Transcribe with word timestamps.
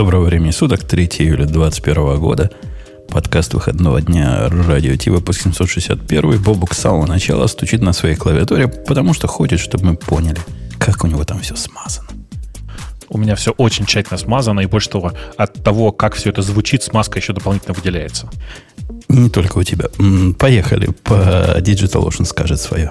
Доброго 0.00 0.24
времени 0.24 0.50
суток, 0.50 0.82
3 0.84 1.04
июля 1.18 1.44
2021 1.44 2.18
года. 2.18 2.50
Подкаст 3.10 3.52
выходного 3.52 4.00
дня 4.00 4.48
радио 4.48 4.96
Ти, 4.96 5.10
выпуск 5.10 5.42
761. 5.42 6.42
Бобук 6.42 6.72
с 6.72 6.78
самого 6.78 7.04
начала 7.04 7.46
стучит 7.48 7.82
на 7.82 7.92
своей 7.92 8.14
клавиатуре, 8.14 8.66
потому 8.66 9.12
что 9.12 9.28
хочет, 9.28 9.60
чтобы 9.60 9.84
мы 9.84 9.96
поняли, 9.96 10.38
как 10.78 11.04
у 11.04 11.06
него 11.06 11.22
там 11.24 11.40
все 11.40 11.54
смазано. 11.54 12.08
У 13.10 13.18
меня 13.18 13.36
все 13.36 13.50
очень 13.50 13.84
тщательно 13.84 14.16
смазано, 14.16 14.60
и 14.60 14.66
больше 14.66 14.88
того, 14.88 15.12
от 15.36 15.62
того, 15.62 15.92
как 15.92 16.14
все 16.14 16.30
это 16.30 16.40
звучит, 16.40 16.82
смазка 16.82 17.18
еще 17.18 17.34
дополнительно 17.34 17.74
выделяется. 17.74 18.30
Не 19.10 19.28
только 19.28 19.58
у 19.58 19.62
тебя. 19.64 19.90
Поехали. 20.38 20.88
По 21.04 21.58
DigitalOcean 21.58 22.24
скажет 22.24 22.58
свое. 22.58 22.90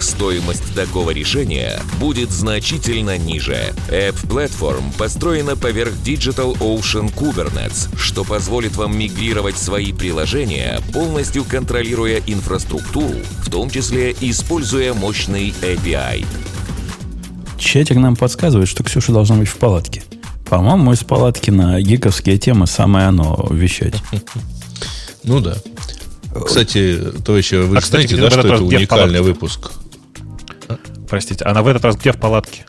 стоимость 0.00 0.74
такого 0.74 1.10
решения 1.10 1.80
будет 1.98 2.30
значительно 2.30 3.18
ниже. 3.18 3.74
App 3.88 4.16
Platform 4.26 4.96
построена 4.96 5.56
поверх 5.56 5.92
Digital 6.04 6.56
Ocean 6.58 7.12
Kubernetes, 7.14 7.88
что 7.98 8.24
позволит 8.24 8.76
вам 8.76 8.98
мигрировать 8.98 9.58
свои 9.58 9.92
приложения, 9.92 10.80
полностью 10.92 11.44
контролируя 11.44 12.20
инфраструктуру, 12.26 13.14
в 13.44 13.50
том 13.50 13.70
числе 13.70 14.14
используя 14.20 14.94
мощный 14.94 15.54
API. 15.62 16.24
Чатик 17.58 17.96
нам 17.96 18.16
подсказывает, 18.16 18.68
что 18.68 18.82
Ксюша 18.82 19.12
должна 19.12 19.36
быть 19.36 19.48
в 19.48 19.56
палатке. 19.56 20.02
По-моему, 20.48 20.92
из 20.92 21.02
палатки 21.02 21.50
на 21.50 21.80
гиковские 21.80 22.38
темы 22.38 22.66
самое 22.66 23.06
оно 23.06 23.48
вещать. 23.50 23.94
Ну 25.24 25.40
да. 25.40 25.56
Кстати, 26.44 27.00
товарищи, 27.24 27.54
вы 27.54 27.78
а, 27.78 27.80
знаете, 27.80 28.16
да, 28.16 28.30
что 28.30 28.40
это 28.40 28.62
уникальный 28.62 29.22
выпуск? 29.22 29.72
Простите, 31.08 31.44
она 31.44 31.62
в 31.62 31.68
этот 31.68 31.84
раз 31.84 31.96
где 31.96 32.12
в 32.12 32.18
палатке? 32.18 32.66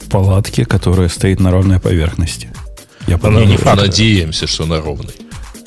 В 0.00 0.08
палатке, 0.08 0.64
которая 0.64 1.08
стоит 1.08 1.40
на 1.40 1.50
ровной 1.50 1.80
поверхности. 1.80 2.50
Я 3.06 3.18
ну, 3.22 3.44
не 3.44 3.56
факт. 3.56 3.82
Надеемся, 3.82 4.46
что 4.46 4.66
на 4.66 4.80
ровной. 4.80 5.14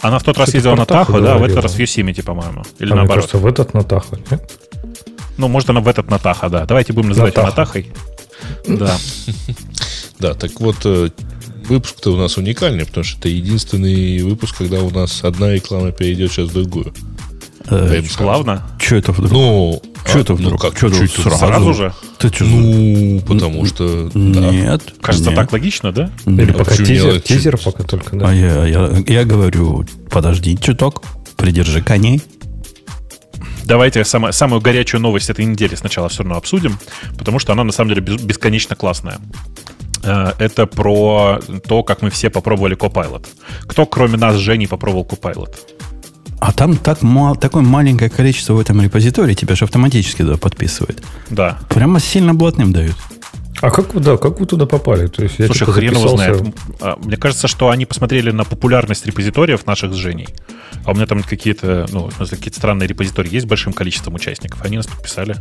Она 0.02 0.20
в 0.20 0.24
тот 0.24 0.38
раз 0.38 0.54
ездила 0.54 0.76
на 0.76 0.86
Тахо, 0.86 1.20
да, 1.22 1.38
в 1.38 1.44
этот 1.44 1.64
раз 1.64 1.74
в 1.74 1.80
Yosemite, 1.80 2.24
по-моему. 2.24 2.64
Или 2.80 2.92
а 2.92 2.96
наоборот. 2.96 3.08
Мне 3.08 3.16
кажется, 3.16 3.38
в 3.38 3.46
этот 3.46 3.74
на 3.74 3.84
Тахо, 3.84 4.20
нет? 4.30 4.52
Ну, 5.38 5.48
может, 5.48 5.70
она 5.70 5.82
в 5.82 5.88
этот 5.88 6.10
на 6.10 6.20
Тахо, 6.20 6.50
да. 6.50 6.66
Давайте 6.66 6.94
будем 6.94 7.10
называть 7.10 7.36
ее 7.36 7.44
Натахой. 7.44 7.92
Да. 8.68 8.98
Да, 10.20 10.36
так 10.36 10.60
вот, 10.60 10.76
э, 10.86 11.10
выпуск-то 11.68 12.14
у 12.14 12.16
нас 12.16 12.38
уникальный, 12.38 12.86
потому 12.86 13.04
что 13.04 13.18
это 13.18 13.30
единственный 13.30 14.22
выпуск, 14.22 14.56
когда 14.56 14.82
у 14.82 14.92
нас 14.92 15.24
одна 15.24 15.52
реклама 15.52 15.92
перейдет 15.92 16.32
сейчас 16.32 16.50
в 16.50 16.54
другую. 16.54 16.94
Э, 17.70 18.02
плавно? 18.18 18.64
Что 18.80 18.96
это 18.96 19.12
вдруг? 19.12 19.32
Ну, 19.32 19.82
что 20.06 20.20
это 20.20 20.34
вдруг? 20.34 20.52
Ну, 20.54 20.58
как, 20.58 20.78
что 20.78 20.90
чуть 20.90 21.12
сразу? 21.12 21.38
сразу 21.38 21.74
же? 21.74 21.94
Ты 22.18 22.30
что? 22.30 22.46
Ну, 22.46 23.22
потому 23.22 23.66
что... 23.66 24.10
Нет. 24.14 24.82
Да. 24.86 24.94
Кажется, 25.02 25.30
нет. 25.30 25.40
так 25.40 25.52
логично, 25.52 25.92
да? 25.92 26.12
Или 26.26 26.52
а 26.52 26.58
пока 26.58 26.76
тизер, 26.76 27.22
тизер 27.22 27.58
пока 27.58 27.84
только, 27.84 28.16
да. 28.16 28.30
А 28.30 28.34
я, 28.34 28.66
я, 28.66 29.04
я 29.08 29.26
говорю, 29.26 29.86
подожди 30.10 30.58
чуток, 30.58 31.04
придержи 31.38 31.82
коней. 31.82 32.22
Давайте 33.64 34.04
самое, 34.04 34.34
самую 34.34 34.62
горячую 34.62 35.02
новость 35.02 35.30
этой 35.30 35.46
недели 35.46 35.76
сначала 35.76 36.10
все 36.10 36.24
равно 36.24 36.38
обсудим, 36.38 36.78
потому 37.18 37.40
что 37.40 37.54
она 37.54 37.64
на 37.64 37.72
самом 37.72 37.94
деле 37.94 38.02
бесконечно 38.02 38.76
классная. 38.76 39.20
Э, 40.04 40.34
это 40.40 40.66
про 40.66 41.40
то, 41.68 41.84
как 41.84 42.02
мы 42.02 42.10
все 42.10 42.30
попробовали 42.30 42.76
Copilot. 42.76 43.28
Кто, 43.62 43.86
кроме 43.86 44.18
нас, 44.18 44.36
Жени, 44.36 44.68
попробовал 44.68 45.08
Copilot? 45.10 45.56
А 46.42 46.52
там 46.54 46.76
так 46.76 47.04
мал, 47.04 47.36
такое 47.36 47.62
маленькое 47.62 48.10
количество 48.10 48.54
в 48.54 48.60
этом 48.60 48.82
репозитории 48.82 49.36
тебя 49.36 49.56
же 49.56 49.66
автоматически 49.66 50.24
туда 50.24 50.38
подписывает. 50.38 51.04
Да. 51.30 51.60
Прямо 51.70 52.00
сильно 52.00 52.34
блатным 52.34 52.74
дают. 52.74 52.96
А 53.62 53.70
как, 53.70 53.94
да, 54.02 54.18
как 54.18 54.40
вы 54.40 54.48
туда 54.48 54.66
попали? 54.66 55.06
То 55.06 55.22
есть 55.22 55.36
я 55.38 55.46
Слушай, 55.46 55.60
типа 55.60 55.74
хрен 55.74 55.94
его 55.94 56.08
знает. 56.08 56.44
А, 56.80 56.98
мне 56.98 57.16
кажется, 57.16 57.48
что 57.48 57.70
они 57.70 57.86
посмотрели 57.86 58.32
на 58.32 58.44
популярность 58.44 59.06
репозиториев 59.06 59.68
наших 59.68 59.94
с 59.94 59.96
Женей. 59.96 60.30
А 60.84 60.92
у 60.92 60.96
меня 60.96 61.06
там 61.06 61.22
какие-то, 61.22 61.86
ну, 61.92 62.08
в 62.08 62.14
смысле, 62.14 62.38
какие-то 62.38 62.58
странные 62.58 62.88
репозитории 62.88 63.32
есть 63.32 63.46
с 63.46 63.50
большим 63.50 63.74
количеством 63.74 64.16
участников. 64.16 64.64
Они 64.64 64.78
нас 64.78 64.88
подписали. 64.88 65.36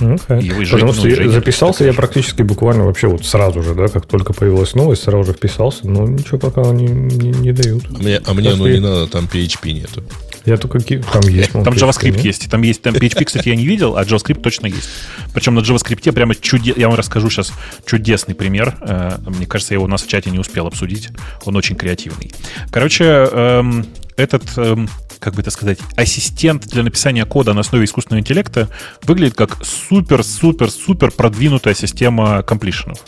Okay. 0.00 0.42
И 0.42 0.52
вы, 0.52 0.64
Потому 0.64 0.94
что 0.94 1.06
я 1.06 1.28
записался 1.28 1.84
я 1.84 1.92
практически 1.92 2.40
буквально 2.40 2.84
вообще 2.84 3.08
вот 3.08 3.26
сразу 3.26 3.62
же, 3.62 3.74
да, 3.74 3.88
как 3.88 4.06
только 4.06 4.32
появилась 4.32 4.74
новость, 4.74 5.02
сразу 5.02 5.24
же 5.24 5.32
вписался. 5.34 5.86
Но 5.86 6.06
ничего 6.06 6.38
пока 6.38 6.62
они 6.62 6.86
не, 6.86 7.28
не 7.28 7.52
дают. 7.52 7.84
А 7.94 7.98
мне, 7.98 8.22
а 8.24 8.32
мне 8.32 8.54
ну, 8.54 8.66
не 8.66 8.80
надо, 8.80 9.06
там 9.06 9.26
PHP 9.26 9.72
нету. 9.72 10.02
Я 10.46 10.56
только 10.56 10.78
там 10.80 11.22
есть. 11.22 11.52
Там 11.52 11.74
JavaScript 11.74 12.20
есть. 12.20 12.48
Там 12.48 12.62
есть. 12.62 12.80
Там 12.80 12.94
PHP, 12.94 13.24
кстати, 13.24 13.48
я 13.48 13.56
не 13.56 13.66
видел, 13.66 13.96
а 13.96 14.04
JavaScript 14.04 14.40
точно 14.40 14.68
есть. 14.68 14.88
Причем 15.34 15.54
на 15.54 15.60
JavaScript 15.60 16.10
прямо 16.12 16.36
чудес... 16.36 16.76
Я 16.76 16.88
вам 16.88 16.96
расскажу 16.96 17.28
сейчас 17.30 17.52
чудесный 17.84 18.36
пример. 18.36 18.76
Э, 18.80 19.18
мне 19.26 19.46
кажется, 19.46 19.74
я 19.74 19.76
его 19.76 19.86
у 19.86 19.88
нас 19.88 20.02
в 20.02 20.08
чате 20.08 20.30
не 20.30 20.38
успел 20.38 20.68
обсудить. 20.68 21.08
Он 21.44 21.56
очень 21.56 21.74
креативный. 21.74 22.30
Короче, 22.70 23.04
эм, 23.04 23.86
этот, 24.16 24.44
эм, 24.56 24.88
как 25.18 25.34
бы 25.34 25.40
это 25.42 25.50
сказать, 25.50 25.78
ассистент 25.96 26.66
для 26.68 26.84
написания 26.84 27.24
кода 27.24 27.52
на 27.52 27.60
основе 27.60 27.84
искусственного 27.84 28.20
интеллекта 28.20 28.68
выглядит 29.02 29.34
как 29.34 29.58
супер-супер-супер 29.64 31.10
продвинутая 31.10 31.74
система 31.74 32.42
комплишенов. 32.44 33.00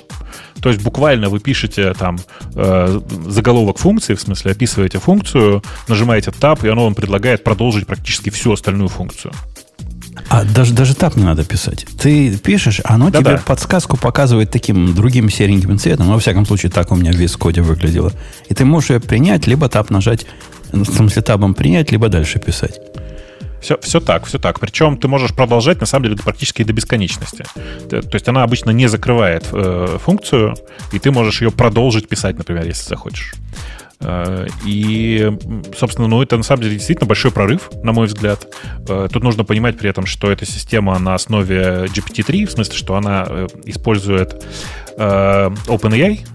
То 0.60 0.70
есть 0.70 0.82
буквально 0.82 1.28
вы 1.28 1.40
пишете 1.40 1.94
там 1.94 2.18
э, 2.54 3.00
заголовок 3.26 3.78
функции, 3.78 4.14
в 4.14 4.20
смысле 4.20 4.52
описываете 4.52 4.98
функцию, 4.98 5.62
нажимаете 5.86 6.30
Tab, 6.30 6.66
и 6.66 6.70
оно 6.70 6.84
вам 6.84 6.94
предлагает 6.94 7.44
продолжить 7.44 7.86
практически 7.86 8.30
всю 8.30 8.52
остальную 8.52 8.88
функцию. 8.88 9.32
А 10.28 10.44
даже, 10.44 10.74
даже 10.74 10.94
так 10.94 11.16
не 11.16 11.24
надо 11.24 11.44
писать. 11.44 11.86
Ты 11.98 12.36
пишешь, 12.36 12.80
оно 12.84 13.10
да, 13.10 13.20
тебе 13.20 13.30
да. 13.32 13.42
подсказку 13.44 13.96
показывает 13.96 14.50
таким 14.50 14.94
другим 14.94 15.30
сереньким 15.30 15.78
цветом. 15.78 16.06
Ну, 16.06 16.14
во 16.14 16.18
всяком 16.18 16.44
случае, 16.44 16.70
так 16.70 16.90
у 16.90 16.96
меня 16.96 17.12
в 17.12 17.38
коде 17.38 17.62
выглядело. 17.62 18.12
И 18.48 18.54
ты 18.54 18.64
можешь 18.64 18.90
ее 18.90 19.00
принять, 19.00 19.46
либо 19.46 19.68
тап 19.68 19.90
нажать, 19.90 20.26
в 20.72 20.84
смысле 20.84 21.22
табом 21.22 21.54
принять, 21.54 21.92
либо 21.92 22.08
дальше 22.08 22.40
писать. 22.40 22.80
Все, 23.60 23.78
все 23.80 24.00
так, 24.00 24.26
все 24.26 24.38
так. 24.38 24.60
Причем 24.60 24.96
ты 24.96 25.08
можешь 25.08 25.34
продолжать, 25.34 25.80
на 25.80 25.86
самом 25.86 26.04
деле, 26.04 26.16
практически 26.16 26.62
до 26.62 26.72
бесконечности. 26.72 27.44
То 27.88 28.10
есть 28.12 28.28
она 28.28 28.42
обычно 28.42 28.70
не 28.70 28.86
закрывает 28.86 29.46
э, 29.52 29.98
функцию, 30.02 30.54
и 30.92 30.98
ты 30.98 31.10
можешь 31.10 31.40
ее 31.40 31.50
продолжить 31.50 32.08
писать, 32.08 32.38
например, 32.38 32.64
если 32.64 32.88
захочешь. 32.88 33.34
Э, 34.00 34.46
и, 34.64 35.30
собственно, 35.76 36.08
ну, 36.08 36.22
это 36.22 36.36
на 36.36 36.42
самом 36.42 36.62
деле 36.62 36.76
действительно 36.76 37.06
большой 37.06 37.30
прорыв, 37.30 37.70
на 37.82 37.92
мой 37.92 38.06
взгляд. 38.06 38.46
Э, 38.88 39.08
тут 39.12 39.22
нужно 39.22 39.44
понимать 39.44 39.78
при 39.78 39.90
этом, 39.90 40.06
что 40.06 40.30
эта 40.30 40.46
система 40.46 40.98
на 40.98 41.14
основе 41.14 41.86
GPT-3, 41.86 42.46
в 42.46 42.52
смысле, 42.52 42.76
что 42.76 42.96
она 42.96 43.26
э, 43.28 43.46
использует 43.64 44.44
OpenAI, 44.96 46.26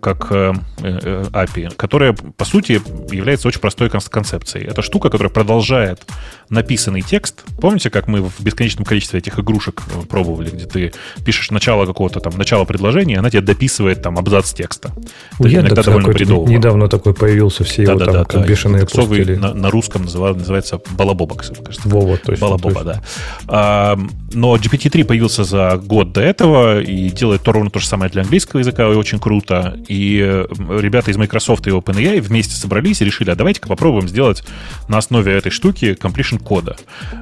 как 0.00 0.26
э, 0.30 0.52
э, 0.82 1.24
API, 1.32 1.74
которая, 1.76 2.12
по 2.12 2.44
сути, 2.44 2.80
является 3.12 3.48
очень 3.48 3.60
простой 3.60 3.90
концепцией. 3.90 4.66
Это 4.66 4.82
штука, 4.82 5.08
которая 5.10 5.32
продолжает 5.32 6.00
написанный 6.48 7.00
текст. 7.00 7.44
Помните, 7.60 7.88
как 7.88 8.08
мы 8.08 8.22
в 8.22 8.40
бесконечном 8.40 8.84
количестве 8.84 9.18
этих 9.18 9.38
игрушек 9.38 9.82
пробовали, 10.08 10.50
где 10.50 10.66
ты 10.66 10.92
пишешь 11.24 11.50
начало 11.50 11.86
какого-то 11.86 12.20
там, 12.20 12.36
начало 12.36 12.64
предложения, 12.64 13.18
она 13.18 13.30
тебе 13.30 13.40
дописывает 13.40 14.02
там 14.02 14.18
абзац 14.18 14.52
текста. 14.52 14.92
Это 15.38 15.48
Я 15.48 15.60
иногда 15.60 15.82
довольно 15.82 16.08
бредово. 16.08 16.46
Недавно 16.48 16.88
такой 16.88 17.14
появился, 17.14 17.64
все 17.64 17.86
да, 17.86 17.92
его 17.92 17.98
да, 18.00 18.04
там 18.04 18.14
да, 18.14 18.24
как 18.24 18.40
да, 18.42 18.46
бешеные 18.46 18.86
пустили. 18.86 19.36
На, 19.36 19.54
на 19.54 19.70
русском 19.70 20.02
называется, 20.02 20.40
называется 20.40 20.80
балабобок, 20.90 21.38
кажется. 21.38 21.88
Вова, 21.88 22.18
точно. 22.18 22.46
Балабоба, 22.46 22.74
точно. 22.74 22.92
да. 22.92 23.02
А, 23.48 23.98
но 24.32 24.56
GPT-3 24.56 25.04
появился 25.04 25.44
за 25.44 25.76
год 25.76 26.12
до 26.12 26.20
этого 26.20 26.80
и 26.80 27.10
делает 27.10 27.42
то 27.42 27.52
ровно 27.52 27.70
то 27.70 27.78
же 27.78 27.86
самое 27.86 28.10
для 28.10 28.22
английского 28.22 28.60
языка, 28.60 28.84
и 28.84 28.94
очень 28.94 29.18
круто 29.18 29.51
что-то, 29.52 29.78
и 29.88 30.18
ребята 30.18 31.10
из 31.10 31.16
Microsoft 31.16 31.66
и 31.66 31.70
OpenAI 31.70 32.20
вместе 32.20 32.54
собрались 32.54 33.02
и 33.02 33.04
решили, 33.04 33.30
а 33.30 33.34
давайте-ка 33.34 33.68
попробуем 33.68 34.08
сделать 34.08 34.42
на 34.88 34.98
основе 34.98 35.32
этой 35.32 35.50
штуки 35.50 35.96
completion 36.00 36.38
кода. 36.38 36.76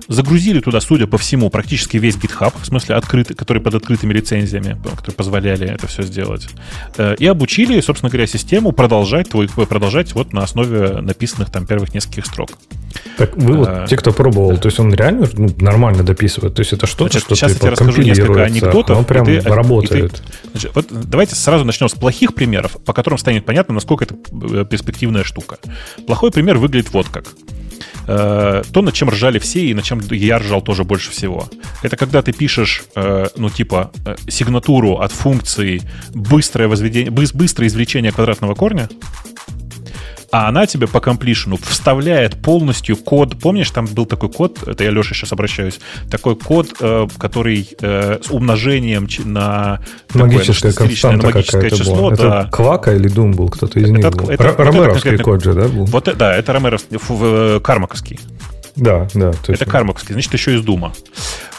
Загрузили 0.08 0.60
туда, 0.60 0.80
судя 0.80 1.06
по 1.06 1.18
всему, 1.18 1.50
практически 1.50 1.96
весь 1.96 2.16
GitHub, 2.16 2.52
в 2.60 2.66
смысле 2.66 2.96
открытый, 2.96 3.36
который 3.36 3.62
под 3.62 3.74
открытыми 3.74 4.12
лицензиями, 4.12 4.78
которые 4.82 5.14
позволяли 5.14 5.68
это 5.68 5.86
все 5.86 6.02
сделать. 6.02 6.48
Э, 6.96 7.14
и 7.18 7.26
обучили, 7.26 7.80
собственно 7.80 8.10
говоря, 8.10 8.26
систему 8.26 8.72
продолжать, 8.72 9.30
твой, 9.30 9.48
продолжать 9.48 10.14
вот 10.14 10.32
на 10.32 10.42
основе 10.42 11.00
написанных 11.00 11.50
там 11.50 11.66
первых 11.66 11.94
нескольких 11.94 12.26
строк. 12.26 12.50
Так 13.16 13.36
вы 13.36 13.58
вот, 13.58 13.68
а, 13.68 13.86
те, 13.86 13.96
кто 13.96 14.12
пробовал, 14.12 14.56
то 14.56 14.66
есть 14.66 14.80
он 14.80 14.92
реально 14.92 15.28
ну, 15.34 15.48
нормально 15.58 16.02
дописывает? 16.02 16.54
То 16.54 16.60
есть 16.60 16.72
это 16.72 16.86
что-то, 16.86 17.18
что 17.18 17.34
сейчас 17.34 17.52
я 17.52 17.58
тебе 17.58 17.70
расскажу 17.70 18.02
несколько 18.02 18.44
анекдотов. 18.44 18.98
Он 18.98 19.04
прям 19.04 19.26
ты, 19.26 19.40
работает. 19.40 20.12
Ты, 20.12 20.50
значит, 20.52 20.70
вот 20.74 20.86
давайте 20.90 21.34
сразу 21.34 21.64
начнем 21.64 21.88
с 21.88 21.94
плохих 21.94 22.19
примеров, 22.28 22.76
по 22.84 22.92
которым 22.92 23.18
станет 23.18 23.44
понятно, 23.44 23.74
насколько 23.74 24.04
это 24.04 24.14
э, 24.14 24.64
перспективная 24.64 25.24
штука. 25.24 25.58
Плохой 26.06 26.30
пример 26.30 26.58
выглядит 26.58 26.92
вот 26.92 27.08
как. 27.08 27.24
Э, 28.06 28.62
то, 28.72 28.82
над 28.82 28.94
чем 28.94 29.10
ржали 29.10 29.38
все, 29.38 29.60
и 29.60 29.74
над 29.74 29.84
чем 29.84 30.00
я 30.10 30.38
ржал 30.38 30.62
тоже 30.62 30.84
больше 30.84 31.10
всего. 31.10 31.48
Это 31.82 31.96
когда 31.96 32.22
ты 32.22 32.32
пишешь, 32.32 32.84
э, 32.94 33.26
ну, 33.36 33.50
типа, 33.50 33.92
сигнатуру 34.28 34.98
от 34.98 35.12
функции 35.12 35.82
быстрое, 36.14 36.68
возведение, 36.68 37.10
быстрое 37.10 37.68
извлечение 37.68 38.12
квадратного 38.12 38.54
корня, 38.54 38.88
а 40.32 40.48
она 40.48 40.66
тебе 40.66 40.86
по 40.86 41.00
комплишену 41.00 41.56
вставляет 41.56 42.40
полностью 42.40 42.96
код. 42.96 43.38
Помнишь, 43.40 43.70
там 43.70 43.86
был 43.86 44.06
такой 44.06 44.30
код, 44.30 44.66
это 44.66 44.84
я 44.84 44.90
Леша 44.90 45.14
сейчас 45.14 45.32
обращаюсь, 45.32 45.80
такой 46.10 46.36
код, 46.36 46.74
э, 46.80 47.08
который 47.18 47.68
э, 47.80 48.18
с 48.22 48.30
умножением 48.30 49.08
на 49.24 49.80
магическое, 50.14 50.72
такое, 50.72 51.16
на 51.16 51.22
магическое 51.22 51.70
число. 51.70 52.10
Да. 52.10 52.42
Это 52.42 52.48
Квака 52.50 52.94
или 52.94 53.08
Дум 53.08 53.32
был, 53.32 53.48
кто-то 53.48 53.78
из 53.78 53.90
них 53.90 54.04
это, 54.04 54.16
был. 54.16 54.30
Это, 54.30 54.54
Ромеровский 54.56 55.12
вот 55.12 55.22
код 55.22 55.44
же, 55.44 55.54
да, 55.54 55.68
был? 55.68 55.84
Вот, 55.86 56.08
да, 56.16 56.34
это 56.34 56.52
Ромеровский, 56.52 56.98
э, 57.08 57.60
кармаковский. 57.62 58.20
Да, 58.76 59.08
да. 59.14 59.32
Точно. 59.32 59.52
Это 59.52 59.64
кармаковский, 59.66 60.12
значит, 60.12 60.32
еще 60.32 60.54
из 60.54 60.62
Дума. 60.62 60.92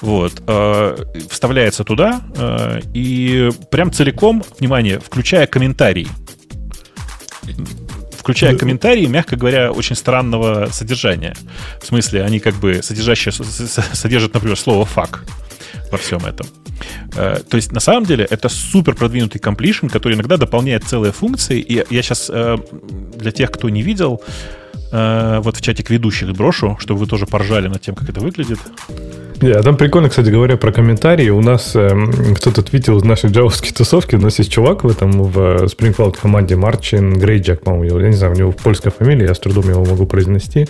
Вот. 0.01 0.41
Э, 0.47 0.95
вставляется 1.29 1.83
туда, 1.83 2.21
э, 2.35 2.79
и 2.94 3.50
прям 3.69 3.91
целиком, 3.91 4.44
внимание, 4.59 5.00
включая 5.00 5.45
комментарии 5.45 6.07
включая 8.21 8.56
комментарии, 8.56 9.07
мягко 9.07 9.35
говоря, 9.35 9.71
очень 9.71 9.95
странного 9.95 10.69
содержания. 10.71 11.35
В 11.81 11.88
смысле, 11.88 12.23
они 12.23 12.39
как 12.39 12.53
бы 12.56 12.83
содержащие, 12.83 13.33
содержат, 13.33 14.33
например, 14.33 14.57
слово 14.57 14.85
«фак» 14.85 15.23
во 15.91 15.97
всем 15.97 16.23
этом. 16.25 16.45
Э, 17.15 17.39
то 17.50 17.57
есть, 17.57 17.71
на 17.71 17.79
самом 17.79 18.06
деле, 18.06 18.27
это 18.29 18.47
супер 18.47 18.94
продвинутый 18.94 19.41
комплишн, 19.41 19.88
который 19.88 20.13
иногда 20.13 20.38
дополняет 20.38 20.83
целые 20.83 21.12
функции. 21.12 21.59
И 21.59 21.83
я 21.89 22.01
сейчас 22.03 22.29
э, 22.31 22.57
для 23.15 23.31
тех, 23.31 23.51
кто 23.51 23.69
не 23.69 23.81
видел, 23.81 24.21
э, 24.91 25.39
вот 25.44 25.57
в 25.57 25.62
чатик 25.62 25.89
ведущих 25.89 26.31
брошу, 26.33 26.77
чтобы 26.79 27.00
вы 27.00 27.07
тоже 27.07 27.25
поржали 27.25 27.67
над 27.69 27.81
тем, 27.81 27.95
как 27.95 28.07
это 28.09 28.19
выглядит. 28.19 28.59
Yeah, 29.41 29.63
там 29.63 29.75
прикольно, 29.75 30.07
кстати 30.09 30.29
говоря, 30.29 30.55
про 30.55 30.71
комментарии. 30.71 31.29
У 31.29 31.41
нас 31.41 31.75
э, 31.75 31.89
кто-то 32.35 32.61
твитил 32.61 32.99
в 32.99 33.05
нашей 33.05 33.31
джавовской 33.31 33.71
тусовке. 33.75 34.17
У 34.17 34.19
нас 34.19 34.38
есть 34.38 34.51
чувак 34.51 34.83
в 34.83 34.88
этом, 34.88 35.11
в 35.11 35.39
э, 35.39 35.65
Spring 35.65 35.95
Cloud 35.95 36.17
команде 36.21 36.55
Марчин 36.55 37.17
Грейджак, 37.17 37.61
по-моему, 37.61 37.99
я 37.99 38.07
не 38.09 38.15
знаю, 38.15 38.33
у 38.33 38.35
него 38.35 38.51
польская 38.51 38.91
фамилия, 38.91 39.25
я 39.25 39.33
с 39.33 39.39
трудом 39.39 39.67
его 39.67 39.83
могу 39.83 40.05
произнести. 40.05 40.67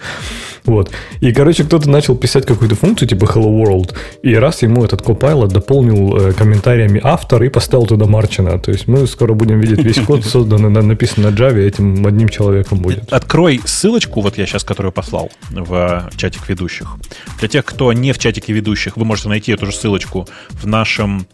Вот. 0.63 0.89
И, 1.19 1.33
короче, 1.33 1.65
кто-то 1.65 1.89
начал 1.89 2.15
писать 2.15 2.45
какую-то 2.45 2.75
функцию, 2.75 3.09
типа 3.09 3.25
Hello 3.25 3.51
World, 3.61 3.93
и 4.23 4.35
раз 4.35 4.61
ему 4.61 4.85
этот 4.85 5.01
Copilot 5.01 5.49
дополнил 5.49 6.15
э, 6.15 6.31
комментариями 6.31 7.01
автор 7.03 7.43
и 7.43 7.49
поставил 7.49 7.87
туда 7.87 8.05
Марчина. 8.05 8.57
То 8.57 8.71
есть 8.71 8.87
мы 8.87 9.05
скоро 9.05 9.33
будем 9.33 9.59
видеть 9.59 9.83
весь 9.83 9.99
код, 9.99 10.23
созданный, 10.25 10.69
написан 10.69 11.25
на 11.25 11.27
Java, 11.27 11.59
этим 11.59 12.07
одним 12.07 12.29
человеком 12.29 12.77
будет. 12.77 13.11
Открой 13.11 13.59
ссылочку, 13.65 14.21
вот 14.21 14.37
я 14.37 14.45
сейчас, 14.45 14.63
которую 14.63 14.93
послал 14.93 15.29
в 15.49 16.09
чатик 16.15 16.47
ведущих. 16.47 16.95
Для 17.39 17.49
тех, 17.49 17.65
кто 17.65 17.91
не 17.91 18.13
в 18.13 18.17
чатике 18.17 18.53
ведущих, 18.53 18.60
вы 18.97 19.05
можете 19.05 19.29
найти 19.29 19.51
эту 19.51 19.65
же 19.65 19.71
ссылочку 19.71 20.27
в 20.51 20.67
нашем 20.67 21.27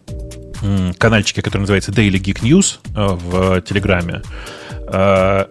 каналчике, 0.97 1.41
который 1.41 1.61
называется 1.61 1.91
Daily 1.91 2.19
Geek 2.19 2.41
News 2.41 2.79
э, 2.95 3.15
в 3.15 3.61
Телеграме. 3.61 4.21
Э, 4.91 5.45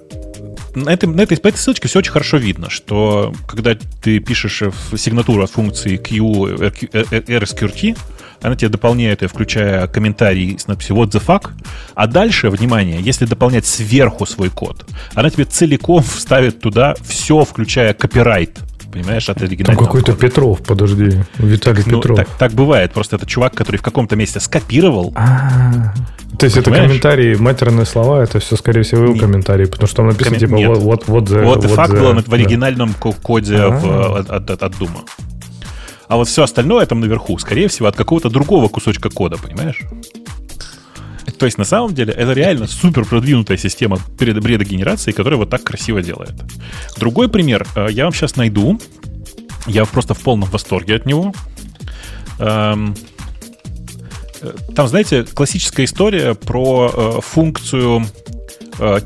на 0.74 0.90
этой, 0.90 1.08
на, 1.08 1.22
этой, 1.22 1.38
по 1.38 1.48
этой 1.48 1.56
ссылочке 1.56 1.88
все 1.88 2.00
очень 2.00 2.12
хорошо 2.12 2.36
видно, 2.36 2.68
что 2.68 3.32
когда 3.48 3.76
ты 4.02 4.18
пишешь 4.18 4.62
в 4.62 4.96
сигнатуру 4.98 5.42
от 5.42 5.50
функции 5.50 5.96
Q, 5.96 6.56
RSQRT, 6.56 7.96
она 8.42 8.56
тебе 8.56 8.68
дополняет 8.68 9.22
ее, 9.22 9.28
включая 9.28 9.86
комментарий 9.86 10.58
с 10.58 10.66
надписью 10.66 10.96
What 10.96 11.10
the 11.12 11.24
fuck, 11.24 11.50
а 11.94 12.06
дальше, 12.06 12.50
внимание, 12.50 13.00
если 13.00 13.24
дополнять 13.24 13.64
сверху 13.64 14.26
свой 14.26 14.50
код, 14.50 14.86
она 15.14 15.30
тебе 15.30 15.44
целиком 15.46 16.02
вставит 16.16 16.60
туда 16.60 16.94
все, 17.02 17.44
включая 17.44 17.94
копирайт 17.94 18.58
понимаешь, 18.96 19.28
от 19.28 19.42
оригинального. 19.42 19.76
Там 19.76 19.86
какой-то 19.86 20.12
Петров, 20.12 20.62
подожди, 20.62 21.22
Виталий 21.38 21.82
ну, 21.86 21.96
Петров. 21.96 22.16
Так, 22.16 22.28
так 22.38 22.52
бывает, 22.52 22.92
просто 22.92 23.16
это 23.16 23.26
чувак, 23.26 23.54
который 23.54 23.76
в 23.76 23.82
каком-то 23.82 24.16
месте 24.16 24.40
скопировал. 24.40 25.12
А-а-а. 25.14 25.94
То 26.38 26.46
есть 26.46 26.56
это 26.56 26.70
комментарии, 26.70 27.34
матерные 27.36 27.86
слова, 27.86 28.22
это 28.22 28.40
все, 28.40 28.56
скорее 28.56 28.82
всего, 28.82 29.04
его 29.04 29.14
комментарии, 29.14 29.66
потому 29.66 29.86
что 29.86 29.96
там 29.96 30.08
написано, 30.08 30.38
типа, 30.38 30.56
вот 30.56 31.06
вот 31.06 31.28
the... 31.30 31.44
Вот 31.44 31.64
the 31.64 31.74
fact 31.74 31.98
было 31.98 32.22
в 32.26 32.32
оригинальном 32.32 32.94
коде 32.94 33.58
от, 33.58 34.30
от, 34.30 34.62
от 34.62 34.78
Дума. 34.78 35.00
А 36.08 36.16
вот 36.16 36.28
все 36.28 36.42
остальное 36.44 36.86
там 36.86 37.00
наверху, 37.00 37.36
скорее 37.38 37.68
всего, 37.68 37.88
от 37.88 37.96
какого-то 37.96 38.30
другого 38.30 38.68
кусочка 38.68 39.10
кода, 39.10 39.36
понимаешь? 39.38 39.80
То 41.38 41.46
есть, 41.46 41.58
на 41.58 41.64
самом 41.64 41.94
деле, 41.94 42.12
это 42.12 42.32
реально 42.32 42.66
супер 42.66 43.04
продвинутая 43.04 43.58
система 43.58 43.98
бредогенерации, 44.18 45.12
которая 45.12 45.38
вот 45.38 45.50
так 45.50 45.62
красиво 45.62 46.02
делает. 46.02 46.34
Другой 46.96 47.28
пример 47.28 47.66
э, 47.76 47.88
я 47.90 48.04
вам 48.04 48.12
сейчас 48.12 48.36
найду. 48.36 48.80
Я 49.66 49.84
просто 49.84 50.14
в 50.14 50.20
полном 50.20 50.48
восторге 50.48 50.96
от 50.96 51.06
него. 51.06 51.34
Эм, 52.38 52.94
э, 54.40 54.52
там, 54.74 54.88
знаете, 54.88 55.24
классическая 55.24 55.84
история 55.84 56.34
про 56.34 56.90
э, 56.92 57.20
функцию 57.20 58.06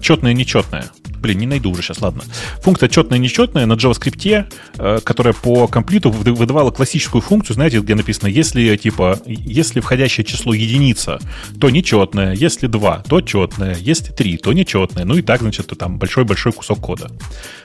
четное-нечетное 0.01 0.91
блин, 1.21 1.39
не 1.39 1.47
найду 1.47 1.71
уже 1.71 1.83
сейчас, 1.83 2.01
ладно. 2.01 2.23
Функция 2.63 2.89
четная 2.89 3.19
и 3.19 3.21
нечетная 3.21 3.67
на 3.67 3.75
JavaScript, 3.75 4.47
э, 4.79 4.99
которая 5.05 5.35
по 5.35 5.67
комплиту 5.69 6.11
выдавала 6.11 6.71
классическую 6.71 7.23
функцию, 7.23 7.55
знаете, 7.55 7.81
где 7.81 7.95
написано, 7.95 8.29
если 8.29 8.77
типа, 8.77 9.19
если 9.27 9.81
входящее 9.81 10.25
число 10.25 10.55
единица, 10.55 11.21
то 11.61 11.71
нечетное, 11.71 12.35
если 12.35 12.67
2, 12.67 13.05
то 13.09 13.21
четное, 13.21 13.77
если 13.79 14.13
3, 14.13 14.39
то 14.39 14.53
нечетное, 14.53 15.05
ну 15.05 15.17
и 15.17 15.23
так, 15.23 15.41
значит, 15.41 15.67
то 15.67 15.75
там 15.75 15.99
большой-большой 15.99 16.53
кусок 16.53 16.81
кода. 16.81 17.11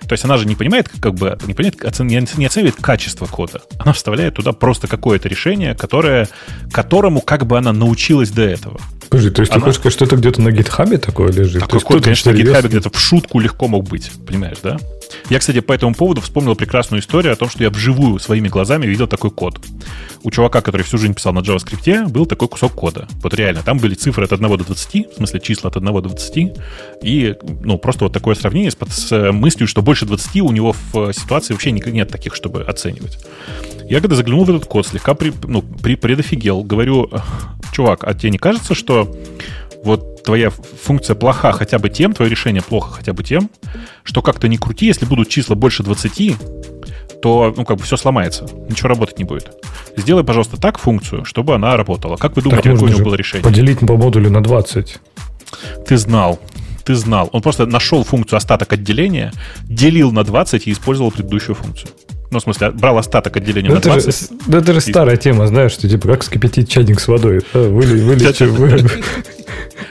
То 0.07 0.13
есть 0.13 0.23
она 0.25 0.37
же 0.37 0.45
не 0.45 0.55
понимает, 0.55 0.89
как 0.89 1.15
бы, 1.15 1.37
не, 1.45 1.53
понимает, 1.53 1.99
не 1.99 2.45
оценивает 2.45 2.75
качество 2.75 3.25
кода. 3.25 3.61
Она 3.79 3.93
вставляет 3.93 4.35
туда 4.35 4.51
просто 4.51 4.87
какое-то 4.87 5.27
решение, 5.29 5.75
которое, 5.75 6.29
которому 6.71 7.21
как 7.21 7.45
бы 7.45 7.57
она 7.57 7.73
научилась 7.73 8.29
до 8.29 8.43
этого. 8.43 8.79
Подожди, 9.09 9.29
то 9.29 9.41
есть 9.41 9.51
она... 9.51 9.59
ты 9.59 9.65
хочешь 9.65 9.79
сказать, 9.79 9.93
что 9.93 10.05
это 10.05 10.15
где-то 10.15 10.41
на 10.41 10.51
гитхабе 10.51 10.97
такое 10.97 11.31
лежит? 11.31 11.61
Такой 11.61 11.79
код, 11.79 12.03
конечно, 12.03 12.31
на 12.31 12.37
гитхабе 12.37 12.69
где-то 12.69 12.89
в 12.89 12.99
шутку 12.99 13.39
легко 13.45 13.67
мог 13.67 13.87
быть, 13.87 14.11
понимаешь, 14.25 14.57
да? 14.63 14.77
Я, 15.29 15.39
кстати, 15.39 15.59
по 15.59 15.71
этому 15.71 15.93
поводу 15.93 16.21
вспомнил 16.21 16.55
прекрасную 16.55 17.01
историю 17.01 17.33
о 17.33 17.35
том, 17.35 17.47
что 17.49 17.63
я 17.63 17.69
вживую 17.69 18.19
своими 18.19 18.47
глазами 18.47 18.87
видел 18.87 19.07
такой 19.07 19.29
код. 19.29 19.59
У 20.23 20.31
чувака, 20.31 20.61
который 20.61 20.81
всю 20.81 20.97
жизнь 20.97 21.13
писал 21.13 21.33
на 21.33 21.39
JavaScript, 21.39 22.09
был 22.09 22.25
такой 22.25 22.47
кусок 22.47 22.73
кода. 22.73 23.07
Вот 23.21 23.33
реально, 23.35 23.61
там 23.61 23.77
были 23.77 23.93
цифры 23.93 24.25
от 24.25 24.33
1 24.33 24.57
до 24.57 24.65
20, 24.65 25.13
в 25.13 25.15
смысле 25.17 25.39
числа 25.39 25.69
от 25.69 25.77
1 25.77 25.93
до 25.93 26.01
20, 26.01 26.57
и, 27.03 27.35
ну, 27.61 27.77
просто 27.77 28.05
вот 28.05 28.13
такое 28.13 28.35
сравнение 28.35 28.71
с, 28.71 28.77
с 28.89 29.31
мыслью, 29.31 29.67
что 29.67 29.83
больше 29.83 30.05
20 30.05 30.41
у 30.41 30.51
него 30.51 30.75
в 30.91 31.13
ситуации 31.13 31.53
вообще 31.53 31.71
нет 31.71 32.09
таких, 32.09 32.33
чтобы 32.35 32.63
оценивать. 32.63 33.19
Я 33.87 34.01
когда 34.01 34.15
заглянул 34.15 34.45
в 34.45 34.49
этот 34.49 34.65
код, 34.65 34.87
слегка 34.87 35.13
при, 35.13 35.31
ну, 35.43 35.61
при, 35.61 35.95
предофигел, 35.95 36.63
говорю, 36.63 37.11
чувак, 37.71 38.03
а 38.03 38.15
тебе 38.15 38.31
не 38.31 38.39
кажется, 38.39 38.73
что 38.73 39.15
вот 39.85 40.23
твоя 40.23 40.49
функция 40.49 41.15
плоха 41.15 41.51
хотя 41.51 41.79
бы 41.79 41.89
тем, 41.89 42.13
твое 42.13 42.29
решение 42.29 42.61
плохо 42.61 42.91
хотя 42.91 43.13
бы 43.13 43.23
тем, 43.23 43.49
что 44.03 44.21
как-то 44.21 44.47
не 44.47 44.57
крути, 44.57 44.87
если 44.87 45.05
будут 45.05 45.29
числа 45.29 45.55
больше 45.55 45.83
20, 45.83 46.35
то, 47.21 47.53
ну, 47.55 47.65
как 47.65 47.77
бы 47.77 47.83
все 47.83 47.95
сломается, 47.95 48.47
ничего 48.69 48.89
работать 48.89 49.17
не 49.17 49.23
будет. 49.23 49.51
Сделай, 49.95 50.23
пожалуйста, 50.23 50.57
так 50.57 50.77
функцию, 50.77 51.25
чтобы 51.25 51.55
она 51.55 51.77
работала. 51.77 52.17
Как 52.17 52.35
вы 52.35 52.41
думаете, 52.41 52.71
какое 52.71 52.89
у 52.89 52.93
него 52.93 53.05
было 53.05 53.15
решение? 53.15 53.43
Поделить 53.43 53.79
по 53.79 53.95
модулю 53.95 54.29
на 54.29 54.43
20. 54.43 54.99
Ты 55.87 55.97
знал, 55.97 56.39
ты 56.83 56.95
знал. 56.95 57.29
Он 57.31 57.41
просто 57.41 57.65
нашел 57.65 58.03
функцию 58.03 58.37
остаток 58.37 58.73
отделения, 58.73 59.31
делил 59.63 60.11
на 60.11 60.23
20 60.23 60.67
и 60.67 60.71
использовал 60.71 61.11
предыдущую 61.11 61.55
функцию. 61.55 61.89
Ну, 62.31 62.39
в 62.39 62.41
смысле, 62.41 62.71
брал 62.71 62.97
остаток 62.97 63.37
отделения 63.37 63.69
да 63.69 63.75
на 63.75 63.81
20. 63.81 64.19
Же, 64.19 64.37
да 64.47 64.57
это 64.59 64.73
же 64.73 64.79
и... 64.79 64.91
старая 64.91 65.17
тема, 65.17 65.47
знаешь, 65.47 65.71
что 65.71 65.87
типа 65.87 66.07
как 66.07 66.23
скипятить 66.23 66.69
чайник 66.69 66.99
с 66.99 67.07
водой. 67.07 67.41
Выли, 67.53 68.01
выли, 68.01 68.89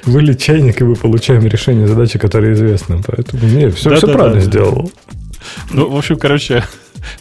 выли 0.05 0.35
чайник, 0.35 0.81
и 0.81 0.85
мы 0.85 0.97
получаем 0.97 1.47
решение 1.47 1.87
задачи, 1.87 2.19
которая 2.19 2.53
известна. 2.53 3.01
Поэтому 3.07 3.45
не, 3.45 3.71
все, 3.71 3.95
все 3.97 4.13
правильно 4.13 4.41
сделал. 4.41 4.91
Ну, 5.71 5.91
в 5.91 5.97
общем, 5.97 6.17
короче, 6.19 6.65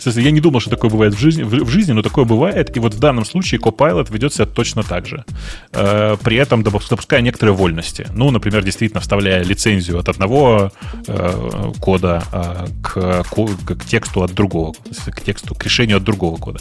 Я 0.05 0.31
не 0.31 0.39
думал, 0.39 0.59
что 0.59 0.69
такое 0.69 0.89
бывает 0.89 1.13
в 1.13 1.19
жизни, 1.19 1.43
в 1.43 1.69
жизни, 1.69 1.91
но 1.93 2.01
такое 2.01 2.25
бывает. 2.25 2.75
И 2.75 2.79
вот 2.79 2.93
в 2.93 2.99
данном 2.99 3.25
случае 3.25 3.59
Copilot 3.59 4.11
ведет 4.11 4.33
себя 4.33 4.45
точно 4.45 4.83
так 4.83 5.05
же. 5.05 5.25
Э, 5.71 6.17
при 6.23 6.37
этом 6.37 6.63
допуская 6.63 7.21
некоторые 7.21 7.55
вольности. 7.55 8.07
Ну, 8.13 8.31
например, 8.31 8.63
действительно 8.63 9.01
вставляя 9.01 9.43
лицензию 9.43 9.99
от 9.99 10.09
одного 10.09 10.71
э, 11.07 11.71
кода 11.79 12.23
а, 12.31 12.67
к, 12.81 13.23
к 13.23 13.85
тексту 13.85 14.23
от 14.23 14.33
другого, 14.33 14.73
к 15.05 15.21
тексту, 15.21 15.55
к 15.55 15.63
решению 15.63 15.97
от 15.97 16.03
другого 16.03 16.37
кода. 16.37 16.59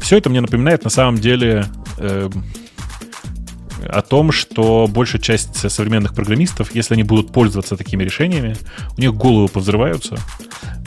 Все 0.00 0.16
это 0.16 0.30
мне 0.30 0.40
напоминает 0.40 0.84
на 0.84 0.90
самом 0.90 1.18
деле 1.18 1.66
о 3.88 4.02
том, 4.02 4.32
что 4.32 4.86
большая 4.88 5.20
часть 5.20 5.70
современных 5.70 6.14
программистов, 6.14 6.74
если 6.74 6.94
они 6.94 7.02
будут 7.02 7.32
пользоваться 7.32 7.76
такими 7.76 8.02
решениями, 8.02 8.56
у 8.96 9.00
них 9.00 9.14
головы 9.14 9.48
повзрываются, 9.48 10.18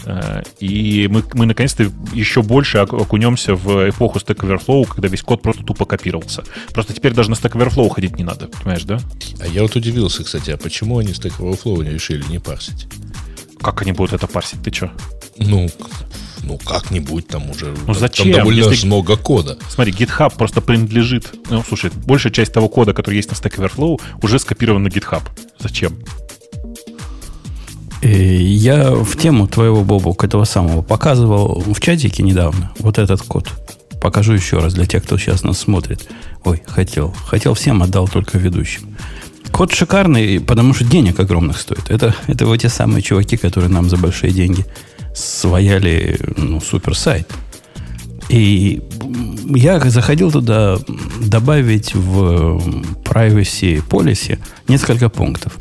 э, 0.05 0.43
и 0.59 1.07
мы, 1.09 1.23
мы 1.33 1.45
наконец-то 1.45 1.91
еще 2.13 2.41
больше 2.41 2.79
окунемся 2.79 3.55
в 3.55 3.89
эпоху 3.89 4.19
Stack 4.19 4.37
Overflow, 4.37 4.87
когда 4.87 5.07
весь 5.07 5.21
код 5.21 5.41
просто 5.41 5.63
тупо 5.63 5.85
копировался. 5.85 6.43
Просто 6.73 6.93
теперь 6.93 7.13
даже 7.13 7.29
на 7.29 7.35
Stack 7.35 7.53
Overflow 7.53 7.89
ходить 7.89 8.17
не 8.17 8.23
надо, 8.23 8.47
понимаешь, 8.47 8.83
да? 8.83 8.99
А 9.39 9.47
я 9.47 9.61
вот 9.61 9.75
удивился, 9.75 10.23
кстати, 10.23 10.51
а 10.51 10.57
почему 10.57 10.99
они 10.99 11.11
Stack 11.11 11.37
Overflow 11.39 11.83
не 11.83 11.91
решили 11.91 12.23
не 12.29 12.39
парсить? 12.39 12.87
Как 13.61 13.81
они 13.81 13.93
будут 13.93 14.13
это 14.13 14.27
парсить? 14.27 14.61
Ты 14.61 14.73
что? 14.73 14.91
Ну, 15.37 15.69
ну, 16.43 16.57
как-нибудь 16.57 17.27
там 17.27 17.49
уже. 17.49 17.73
Ну, 17.87 17.93
зачем? 17.93 18.27
Там 18.27 18.41
довольно 18.41 18.69
Если... 18.69 18.85
много 18.85 19.15
кода. 19.15 19.57
Смотри, 19.69 19.93
GitHub 19.93 20.33
просто 20.37 20.61
принадлежит... 20.61 21.33
Ну, 21.49 21.63
слушай, 21.67 21.91
большая 22.05 22.31
часть 22.31 22.53
того 22.53 22.69
кода, 22.69 22.93
который 22.93 23.15
есть 23.15 23.31
на 23.31 23.35
Stack 23.35 23.57
Overflow, 23.57 24.01
уже 24.21 24.39
скопирован 24.39 24.83
на 24.83 24.89
GitHub. 24.89 25.23
Зачем? 25.59 25.97
Э, 28.01 28.07
я 28.09 28.91
в 28.91 29.17
тему 29.17 29.47
твоего, 29.47 29.83
Бобук, 29.83 30.23
этого 30.23 30.43
самого 30.43 30.81
показывал 30.81 31.63
в 31.65 31.79
чатике 31.79 32.23
недавно. 32.23 32.71
Вот 32.79 32.99
этот 32.99 33.21
код. 33.21 33.49
Покажу 34.01 34.33
еще 34.33 34.57
раз 34.57 34.73
для 34.73 34.85
тех, 34.85 35.03
кто 35.03 35.17
сейчас 35.17 35.43
нас 35.43 35.59
смотрит. 35.59 36.09
Ой, 36.43 36.61
хотел. 36.67 37.15
Хотел 37.25 37.53
всем, 37.53 37.81
отдал 37.81 38.09
только 38.09 38.37
ведущим. 38.37 38.97
Код 39.51 39.71
шикарный, 39.71 40.41
потому 40.41 40.73
что 40.73 40.83
денег 40.83 41.19
огромных 41.19 41.59
стоит. 41.59 41.89
Это, 41.89 42.13
это 42.27 42.45
вот 42.45 42.57
те 42.57 42.69
самые 42.69 43.01
чуваки, 43.01 43.37
которые 43.37 43.69
нам 43.69 43.89
за 43.89 43.97
большие 43.97 44.33
деньги 44.33 44.65
свояли 45.13 46.19
ну, 46.37 46.61
супер 46.61 46.95
сайт. 46.95 47.29
И 48.29 48.81
я 49.49 49.79
заходил 49.79 50.31
туда 50.31 50.77
добавить 51.21 51.93
в 51.93 52.61
privacy 53.03 53.83
policy 53.87 54.39
несколько 54.67 55.09
пунктов. 55.09 55.57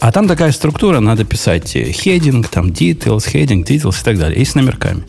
А 0.00 0.12
там 0.12 0.28
такая 0.28 0.52
структура, 0.52 1.00
надо 1.00 1.24
писать 1.24 1.76
heading, 1.76 2.46
там 2.50 2.66
details, 2.66 3.32
heading, 3.32 3.64
details 3.64 4.00
и 4.00 4.04
так 4.04 4.18
далее. 4.18 4.38
И 4.38 4.44
с 4.44 4.54
номерками. 4.54 5.04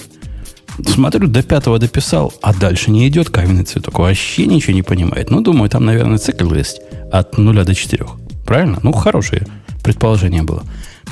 Смотрю, 0.85 1.27
до 1.27 1.41
пятого 1.41 1.79
дописал, 1.79 2.33
а 2.41 2.53
дальше 2.53 2.91
не 2.91 3.07
идет 3.07 3.29
каменный 3.29 3.63
цветок. 3.63 3.99
Вообще 3.99 4.45
ничего 4.45 4.73
не 4.73 4.83
понимает. 4.83 5.31
Ну, 5.31 5.41
думаю, 5.41 5.69
там, 5.69 5.85
наверное, 5.85 6.17
цикл 6.17 6.53
есть 6.53 6.81
от 7.11 7.37
нуля 7.37 7.63
до 7.63 7.73
четырех. 7.73 8.15
Правильно? 8.45 8.79
Ну, 8.83 8.91
хорошее 8.91 9.47
предположение 9.83 10.43
было. 10.43 10.63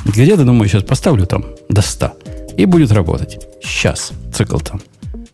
Где-то, 0.05 0.43
думаю, 0.43 0.69
сейчас 0.69 0.83
поставлю 0.83 1.25
там 1.25 1.45
до 1.69 1.81
100 1.81 2.13
и 2.57 2.65
будет 2.65 2.91
работать. 2.91 3.39
Сейчас. 3.61 4.11
Цикл 4.33 4.57
там. 4.57 4.81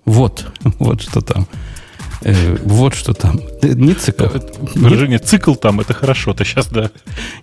Вот. 0.06 0.46
Вот 0.80 1.02
что 1.02 1.22
там. 1.22 1.48
Э, 2.22 2.58
вот 2.66 2.96
что 2.96 3.14
там. 3.14 3.40
Э, 3.62 3.74
не 3.74 3.94
цикл. 3.94 4.26
Выражение 4.76 5.20
цикл 5.20 5.56
там, 5.56 5.80
это 5.80 5.94
хорошо. 5.94 6.32
Это 6.32 6.44
сейчас, 6.44 6.68
да. 6.68 6.92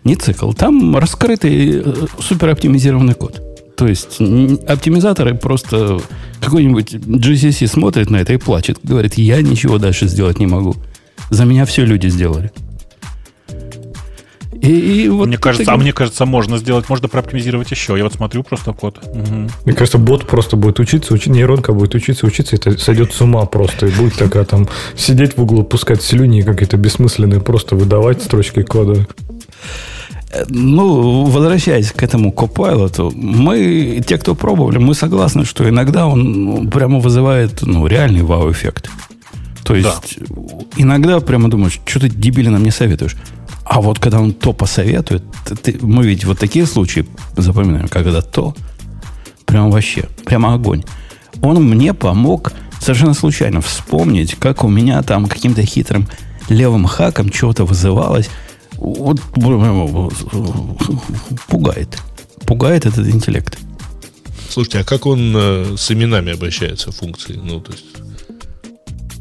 Не 0.04 0.16
цикл. 0.16 0.52
Там 0.52 0.96
раскрытый 0.96 1.82
э, 1.84 1.94
супероптимизированный 2.18 3.14
код. 3.14 3.42
То 3.76 3.86
есть 3.86 4.20
оптимизаторы 4.66 5.34
просто 5.34 6.00
какой-нибудь 6.40 6.94
GCC 6.94 7.66
смотрит 7.66 8.10
на 8.10 8.16
это 8.16 8.32
и 8.32 8.38
плачет. 8.38 8.78
Говорит, 8.82 9.14
я 9.14 9.42
ничего 9.42 9.78
дальше 9.78 10.08
сделать 10.08 10.38
не 10.38 10.46
могу. 10.46 10.76
За 11.30 11.44
меня 11.44 11.66
все 11.66 11.84
люди 11.84 12.08
сделали. 12.08 12.50
И, 14.66 15.04
и 15.04 15.08
вот 15.08 15.28
мне 15.28 15.38
кажется, 15.38 15.72
а 15.72 15.76
мне 15.76 15.92
кажется, 15.92 16.26
можно 16.26 16.58
сделать, 16.58 16.88
можно 16.88 17.08
прооптимизировать 17.08 17.70
еще. 17.70 17.96
Я 17.96 18.04
вот 18.04 18.14
смотрю 18.14 18.42
просто 18.42 18.72
код. 18.72 18.98
Угу. 19.04 19.50
Мне 19.64 19.74
кажется, 19.74 19.98
бот 19.98 20.26
просто 20.26 20.56
будет 20.56 20.80
учиться, 20.80 21.14
учить, 21.14 21.32
нейронка 21.32 21.72
будет 21.72 21.94
учиться, 21.94 22.26
учиться, 22.26 22.56
и 22.56 22.76
сойдет 22.76 23.12
с 23.12 23.20
ума 23.20 23.44
просто. 23.46 23.86
И 23.86 23.90
будет 23.90 24.14
такая 24.14 24.44
там 24.44 24.68
сидеть 24.96 25.36
в 25.36 25.42
углу, 25.42 25.62
пускать 25.62 26.02
слюни 26.02 26.42
какие-то 26.42 26.76
бессмысленные, 26.76 27.40
просто 27.40 27.76
выдавать 27.76 28.22
строчки 28.22 28.62
кода. 28.62 29.06
Ну, 30.48 31.24
возвращаясь 31.24 31.92
к 31.92 32.02
этому 32.02 32.32
Copilot, 32.32 33.12
мы, 33.14 34.02
те, 34.06 34.18
кто 34.18 34.34
пробовали, 34.34 34.78
мы 34.78 34.94
согласны, 34.94 35.44
что 35.44 35.68
иногда 35.68 36.06
он 36.06 36.44
ну, 36.44 36.68
прямо 36.68 36.98
вызывает 36.98 37.62
ну, 37.62 37.86
реальный 37.86 38.22
вау-эффект. 38.22 38.90
То 39.64 39.74
есть 39.74 40.18
да. 40.18 40.36
иногда 40.76 41.20
прямо 41.20 41.48
думаешь, 41.48 41.80
что 41.86 42.00
ты 42.00 42.08
дебилина 42.08 42.58
мне 42.58 42.70
советуешь. 42.70 43.16
А 43.68 43.80
вот 43.80 43.98
когда 43.98 44.20
он 44.20 44.32
то 44.32 44.52
посоветует, 44.52 45.24
ты, 45.62 45.76
мы 45.80 46.06
ведь 46.06 46.24
вот 46.24 46.38
такие 46.38 46.66
случаи 46.66 47.04
запоминаем, 47.36 47.88
когда 47.88 48.22
то, 48.22 48.54
прям 49.44 49.72
вообще, 49.72 50.08
прямо 50.24 50.54
огонь. 50.54 50.84
Он 51.42 51.62
мне 51.64 51.92
помог 51.92 52.52
совершенно 52.80 53.14
случайно 53.14 53.60
вспомнить, 53.60 54.36
как 54.36 54.62
у 54.62 54.68
меня 54.68 55.02
там 55.02 55.26
каким-то 55.26 55.62
хитрым 55.62 56.06
левым 56.48 56.86
хаком 56.86 57.28
чего-то 57.28 57.64
вызывалось. 57.64 58.30
Вот 58.74 59.20
пугает. 61.48 61.98
Пугает 62.46 62.86
этот 62.86 63.08
интеллект. 63.08 63.58
Слушайте, 64.48 64.78
а 64.78 64.84
как 64.84 65.06
он 65.06 65.34
э, 65.36 65.74
с 65.76 65.90
именами 65.90 66.32
обращается 66.32 66.92
функции? 66.92 67.40
Ну, 67.42 67.60
то 67.60 67.72
есть 67.72 67.84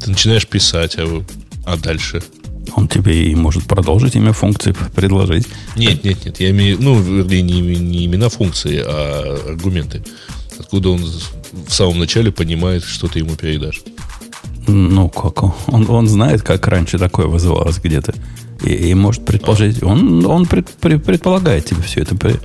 ты 0.00 0.10
начинаешь 0.10 0.46
писать, 0.46 0.96
а, 0.98 1.24
а 1.64 1.76
дальше? 1.76 2.22
Он 2.74 2.88
тебе 2.88 3.30
и 3.30 3.34
может 3.34 3.64
продолжить 3.64 4.16
имя 4.16 4.32
функции 4.32 4.74
предложить. 4.94 5.46
Нет, 5.76 6.04
нет, 6.04 6.24
нет. 6.24 6.40
Я 6.40 6.50
имею, 6.50 6.76
ну, 6.80 6.98
вернее, 7.00 7.42
не, 7.42 7.60
не 7.60 8.06
имена 8.06 8.28
функции, 8.28 8.82
а 8.84 9.38
аргументы. 9.48 10.02
Откуда 10.58 10.90
он 10.90 11.02
в 11.02 11.72
самом 11.72 11.98
начале 11.98 12.32
понимает, 12.32 12.84
что 12.84 13.08
ты 13.08 13.20
ему 13.20 13.36
передашь. 13.36 13.82
Ну, 14.66 15.08
как 15.08 15.42
он? 15.42 15.52
Он, 15.88 16.08
знает, 16.08 16.42
как 16.42 16.66
раньше 16.66 16.98
такое 16.98 17.26
вызывалось 17.26 17.78
где-то. 17.78 18.14
И, 18.64 18.70
и 18.70 18.94
может 18.94 19.24
предположить. 19.24 19.82
А. 19.82 19.86
Он, 19.86 20.24
он 20.26 20.46
пред, 20.46 20.68
пред, 20.68 21.04
предполагает 21.04 21.66
тебе 21.66 21.82
все 21.82 22.00
это, 22.00 22.16
пред, 22.16 22.40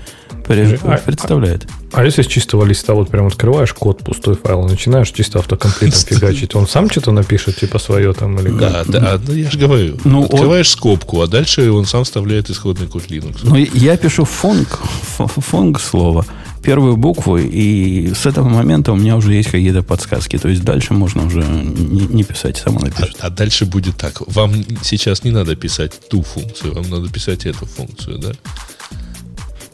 пред, 0.46 0.80
а, 0.84 0.98
представляет. 0.98 1.68
А 1.94 2.06
если 2.06 2.22
с 2.22 2.28
чистого 2.28 2.64
листа 2.64 2.94
вот 2.94 3.10
прям 3.10 3.28
открываешь 3.28 3.74
код, 3.74 4.00
пустой 4.00 4.36
файл, 4.36 4.66
и 4.66 4.70
начинаешь 4.70 5.12
чисто 5.12 5.40
автокомплитом 5.40 6.00
фигачить, 6.00 6.56
он 6.56 6.68
сам 6.68 6.90
что-то 6.90 7.12
напишет, 7.12 7.58
типа 7.58 7.80
свое 7.80 8.14
там 8.14 8.40
или 8.40 8.50
Да, 8.50 8.84
да, 8.88 9.18
да, 9.18 9.34
я 9.34 9.50
же 9.50 9.58
говорю. 9.58 9.98
Ну, 10.06 10.24
Открываешь 10.24 10.72
он... 10.72 10.78
скобку, 10.78 11.22
а 11.22 11.28
дальше 11.28 11.70
он 11.72 11.86
сам 11.86 12.06
вставляет 12.06 12.50
исходный 12.50 12.88
код 12.88 13.04
Linux. 13.08 13.40
Ну, 13.44 13.56
я 13.56 13.98
пишу 13.98 14.24
фонг, 14.24 14.80
фонг 15.18 15.82
слово, 15.82 16.26
первую 16.64 16.96
букву, 16.96 17.38
и 17.38 18.14
с 18.14 18.26
этого 18.26 18.48
момента 18.48 18.94
у 18.94 18.96
меня 18.96 19.18
уже 19.18 19.34
есть 19.34 19.52
какие-то 19.52 19.84
подсказки. 19.84 20.38
То 20.38 20.48
есть 20.48 20.64
дальше 20.64 20.94
можно 20.94 21.26
уже 21.26 21.44
не, 21.44 22.08
не 22.08 22.24
писать, 22.24 22.58
само 22.58 22.80
напишет. 22.80 23.18
А, 23.20 23.28
а 23.28 23.30
дальше 23.30 23.66
будет 23.66 23.98
так. 23.98 24.22
Вам 24.28 24.54
сейчас 24.82 25.24
не 25.24 25.32
надо 25.32 25.56
писать 25.56 26.00
ту 26.10 26.24
функцию, 26.24 26.74
вам 26.74 26.90
надо 26.90 27.10
писать 27.10 27.46
эту 27.46 27.66
функцию, 27.66 28.18
да? 28.20 28.32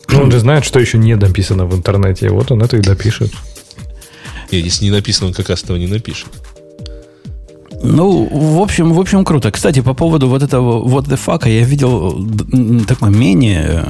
Ну, 0.09 0.21
он 0.23 0.31
же 0.31 0.39
знает, 0.39 0.65
что 0.65 0.79
еще 0.79 0.97
не 0.97 1.15
написано 1.15 1.65
в 1.65 1.75
интернете. 1.75 2.29
Вот 2.29 2.51
он 2.51 2.61
это 2.61 2.77
и 2.77 2.81
допишет. 2.81 3.31
Нет, 4.51 4.63
если 4.63 4.85
не 4.85 4.91
написано, 4.91 5.27
он 5.27 5.33
как 5.33 5.49
раз 5.49 5.63
этого 5.63 5.77
не 5.77 5.87
напишет. 5.87 6.27
Ну, 7.83 8.27
в 8.31 8.59
общем, 8.61 8.93
в 8.93 8.99
общем, 8.99 9.23
круто. 9.23 9.51
Кстати, 9.51 9.81
по 9.81 9.93
поводу 9.93 10.27
вот 10.27 10.41
этого 10.41 10.79
вот 10.79 11.07
the 11.07 11.19
fuck, 11.23 11.47
я 11.47 11.63
видел 11.63 12.27
такой 12.87 13.11
менее 13.11 13.85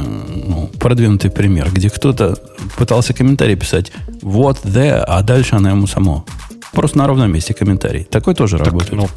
ну, 0.45 0.69
продвинутый 0.79 1.31
пример, 1.31 1.69
где 1.71 1.89
кто-то 1.89 2.37
пытался 2.75 3.13
комментарий 3.13 3.55
писать 3.55 3.91
вот 4.21 4.57
the, 4.63 4.91
а 4.91 5.21
дальше 5.23 5.55
она 5.55 5.71
ему 5.71 5.87
само. 5.87 6.25
Просто 6.77 6.99
на 6.99 7.07
ровном 7.07 7.33
месте 7.33 7.55
комментарий. 7.55 8.03
Такой 8.03 8.35
тоже 8.35 8.59
так, 8.59 8.67
работает. 8.67 8.93
Ну, 8.93 9.09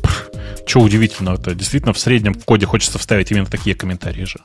что 0.64 0.80
удивительно, 0.80 1.34
это 1.34 1.54
действительно 1.54 1.92
в 1.92 1.98
среднем 1.98 2.32
в 2.32 2.42
коде 2.46 2.64
хочется 2.64 2.98
вставить 2.98 3.30
именно 3.32 3.44
такие 3.44 3.76
комментарии 3.76 4.24
же. 4.24 4.38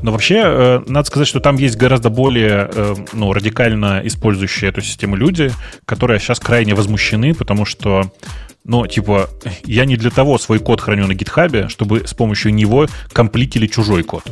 Но 0.00 0.12
вообще, 0.12 0.42
э, 0.44 0.82
надо 0.86 1.08
сказать, 1.08 1.26
что 1.26 1.40
там 1.40 1.56
есть 1.56 1.76
гораздо 1.76 2.10
более 2.10 2.70
э, 2.72 2.94
ну, 3.14 3.32
радикально 3.32 4.00
использующие 4.04 4.70
эту 4.70 4.80
систему 4.80 5.16
люди, 5.16 5.50
которые 5.86 6.20
сейчас 6.20 6.38
крайне 6.38 6.76
возмущены, 6.76 7.34
потому 7.34 7.64
что 7.64 8.12
ну, 8.64 8.86
типа, 8.86 9.28
я 9.64 9.84
не 9.84 9.96
для 9.96 10.10
того 10.10 10.38
свой 10.38 10.60
код 10.60 10.80
храню 10.80 11.08
на 11.08 11.14
гитхабе, 11.14 11.68
чтобы 11.68 12.06
с 12.06 12.14
помощью 12.14 12.54
него 12.54 12.86
комплитили 13.12 13.66
чужой 13.66 14.04
код. 14.04 14.22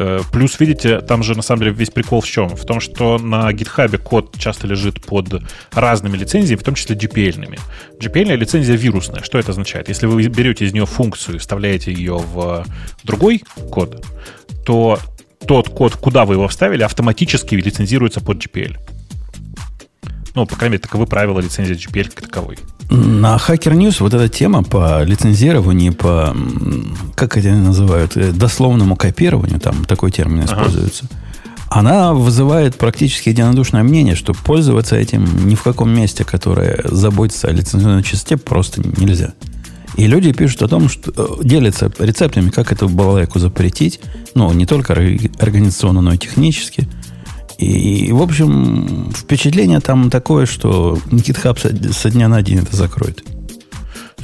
Э, 0.00 0.20
плюс, 0.32 0.60
видите, 0.60 1.00
там 1.00 1.24
же 1.24 1.34
на 1.34 1.42
самом 1.42 1.62
деле 1.62 1.72
весь 1.72 1.90
прикол 1.90 2.20
в 2.20 2.26
чем? 2.26 2.48
В 2.50 2.64
том, 2.64 2.78
что 2.78 3.18
на 3.18 3.50
GitHub 3.50 3.98
код 3.98 4.38
часто 4.38 4.68
лежит 4.68 5.04
под 5.04 5.42
разными 5.72 6.16
лицензиями, 6.16 6.60
в 6.60 6.62
том 6.62 6.76
числе 6.76 6.94
GPL-ными. 6.94 7.58
GPL 8.00 8.36
лицензия 8.36 8.76
вирусная. 8.76 9.24
Что 9.24 9.38
это 9.38 9.50
означает? 9.50 9.88
Если 9.88 10.06
вы 10.06 10.22
берете 10.28 10.66
из 10.66 10.72
нее 10.72 10.86
функцию 10.86 11.36
и 11.36 11.38
вставляете 11.38 11.92
ее 11.92 12.16
в 12.16 12.64
другой 13.02 13.42
код, 13.72 14.06
то 14.64 15.00
тот 15.46 15.68
код, 15.68 15.96
куда 15.96 16.24
вы 16.24 16.34
его 16.34 16.46
вставили, 16.46 16.84
автоматически 16.84 17.56
лицензируется 17.56 18.20
под 18.20 18.38
GPL. 18.38 18.76
Ну, 20.38 20.46
по 20.46 20.54
крайней 20.54 20.74
мере, 20.74 20.82
таковы 20.82 21.06
правила 21.06 21.40
лицензии 21.40 21.74
GPL 21.74 22.12
как 22.14 22.28
таковой. 22.28 22.58
На 22.90 23.36
Hacker 23.38 23.74
News 23.74 23.96
вот 23.98 24.14
эта 24.14 24.28
тема 24.28 24.62
по 24.62 25.02
лицензированию, 25.02 25.92
по, 25.92 26.32
как 27.16 27.36
это 27.36 27.50
называют, 27.50 28.16
э, 28.16 28.30
дословному 28.30 28.94
копированию, 28.94 29.58
там 29.58 29.84
такой 29.84 30.12
термин 30.12 30.44
используется, 30.44 31.06
ага. 31.10 31.80
она 31.80 32.14
вызывает 32.14 32.76
практически 32.76 33.30
единодушное 33.30 33.82
мнение, 33.82 34.14
что 34.14 34.32
пользоваться 34.32 34.94
этим 34.94 35.26
ни 35.48 35.56
в 35.56 35.64
каком 35.64 35.90
месте, 35.90 36.22
которое 36.22 36.82
заботится 36.84 37.48
о 37.48 37.50
лицензионной 37.50 38.04
частоте, 38.04 38.36
просто 38.36 38.80
нельзя. 38.96 39.32
И 39.96 40.06
люди 40.06 40.30
пишут 40.30 40.62
о 40.62 40.68
том, 40.68 40.88
что 40.88 41.10
э, 41.16 41.42
делятся 41.42 41.90
рецептами, 41.98 42.50
как 42.50 42.70
эту 42.70 42.88
балалайку 42.88 43.40
запретить, 43.40 43.98
ну, 44.36 44.52
не 44.52 44.66
только 44.66 44.92
организационно, 44.92 46.00
но 46.00 46.12
и 46.14 46.16
технически. 46.16 46.86
И, 47.58 48.12
в 48.12 48.22
общем, 48.22 49.10
впечатление 49.12 49.80
там 49.80 50.10
такое, 50.10 50.46
что 50.46 50.96
GitHub 51.06 51.92
со 51.92 52.10
дня 52.10 52.28
на 52.28 52.40
день 52.40 52.58
это 52.58 52.76
закроет. 52.76 53.24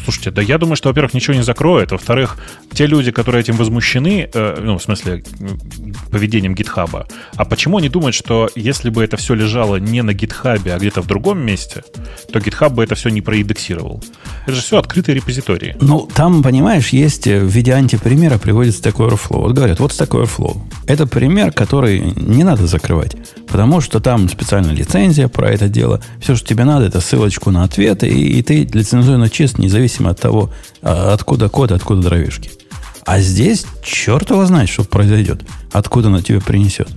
Слушайте, 0.05 0.31
да 0.31 0.43
я 0.43 0.59
думаю, 0.59 0.77
что, 0.77 0.91
во-первых, 0.91 1.15
ничего 1.15 1.35
не 1.35 1.43
закроет. 1.43 1.91
Во-вторых, 1.91 2.37
те 2.75 2.87
люди, 2.87 3.11
которые 3.11 3.41
этим 3.41 3.57
возмущены, 3.57 4.29
э, 4.33 4.61
ну, 4.63 4.79
в 4.79 4.83
смысле, 4.83 5.23
поведением 6.11 6.55
гитхаба, 6.55 7.07
а 7.37 7.45
почему 7.45 7.79
они 7.79 7.89
думают, 7.89 8.15
что 8.15 8.51
если 8.55 8.91
бы 8.91 9.03
это 9.03 9.17
все 9.17 9.35
лежало 9.35 9.77
не 9.77 10.03
на 10.03 10.13
гитхабе, 10.13 10.75
а 10.75 10.79
где-то 10.79 11.03
в 11.03 11.07
другом 11.07 11.45
месте, 11.45 11.85
то 12.33 12.41
гитхаб 12.41 12.73
бы 12.73 12.85
это 12.85 12.95
все 12.95 13.09
не 13.09 13.21
проиндексировал? 13.21 14.03
Это 14.47 14.57
же 14.57 14.63
все 14.63 14.79
открытые 14.79 15.15
репозитории. 15.15 15.77
Ну, 15.81 16.09
там, 16.15 16.43
понимаешь, 16.43 16.89
есть 16.89 17.27
э, 17.27 17.41
в 17.41 17.49
виде 17.49 17.73
антипримера 17.73 18.39
приводится 18.39 18.83
такой 18.83 19.09
Overflow. 19.09 19.41
Вот 19.41 19.53
говорят, 19.53 19.81
вот 19.81 19.97
такой 19.97 20.25
Overflow. 20.25 20.61
Это 20.87 21.07
пример, 21.07 21.53
который 21.53 22.01
не 22.01 22.45
надо 22.45 22.67
закрывать, 22.67 23.17
потому 23.47 23.81
что 23.81 24.01
там 24.01 24.29
специальная 24.29 24.75
лицензия 24.75 25.29
про 25.29 25.51
это 25.51 25.69
дело. 25.69 26.01
Все, 26.21 26.35
что 26.37 26.47
тебе 26.47 26.65
надо, 26.65 26.87
это 26.87 27.01
ссылочку 27.01 27.51
на 27.51 27.65
ответы, 27.65 28.09
и, 28.09 28.39
и 28.39 28.43
ты 28.43 28.65
лицензионно 28.65 29.31
чист, 29.31 29.59
независимо 29.59 30.11
от 30.11 30.21
того, 30.21 30.51
а, 30.83 31.13
откуда 31.13 31.49
код, 31.49 31.73
откуда 31.73 32.03
дровишки. 32.03 32.51
А 33.07 33.21
здесь 33.21 33.67
черт 33.83 34.31
его 34.31 34.45
знает, 34.47 34.69
что 34.69 34.85
произойдет, 34.85 35.43
откуда 35.73 36.09
она 36.09 36.23
тебе 36.23 36.41
принесет. 36.41 36.89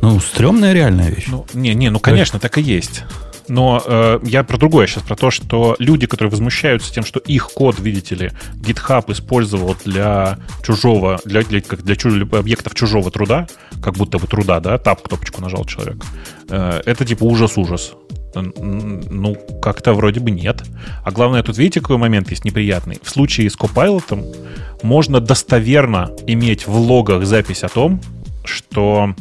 Ну, 0.00 0.18
стрёмная 0.18 0.72
реальная 0.72 1.10
вещь. 1.10 1.26
Ну, 1.28 1.46
не, 1.54 1.74
не, 1.74 1.90
ну, 1.90 2.00
конечно, 2.00 2.40
так 2.40 2.58
и 2.58 2.62
есть. 2.62 3.04
Но 3.48 3.82
э, 3.84 4.20
я 4.24 4.44
про 4.44 4.56
другое 4.56 4.86
сейчас, 4.86 5.02
про 5.02 5.16
то, 5.16 5.30
что 5.30 5.76
люди, 5.78 6.06
которые 6.06 6.30
возмущаются 6.30 6.92
тем, 6.92 7.04
что 7.04 7.20
их 7.20 7.50
код, 7.50 7.78
видите 7.78 8.14
ли, 8.14 8.30
GitHub 8.54 9.10
использовал 9.12 9.76
для 9.84 10.38
чужого, 10.64 11.20
для, 11.24 11.42
для, 11.42 11.60
как 11.60 11.82
для 11.82 11.96
чуж, 11.96 12.14
объектов 12.32 12.74
чужого 12.74 13.10
труда, 13.10 13.48
как 13.82 13.94
будто 13.94 14.18
бы 14.18 14.26
труда, 14.26 14.60
да, 14.60 14.78
тап 14.78 15.02
кнопочку 15.02 15.40
нажал 15.40 15.64
человек, 15.64 16.04
э, 16.48 16.82
это 16.86 17.04
типа 17.04 17.24
ужас-ужас. 17.24 17.92
Ну, 18.34 19.36
как-то 19.60 19.94
вроде 19.94 20.20
бы 20.20 20.30
нет. 20.30 20.62
А 21.04 21.10
главное, 21.10 21.42
тут 21.42 21.58
видите, 21.58 21.80
какой 21.80 21.98
момент 21.98 22.30
есть 22.30 22.44
неприятный. 22.44 22.98
В 23.02 23.10
случае 23.10 23.50
с 23.50 23.56
Copilot 23.56 24.36
можно 24.82 25.20
достоверно 25.20 26.10
иметь 26.26 26.66
в 26.66 26.76
логах 26.76 27.24
запись 27.26 27.62
о 27.62 27.68
том, 27.68 28.00
что 28.44 29.14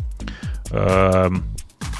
э, 0.71 1.29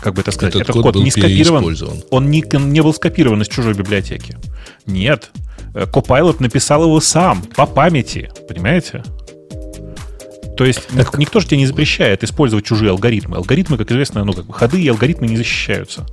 как 0.02 0.14
бы 0.14 0.22
это 0.22 0.32
сказать, 0.32 0.56
этот, 0.56 0.70
этот 0.70 0.82
код, 0.82 0.94
код 0.94 1.04
не 1.04 1.12
скопирован. 1.12 1.76
Он 2.10 2.30
не, 2.30 2.44
не 2.54 2.82
был 2.82 2.94
скопирован 2.94 3.42
из 3.42 3.48
чужой 3.48 3.74
библиотеки. 3.74 4.38
Нет. 4.86 5.32
Э, 5.74 5.86
Copilot 5.86 6.38
написал 6.40 6.84
его 6.84 7.00
сам, 7.00 7.42
по 7.42 7.66
памяти. 7.66 8.30
Понимаете? 8.48 9.04
То 10.58 10.66
есть 10.66 10.88
так... 10.88 11.18
никто 11.18 11.40
же 11.40 11.48
тебе 11.48 11.58
не 11.58 11.66
запрещает 11.66 12.24
использовать 12.24 12.66
чужие 12.66 12.92
алгоритмы. 12.92 13.38
Алгоритмы, 13.38 13.78
как 13.78 13.92
известно, 13.92 14.24
ну, 14.24 14.34
как 14.34 14.46
бы 14.46 14.54
ходы 14.54 14.82
и 14.82 14.88
алгоритмы 14.88 15.28
не 15.28 15.38
защищаются. 15.38 16.06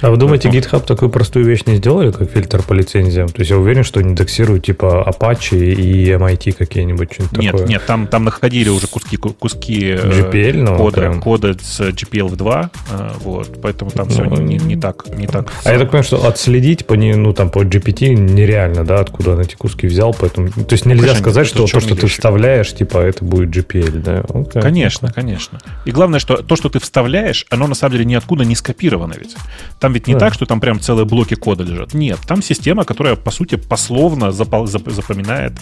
А 0.00 0.10
вы 0.10 0.16
думаете, 0.16 0.48
GitHub 0.48 0.84
такую 0.84 1.10
простую 1.10 1.44
вещь 1.44 1.62
не 1.66 1.76
сделали, 1.76 2.10
как 2.10 2.30
фильтр 2.30 2.62
по 2.62 2.72
лицензиям? 2.72 3.28
То 3.28 3.40
есть 3.40 3.50
я 3.50 3.58
уверен, 3.58 3.84
что 3.84 4.00
они 4.00 4.10
индексируют 4.10 4.64
типа 4.64 5.06
Apache 5.06 5.74
и 5.74 6.10
MIT 6.10 6.52
какие-нибудь, 6.52 7.12
что-нибудь 7.12 7.38
нет, 7.38 7.52
такое. 7.52 7.66
Нет, 7.68 7.82
там, 7.86 8.06
там 8.06 8.24
находили 8.24 8.68
уже 8.68 8.86
куски, 8.86 9.16
куски 9.16 9.90
э, 9.90 9.96
GPL, 9.96 10.56
ну, 10.62 10.76
кода, 10.76 11.00
прям. 11.00 11.20
кода 11.20 11.54
с 11.60 11.80
GPL 11.80 12.28
в 12.28 12.36
2, 12.36 12.70
э, 12.90 13.10
вот, 13.20 13.60
поэтому 13.60 13.90
там 13.90 14.08
ну, 14.08 14.12
все 14.12 14.24
не, 14.24 14.56
не 14.56 14.76
так. 14.76 15.06
Не 15.16 15.26
так 15.26 15.50
а 15.64 15.72
я 15.72 15.78
так 15.78 15.88
понимаю, 15.88 16.04
что 16.04 16.26
отследить 16.26 16.86
по, 16.86 16.96
ну, 16.96 17.32
там, 17.32 17.50
по 17.50 17.62
GPT 17.62 18.14
нереально, 18.14 18.84
да, 18.84 19.00
откуда 19.00 19.32
он 19.32 19.40
эти 19.40 19.54
куски 19.54 19.86
взял, 19.86 20.14
поэтому, 20.18 20.48
то 20.48 20.72
есть 20.72 20.86
нельзя 20.86 21.08
Конечно, 21.08 21.22
сказать, 21.22 21.46
что 21.46 21.66
то, 21.66 21.80
что 21.80 21.94
ты 21.94 22.06
вставляешь, 22.06 22.72
типа, 22.72 22.98
это 22.98 23.24
будет 23.24 23.54
GPL, 23.54 23.98
да? 24.00 24.20
Okay. 24.20 24.60
Конечно, 24.62 25.12
конечно. 25.12 25.58
И 25.84 25.90
главное, 25.90 26.20
что 26.20 26.38
то, 26.38 26.56
что 26.56 26.68
ты 26.68 26.78
вставляешь, 26.78 27.46
оно 27.50 27.66
на 27.66 27.74
самом 27.74 27.92
деле 27.92 28.04
ниоткуда 28.04 28.44
не 28.44 28.54
скопировано 28.54 29.14
ведь. 29.18 29.36
Там 29.80 29.94
ведь 29.94 30.06
не 30.06 30.12
да. 30.12 30.20
так, 30.20 30.34
что 30.34 30.44
там 30.44 30.60
прям 30.60 30.78
целые 30.78 31.06
блоки 31.06 31.34
кода 31.34 31.64
лежат. 31.64 31.94
Нет, 31.94 32.18
там 32.26 32.42
система, 32.42 32.84
которая, 32.84 33.16
по 33.16 33.30
сути, 33.30 33.56
пословно 33.56 34.30
запоминает, 34.30 35.54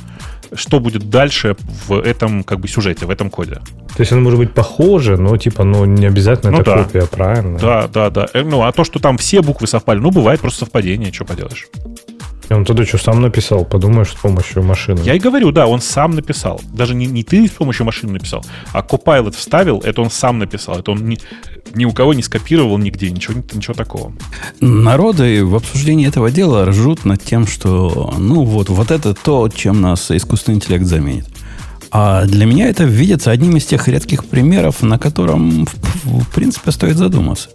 что 0.52 0.80
будет 0.80 1.08
дальше 1.08 1.56
в 1.86 2.00
этом 2.00 2.42
как 2.42 2.58
бы 2.58 2.66
сюжете, 2.66 3.06
в 3.06 3.10
этом 3.10 3.30
коде. 3.30 3.60
То 3.96 4.00
есть 4.00 4.12
оно 4.12 4.20
может 4.22 4.38
быть 4.38 4.52
похоже, 4.52 5.16
но 5.16 5.36
типа, 5.36 5.62
ну, 5.62 5.84
не 5.84 6.06
обязательно 6.06 6.50
ну, 6.50 6.60
это 6.60 6.74
да. 6.74 6.84
копия, 6.84 7.06
правильно? 7.06 7.58
Да, 7.58 7.86
да, 7.86 8.10
да. 8.10 8.26
Э, 8.34 8.42
ну, 8.42 8.62
а 8.62 8.72
то, 8.72 8.82
что 8.82 8.98
там 8.98 9.18
все 9.18 9.40
буквы 9.40 9.68
совпали, 9.68 10.00
ну, 10.00 10.10
бывает 10.10 10.40
просто 10.40 10.60
совпадение, 10.60 11.12
что 11.12 11.24
поделаешь. 11.24 11.68
И 12.48 12.54
он 12.54 12.64
тогда 12.64 12.84
что, 12.86 12.98
сам 12.98 13.20
написал? 13.20 13.64
Подумаешь, 13.64 14.10
с 14.10 14.14
помощью 14.14 14.62
машины. 14.62 15.00
Я 15.04 15.14
и 15.14 15.18
говорю, 15.18 15.52
да, 15.52 15.66
он 15.66 15.80
сам 15.80 16.12
написал. 16.12 16.60
Даже 16.72 16.94
не, 16.94 17.06
не 17.06 17.22
ты 17.22 17.46
с 17.46 17.50
помощью 17.50 17.84
машины 17.84 18.12
написал, 18.12 18.44
а 18.72 18.80
Copilot 18.80 19.36
вставил, 19.36 19.80
это 19.80 20.00
он 20.00 20.10
сам 20.10 20.38
написал. 20.38 20.78
Это 20.78 20.92
он 20.92 21.06
ни, 21.06 21.18
ни 21.74 21.84
у 21.84 21.92
кого 21.92 22.14
не 22.14 22.22
скопировал 22.22 22.78
нигде, 22.78 23.10
ничего, 23.10 23.42
ничего 23.52 23.74
такого. 23.74 24.12
Народы 24.60 25.44
в 25.44 25.54
обсуждении 25.54 26.08
этого 26.08 26.30
дела 26.30 26.64
ржут 26.64 27.04
над 27.04 27.22
тем, 27.22 27.46
что, 27.46 28.14
ну, 28.18 28.44
вот, 28.44 28.70
вот 28.70 28.90
это 28.90 29.14
то, 29.14 29.48
чем 29.48 29.82
нас 29.82 30.10
искусственный 30.10 30.56
интеллект 30.56 30.84
заменит. 30.84 31.26
А 31.90 32.24
для 32.26 32.46
меня 32.46 32.68
это 32.68 32.84
видится 32.84 33.30
одним 33.30 33.56
из 33.56 33.64
тех 33.64 33.88
редких 33.88 34.24
примеров, 34.26 34.82
на 34.82 34.98
котором, 34.98 35.66
в, 35.66 36.20
в 36.20 36.34
принципе, 36.34 36.70
стоит 36.70 36.96
задуматься. 36.96 37.50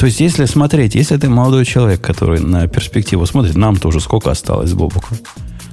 То 0.00 0.06
есть, 0.06 0.18
если 0.18 0.46
смотреть, 0.46 0.94
если 0.94 1.18
ты 1.18 1.28
молодой 1.28 1.66
человек, 1.66 2.00
который 2.00 2.40
на 2.40 2.66
перспективу 2.68 3.26
смотрит, 3.26 3.54
нам 3.54 3.76
тоже 3.76 4.00
сколько 4.00 4.30
осталось, 4.30 4.72
Бобуку? 4.72 5.14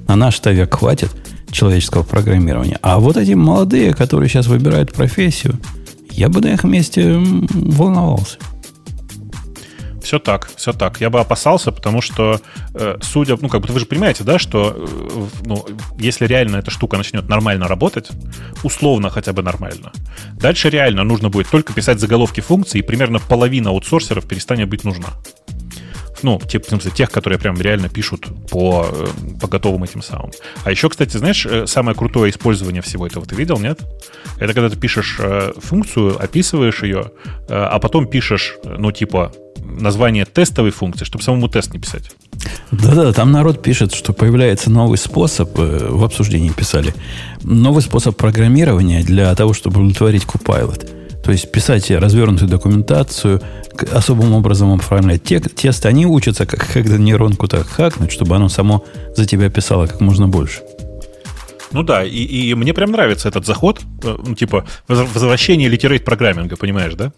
На 0.06 0.18
наш-то 0.18 0.52
век 0.52 0.76
хватит 0.76 1.10
человеческого 1.50 2.04
программирования. 2.04 2.78
А 2.82 3.00
вот 3.00 3.16
эти 3.16 3.32
молодые, 3.32 3.94
которые 3.94 4.28
сейчас 4.28 4.48
выбирают 4.48 4.92
профессию, 4.92 5.58
я 6.12 6.28
бы 6.28 6.42
на 6.42 6.48
их 6.48 6.66
месте 6.66 7.18
волновался. 7.54 8.38
Все 10.08 10.20
так, 10.20 10.50
все 10.56 10.72
так. 10.72 11.02
Я 11.02 11.10
бы 11.10 11.20
опасался, 11.20 11.74
потому 11.74 12.02
что, 12.02 12.39
э, 12.74 12.98
судя, 13.02 13.36
ну, 13.41 13.50
как 13.50 13.60
бы 13.60 13.74
вы 13.74 13.80
же 13.82 13.86
понимаете, 13.86 14.24
да, 14.24 14.39
что, 14.39 14.74
э, 14.74 15.28
ну, 15.46 15.65
если 16.00 16.26
реально 16.26 16.56
эта 16.56 16.72
штука 16.72 16.96
начнет 16.96 17.28
нормально 17.28 17.67
работать, 17.67 18.08
условно 18.63 19.10
хотя 19.10 19.34
бы 19.34 19.43
нормально, 19.43 19.91
дальше 20.39 20.70
реально 20.70 21.04
нужно 21.04 21.28
будет 21.28 21.50
только 21.50 21.74
писать 21.74 22.00
заголовки 22.00 22.39
функций, 22.39 22.80
и 22.80 22.84
примерно 22.84 23.20
половина 23.20 23.72
аутсорсеров 23.72 24.26
перестанет 24.26 24.70
быть 24.70 24.86
нужна. 24.86 25.10
Ну, 26.24 26.40
типа, 26.40 26.66
в 26.66 26.70
смысле, 26.70 26.92
тех, 26.92 27.12
которые 27.12 27.40
прям 27.40 27.60
реально 27.60 27.90
пишут 27.90 28.28
по, 28.50 28.88
э, 28.90 29.08
по 29.40 29.48
готовым 29.48 29.84
этим 29.84 30.02
самым. 30.02 30.32
А 30.64 30.72
еще, 30.72 30.90
кстати, 30.90 31.18
знаешь, 31.18 31.46
э, 31.46 31.68
самое 31.68 31.96
крутое 31.96 32.32
использование 32.32 32.82
всего 32.82 33.06
этого 33.06 33.26
ты 33.26 33.36
видел, 33.36 33.60
нет? 33.60 33.80
Это 34.40 34.54
когда 34.54 34.70
ты 34.70 34.78
пишешь 34.78 35.18
э, 35.20 35.54
функцию, 35.58 36.22
описываешь 36.22 36.84
ее, 36.84 37.12
а 37.50 37.80
потом 37.80 38.08
пишешь, 38.08 38.56
ну, 38.64 38.92
типа, 38.92 39.32
название 39.58 40.26
тестовой 40.26 40.72
функции, 40.72 41.06
чтобы 41.06 41.24
самому 41.24 41.48
тест 41.48 41.74
не 41.74 41.80
писать. 41.80 42.12
Да-да, 42.72 43.14
там 43.14 43.32
народ 43.32 43.62
пишет, 43.62 43.94
что 43.94 44.14
появляется 44.14 44.70
новый 44.70 44.98
способ, 44.98 45.58
в 45.58 46.04
обсуждении 46.04 46.50
писали, 46.50 46.94
новый 47.42 47.82
способ 47.82 48.16
программирования 48.16 49.04
для 49.04 49.34
того, 49.36 49.54
чтобы 49.54 49.80
удовлетворить 49.80 50.24
Copilot. 50.24 50.97
То 51.28 51.34
есть 51.34 51.52
писать 51.52 51.92
развернутую 51.92 52.50
документацию, 52.50 53.42
особым 53.92 54.32
образом 54.32 54.72
оформлять 54.72 55.24
тек, 55.26 55.54
тесты, 55.54 55.90
они 55.90 56.06
учатся, 56.06 56.46
как, 56.46 56.66
когда 56.72 56.98
нейронку 56.98 57.50
так 57.50 57.68
хакнуть, 57.68 58.13
чтобы 58.13 58.38
оно 58.38 58.48
само 58.48 58.86
за 59.13 59.26
тебя 59.26 59.50
писало 59.50 59.88
как 59.88 60.00
можно 60.00 60.30
больше. 60.30 60.62
Ну 61.74 61.84
да, 61.84 62.06
и, 62.06 62.24
и 62.24 62.54
мне 62.54 62.74
прям 62.74 62.94
нравится 62.94 63.28
этот 63.28 63.46
заход, 63.46 63.82
э, 64.04 64.18
ну, 64.26 64.36
типа 64.36 64.66
возвращение 64.88 65.68
литерейт 65.68 66.06
программинга, 66.06 66.56
понимаешь, 66.56 66.94
да? 66.94 67.12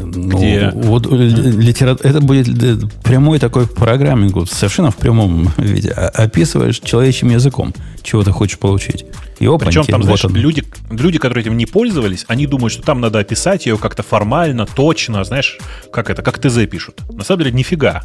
Ну, 0.00 0.38
где... 0.38 0.72
вот, 0.74 1.06
э, 1.06 1.14
литера... 1.14 1.96
Это 2.02 2.20
будет 2.20 2.48
э, 2.48 2.78
прямой 3.04 3.38
такой 3.38 3.68
программинг, 3.68 4.50
совершенно 4.50 4.90
в 4.90 4.96
прямом 4.96 5.52
виде. 5.56 5.90
Описываешь 5.90 6.80
человеческим 6.80 7.30
языком, 7.30 7.72
чего 8.02 8.24
ты 8.24 8.32
хочешь 8.32 8.58
получить. 8.58 9.06
И 9.38 9.46
опаньки, 9.46 9.64
Причем 9.64 9.84
там, 9.84 10.00
вот 10.02 10.18
знаешь, 10.18 10.34
люди, 10.34 10.64
люди, 10.90 11.18
которые 11.18 11.42
этим 11.42 11.56
не 11.56 11.66
пользовались, 11.66 12.24
они 12.28 12.46
думают, 12.46 12.72
что 12.72 12.82
там 12.82 13.00
надо 13.00 13.18
описать 13.18 13.66
ее 13.66 13.76
как-то 13.76 14.02
формально, 14.02 14.66
точно, 14.66 15.24
знаешь, 15.24 15.58
как 15.92 16.10
это, 16.10 16.22
как 16.22 16.38
ТЗ 16.38 16.66
пишут. 16.66 17.00
На 17.10 17.24
самом 17.24 17.44
деле, 17.44 17.52
нифига. 17.52 18.04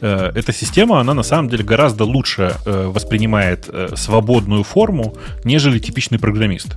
Э, 0.00 0.32
эта 0.34 0.52
система, 0.52 1.00
она 1.00 1.14
на 1.14 1.22
самом 1.22 1.48
деле 1.48 1.64
гораздо 1.64 2.04
лучше 2.04 2.56
воспринимает 2.64 3.68
свободную 3.94 4.64
форму, 4.64 5.14
нежели 5.44 5.78
типичный 5.78 6.18
программист. 6.18 6.76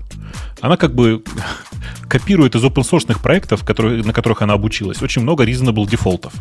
Она 0.62 0.78
как 0.78 0.94
бы 0.94 1.24
копирует 2.10 2.56
из 2.56 2.64
open 2.64 2.84
source 2.84 3.22
проектов, 3.22 3.64
которые, 3.64 4.04
на 4.04 4.14
которых 4.14 4.42
она 4.42 4.54
обучилась, 4.54 5.02
очень 5.02 5.22
много 5.22 5.46
reasonable 5.46 5.88
дефолтов. 5.88 6.34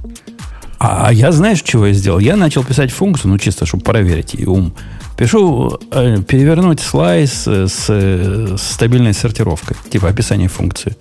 А, 0.78 1.08
а 1.08 1.12
я 1.12 1.32
знаешь, 1.32 1.62
чего 1.62 1.86
я 1.86 1.92
сделал? 1.92 2.18
Я 2.18 2.36
начал 2.36 2.64
писать 2.64 2.90
функцию, 2.90 3.30
ну 3.32 3.38
чисто, 3.38 3.66
чтобы 3.66 3.84
проверить 3.84 4.34
и 4.34 4.46
ум. 4.46 4.74
Пишу 5.16 5.78
э, 5.90 6.22
перевернуть 6.22 6.80
слайс 6.80 7.46
с, 7.46 7.88
с 7.88 8.56
стабильной 8.60 9.14
сортировкой, 9.14 9.76
типа 9.90 10.08
описание 10.08 10.48
функции. 10.48 10.96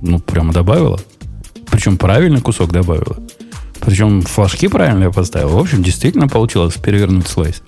Ну, 0.00 0.18
прямо 0.20 0.52
добавила. 0.52 1.00
Причем 1.70 1.96
правильный 1.96 2.40
кусок 2.40 2.72
добавила. 2.72 3.16
Причем 3.80 4.22
флажки 4.22 4.68
правильно 4.68 5.04
я 5.04 5.10
поставил. 5.10 5.50
В 5.50 5.58
общем, 5.58 5.82
действительно 5.82 6.28
получилось 6.28 6.74
перевернуть 6.74 7.26
слайс. 7.26 7.62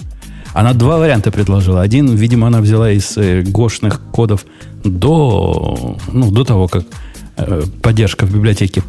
Она 0.54 0.74
два 0.74 0.98
варианта 0.98 1.30
предложила. 1.30 1.80
Один, 1.80 2.14
видимо, 2.14 2.46
она 2.46 2.60
взяла 2.60 2.90
из 2.90 3.16
э, 3.16 3.42
гошных 3.42 4.00
кодов 4.12 4.44
до, 4.84 5.96
ну, 6.12 6.30
до 6.30 6.44
того, 6.44 6.68
как 6.68 6.82
э, 6.82 6.86
поддержка 7.82 8.26
в 8.26 8.34
библиотеке 8.34 8.82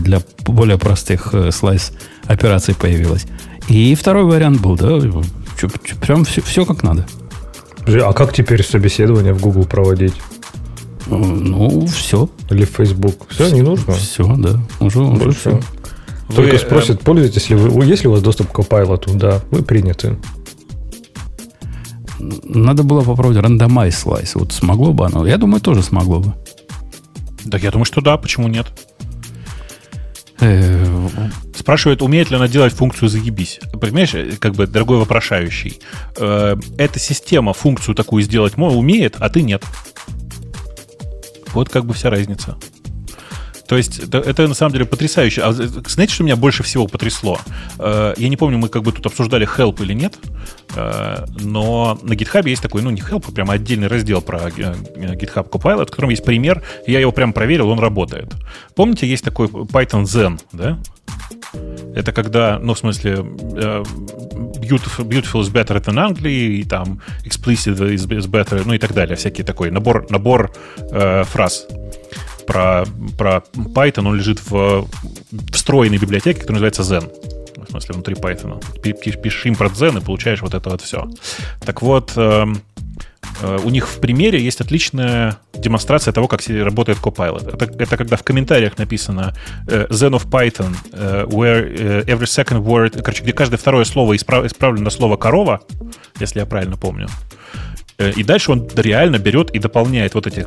для 0.00 0.20
более 0.46 0.78
простых 0.78 1.34
э, 1.34 1.50
слайс 1.50 1.92
операций 2.26 2.74
появилась. 2.74 3.26
И 3.68 3.94
второй 3.94 4.24
вариант 4.24 4.60
был, 4.60 4.76
да, 4.76 4.98
прям 6.00 6.24
все, 6.24 6.40
все 6.40 6.64
как 6.64 6.82
надо. 6.82 7.06
А 7.86 8.12
как 8.12 8.32
теперь 8.32 8.64
собеседование 8.64 9.32
в 9.32 9.40
Google 9.40 9.64
проводить? 9.64 10.14
Ну, 11.08 11.86
все. 11.86 12.28
Или 12.50 12.64
в 12.64 12.70
Facebook. 12.70 13.26
Все, 13.28 13.50
не 13.50 13.62
нужно? 13.62 13.94
Все, 13.94 14.24
да. 14.36 14.58
Уже, 14.80 15.00
уже 15.00 15.30
все. 15.30 15.60
Только 16.34 16.52
вы, 16.54 16.58
спросят, 16.58 17.00
э... 17.00 17.04
пользуетесь 17.04 17.48
ли 17.50 17.56
вы, 17.56 17.84
есть 17.84 18.02
ли 18.02 18.08
у 18.08 18.12
вас 18.12 18.22
доступ 18.22 18.50
к 18.50 18.58
Copilot? 18.58 19.16
Да, 19.16 19.40
вы 19.50 19.62
приняты. 19.62 20.16
Надо 22.18 22.82
было 22.82 23.02
попробовать 23.02 23.38
рандомайз 23.38 23.96
слайс. 23.96 24.34
Вот 24.34 24.52
смогло 24.52 24.92
бы 24.92 25.06
оно? 25.06 25.26
Я 25.26 25.36
думаю, 25.36 25.60
тоже 25.60 25.82
смогло 25.82 26.20
бы. 26.20 26.34
Да, 27.46 27.58
я 27.58 27.70
думаю, 27.70 27.84
что 27.84 28.00
да, 28.00 28.16
почему 28.16 28.48
нет? 28.48 28.66
Э, 30.40 31.08
Спрашивает, 31.54 32.02
умеет 32.02 32.30
ли 32.30 32.36
она 32.36 32.48
делать 32.48 32.72
функцию 32.74 33.08
«заебись». 33.08 33.60
Понимаешь, 33.80 34.14
как 34.38 34.54
бы, 34.54 34.66
дорогой 34.66 34.98
вопрошающий, 34.98 35.80
э, 36.16 36.56
эта 36.78 36.98
система 36.98 37.52
функцию 37.52 37.94
такую 37.94 38.22
сделать 38.22 38.56
умеет, 38.56 39.16
а 39.18 39.28
ты 39.28 39.42
нет. 39.42 39.64
Вот 41.54 41.68
как 41.68 41.86
бы 41.86 41.94
вся 41.94 42.10
разница. 42.10 42.56
То 43.68 43.76
есть 43.76 43.98
это, 43.98 44.18
это 44.18 44.46
на 44.46 44.54
самом 44.54 44.72
деле 44.72 44.84
потрясающе. 44.84 45.42
А 45.42 45.52
знаете, 45.52 46.14
что 46.14 46.24
меня 46.24 46.36
больше 46.36 46.62
всего 46.62 46.86
потрясло? 46.86 47.38
Э, 47.78 48.14
я 48.16 48.28
не 48.28 48.36
помню, 48.36 48.58
мы 48.58 48.68
как 48.68 48.82
бы 48.82 48.92
тут 48.92 49.06
обсуждали 49.06 49.46
help 49.46 49.82
или 49.82 49.92
нет, 49.92 50.14
э, 50.74 51.24
но 51.40 51.98
на 52.02 52.12
GitHub 52.12 52.48
есть 52.48 52.62
такой, 52.62 52.82
ну 52.82 52.90
не 52.90 53.00
help, 53.00 53.24
а 53.28 53.32
прямо 53.32 53.54
отдельный 53.54 53.88
раздел 53.88 54.22
про 54.22 54.48
э, 54.48 54.50
GitHub 54.50 55.48
Copilot, 55.50 55.86
в 55.86 55.90
котором 55.90 56.10
есть 56.10 56.24
пример, 56.24 56.62
я 56.86 57.00
его 57.00 57.12
прям 57.12 57.32
проверил, 57.32 57.68
он 57.68 57.80
работает. 57.80 58.32
Помните, 58.74 59.06
есть 59.06 59.24
такой 59.24 59.48
Python 59.48 60.04
Zen, 60.04 60.40
да? 60.52 60.78
Это 61.94 62.12
когда, 62.12 62.58
ну, 62.58 62.74
в 62.74 62.78
смысле, 62.78 63.24
beautiful, 64.66 65.04
beautiful 65.04 65.40
is 65.40 65.50
better 65.50 65.82
than 65.82 65.96
ugly, 65.96 66.60
и 66.60 66.64
там 66.64 67.00
explicit 67.24 67.78
is, 67.78 68.06
better, 68.28 68.62
ну 68.64 68.74
и 68.74 68.78
так 68.78 68.92
далее. 68.92 69.16
Всякий 69.16 69.42
такой 69.42 69.70
набор, 69.70 70.06
набор 70.10 70.52
э, 70.90 71.24
фраз 71.24 71.66
про, 72.46 72.84
про 73.18 73.42
Python, 73.54 74.08
он 74.08 74.16
лежит 74.16 74.40
в 74.48 74.88
встроенной 75.52 75.98
библиотеке, 75.98 76.40
которая 76.40 76.62
называется 76.62 76.82
Zen. 76.82 77.12
В 77.66 77.70
смысле, 77.70 77.94
внутри 77.94 78.14
Python. 78.14 78.62
Пишешь 78.80 79.46
импорт 79.46 79.72
Zen 79.72 79.98
и 79.98 80.04
получаешь 80.04 80.40
вот 80.40 80.54
это 80.54 80.70
вот 80.70 80.80
все. 80.80 81.08
Так 81.64 81.82
вот, 81.82 82.12
эм, 82.16 82.62
э, 83.42 83.58
у 83.64 83.70
них 83.70 83.88
в 83.88 83.98
примере 83.98 84.40
есть 84.40 84.60
отличная 84.60 85.38
демонстрация 85.54 86.12
того, 86.12 86.28
как 86.28 86.40
работает 86.46 86.98
Copilot. 86.98 87.54
Это, 87.54 87.82
это 87.82 87.96
когда 87.96 88.16
в 88.16 88.22
комментариях 88.22 88.78
написано 88.78 89.34
э, 89.66 89.86
Zen 89.88 90.12
of 90.12 90.28
Python, 90.28 90.76
э, 90.92 91.24
where 91.26 92.04
every 92.04 92.26
second 92.26 92.62
word, 92.62 93.02
короче, 93.02 93.22
где 93.22 93.32
каждое 93.32 93.56
второе 93.56 93.84
слово 93.84 94.14
исправ, 94.14 94.44
исправлено 94.44 94.84
на 94.84 94.90
слово 94.90 95.16
корова, 95.16 95.60
если 96.20 96.38
я 96.38 96.46
правильно 96.46 96.76
помню. 96.76 97.08
Э, 97.98 98.10
и 98.10 98.22
дальше 98.22 98.52
он 98.52 98.68
реально 98.76 99.18
берет 99.18 99.50
и 99.50 99.58
дополняет 99.58 100.14
вот 100.14 100.26
эти 100.26 100.44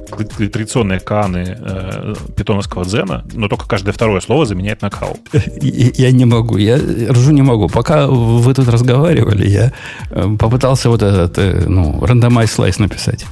традиционные 0.49 0.99
каны 0.99 1.57
э, 1.59 2.13
питоновского 2.35 2.85
дзена, 2.85 3.25
но 3.33 3.47
только 3.47 3.67
каждое 3.67 3.91
второе 3.91 4.21
слово 4.21 4.45
заменяет 4.45 4.81
на 4.81 4.89
кау. 4.89 5.17
Я 5.61 6.11
не 6.11 6.25
могу, 6.25 6.57
я 6.57 6.77
ржу 6.77 7.31
не 7.31 7.41
могу. 7.41 7.67
Пока 7.67 8.07
вы 8.07 8.53
тут 8.53 8.67
разговаривали, 8.67 9.47
я 9.47 9.73
э, 10.11 10.35
попытался 10.37 10.89
вот 10.89 11.01
этот, 11.01 11.37
э, 11.37 11.65
ну, 11.67 12.05
рандомайз 12.05 12.51
слайс 12.51 12.79
написать. 12.79 13.25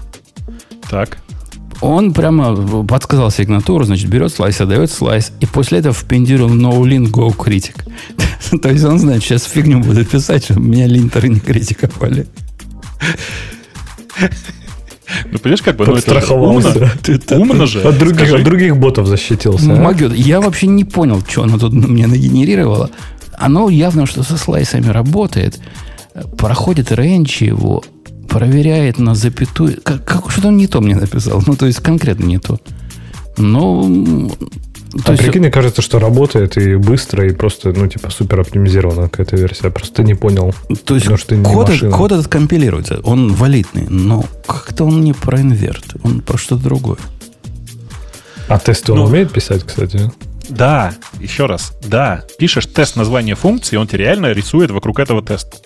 Так. 0.89 1.17
Он 1.81 2.11
прямо 2.11 2.55
подсказал 2.85 3.29
сигнатуру, 3.29 3.83
значит, 3.83 4.09
берет 4.09 4.31
слайс, 4.31 4.59
отдает 4.59 4.89
слайс, 4.89 5.31
и 5.39 5.45
после 5.45 5.79
этого 5.79 5.93
впендюрил 5.93 6.49
no 6.49 6.81
link 6.81 7.11
go 7.11 7.35
critic. 7.35 7.75
То 8.61 8.69
есть 8.69 8.83
он 8.83 8.97
знает, 8.97 9.21
сейчас 9.21 9.43
фигню 9.43 9.79
буду 9.79 10.03
писать, 10.05 10.45
чтобы 10.45 10.61
меня 10.61 10.87
линтеры 10.87 11.29
не 11.29 11.39
критиковали. 11.39 12.25
Ну, 15.31 15.39
понимаешь, 15.39 15.61
как 15.61 15.77
бы, 15.77 15.85
ну, 15.85 15.95
это 15.95 16.35
умно, 16.35 16.61
умно 17.31 17.65
же. 17.65 17.81
От 17.81 17.97
других, 17.97 18.33
от 18.33 18.43
других 18.43 18.77
ботов 18.77 19.07
защитился. 19.07 19.71
А? 19.71 19.75
Магет, 19.75 20.13
я 20.13 20.41
вообще 20.41 20.67
не 20.67 20.83
понял, 20.83 21.23
что 21.27 21.43
оно 21.43 21.57
тут 21.57 21.71
мне 21.71 22.07
нагенерировало. 22.07 22.89
Оно 23.37 23.69
явно, 23.69 24.05
что 24.05 24.23
со 24.23 24.37
слайсами 24.37 24.87
работает. 24.87 25.59
Проходит 26.37 26.91
рейндж 26.91 27.41
его, 27.43 27.83
проверяет 28.27 28.99
на 28.99 29.15
запятую. 29.15 29.79
Как, 29.81 30.03
как 30.03 30.29
что-то 30.29 30.49
он 30.49 30.57
не 30.57 30.67
то 30.67 30.81
мне 30.81 30.95
написал. 30.95 31.41
Ну, 31.47 31.55
то 31.55 31.67
есть 31.67 31.79
конкретно 31.79 32.25
не 32.25 32.39
то. 32.39 32.59
Ну, 33.37 34.31
то 35.03 35.09
а 35.09 35.11
есть... 35.11 35.23
прикинь, 35.23 35.41
мне 35.41 35.51
кажется, 35.51 35.81
что 35.81 35.99
работает 35.99 36.57
и 36.57 36.75
быстро, 36.75 37.27
и 37.27 37.33
просто, 37.33 37.71
ну, 37.71 37.87
типа, 37.87 38.09
супер 38.09 38.39
оптимизирована 38.39 39.09
какая-то 39.09 39.35
версия. 39.35 39.69
Просто 39.69 40.03
не 40.03 40.15
понял. 40.15 40.53
То 40.85 40.95
есть 40.95 41.05
что 41.17 41.35
код, 41.43 41.69
код 41.91 42.11
этот 42.11 42.27
компилируется, 42.27 42.99
он 43.03 43.33
валидный, 43.33 43.87
но 43.89 44.25
как-то 44.45 44.85
он 44.85 45.01
не 45.01 45.13
про 45.13 45.41
инверт, 45.41 45.85
он 46.03 46.21
про 46.21 46.37
что-то 46.37 46.63
другое. 46.63 46.97
А 48.47 48.59
тесты 48.59 48.93
он 48.93 48.99
ну, 48.99 49.05
умеет 49.05 49.31
писать, 49.31 49.63
кстати? 49.63 50.11
Да, 50.49 50.93
еще 51.19 51.45
раз, 51.45 51.73
да. 51.85 52.23
Пишешь 52.39 52.65
тест 52.65 52.95
названия 52.95 53.35
функции, 53.35 53.75
он 53.75 53.87
тебе 53.87 54.05
реально 54.05 54.31
рисует 54.31 54.71
вокруг 54.71 54.99
этого 54.99 55.21
теста. 55.21 55.57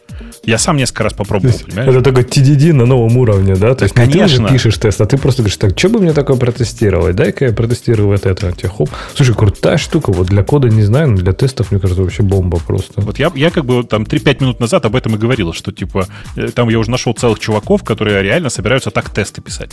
Я 0.43 0.57
сам 0.57 0.77
несколько 0.77 1.03
раз 1.03 1.13
попробовал, 1.13 1.53
понимаешь? 1.59 1.89
Это 1.89 2.01
такой 2.01 2.23
TDD 2.23 2.73
на 2.73 2.87
новом 2.87 3.15
уровне, 3.17 3.55
да? 3.55 3.75
То 3.75 3.83
есть 3.83 3.93
Конечно. 3.93 4.17
не 4.17 4.27
ты 4.27 4.29
же 4.29 4.47
пишешь 4.47 4.77
тест, 4.77 4.99
а 4.99 5.05
ты 5.05 5.17
просто 5.17 5.43
говоришь, 5.43 5.57
так, 5.57 5.77
что 5.77 5.89
бы 5.89 5.99
мне 5.99 6.13
такое 6.13 6.35
протестировать? 6.35 7.15
Дай-ка 7.15 7.45
я 7.45 7.53
протестирую 7.53 8.07
вот 8.07 8.25
это. 8.25 8.51
Тебе, 8.51 8.69
хоп. 8.69 8.89
Слушай, 9.13 9.35
крутая 9.35 9.77
штука. 9.77 10.11
Вот 10.11 10.27
для 10.27 10.43
кода 10.43 10.67
не 10.67 10.81
знаю, 10.81 11.11
но 11.11 11.17
для 11.17 11.33
тестов, 11.33 11.71
мне 11.71 11.79
кажется, 11.79 12.01
вообще 12.01 12.23
бомба 12.23 12.59
просто. 12.59 13.01
Вот 13.01 13.19
я, 13.19 13.31
я 13.35 13.51
как 13.51 13.65
бы 13.65 13.83
там 13.83 14.03
3-5 14.03 14.37
минут 14.41 14.59
назад 14.59 14.83
об 14.85 14.95
этом 14.95 15.13
и 15.15 15.19
говорил, 15.19 15.53
что 15.53 15.71
типа 15.71 16.07
э, 16.35 16.47
там 16.47 16.69
я 16.69 16.79
уже 16.79 16.89
нашел 16.89 17.13
целых 17.13 17.39
чуваков, 17.39 17.83
которые 17.83 18.23
реально 18.23 18.49
собираются 18.49 18.89
так 18.89 19.11
тесты 19.11 19.41
писать. 19.41 19.71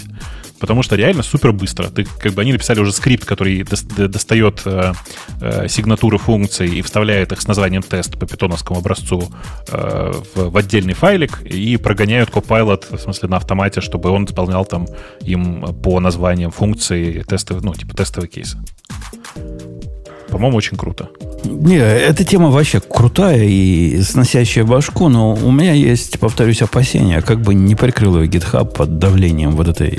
Потому 0.61 0.83
что 0.83 0.97
реально 0.97 1.23
супер 1.23 1.53
быстро. 1.53 1.87
Ты, 1.87 2.05
как 2.05 2.33
бы 2.33 2.43
они 2.43 2.53
написали 2.53 2.81
уже 2.81 2.93
скрипт, 2.93 3.25
который 3.25 3.65
достает 3.97 4.63
э, 4.67 4.93
э, 5.41 5.69
сигнатуры 5.69 6.19
функций 6.19 6.69
и 6.69 6.83
вставляет 6.83 7.33
их 7.33 7.41
с 7.41 7.47
названием 7.47 7.83
тест 7.83 8.19
по 8.19 8.27
питоновскому 8.27 8.81
образцу 8.81 9.31
э, 9.69 10.13
в, 10.35 10.58
отдельный 10.59 10.95
файлик 10.95 11.43
и 11.43 11.77
прогоняют 11.77 12.31
Copilot, 12.31 12.97
в 12.97 13.01
смысле, 13.01 13.29
на 13.29 13.37
автомате, 13.37 13.81
чтобы 13.81 14.11
он 14.11 14.25
исполнял 14.25 14.65
там 14.65 14.87
им 15.21 15.75
по 15.83 16.01
названиям 16.01 16.51
функций 16.51 17.25
тестовые, 17.27 17.65
ну, 17.65 17.75
типа 17.75 17.97
тестовые 17.97 18.29
кейсы. 18.29 18.59
По-моему, 20.31 20.59
очень 20.59 20.77
круто. 20.77 21.09
Не, 21.45 21.79
эта 21.79 22.25
тема 22.25 22.51
вообще 22.51 22.81
крутая 22.81 23.45
и 23.45 24.03
сносящая 24.03 24.65
башку, 24.65 25.09
но 25.09 25.35
у 25.35 25.51
меня 25.51 25.73
есть, 25.73 26.19
повторюсь, 26.19 26.61
опасения, 26.63 27.23
как 27.23 27.41
бы 27.41 27.55
не 27.55 27.75
прикрыл 27.75 28.21
ее 28.21 28.29
GitHub 28.29 28.67
под 28.67 28.99
давлением 28.99 29.53
вот 29.53 29.69
этой 29.69 29.99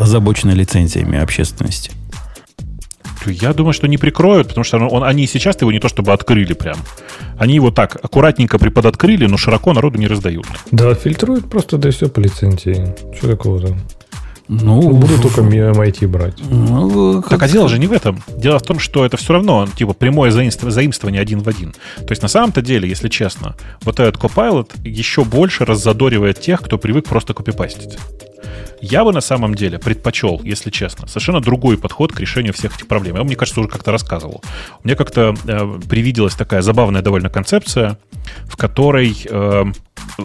озабоченной 0.00 0.54
лицензиями 0.54 1.18
общественности. 1.18 1.90
Я 3.30 3.52
думаю, 3.52 3.72
что 3.72 3.88
не 3.88 3.98
прикроют, 3.98 4.48
потому 4.48 4.64
что 4.64 4.78
он, 4.78 5.04
они 5.04 5.26
сейчас 5.26 5.60
его 5.60 5.72
не 5.72 5.78
то 5.78 5.88
чтобы 5.88 6.12
открыли 6.12 6.52
прям. 6.52 6.76
Они 7.38 7.54
его 7.54 7.70
так 7.70 7.96
аккуратненько 8.02 8.58
приподоткрыли, 8.58 9.26
но 9.26 9.36
широко 9.36 9.72
народу 9.72 9.98
не 9.98 10.06
раздают. 10.06 10.46
Да, 10.70 10.94
фильтруют 10.94 11.50
просто, 11.50 11.78
да 11.78 11.88
и 11.88 11.92
все 11.92 12.08
по 12.08 12.20
лицензии. 12.20 12.94
Что 13.16 13.28
такого 13.28 13.60
там? 13.60 13.78
Ну, 14.48 14.90
буду 14.90 15.20
только 15.20 15.40
MIT 15.40 16.06
брать. 16.06 16.38
Ну, 16.48 17.22
так, 17.22 17.42
а 17.42 17.48
дело 17.48 17.68
же 17.68 17.78
не 17.78 17.86
в 17.86 17.92
этом. 17.92 18.22
Дело 18.36 18.58
в 18.58 18.62
том, 18.62 18.78
что 18.78 19.04
это 19.04 19.16
все 19.16 19.32
равно 19.32 19.66
типа 19.76 19.92
прямое 19.92 20.30
заимствование 20.30 21.20
один 21.20 21.40
в 21.40 21.48
один. 21.48 21.72
То 21.96 22.10
есть 22.10 22.22
на 22.22 22.28
самом-то 22.28 22.62
деле, 22.62 22.88
если 22.88 23.08
честно, 23.08 23.56
вот 23.82 23.98
этот 23.98 24.20
Copilot 24.20 24.70
еще 24.84 25.24
больше 25.24 25.64
раззадоривает 25.64 26.40
тех, 26.40 26.62
кто 26.62 26.78
привык 26.78 27.06
просто 27.06 27.34
копипастить. 27.34 27.98
Я 28.80 29.04
бы 29.04 29.12
на 29.12 29.20
самом 29.20 29.54
деле 29.54 29.78
предпочел, 29.78 30.40
если 30.44 30.70
честно, 30.70 31.08
совершенно 31.08 31.40
другой 31.40 31.78
подход 31.78 32.12
к 32.12 32.20
решению 32.20 32.52
всех 32.52 32.76
этих 32.76 32.86
проблем. 32.86 33.16
Я, 33.16 33.24
мне 33.24 33.34
кажется, 33.34 33.60
уже 33.60 33.68
как-то 33.68 33.90
рассказывал. 33.90 34.42
Мне 34.84 34.94
как-то 34.94 35.34
э, 35.46 35.80
привиделась 35.88 36.34
такая 36.34 36.62
забавная 36.62 37.02
довольно 37.02 37.30
концепция, 37.30 37.98
в 38.44 38.56
которой 38.56 39.16
э, 39.28 39.64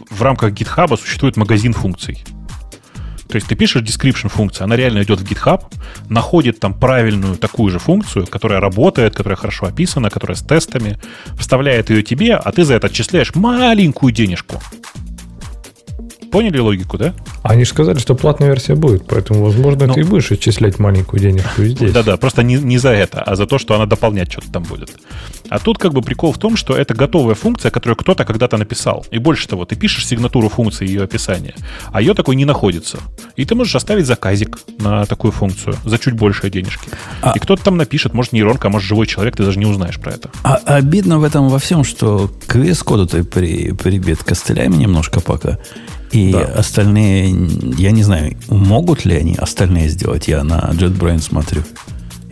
в 0.09 0.21
рамках 0.21 0.51
GitHub 0.51 0.95
существует 0.99 1.37
магазин 1.37 1.73
функций. 1.73 2.23
То 3.31 3.37
есть 3.37 3.47
ты 3.47 3.55
пишешь 3.55 3.81
description 3.81 4.27
функцию, 4.27 4.65
она 4.65 4.75
реально 4.75 5.03
идет 5.03 5.21
в 5.21 5.23
GitHub, 5.23 5.63
находит 6.09 6.59
там 6.59 6.73
правильную 6.73 7.37
такую 7.37 7.71
же 7.71 7.79
функцию, 7.79 8.27
которая 8.27 8.59
работает, 8.59 9.15
которая 9.15 9.37
хорошо 9.37 9.67
описана, 9.67 10.09
которая 10.09 10.35
с 10.35 10.41
тестами, 10.41 10.99
вставляет 11.39 11.89
ее 11.89 12.03
тебе, 12.03 12.35
а 12.35 12.51
ты 12.51 12.65
за 12.65 12.73
это 12.73 12.87
отчисляешь 12.87 13.33
маленькую 13.33 14.11
денежку. 14.11 14.61
Поняли 16.31 16.59
логику, 16.59 16.97
да? 16.97 17.13
Они 17.43 17.65
же 17.65 17.71
сказали, 17.71 17.97
что 17.99 18.15
платная 18.15 18.47
версия 18.47 18.75
будет, 18.75 19.05
поэтому, 19.05 19.43
возможно, 19.43 19.87
ну, 19.87 19.93
ты 19.93 19.99
и 19.99 20.03
будешь 20.03 20.31
отчислять 20.31 20.79
маленькую 20.79 21.19
денежку 21.19 21.63
здесь. 21.63 21.91
Да-да, 21.91 22.15
просто 22.15 22.41
не, 22.41 22.55
не 22.55 22.77
за 22.77 22.89
это, 22.89 23.21
а 23.21 23.35
за 23.35 23.45
то, 23.45 23.57
что 23.57 23.75
она 23.75 23.85
дополнять 23.85 24.31
что-то 24.31 24.49
там 24.49 24.63
будет. 24.63 24.91
А 25.49 25.59
тут 25.59 25.77
как 25.77 25.91
бы 25.91 26.01
прикол 26.01 26.31
в 26.31 26.37
том, 26.37 26.55
что 26.55 26.73
это 26.77 26.93
готовая 26.93 27.35
функция, 27.35 27.69
которую 27.69 27.97
кто-то 27.97 28.23
когда-то 28.23 28.55
написал. 28.55 29.05
И 29.11 29.17
больше 29.17 29.49
того, 29.49 29.65
ты 29.65 29.75
пишешь 29.75 30.07
сигнатуру 30.07 30.47
функции 30.47 30.87
ее 30.87 31.03
описания, 31.03 31.53
а 31.91 31.99
ее 31.99 32.13
такой 32.13 32.37
не 32.37 32.45
находится. 32.45 32.99
И 33.35 33.43
ты 33.43 33.53
можешь 33.53 33.75
оставить 33.75 34.05
заказик 34.05 34.59
на 34.79 35.05
такую 35.05 35.33
функцию 35.33 35.75
за 35.83 35.97
чуть 35.97 36.13
большие 36.13 36.49
денежки. 36.49 36.89
А... 37.21 37.33
И 37.35 37.39
кто-то 37.39 37.61
там 37.61 37.75
напишет, 37.75 38.13
может 38.13 38.31
нейронка, 38.31 38.69
а 38.69 38.71
может 38.71 38.87
живой 38.87 39.07
человек, 39.07 39.35
ты 39.35 39.43
даже 39.43 39.59
не 39.59 39.65
узнаешь 39.65 39.99
про 39.99 40.13
это. 40.13 40.29
А 40.43 40.55
обидно 40.63 41.19
в 41.19 41.25
этом 41.25 41.49
во 41.49 41.59
всем, 41.59 41.83
что 41.83 42.31
к 42.47 42.55
VS-коду 42.55 43.05
ты 43.05 43.25
при, 43.25 43.73
прибит 43.73 44.23
костылями 44.23 44.75
немножко 44.75 45.19
пока. 45.19 45.59
И 46.11 46.31
да. 46.31 46.43
остальные, 46.55 47.33
я 47.77 47.91
не 47.91 48.03
знаю, 48.03 48.35
могут 48.49 49.05
ли 49.05 49.15
они 49.15 49.35
остальные 49.35 49.89
сделать? 49.89 50.27
Я 50.27 50.43
на 50.43 50.71
JetBrains 50.73 51.21
смотрю. 51.21 51.63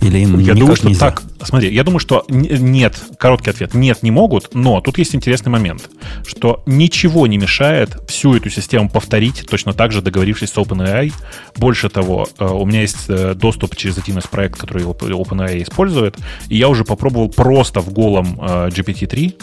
Или 0.01 0.19
им 0.19 0.39
я 0.39 0.53
думаю, 0.53 0.75
что 0.75 0.87
нельзя? 0.87 1.11
так. 1.11 1.23
Смотри, 1.43 1.73
я 1.73 1.83
думаю, 1.83 1.99
что 1.99 2.25
нет. 2.29 2.97
Короткий 3.17 3.49
ответ. 3.49 3.73
Нет, 3.73 4.01
не 4.01 4.11
могут. 4.11 4.53
Но 4.53 4.81
тут 4.81 4.97
есть 4.97 5.13
интересный 5.13 5.49
момент, 5.49 5.89
что 6.25 6.63
ничего 6.65 7.27
не 7.27 7.37
мешает 7.37 7.97
всю 8.07 8.35
эту 8.35 8.49
систему 8.49 8.89
повторить, 8.89 9.45
точно 9.49 9.73
так 9.73 9.91
же 9.91 10.01
договорившись 10.01 10.51
с 10.51 10.57
OpenAI. 10.57 11.11
Больше 11.57 11.89
того, 11.89 12.27
э, 12.37 12.45
у 12.45 12.65
меня 12.65 12.81
есть 12.81 13.09
э, 13.09 13.33
доступ 13.35 13.75
через 13.75 13.97
один 13.97 14.17
из 14.19 14.27
проектов, 14.27 14.61
который 14.61 14.83
OpenAI 14.83 15.63
использует, 15.63 16.17
и 16.47 16.57
я 16.57 16.69
уже 16.69 16.85
попробовал 16.85 17.29
просто 17.29 17.81
в 17.81 17.91
голом 17.91 18.39
э, 18.41 18.69
GPT-3, 18.69 19.41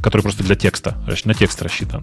который 0.00 0.22
просто 0.22 0.42
для 0.42 0.54
текста, 0.54 0.96
на 1.24 1.34
текст 1.34 1.60
рассчитан 1.62 2.02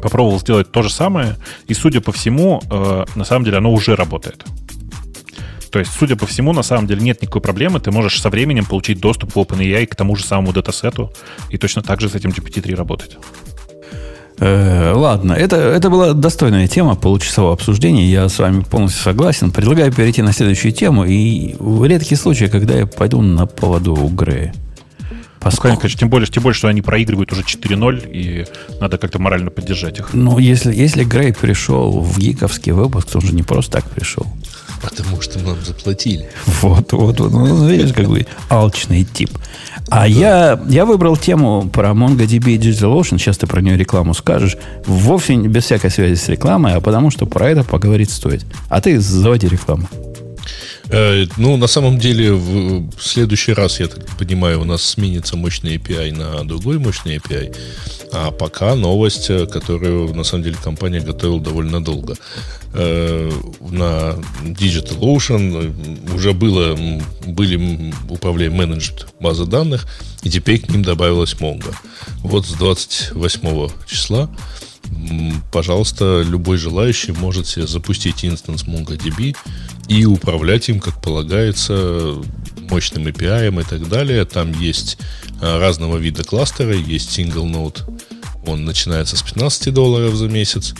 попробовал 0.00 0.40
сделать 0.40 0.72
то 0.72 0.82
же 0.82 0.90
самое, 0.90 1.36
и, 1.66 1.74
судя 1.74 2.00
по 2.00 2.12
всему, 2.12 2.60
э, 2.70 3.04
на 3.14 3.24
самом 3.24 3.44
деле 3.44 3.58
оно 3.58 3.72
уже 3.72 3.96
работает. 3.96 4.44
То 5.70 5.78
есть, 5.78 5.92
судя 5.92 6.16
по 6.16 6.26
всему, 6.26 6.52
на 6.52 6.62
самом 6.62 6.86
деле 6.86 7.00
нет 7.00 7.22
никакой 7.22 7.40
проблемы. 7.40 7.78
Ты 7.80 7.92
можешь 7.92 8.20
со 8.20 8.28
временем 8.28 8.64
получить 8.64 9.00
доступ 9.00 9.34
в 9.34 9.38
OpenAI 9.38 9.86
к 9.86 9.94
тому 9.94 10.16
же 10.16 10.24
самому 10.24 10.52
датасету 10.52 11.12
и 11.48 11.58
точно 11.58 11.82
так 11.82 12.00
же 12.00 12.08
с 12.08 12.14
этим 12.14 12.30
GPT-3 12.30 12.74
работать. 12.74 13.16
Э, 14.40 14.92
ладно, 14.94 15.34
это, 15.34 15.56
это 15.56 15.90
была 15.90 16.12
достойная 16.12 16.66
тема 16.66 16.96
получасового 16.96 17.52
обсуждения. 17.52 18.10
Я 18.10 18.28
с 18.28 18.38
вами 18.38 18.62
полностью 18.62 19.02
согласен. 19.02 19.52
Предлагаю 19.52 19.92
перейти 19.92 20.22
на 20.22 20.32
следующую 20.32 20.72
тему. 20.72 21.04
И 21.04 21.54
в 21.58 21.84
редкие 21.84 22.18
случаи, 22.18 22.46
когда 22.46 22.74
я 22.74 22.86
пойду 22.86 23.20
на 23.20 23.46
поводу 23.46 23.94
у 23.94 24.08
Грея. 24.08 24.54
Поскольку... 25.40 25.76
Ну, 25.76 25.80
конечно, 25.80 26.00
тем 26.00 26.10
более, 26.10 26.26
тем 26.28 26.42
более, 26.42 26.56
что 26.56 26.68
они 26.68 26.82
проигрывают 26.82 27.32
уже 27.32 27.42
4-0, 27.42 28.10
и 28.12 28.46
надо 28.78 28.98
как-то 28.98 29.18
морально 29.18 29.50
поддержать 29.50 29.98
их. 29.98 30.10
Ну, 30.12 30.38
если, 30.38 30.74
если 30.74 31.02
Грей 31.02 31.32
пришел 31.32 32.00
в 32.00 32.18
гиковский 32.18 32.72
выпуск, 32.72 33.10
то 33.10 33.18
он 33.18 33.26
же 33.26 33.34
не 33.34 33.42
просто 33.42 33.72
так 33.72 33.84
пришел. 33.90 34.26
Потому 34.82 35.20
что 35.20 35.38
нам 35.40 35.56
заплатили. 35.64 36.30
Вот, 36.62 36.92
вот, 36.92 37.20
вот. 37.20 37.32
Ну, 37.32 37.68
видишь, 37.68 37.92
какой 37.92 38.26
алчный 38.48 39.04
тип. 39.04 39.30
А 39.88 40.00
да. 40.00 40.06
я, 40.06 40.60
я 40.68 40.84
выбрал 40.84 41.16
тему 41.16 41.68
про 41.70 41.90
MongoDB 41.90 42.52
и 42.52 42.58
DigitalOcean. 42.58 43.18
Сейчас 43.18 43.38
ты 43.38 43.46
про 43.46 43.60
нее 43.60 43.76
рекламу 43.76 44.14
скажешь. 44.14 44.56
Вовсе 44.86 45.36
без 45.36 45.64
всякой 45.64 45.90
связи 45.90 46.14
с 46.14 46.28
рекламой, 46.28 46.74
а 46.74 46.80
потому 46.80 47.10
что 47.10 47.26
про 47.26 47.50
это 47.50 47.64
поговорить 47.64 48.10
стоит. 48.10 48.44
А 48.68 48.80
ты 48.80 49.00
заводи 49.00 49.48
рекламу. 49.48 49.88
Э, 50.92 51.26
ну, 51.36 51.56
на 51.56 51.66
самом 51.68 51.98
деле, 51.98 52.32
в 52.32 53.00
следующий 53.00 53.52
раз, 53.52 53.80
я 53.80 53.86
так 53.86 54.06
понимаю, 54.18 54.60
у 54.60 54.64
нас 54.64 54.82
сменится 54.82 55.36
мощный 55.36 55.76
API 55.76 56.12
на 56.16 56.44
другой 56.44 56.78
мощный 56.78 57.16
API. 57.16 57.56
А 58.12 58.32
пока 58.32 58.74
новость, 58.74 59.30
э, 59.30 59.46
которую, 59.46 60.12
на 60.14 60.24
самом 60.24 60.44
деле, 60.44 60.56
компания 60.62 61.00
готовила 61.00 61.40
довольно 61.40 61.82
долго. 61.82 62.16
Э, 62.74 63.30
на 63.60 64.16
DigitalOcean 64.42 66.14
уже 66.14 66.32
было, 66.32 66.76
были 67.24 67.92
управляем 68.08 68.54
менеджмент 68.54 69.06
базы 69.20 69.46
данных, 69.46 69.86
и 70.24 70.30
теперь 70.30 70.60
к 70.60 70.68
ним 70.68 70.82
добавилась 70.82 71.34
Mongo. 71.34 71.72
Вот 72.22 72.46
с 72.46 72.52
28 72.52 73.70
числа 73.86 74.28
пожалуйста, 75.52 76.22
любой 76.26 76.56
желающий 76.56 77.12
может 77.12 77.46
себе 77.46 77.66
запустить 77.66 78.24
инстанс 78.24 78.64
MongoDB 78.64 79.36
и 79.88 80.04
управлять 80.04 80.68
им, 80.68 80.80
как 80.80 81.00
полагается, 81.02 82.16
мощным 82.68 83.06
API 83.06 83.60
и 83.60 83.64
так 83.64 83.88
далее. 83.88 84.24
Там 84.24 84.52
есть 84.52 84.98
а, 85.40 85.58
разного 85.58 85.96
вида 85.96 86.24
кластеры, 86.24 86.76
есть 86.76 87.18
single 87.18 87.50
node, 87.50 87.82
он 88.46 88.64
начинается 88.64 89.16
с 89.16 89.22
15 89.22 89.72
долларов 89.72 90.14
за 90.14 90.28
месяц, 90.28 90.74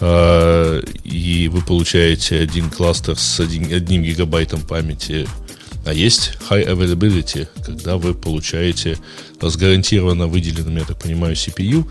а, 0.00 0.80
и 1.04 1.48
вы 1.48 1.62
получаете 1.62 2.38
один 2.38 2.70
кластер 2.70 3.18
с 3.18 3.40
одним, 3.40 3.72
одним 3.74 4.02
гигабайтом 4.02 4.62
памяти. 4.62 5.26
А 5.84 5.92
есть 5.92 6.34
high 6.48 6.64
availability, 6.64 7.48
когда 7.64 7.96
вы 7.96 8.14
получаете 8.14 8.98
с 9.40 9.56
гарантированно 9.56 10.28
выделенным, 10.28 10.76
я 10.76 10.84
так 10.84 11.02
понимаю, 11.02 11.34
CPU, 11.34 11.90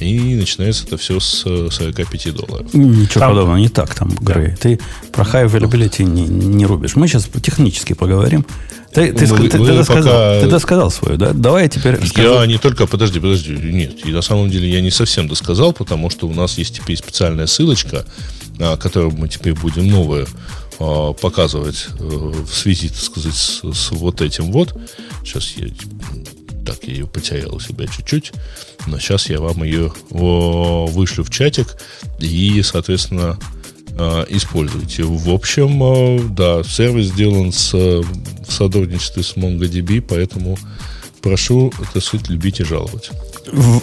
и 0.00 0.34
начинается 0.34 0.84
это 0.86 0.96
все 0.96 1.20
с 1.20 1.42
45 1.42 2.34
долларов. 2.34 2.74
Ничего 2.74 3.20
там... 3.20 3.30
подобного, 3.30 3.56
не 3.56 3.68
так 3.68 3.94
там, 3.94 4.10
Грей. 4.20 4.50
Да. 4.50 4.56
Ты 4.56 4.80
про 5.12 5.24
high 5.24 5.46
availability 5.50 6.04
не, 6.04 6.26
не 6.26 6.66
рубишь. 6.66 6.96
Мы 6.96 7.08
сейчас 7.08 7.28
технически 7.42 7.92
поговорим. 7.92 8.44
Ты, 8.92 9.12
ты, 9.12 9.26
вы, 9.26 9.48
ты, 9.48 9.58
вы 9.58 9.66
ты, 9.66 9.74
досказал, 9.74 10.12
пока... 10.12 10.40
ты 10.40 10.46
досказал 10.48 10.90
свою, 10.90 11.18
да? 11.18 11.32
Давай 11.32 11.64
я 11.64 11.68
теперь 11.68 11.96
расскажу. 11.96 12.40
Я 12.40 12.46
не 12.46 12.56
только, 12.56 12.86
подожди, 12.86 13.20
подожди, 13.20 13.52
нет. 13.52 14.06
И 14.06 14.10
на 14.10 14.22
самом 14.22 14.48
деле 14.48 14.70
я 14.70 14.80
не 14.80 14.90
совсем 14.90 15.28
досказал, 15.28 15.72
потому 15.72 16.08
что 16.08 16.26
у 16.26 16.32
нас 16.32 16.56
есть 16.56 16.76
теперь 16.76 16.96
специальная 16.96 17.46
ссылочка, 17.46 18.06
которую 18.58 19.12
мы 19.12 19.28
теперь 19.28 19.52
будем 19.54 19.88
новую 19.88 20.26
а, 20.78 21.14
показывать 21.14 21.88
э, 21.98 22.04
в 22.04 22.52
связи, 22.52 22.88
так 22.88 22.98
сказать, 22.98 23.34
с, 23.34 23.62
с 23.62 23.90
вот 23.92 24.20
этим 24.20 24.52
вот. 24.52 24.74
Сейчас 25.24 25.52
я 25.56 25.68
так, 26.66 26.84
ее 26.84 27.06
потерял 27.06 27.54
у 27.54 27.60
себя 27.60 27.86
чуть-чуть. 27.86 28.32
Но 28.86 28.98
сейчас 28.98 29.30
я 29.30 29.40
вам 29.40 29.62
ее 29.62 29.92
вышлю 30.10 31.24
в 31.24 31.30
чатик 31.30 31.76
и, 32.18 32.60
соответственно, 32.62 33.38
а, 33.98 34.26
используйте. 34.28 35.04
В 35.04 35.30
общем, 35.30 35.82
а, 35.82 36.18
да, 36.28 36.62
сервис 36.64 37.06
сделан 37.06 37.52
с, 37.52 37.72
в 37.72 38.04
сотрудничестве 38.48 39.22
с 39.22 39.36
MongoDB, 39.36 40.02
поэтому 40.02 40.58
прошу, 41.22 41.72
так 41.94 42.02
сказать, 42.02 42.28
любить 42.28 42.60
и 42.60 42.64
жаловать. 42.64 43.10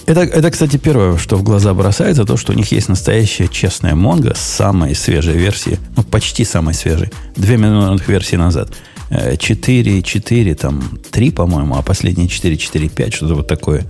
Это, 0.06 0.22
это, 0.22 0.52
кстати, 0.52 0.78
первое, 0.78 1.18
что 1.18 1.38
в 1.38 1.44
глаза 1.44 1.74
бросается, 1.74 2.26
то, 2.26 2.38
что 2.38 2.52
у 2.52 2.56
них 2.56 2.72
есть 2.72 2.90
настоящая 2.90 3.48
честная 3.48 3.96
с 4.36 4.42
самой 4.42 4.94
свежей 4.94 5.38
версии, 5.38 5.80
ну, 5.96 6.04
почти 6.04 6.44
самой 6.44 6.74
свежей, 6.74 7.12
две 7.36 7.58
минутных 7.58 8.08
версии 8.08 8.36
назад– 8.36 8.70
4, 9.38 10.02
4, 10.02 10.56
там 10.56 11.00
3, 11.12 11.32
по-моему, 11.32 11.76
а 11.76 11.82
последние 11.82 12.28
4, 12.28 12.58
4, 12.58 12.90
5, 12.90 13.14
что-то 13.14 13.36
вот 13.36 13.48
такое. 13.48 13.86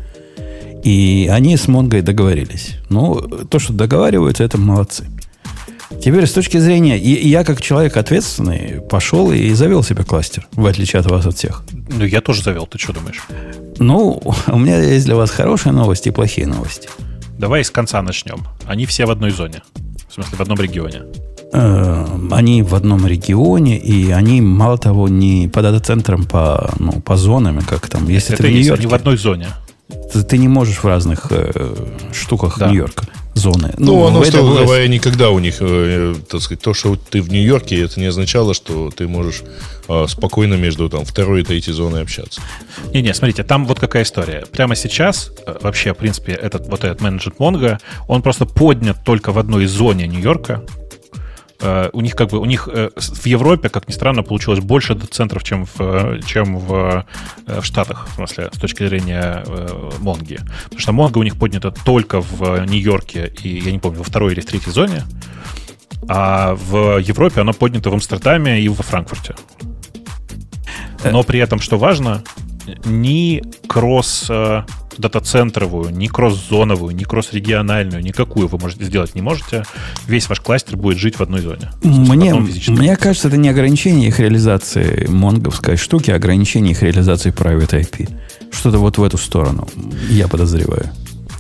И 0.84 1.30
они 1.32 1.56
с 1.56 1.68
Монгой 1.68 2.02
договорились. 2.02 2.76
Ну, 2.90 3.22
то, 3.50 3.60
что 3.60 3.74
договариваются, 3.74 4.44
это 4.44 4.58
молодцы. 4.58 5.06
Теперь, 6.02 6.26
с 6.26 6.34
точки 6.34 6.58
зрения... 6.58 6.98
И 6.98 7.28
я, 7.28 7.44
как 7.44 7.62
человек 7.62 7.96
ответственный, 7.96 8.82
пошел 8.82 9.32
и 9.32 9.54
завел 9.54 9.84
себе 9.84 10.04
кластер, 10.04 10.48
в 10.52 10.66
отличие 10.66 11.00
от 11.00 11.10
вас 11.10 11.26
от 11.26 11.38
всех. 11.38 11.64
Ну, 11.90 12.04
я 12.04 12.20
тоже 12.20 12.44
завел. 12.44 12.66
Ты 12.68 12.78
что 12.78 12.94
думаешь? 12.94 13.22
Ну, 13.80 14.22
у 14.48 14.60
меня 14.60 14.82
есть 14.82 15.06
для 15.06 15.16
вас 15.16 15.32
хорошие 15.32 15.72
новости 15.72 16.10
и 16.10 16.12
плохие 16.12 16.48
новости. 16.48 16.90
Давай 17.38 17.64
с 17.64 17.72
конца 17.72 18.02
начнем. 18.02 18.46
Они 18.66 18.86
все 18.86 19.06
в 19.06 19.12
одной 19.12 19.32
зоне. 19.32 19.62
В 20.10 20.14
смысле, 20.14 20.38
в 20.38 20.42
одном 20.42 20.60
регионе. 20.60 21.04
Э, 21.54 22.06
они 22.32 22.64
в 22.64 22.74
одном 22.74 23.06
регионе, 23.06 23.78
и 23.78 24.10
они, 24.10 24.42
мало 24.42 24.80
того, 24.80 25.08
не 25.08 25.48
по 25.48 25.62
дата-центрам, 25.62 26.26
по, 26.26 26.74
ну, 26.80 26.94
по 27.02 27.16
зонам, 27.16 27.62
как 27.62 27.88
там. 27.88 28.10
Если 28.10 28.34
Это 28.34 28.44
ты 28.44 28.50
в 28.50 28.52
Нью-Йорке, 28.52 28.82
они 28.82 28.92
в 28.92 28.96
одной 28.96 29.18
зоне. 29.18 29.48
Ты, 30.12 30.24
ты 30.24 30.38
не 30.40 30.48
можешь 30.48 30.78
в 30.78 30.86
разных 30.86 31.28
э, 31.30 31.76
штуках 32.12 32.58
да. 32.58 32.70
Нью-Йорка 32.70 33.06
зоны. 33.36 33.74
Ну, 33.78 33.86
ну 33.86 34.08
оно, 34.08 34.24
что 34.24 34.44
говоря, 34.44 34.88
никогда 34.88 35.30
у 35.30 35.40
них, 35.40 35.58
э, 35.60 36.16
так 36.30 36.42
сказать, 36.42 36.62
то, 36.62 36.74
что 36.74 36.96
ты 36.96 37.22
в 37.22 37.30
Нью-Йорке, 37.30 37.84
это 37.84 38.00
не 38.00 38.08
означало, 38.08 38.54
что 38.54 38.90
ты 38.90 39.08
можешь 39.08 39.44
э, 39.88 40.06
спокойно 40.08 40.56
между 40.56 40.90
там 40.90 41.06
второй 41.06 41.42
и 41.42 41.44
третьей 41.44 41.74
зоной 41.74 42.02
общаться. 42.02 42.42
Не-не, 42.94 43.14
смотрите, 43.14 43.44
там 43.44 43.66
вот 43.66 43.80
какая 43.80 44.04
история. 44.04 44.46
Прямо 44.52 44.76
сейчас, 44.76 45.32
э, 45.46 45.56
вообще, 45.62 45.94
в 45.94 45.98
принципе, 45.98 46.32
этот 46.32 46.68
вот 46.68 46.84
этот 46.84 47.02
менеджер 47.02 47.34
Монго, 47.38 47.80
он 48.08 48.22
просто 48.22 48.46
поднят 48.46 49.04
только 49.04 49.32
в 49.32 49.38
одной 49.38 49.66
зоне 49.66 50.08
Нью-Йорка, 50.08 50.64
Uh, 51.60 51.90
у 51.94 52.02
них 52.02 52.16
как 52.16 52.30
бы 52.30 52.40
у 52.40 52.46
них 52.46 52.68
uh, 52.68 52.92
в 53.00 53.26
Европе, 53.26 53.70
как 53.70 53.88
ни 53.88 53.94
странно, 53.94 54.24
получилось 54.24 54.60
больше 54.60 54.96
центров, 54.96 55.44
чем 55.44 55.66
в, 55.66 55.80
э, 55.80 56.20
чем 56.26 56.58
в, 56.58 57.06
в 57.46 57.64
Штатах, 57.64 58.08
в 58.10 58.16
смысле, 58.16 58.50
с 58.52 58.60
точки 58.60 58.86
зрения 58.88 59.46
Монги. 60.00 60.40
Потому 60.64 60.80
что 60.80 60.92
Монга 60.92 61.20
у 61.20 61.24
них 61.24 61.38
поднята 61.38 61.72
только 61.72 62.22
в 62.22 62.66
Нью-Йорке 62.66 63.34
и, 63.44 63.60
я 63.60 63.72
не 63.72 63.80
помню, 63.80 64.00
во 64.00 64.04
второй 64.04 64.34
или 64.34 64.42
в 64.42 64.46
третьей 64.46 64.72
зоне. 64.74 65.04
А 66.10 66.56
в 66.56 66.98
Европе 67.00 67.42
оно 67.42 67.54
поднято 67.54 67.90
в 67.90 67.94
Амстердаме 67.94 68.60
и 68.60 68.68
во 68.68 68.84
Франкфурте. 68.84 69.36
Но 71.04 71.24
при 71.24 71.40
этом, 71.40 71.60
что 71.60 71.78
важно, 71.78 72.24
ни 72.86 73.44
кросс 73.68 74.28
э, 74.30 74.64
дата-центровую, 74.98 75.92
ни 75.92 76.08
кросс-зоновую, 76.08 76.96
ни 76.96 77.04
кросс-региональную, 77.04 78.04
никакую 78.04 78.48
вы 78.48 78.58
можете 78.58 78.86
сделать 78.86 79.16
не 79.16 79.22
можете. 79.22 79.64
Весь 80.08 80.30
ваш 80.30 80.40
кластер 80.42 80.78
будет 80.78 80.98
жить 80.98 81.18
в 81.18 81.22
одной 81.22 81.42
зоне. 81.42 81.72
Мне, 81.84 82.34
мне 82.34 82.96
кажется, 82.96 83.28
это 83.28 83.38
не 83.38 83.50
ограничение 83.50 84.08
их 84.08 84.20
реализации 84.20 85.08
монговской 85.08 85.78
штуки, 85.78 86.12
а 86.12 86.16
ограничение 86.16 86.72
их 86.72 86.82
реализации 86.84 87.34
private 87.34 87.82
IP. 87.82 88.10
Что-то 88.52 88.78
вот 88.78 88.98
в 88.98 89.04
эту 89.04 89.18
сторону, 89.18 89.68
я 90.10 90.28
подозреваю. 90.28 90.90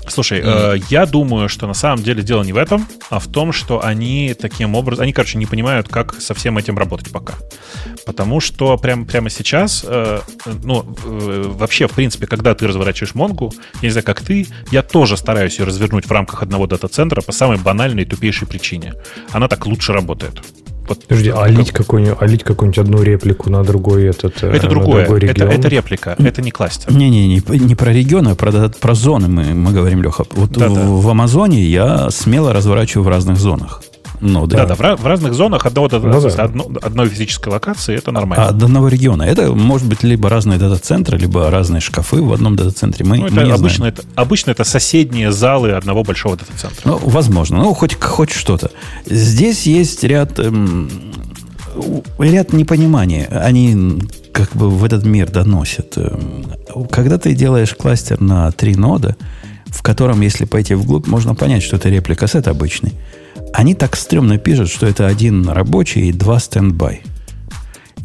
Слушай, 0.07 0.41
э, 0.43 0.75
я 0.89 1.05
думаю, 1.05 1.49
что 1.49 1.67
на 1.67 1.73
самом 1.73 2.03
деле 2.03 2.23
дело 2.23 2.43
не 2.43 2.53
в 2.53 2.57
этом, 2.57 2.87
а 3.09 3.19
в 3.19 3.27
том, 3.27 3.51
что 3.51 3.83
они 3.83 4.33
таким 4.39 4.75
образом, 4.75 5.03
они, 5.03 5.13
короче, 5.13 5.37
не 5.37 5.45
понимают, 5.45 5.87
как 5.87 6.19
со 6.21 6.33
всем 6.33 6.57
этим 6.57 6.77
работать 6.77 7.11
пока. 7.11 7.35
Потому 8.05 8.39
что 8.39 8.77
прямо, 8.77 9.05
прямо 9.05 9.29
сейчас, 9.29 9.85
э, 9.87 10.19
ну, 10.63 10.85
э, 11.05 11.43
вообще, 11.47 11.87
в 11.87 11.91
принципе, 11.91 12.27
когда 12.27 12.53
ты 12.53 12.67
разворачиваешь 12.67 13.15
Монгу, 13.15 13.53
я 13.81 13.87
не 13.87 13.89
знаю, 13.89 14.05
как 14.05 14.21
ты, 14.21 14.47
я 14.71 14.81
тоже 14.81 15.17
стараюсь 15.17 15.59
ее 15.59 15.65
развернуть 15.65 16.05
в 16.05 16.11
рамках 16.11 16.43
одного 16.43 16.67
дата-центра 16.67 17.21
по 17.21 17.31
самой 17.31 17.57
банальной 17.57 18.03
и 18.03 18.05
тупейшей 18.05 18.47
причине. 18.47 18.93
Она 19.31 19.47
так 19.47 19.65
лучше 19.65 19.93
работает. 19.93 20.41
Подожди, 20.87 21.29
а 21.29 21.47
лить, 21.47 21.71
какую-нибудь, 21.71 22.17
а 22.19 22.25
лить 22.25 22.43
какую-нибудь 22.43 22.77
одну 22.79 23.01
реплику 23.01 23.49
на 23.49 23.63
другой 23.63 24.05
этот 24.05 24.43
э, 24.43 24.51
Это 24.51 24.67
другое, 24.67 25.05
другой 25.05 25.29
это, 25.29 25.45
это 25.45 25.67
реплика, 25.67 26.15
это 26.17 26.41
не 26.41 26.51
кластер. 26.51 26.91
Не-не, 26.91 27.27
не, 27.27 27.41
не 27.59 27.75
про 27.75 27.91
регионы, 27.91 28.29
а 28.29 28.35
про, 28.35 28.69
про 28.69 28.95
зоны 28.95 29.27
мы, 29.27 29.53
мы 29.53 29.71
говорим, 29.71 30.01
Леха. 30.01 30.25
Вот 30.31 30.51
да, 30.51 30.69
в, 30.69 30.75
да. 30.75 30.85
в 30.85 31.09
Амазоне 31.09 31.61
я 31.61 32.09
смело 32.09 32.53
разворачиваю 32.53 33.05
в 33.05 33.09
разных 33.09 33.37
зонах. 33.37 33.81
Ну, 34.25 34.47
да. 34.47 34.65
да, 34.65 34.75
да, 34.75 34.95
в, 34.95 35.05
разных 35.05 35.33
зонах 35.33 35.65
одного, 35.65 35.89
ну, 35.91 36.21
да. 36.21 36.43
одно, 36.43 36.71
одной 36.81 37.09
физической 37.09 37.49
локации 37.49 37.95
это 37.95 38.11
нормально. 38.11 38.45
А 38.45 38.49
одного 38.49 38.87
региона. 38.87 39.23
Это 39.23 39.51
может 39.51 39.85
быть 39.85 40.01
либо 40.01 40.29
разные 40.29 40.57
дата-центры, 40.57 41.17
либо 41.17 41.51
разные 41.51 41.81
шкафы 41.81 42.21
в 42.21 42.31
одном 42.31 42.55
дата-центре. 42.55 43.05
Мы, 43.05 43.17
ну, 43.17 43.25
это 43.25 43.35
мы 43.35 43.41
обычно, 43.51 43.77
знаем. 43.77 43.93
это, 43.93 44.03
обычно 44.15 44.51
это 44.51 44.63
соседние 44.63 45.33
залы 45.33 45.71
одного 45.71 46.03
большого 46.03 46.37
дата-центра. 46.37 46.81
Ну, 46.85 46.99
возможно. 47.03 47.57
Ну, 47.57 47.73
хоть, 47.73 47.99
хоть 47.99 48.31
что-то. 48.31 48.71
Здесь 49.05 49.67
есть 49.67 50.05
ряд 50.05 50.39
эм, 50.39 50.89
ряд 52.17 52.53
непонимания. 52.53 53.27
Они 53.27 54.01
как 54.31 54.55
бы 54.55 54.69
в 54.69 54.85
этот 54.85 55.03
мир 55.03 55.29
доносят. 55.29 55.97
Эм, 55.97 56.45
когда 56.89 57.17
ты 57.17 57.33
делаешь 57.33 57.73
кластер 57.73 58.21
на 58.21 58.49
три 58.51 58.75
нода, 58.75 59.17
в 59.65 59.81
котором, 59.81 60.21
если 60.21 60.45
пойти 60.45 60.75
вглубь, 60.75 61.07
можно 61.07 61.35
понять, 61.35 61.63
что 61.63 61.75
это 61.75 61.89
replica 61.89 62.27
set 62.27 62.47
обычный. 62.47 62.93
Они 63.53 63.75
так 63.75 63.95
стрёмно 63.95 64.37
пишут, 64.37 64.69
что 64.69 64.87
это 64.87 65.07
один 65.07 65.47
рабочий 65.47 66.09
и 66.09 66.11
два 66.11 66.39
standby. 66.39 67.03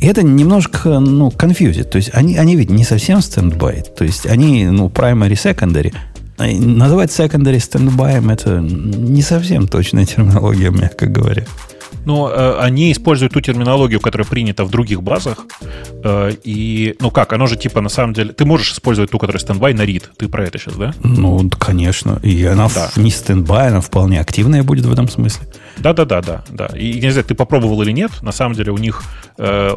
И 0.00 0.06
это 0.06 0.22
немножко, 0.22 1.00
ну, 1.00 1.30
confuse 1.30 1.72
ит. 1.72 1.90
То 1.90 1.96
есть 1.96 2.10
они, 2.12 2.36
они 2.36 2.54
ведь 2.54 2.70
не 2.70 2.84
совсем 2.84 3.20
standby. 3.20 3.82
То 3.96 4.04
есть 4.04 4.26
они, 4.26 4.66
ну, 4.66 4.88
primary, 4.88 5.32
secondary. 5.32 5.92
Называть 6.38 7.10
secondary 7.10 7.58
standby 7.58 8.14
ем 8.14 8.30
это 8.30 8.60
не 8.60 9.22
совсем 9.22 9.66
точная 9.66 10.04
терминология, 10.04 10.70
мягко 10.70 11.06
говоря. 11.06 11.44
Но 12.04 12.30
э, 12.30 12.58
они 12.60 12.92
используют 12.92 13.32
ту 13.32 13.40
терминологию, 13.40 14.00
которая 14.00 14.26
принята 14.26 14.64
в 14.64 14.70
других 14.70 15.02
базах. 15.02 15.46
Э, 16.04 16.32
и, 16.44 16.96
ну 17.00 17.10
как, 17.10 17.32
оно 17.32 17.46
же 17.46 17.56
типа 17.56 17.80
на 17.80 17.88
самом 17.88 18.14
деле... 18.14 18.32
Ты 18.32 18.44
можешь 18.44 18.72
использовать 18.72 19.10
ту, 19.10 19.18
которая 19.18 19.40
standby 19.40 19.74
на 19.74 19.82
read. 19.82 20.04
Ты 20.16 20.28
про 20.28 20.44
это 20.44 20.58
сейчас, 20.58 20.74
да? 20.74 20.94
Ну, 21.02 21.48
конечно. 21.50 22.20
И 22.22 22.44
она 22.44 22.68
да. 22.74 22.90
не 22.96 23.10
standby, 23.10 23.68
она 23.68 23.80
вполне 23.80 24.20
активная 24.20 24.62
будет 24.62 24.86
в 24.86 24.92
этом 24.92 25.08
смысле. 25.08 25.46
Да-да-да, 25.78 26.20
да, 26.20 26.44
да. 26.48 26.66
И 26.76 27.00
не 27.00 27.10
знаю, 27.10 27.24
ты 27.24 27.34
попробовал 27.34 27.82
или 27.82 27.92
нет, 27.92 28.10
на 28.22 28.32
самом 28.32 28.54
деле 28.54 28.72
у 28.72 28.78
них, 28.78 29.02
э, 29.38 29.74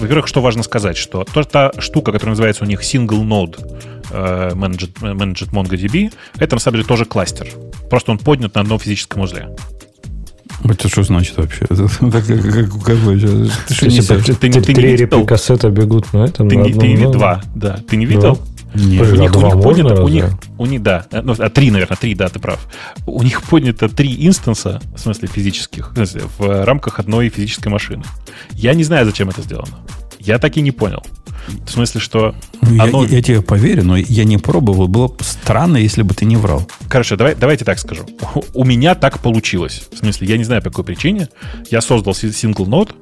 во-первых, 0.00 0.26
что 0.28 0.40
важно 0.40 0.62
сказать, 0.62 0.96
что 0.96 1.24
то, 1.24 1.42
та 1.42 1.72
штука, 1.78 2.12
которая 2.12 2.32
называется 2.32 2.64
у 2.64 2.66
них 2.66 2.82
single 2.82 3.22
node 3.22 3.58
э, 4.10 4.50
managed, 4.54 4.94
managed 5.00 5.50
MongoDB, 5.50 6.12
это 6.38 6.56
на 6.56 6.60
самом 6.60 6.76
деле 6.76 6.88
тоже 6.88 7.04
кластер. 7.04 7.48
Просто 7.90 8.12
он 8.12 8.18
поднят 8.18 8.54
на 8.54 8.60
одном 8.62 8.78
физическом 8.78 9.22
узле. 9.22 9.48
Это 10.64 10.88
что 10.88 11.02
значит 11.02 11.36
вообще? 11.36 11.66
Ты 14.38 14.74
не 14.74 14.82
видел? 14.96 15.26
кассета 15.26 15.70
бегут 15.70 16.12
на 16.12 16.24
этом? 16.24 16.48
Ты, 16.48 16.56
не, 16.56 16.72
ты 16.72 16.92
не, 16.92 17.10
два, 17.10 17.42
да. 17.54 17.78
Ты 17.88 17.96
не 17.96 18.06
видел? 18.06 18.38
Нет. 18.74 19.10
У 19.10 19.16
них, 19.16 19.34
у 19.34 19.40
них 19.40 19.62
поднято, 19.62 20.02
у 20.02 20.08
них, 20.08 20.26
у 20.58 20.66
них, 20.66 20.82
да, 20.82 21.06
ну, 21.10 21.34
а 21.38 21.48
три, 21.48 21.70
наверное, 21.70 21.96
три, 21.96 22.14
да, 22.14 22.28
ты 22.28 22.38
прав. 22.38 22.58
У 23.06 23.22
них 23.22 23.42
поднято 23.42 23.88
три 23.88 24.26
инстанса, 24.26 24.80
в 24.94 25.00
смысле 25.00 25.26
физических, 25.28 25.92
в, 25.92 25.94
смысле, 25.94 26.22
в 26.38 26.64
рамках 26.64 26.98
одной 26.98 27.30
физической 27.30 27.68
машины. 27.68 28.04
Я 28.52 28.74
не 28.74 28.84
знаю, 28.84 29.06
зачем 29.06 29.30
это 29.30 29.40
сделано. 29.40 29.78
Я 30.28 30.38
так 30.38 30.58
и 30.58 30.60
не 30.60 30.72
понял. 30.72 31.02
В 31.64 31.70
смысле, 31.70 32.02
что 32.02 32.34
ну, 32.60 32.82
оно... 32.82 33.04
я, 33.04 33.16
я 33.16 33.22
тебе 33.22 33.40
поверю, 33.40 33.82
но 33.82 33.96
я 33.96 34.24
не 34.24 34.36
пробовал. 34.36 34.86
Было 34.86 35.08
бы 35.08 35.24
странно, 35.24 35.78
если 35.78 36.02
бы 36.02 36.14
ты 36.14 36.26
не 36.26 36.36
врал. 36.36 36.68
Короче, 36.86 37.16
давай, 37.16 37.34
давайте 37.34 37.64
так 37.64 37.78
скажу. 37.78 38.04
У 38.52 38.64
меня 38.64 38.94
так 38.94 39.20
получилось. 39.20 39.88
В 39.90 39.96
смысле, 39.96 40.28
я 40.28 40.36
не 40.36 40.44
знаю, 40.44 40.60
по 40.60 40.68
какой 40.68 40.84
причине. 40.84 41.30
Я 41.70 41.80
создал 41.80 42.12
single 42.12 42.66
node, 42.66 42.94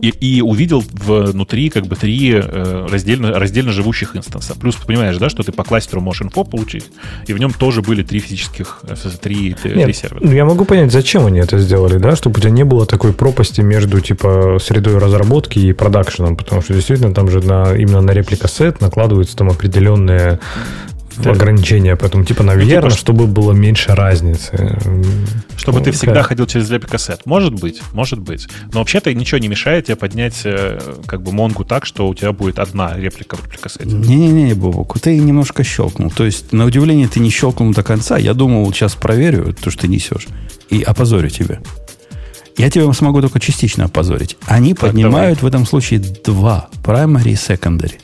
и, 0.00 0.08
и 0.08 0.40
увидел 0.42 0.84
внутри 0.90 1.70
как 1.70 1.86
бы 1.86 1.96
три 1.96 2.32
э, 2.34 2.86
раздельно, 2.90 3.38
раздельно 3.38 3.72
живущих 3.72 4.16
инстанса. 4.16 4.54
Плюс 4.54 4.76
понимаешь, 4.76 5.16
да, 5.16 5.28
что 5.28 5.42
ты 5.42 5.52
по 5.52 5.64
кластеру 5.64 6.00
можешь 6.00 6.22
инфо 6.22 6.44
получить, 6.44 6.90
и 7.26 7.32
в 7.32 7.38
нем 7.38 7.52
тоже 7.52 7.82
были 7.82 8.02
три 8.02 8.20
физических, 8.20 8.80
э, 8.84 8.94
три, 9.20 9.56
Нет, 9.64 9.84
три 9.84 9.92
сервера. 9.92 10.20
Ну, 10.22 10.32
я 10.32 10.44
могу 10.44 10.64
понять, 10.64 10.92
зачем 10.92 11.26
они 11.26 11.40
это 11.40 11.58
сделали, 11.58 11.98
да, 11.98 12.16
чтобы 12.16 12.38
у 12.38 12.40
тебя 12.40 12.50
не 12.50 12.64
было 12.64 12.86
такой 12.86 13.12
пропасти 13.12 13.60
между 13.60 14.00
типа 14.00 14.58
средой 14.60 14.98
разработки 14.98 15.58
и 15.58 15.72
продакшеном, 15.72 16.36
потому 16.36 16.62
что 16.62 16.74
действительно 16.74 17.14
там 17.14 17.30
же 17.30 17.40
на, 17.40 17.74
именно 17.74 18.00
на 18.00 18.10
реплика 18.10 18.48
сет 18.48 18.80
накладываются 18.80 19.36
там 19.36 19.48
определенные 19.48 20.40
да. 21.22 21.30
ограничения, 21.30 21.96
поэтому 21.96 22.24
типа, 22.24 22.42
наверное, 22.42 22.82
ну, 22.82 22.88
типа, 22.88 22.98
чтобы 22.98 23.26
было 23.26 23.52
меньше 23.52 23.94
разницы. 23.94 24.78
Чтобы 25.56 25.78
ну, 25.78 25.84
ты 25.84 25.92
всегда 25.92 26.22
ходил 26.22 26.46
через 26.46 26.70
репликассет. 26.70 27.26
Может 27.26 27.54
быть, 27.54 27.80
может 27.92 28.18
быть. 28.18 28.48
Но 28.72 28.80
вообще-то 28.80 29.12
ничего 29.14 29.38
не 29.38 29.48
мешает 29.48 29.86
тебе 29.86 29.96
поднять 29.96 30.42
э, 30.44 30.78
как 31.06 31.22
бы 31.22 31.32
Монгу 31.32 31.64
так, 31.64 31.86
что 31.86 32.08
у 32.08 32.14
тебя 32.14 32.32
будет 32.32 32.58
одна 32.58 32.96
реплика 32.96 33.36
в 33.36 33.44
репликассете. 33.44 33.86
Не-не-не, 33.86 34.54
Бобок, 34.54 34.98
ты 35.00 35.16
немножко 35.18 35.64
щелкнул. 35.64 36.10
То 36.10 36.24
есть, 36.24 36.52
на 36.52 36.64
удивление, 36.64 37.08
ты 37.08 37.20
не 37.20 37.30
щелкнул 37.30 37.72
до 37.72 37.82
конца. 37.82 38.16
Я 38.16 38.34
думал, 38.34 38.70
сейчас 38.72 38.94
проверю 38.94 39.54
то, 39.54 39.70
что 39.70 39.82
ты 39.82 39.88
несешь, 39.88 40.26
и 40.70 40.82
опозорю 40.82 41.30
тебя. 41.30 41.60
Я 42.56 42.70
тебя 42.70 42.90
смогу 42.92 43.20
только 43.20 43.38
частично 43.38 43.84
опозорить. 43.84 44.36
Они 44.46 44.72
так, 44.72 44.90
поднимают 44.90 45.38
давай. 45.38 45.50
в 45.50 45.54
этом 45.54 45.66
случае 45.66 46.00
два 46.00 46.68
primary 46.82 47.30
и 47.30 47.34
secondary. 47.34 48.00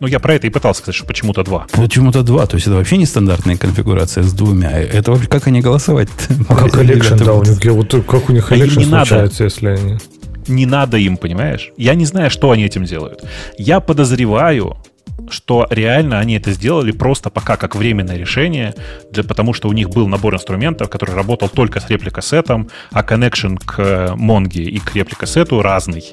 Ну, 0.00 0.06
я 0.06 0.18
про 0.18 0.34
это 0.34 0.46
и 0.46 0.50
пытался 0.50 0.80
сказать, 0.80 0.96
что 0.96 1.06
почему-то 1.06 1.42
два. 1.42 1.66
Почему-то 1.72 2.22
два. 2.22 2.46
То 2.46 2.56
есть 2.56 2.66
это 2.66 2.76
вообще 2.76 2.96
не 2.98 3.06
стандартная 3.06 3.56
конфигурация 3.56 4.24
с 4.24 4.32
двумя. 4.32 4.70
Это 4.78 5.10
вообще 5.10 5.28
как 5.28 5.46
они 5.46 5.60
голосовать? 5.60 6.08
А 6.48 6.54
как 6.54 6.72
election, 6.72 7.16
да, 7.16 7.32
у 7.32 7.42
них, 7.42 7.64
вот, 7.64 7.94
как 8.06 8.28
у 8.28 8.32
них 8.32 8.46
election 8.46 8.82
случается, 8.82 9.44
если 9.44 9.68
они... 9.68 9.98
Не 10.48 10.66
надо 10.66 10.96
им, 10.96 11.16
понимаешь? 11.16 11.72
Я 11.76 11.94
не 11.94 12.04
знаю, 12.04 12.30
что 12.30 12.50
они 12.50 12.64
этим 12.64 12.84
делают. 12.84 13.24
Я 13.58 13.80
подозреваю, 13.80 14.76
что 15.28 15.66
реально 15.70 16.20
они 16.20 16.36
это 16.36 16.52
сделали 16.52 16.92
просто 16.92 17.30
пока 17.30 17.56
как 17.56 17.74
временное 17.74 18.16
решение, 18.16 18.74
для, 19.10 19.24
потому 19.24 19.54
что 19.54 19.68
у 19.68 19.72
них 19.72 19.90
был 19.90 20.06
набор 20.06 20.34
инструментов, 20.34 20.88
который 20.88 21.14
работал 21.14 21.48
только 21.48 21.80
с 21.80 21.88
replica 21.88 22.31
set 22.31 22.50
ом, 22.50 22.68
а 22.92 23.02
connection 23.02 23.58
к 23.64 24.14
Монге 24.14 24.64
и 24.64 24.78
к 24.78 24.94
replica 24.94 25.37
set 25.37 25.56
у 25.56 25.62
разный. 25.62 26.04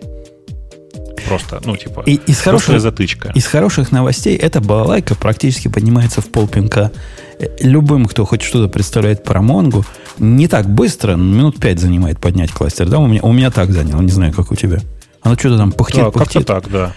Просто, 1.28 1.62
ну, 1.64 1.78
типа, 1.78 2.04
и, 2.06 2.16
из 2.28 2.40
хороших, 2.40 2.82
затычка. 2.82 3.32
Из 3.36 3.46
хороших 3.46 3.92
новостей 3.92 4.36
эта 4.36 4.62
балалайка 4.62 5.16
практически 5.16 5.68
поднимается 5.68 6.22
в 6.22 6.28
полпинка. 6.28 6.92
Э, 7.40 7.48
любым, 7.62 8.06
кто 8.06 8.26
хоть 8.26 8.42
что-то 8.42 8.68
представляет 8.68 9.24
про 9.24 9.42
Монгу, 9.42 9.86
не 10.20 10.48
так 10.48 10.70
быстро, 10.70 11.16
минут 11.16 11.60
пять 11.60 11.80
занимает 11.80 12.20
поднять 12.20 12.52
кластер. 12.52 12.90
Да, 12.90 13.00
у 13.00 13.08
меня, 13.08 13.22
у 13.24 13.32
меня 13.32 13.52
так 13.52 13.72
заняло, 13.72 14.02
не 14.02 14.12
знаю, 14.12 14.34
как 14.34 14.52
у 14.52 14.56
тебя. 14.56 14.80
Оно 15.22 15.36
что-то 15.36 15.58
там 15.58 15.72
пыхтит, 15.72 16.02
да, 16.02 16.12
пыхтит. 16.12 16.46
как-то 16.46 16.54
так, 16.54 16.72
да. 16.72 16.94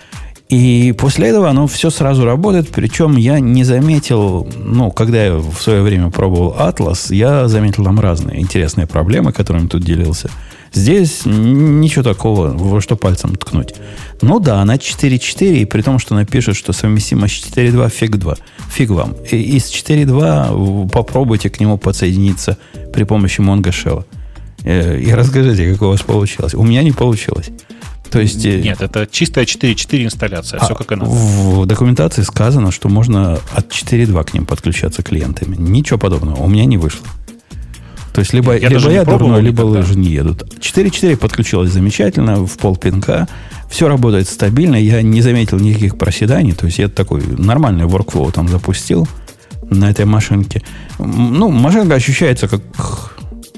И 0.49 0.95
после 0.97 1.29
этого 1.29 1.51
оно 1.51 1.67
все 1.67 1.91
сразу 1.91 2.25
работает. 2.25 2.69
Причем 2.69 3.17
я 3.17 3.41
не 3.41 3.65
заметил, 3.65 4.47
ну, 4.57 4.93
когда 4.93 5.25
я 5.25 5.35
в 5.35 5.61
свое 5.61 5.83
время 5.83 6.11
пробовал 6.11 6.55
Atlas, 6.59 7.13
я 7.13 7.49
заметил 7.49 7.85
там 7.85 7.99
разные 7.99 8.41
интересные 8.41 8.87
проблемы, 8.87 9.33
которыми 9.33 9.67
тут 9.67 9.83
делился. 9.83 10.31
Здесь 10.73 11.23
ничего 11.25 12.03
такого, 12.03 12.49
во 12.49 12.81
что 12.81 12.97
пальцем 12.97 13.35
ткнуть. 13.35 13.75
Ну 14.21 14.39
да, 14.39 14.61
она 14.61 14.77
4.4, 14.77 15.57
и 15.57 15.65
при 15.65 15.83
том, 15.83 15.99
что 15.99 16.15
она 16.15 16.25
пишет, 16.25 16.55
что 16.55 16.73
совместимость 16.73 17.47
4.2, 17.53 17.91
фиг 17.91 18.17
2. 18.17 18.37
Фиг 18.71 18.91
вам. 18.91 19.15
И 19.31 19.57
из 19.57 19.65
4.2 19.65 20.91
попробуйте 20.91 21.51
к 21.51 21.59
нему 21.59 21.79
подсоединиться 21.79 22.57
при 22.93 23.05
помощи 23.05 23.41
Mongo 23.41 23.71
Shell. 23.71 24.05
Э, 24.65 24.99
и 24.99 25.13
расскажите, 25.13 25.73
как 25.73 25.83
у 25.83 25.89
вас 25.89 26.03
получилось. 26.03 26.55
У 26.55 26.63
меня 26.63 26.83
не 26.83 26.93
получилось. 26.93 27.51
То 28.11 28.21
есть, 28.21 28.45
э, 28.45 28.61
Нет, 28.61 28.81
это 28.81 29.07
чистая 29.11 29.45
4.4 29.45 30.05
инсталляция, 30.05 30.61
а 30.61 30.65
все 30.65 30.75
как 30.75 30.93
и 30.93 30.95
надо. 30.97 31.11
В 31.11 31.67
документации 31.67 32.23
сказано, 32.23 32.71
что 32.71 32.89
можно 32.89 33.39
от 33.53 33.73
4.2 33.73 34.25
к 34.25 34.35
ним 34.35 34.47
подключаться 34.47 35.03
клиентами. 35.03 35.57
Ничего 35.57 35.99
подобного. 35.99 36.43
У 36.43 36.49
меня 36.49 36.65
не 36.65 36.79
вышло. 36.79 37.07
То 38.13 38.21
есть 38.21 38.33
либо 38.33 38.57
я, 38.57 38.71
либо 38.71 38.91
я 38.91 39.05
дурной, 39.05 39.43
либо 39.43 39.63
никогда. 39.63 39.81
лыжи 39.81 39.99
не 39.99 40.09
едут. 40.09 40.43
4.4 40.59 41.17
подключилось 41.17 41.71
замечательно, 41.71 42.47
в 42.47 42.57
пол 42.57 42.75
пинка. 42.77 43.29
Все 43.69 43.89
работает 43.89 44.27
стабильно. 44.27 44.77
Я 44.77 45.03
не 45.03 45.21
заметил 45.21 45.59
никаких 45.59 45.99
проседаний. 45.99 46.53
То 46.53 46.67
есть 46.67 46.79
я 46.79 46.89
такой 46.89 47.23
нормальный 47.27 47.85
workflow 47.85 48.33
там 48.33 48.49
запустил 48.49 49.07
на 49.69 49.91
этой 49.91 50.07
машинке. 50.07 50.63
Ну, 50.99 51.51
машинка 51.51 51.97
ощущается 51.97 52.49
как, 52.49 52.63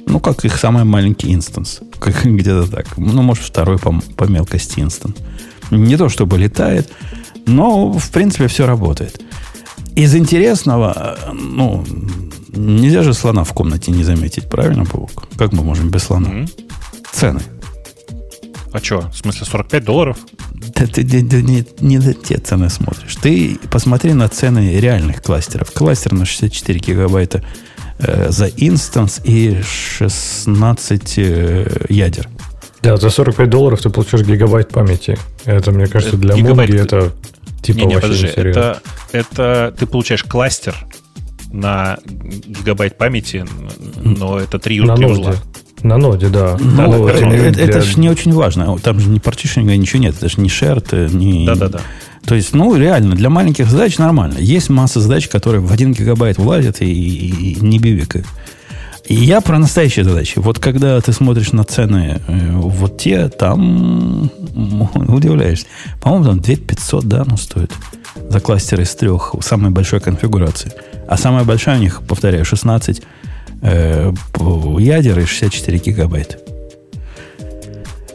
ну, 0.08 0.20
как 0.20 0.44
их 0.44 0.56
самый 0.58 0.84
маленький 0.84 1.34
инстанс. 1.34 1.80
Как, 1.98 2.24
где-то 2.24 2.66
так. 2.70 2.96
Ну, 2.96 3.22
может, 3.22 3.44
второй 3.44 3.78
по, 3.78 4.00
по 4.16 4.24
мелкости 4.24 4.80
инстанс. 4.80 5.16
Не 5.70 5.96
то, 5.96 6.08
чтобы 6.08 6.38
летает, 6.38 6.90
но, 7.46 7.92
в 7.92 8.10
принципе, 8.10 8.48
все 8.48 8.66
работает. 8.66 9.20
Из 9.94 10.14
интересного, 10.14 11.18
ну, 11.32 11.84
нельзя 12.48 13.02
же 13.02 13.12
слона 13.12 13.44
в 13.44 13.52
комнате 13.52 13.90
не 13.90 14.04
заметить, 14.04 14.48
правильно, 14.48 14.84
Паук? 14.84 15.28
Как 15.36 15.52
мы 15.52 15.62
можем 15.62 15.90
без 15.90 16.04
слона? 16.04 16.28
Mm-hmm. 16.28 16.60
Цены. 17.12 17.40
А 18.72 18.78
что, 18.78 19.10
в 19.10 19.16
смысле 19.16 19.46
45 19.46 19.84
долларов? 19.84 20.18
Да 20.54 20.86
ты, 20.86 21.04
ты, 21.04 21.04
ты 21.04 21.42
не, 21.42 21.66
не 21.80 21.98
на 21.98 22.14
те 22.14 22.38
цены 22.38 22.70
смотришь. 22.70 23.16
Ты 23.16 23.58
посмотри 23.70 24.12
на 24.12 24.28
цены 24.28 24.78
реальных 24.78 25.22
кластеров. 25.22 25.70
Кластер 25.72 26.12
на 26.12 26.24
64 26.24 26.78
гигабайта 26.78 27.38
э, 27.38 27.42
за 27.98 28.46
инстанс 28.46 29.20
и 29.24 29.60
16 29.62 31.18
э, 31.18 31.86
ядер. 31.88 32.28
Да, 32.82 32.96
за 32.96 33.10
45 33.10 33.50
долларов 33.50 33.82
ты 33.82 33.90
получаешь 33.90 34.24
гигабайт 34.24 34.68
памяти. 34.68 35.18
Это, 35.44 35.72
мне 35.72 35.86
кажется, 35.86 36.16
для 36.16 36.34
гигабайт... 36.34 36.70
Монги 36.70 36.82
это 36.82 37.12
типа 37.60 37.78
не, 37.78 37.86
не, 37.86 37.94
подожди, 38.00 38.26
это, 38.26 38.80
это 39.12 39.74
ты 39.78 39.86
получаешь 39.86 40.22
кластер 40.22 40.76
на 41.52 41.98
гигабайт 42.06 42.96
памяти, 42.96 43.44
но 43.96 44.38
это 44.38 44.58
три 44.58 44.80
на 44.80 44.94
узла. 44.94 45.34
На 45.82 45.96
ноде, 45.96 46.28
да. 46.28 46.56
да, 46.58 46.88
да 46.88 47.12
это, 47.12 47.26
это, 47.26 47.60
это 47.60 47.82
же 47.82 48.00
не 48.00 48.10
очень 48.10 48.32
важно. 48.32 48.76
Там 48.78 48.98
же 48.98 49.08
не 49.08 49.20
партишнинга, 49.20 49.76
ничего 49.76 50.02
нет. 50.02 50.16
Это 50.16 50.28
же 50.28 50.40
не 50.40 50.48
шерт, 50.48 50.92
не... 50.92 51.46
Да-да-да. 51.46 51.80
То 52.28 52.34
есть, 52.34 52.52
ну, 52.52 52.76
реально, 52.76 53.14
для 53.14 53.30
маленьких 53.30 53.70
задач 53.70 53.96
нормально. 53.96 54.36
Есть 54.38 54.68
масса 54.68 55.00
задач, 55.00 55.28
которые 55.28 55.62
в 55.62 55.72
1 55.72 55.92
гигабайт 55.92 56.36
влазят 56.36 56.82
и, 56.82 56.84
и, 56.84 57.54
и 57.54 57.60
не 57.60 57.78
бивикают. 57.78 58.26
И 59.06 59.14
я 59.14 59.40
про 59.40 59.58
настоящие 59.58 60.04
задачи. 60.04 60.38
Вот 60.38 60.58
когда 60.58 61.00
ты 61.00 61.14
смотришь 61.14 61.52
на 61.52 61.64
цены 61.64 62.20
э, 62.28 62.50
вот 62.52 62.98
те, 62.98 63.28
там 63.30 64.30
удивляешься. 64.94 65.64
По-моему, 66.02 66.26
там 66.26 66.40
2500, 66.40 67.04
да, 67.06 67.24
ну, 67.24 67.38
стоит 67.38 67.72
за 68.28 68.40
кластер 68.40 68.82
из 68.82 68.94
трех 68.94 69.34
самой 69.40 69.70
большой 69.70 70.00
конфигурации. 70.00 70.70
А 71.08 71.16
самая 71.16 71.44
большая 71.44 71.78
у 71.78 71.80
них, 71.80 72.02
повторяю, 72.06 72.44
16 72.44 73.02
э, 73.62 74.12
ядер 74.78 75.18
и 75.18 75.24
64 75.24 75.78
гигабайта. 75.78 76.36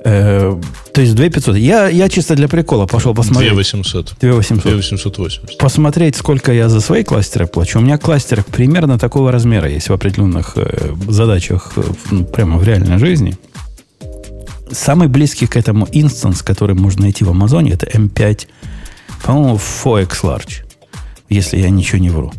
Э, 0.06 0.60
то 0.94 1.02
есть 1.02 1.16
2500. 1.16 1.56
Я, 1.58 1.88
я 1.88 2.10
чисто 2.10 2.36
для 2.36 2.48
прикола 2.48 2.86
пошел 2.86 3.14
посмотреть. 3.14 3.54
2800. 3.54 4.16
2800. 4.20 4.64
2880. 4.64 5.58
Посмотреть, 5.58 6.16
сколько 6.16 6.52
я 6.52 6.70
за 6.70 6.82
свои 6.82 7.04
кластеры 7.04 7.48
плачу. 7.48 7.80
У 7.80 7.82
меня 7.82 7.98
кластер 7.98 8.44
примерно 8.44 9.00
такого 9.00 9.32
размера 9.32 9.70
есть 9.70 9.90
в 9.90 9.94
определенных 9.94 10.54
э, 10.56 10.94
задачах 11.08 11.74
э, 11.78 11.84
ну, 12.12 12.26
прямо 12.26 12.58
в 12.58 12.64
реальной 12.64 12.98
жизни. 12.98 13.38
Самый 14.72 15.08
близкий 15.08 15.48
к 15.48 15.56
этому 15.56 15.88
инстанс, 15.92 16.42
который 16.42 16.76
можно 16.76 17.04
найти 17.04 17.24
в 17.24 17.30
Амазоне, 17.30 17.72
это 17.72 17.86
M5, 17.86 18.48
по-моему, 19.24 19.58
4xlarge, 19.58 20.64
если 21.30 21.60
я 21.60 21.70
ничего 21.70 22.00
не 22.00 22.10
вру. 22.10 22.34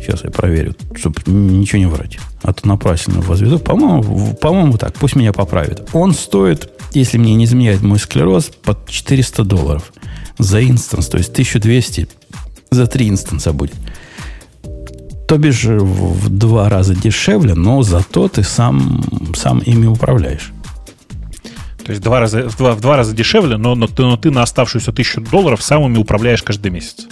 Сейчас 0.00 0.24
я 0.24 0.30
проверю, 0.30 0.74
чтобы 0.94 1.20
ничего 1.26 1.78
не 1.78 1.86
врать. 1.86 2.18
А 2.42 2.52
то 2.52 2.66
напрасно 2.68 3.20
возведу. 3.20 3.58
По-моему, 3.58 4.34
по-моему 4.34 4.78
так, 4.78 4.94
пусть 4.94 5.16
меня 5.16 5.32
поправят. 5.32 5.88
Он 5.92 6.12
стоит, 6.12 6.70
если 6.92 7.18
мне 7.18 7.34
не 7.34 7.44
изменяет 7.44 7.82
мой 7.82 7.98
склероз, 7.98 8.50
под 8.62 8.88
400 8.88 9.44
долларов 9.44 9.92
за 10.38 10.62
инстанс. 10.62 11.08
То 11.08 11.18
есть 11.18 11.30
1200 11.30 12.08
за 12.70 12.86
три 12.86 13.08
инстанса 13.08 13.52
будет. 13.52 13.74
То 15.28 15.38
бишь 15.38 15.64
в 15.64 16.28
два 16.28 16.68
раза 16.68 16.94
дешевле, 16.94 17.54
но 17.54 17.82
зато 17.82 18.28
ты 18.28 18.44
сам, 18.44 19.02
сам 19.34 19.58
ими 19.58 19.86
управляешь. 19.86 20.52
То 21.84 21.92
есть 21.92 22.02
два 22.02 22.20
раза, 22.20 22.48
в, 22.48 22.56
два, 22.56 22.74
в 22.74 22.80
два 22.80 22.96
раза 22.96 23.14
дешевле, 23.14 23.56
но, 23.56 23.74
но, 23.74 23.86
ты, 23.86 24.02
но 24.02 24.16
ты 24.16 24.30
на 24.30 24.42
оставшуюся 24.42 24.92
тысячу 24.92 25.20
долларов 25.20 25.62
самыми 25.62 25.98
управляешь 25.98 26.42
каждый 26.42 26.70
месяц. 26.70 27.06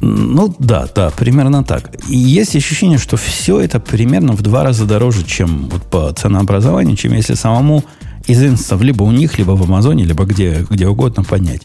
Ну 0.00 0.54
да, 0.58 0.88
да, 0.94 1.10
примерно 1.10 1.62
так. 1.62 1.90
И 2.08 2.16
есть 2.16 2.56
ощущение, 2.56 2.98
что 2.98 3.16
все 3.16 3.60
это 3.60 3.80
примерно 3.80 4.32
в 4.32 4.42
два 4.42 4.64
раза 4.64 4.86
дороже, 4.86 5.24
чем 5.24 5.68
вот 5.68 5.82
по 5.82 6.12
ценообразованию, 6.12 6.96
чем 6.96 7.12
если 7.12 7.34
самому 7.34 7.84
из 8.26 8.42
инстов 8.42 8.80
либо 8.80 9.02
у 9.02 9.10
них, 9.10 9.38
либо 9.38 9.52
в 9.52 9.62
Амазоне, 9.62 10.04
либо 10.04 10.24
где, 10.24 10.64
где 10.68 10.86
угодно 10.86 11.22
поднять. 11.22 11.62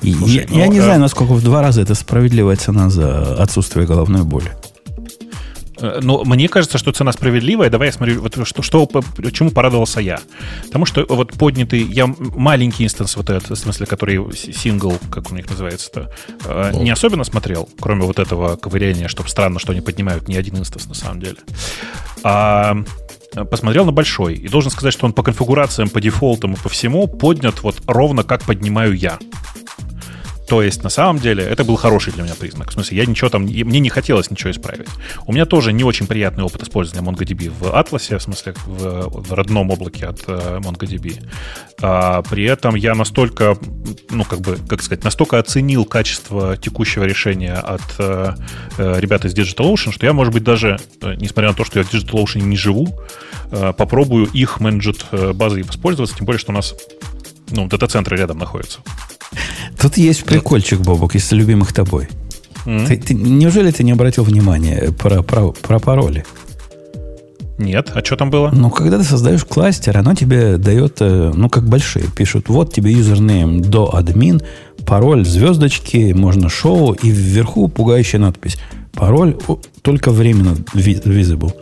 И 0.00 0.12
Слушай, 0.12 0.34
я, 0.34 0.46
ну, 0.48 0.58
я 0.58 0.66
не 0.66 0.78
да. 0.78 0.84
знаю, 0.84 1.00
насколько 1.00 1.32
в 1.34 1.42
два 1.42 1.62
раза 1.62 1.82
это 1.82 1.94
справедливая 1.94 2.56
цена 2.56 2.90
за 2.90 3.36
отсутствие 3.40 3.86
головной 3.86 4.24
боли. 4.24 4.50
Э, 5.82 6.00
но 6.00 6.24
мне 6.24 6.48
кажется, 6.48 6.78
что 6.78 6.92
цена 6.92 7.12
справедливая. 7.12 7.68
Давай 7.68 7.88
я 7.88 7.92
смотрю, 7.92 8.22
вот 8.22 8.46
что, 8.46 8.62
что, 8.62 8.86
почему 8.86 9.50
порадовался 9.50 10.00
я. 10.00 10.20
Потому 10.64 10.86
что 10.86 11.04
вот 11.08 11.32
поднятый, 11.32 11.82
я 11.82 12.06
маленький 12.06 12.84
инстанс 12.84 13.16
вот 13.16 13.28
этот, 13.28 13.50
в 13.50 13.56
смысле, 13.56 13.86
который 13.86 14.34
сингл, 14.34 14.96
как 15.10 15.30
у 15.30 15.34
них 15.34 15.50
называется-то, 15.50 16.10
э, 16.44 16.72
не 16.76 16.90
особенно 16.90 17.24
смотрел, 17.24 17.68
кроме 17.80 18.04
вот 18.04 18.18
этого 18.18 18.56
ковыряния, 18.56 19.08
что 19.08 19.26
странно, 19.26 19.58
что 19.58 19.72
они 19.72 19.80
поднимают 19.80 20.28
не 20.28 20.36
один 20.36 20.56
инстанс 20.56 20.86
на 20.86 20.94
самом 20.94 21.20
деле. 21.20 21.38
А 22.22 22.76
посмотрел 23.50 23.84
на 23.84 23.92
большой. 23.92 24.34
И 24.34 24.48
должен 24.48 24.70
сказать, 24.70 24.92
что 24.92 25.06
он 25.06 25.12
по 25.12 25.22
конфигурациям, 25.22 25.88
по 25.88 26.00
дефолтам 26.00 26.54
и 26.54 26.56
по 26.56 26.68
всему 26.68 27.06
поднят 27.06 27.62
вот 27.62 27.80
ровно 27.86 28.24
как 28.24 28.42
поднимаю 28.42 28.92
я. 28.92 29.18
То 30.52 30.60
есть, 30.60 30.84
на 30.84 30.90
самом 30.90 31.18
деле, 31.18 31.42
это 31.42 31.64
был 31.64 31.76
хороший 31.76 32.12
для 32.12 32.24
меня 32.24 32.34
признак. 32.34 32.68
В 32.68 32.72
смысле, 32.74 32.98
я 32.98 33.06
ничего 33.06 33.30
там, 33.30 33.44
мне 33.44 33.80
не 33.80 33.88
хотелось 33.88 34.30
ничего 34.30 34.50
исправить. 34.50 34.86
У 35.26 35.32
меня 35.32 35.46
тоже 35.46 35.72
не 35.72 35.82
очень 35.82 36.06
приятный 36.06 36.44
опыт 36.44 36.62
использования 36.62 37.10
MongoDB 37.10 37.50
в 37.58 37.74
Атласе, 37.74 38.18
в 38.18 38.22
смысле, 38.22 38.52
в, 38.66 39.08
в 39.08 39.32
родном 39.32 39.70
облаке 39.70 40.04
от 40.04 40.20
uh, 40.24 40.60
MongoDB. 40.60 41.26
А, 41.80 42.20
при 42.20 42.44
этом 42.44 42.74
я 42.74 42.94
настолько, 42.94 43.56
ну, 44.10 44.24
как 44.24 44.40
бы, 44.42 44.58
как 44.68 44.82
сказать, 44.82 45.04
настолько 45.04 45.38
оценил 45.38 45.86
качество 45.86 46.58
текущего 46.58 47.04
решения 47.04 47.54
от 47.54 47.80
uh, 47.96 48.36
ребят 48.76 49.24
из 49.24 49.34
DigitalOcean, 49.34 49.90
что 49.90 50.04
я, 50.04 50.12
может 50.12 50.34
быть, 50.34 50.44
даже, 50.44 50.78
несмотря 51.00 51.48
на 51.48 51.54
то, 51.54 51.64
что 51.64 51.78
я 51.78 51.84
в 51.86 51.90
DigitalOcean 51.90 52.42
не 52.42 52.58
живу, 52.58 52.94
uh, 53.46 53.72
попробую 53.72 54.26
их 54.26 54.60
менеджет 54.60 55.06
базой 55.32 55.62
воспользоваться, 55.62 56.14
тем 56.14 56.26
более, 56.26 56.38
что 56.38 56.52
у 56.52 56.54
нас 56.54 56.74
ну, 57.52 57.68
дата-центры 57.68 58.18
рядом 58.18 58.36
находятся. 58.36 58.80
Тут 59.82 59.96
есть 59.96 60.22
прикольчик, 60.22 60.78
Бобок, 60.78 61.16
из 61.16 61.32
любимых 61.32 61.72
тобой. 61.72 62.08
Mm-hmm. 62.66 62.86
Ты, 62.86 62.96
ты, 62.98 63.14
неужели 63.14 63.72
ты 63.72 63.82
не 63.82 63.90
обратил 63.90 64.22
внимания 64.22 64.92
про, 64.96 65.22
про, 65.22 65.50
про 65.50 65.80
пароли? 65.80 66.24
Нет, 67.58 67.90
а 67.92 68.04
что 68.04 68.14
там 68.14 68.30
было? 68.30 68.50
Ну, 68.52 68.70
когда 68.70 68.98
ты 68.98 69.02
создаешь 69.02 69.44
кластер, 69.44 69.98
оно 69.98 70.14
тебе 70.14 70.56
дает, 70.56 70.98
э, 71.00 71.32
ну, 71.34 71.48
как 71.48 71.68
большие, 71.68 72.04
пишут, 72.06 72.48
вот 72.48 72.72
тебе 72.72 72.92
юзернейм 72.92 73.60
до 73.60 73.92
админ, 73.92 74.40
пароль, 74.86 75.26
звездочки, 75.26 76.12
можно 76.12 76.48
шоу, 76.48 76.92
и 76.92 77.10
вверху 77.10 77.66
пугающая 77.66 78.20
надпись. 78.20 78.58
Пароль 78.92 79.36
только 79.82 80.12
временно 80.12 80.56
visible. 80.74 81.52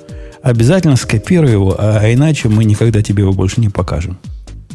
Обязательно 0.42 0.96
скопируй 0.96 1.52
его, 1.52 1.74
а, 1.78 2.00
а 2.02 2.12
иначе 2.12 2.50
мы 2.50 2.64
никогда 2.64 3.00
тебе 3.00 3.22
его 3.22 3.32
больше 3.32 3.62
не 3.62 3.70
покажем. 3.70 4.18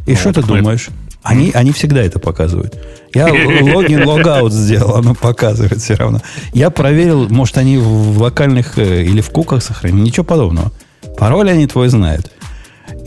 И 0.08 0.12
ну, 0.12 0.18
что 0.18 0.34
ты 0.34 0.42
думаешь? 0.42 0.90
Они, 1.26 1.52
они 1.54 1.72
всегда 1.72 2.04
это 2.04 2.20
показывают. 2.20 2.78
Я 3.14 3.26
логин, 3.26 4.08
логаут 4.08 4.54
сделал, 4.54 4.96
оно 4.96 5.16
показывает 5.16 5.82
все 5.82 5.96
равно. 5.96 6.22
Я 6.54 6.70
проверил, 6.70 7.28
может, 7.30 7.58
они 7.58 7.80
в 7.80 8.22
локальных 8.22 8.78
э, 8.78 9.04
или 9.04 9.22
в 9.22 9.32
куках 9.32 9.64
сохранены. 9.64 10.02
Ничего 10.02 10.24
подобного. 10.24 10.72
Пароль 11.18 11.50
они 11.50 11.66
твой 11.66 11.90
знают. 11.90 12.32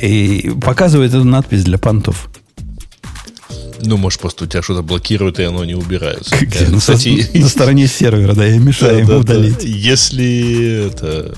И 0.02 0.50
показывает 0.60 1.14
эту 1.14 1.22
надпись 1.22 1.62
для 1.62 1.78
понтов. 1.78 2.28
Ну, 3.80 3.96
может, 3.96 4.20
просто 4.20 4.44
у 4.44 4.46
тебя 4.48 4.62
что-то 4.62 4.82
блокирует, 4.82 5.38
и 5.38 5.44
оно 5.44 5.64
не 5.64 5.76
убирается. 5.76 6.34
Где? 6.40 6.66
На, 6.66 6.78
кстати, 6.78 7.38
на 7.38 7.48
стороне 7.48 7.86
сервера, 7.86 8.34
да, 8.34 8.44
я 8.44 8.58
мешаю 8.58 8.98
ему 8.98 9.18
удалить. 9.18 9.62
Если 9.62 10.88
это... 10.88 11.32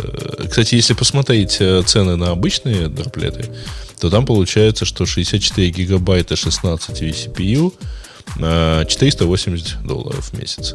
Кстати, 0.49 0.77
если 0.77 0.95
посмотреть 0.95 1.59
э, 1.61 1.83
цены 1.85 2.17
на 2.17 2.31
обычные 2.31 2.89
дроплеты, 2.89 3.51
то 4.01 4.11
там 4.11 4.27
получается, 4.27 4.85
что 4.85 5.07
64 5.07 5.71
гигабайта 5.71 6.37
16 6.37 7.03
vCPU 7.03 7.73
480 8.37 9.83
долларов 9.85 10.31
в 10.31 10.39
месяц 10.39 10.75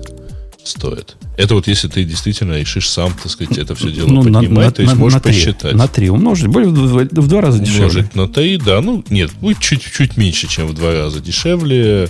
стоит. 0.64 1.16
Это 1.38 1.56
вот 1.56 1.68
если 1.68 1.88
ты 1.88 2.04
действительно 2.04 2.54
решишь 2.54 2.90
сам, 2.90 3.14
так 3.14 3.32
сказать, 3.32 3.58
это 3.58 3.76
все 3.76 3.92
дело 3.92 4.08
ну, 4.08 4.24
поднимать, 4.24 4.66
на, 4.66 4.72
то 4.72 4.82
есть 4.82 4.94
на, 4.94 5.00
можешь 5.00 5.16
на 5.16 5.22
3, 5.22 5.34
посчитать. 5.34 5.76
На 5.76 5.88
3 5.88 6.10
умножить, 6.10 6.48
более 6.48 6.70
в, 6.70 6.98
в 6.98 7.28
два 7.28 7.42
раза 7.42 7.60
дешевле. 7.60 7.86
Умножить 7.88 8.16
на 8.16 8.28
3, 8.28 8.58
да, 8.58 8.82
ну 8.82 9.04
нет, 9.10 9.32
будет 9.34 9.60
чуть-чуть 9.60 10.18
меньше, 10.18 10.48
чем 10.48 10.68
в 10.68 10.74
два 10.74 10.94
раза 10.94 11.20
дешевле. 11.20 12.10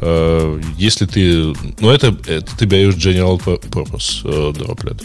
Э, 0.00 0.60
если 0.76 1.06
ты, 1.06 1.54
ну 1.80 1.90
это, 1.90 2.16
это 2.26 2.56
ты 2.56 2.66
берешь 2.66 2.94
General 2.94 3.42
Purpose 3.42 4.20
э, 4.24 4.52
Droplet. 4.52 5.02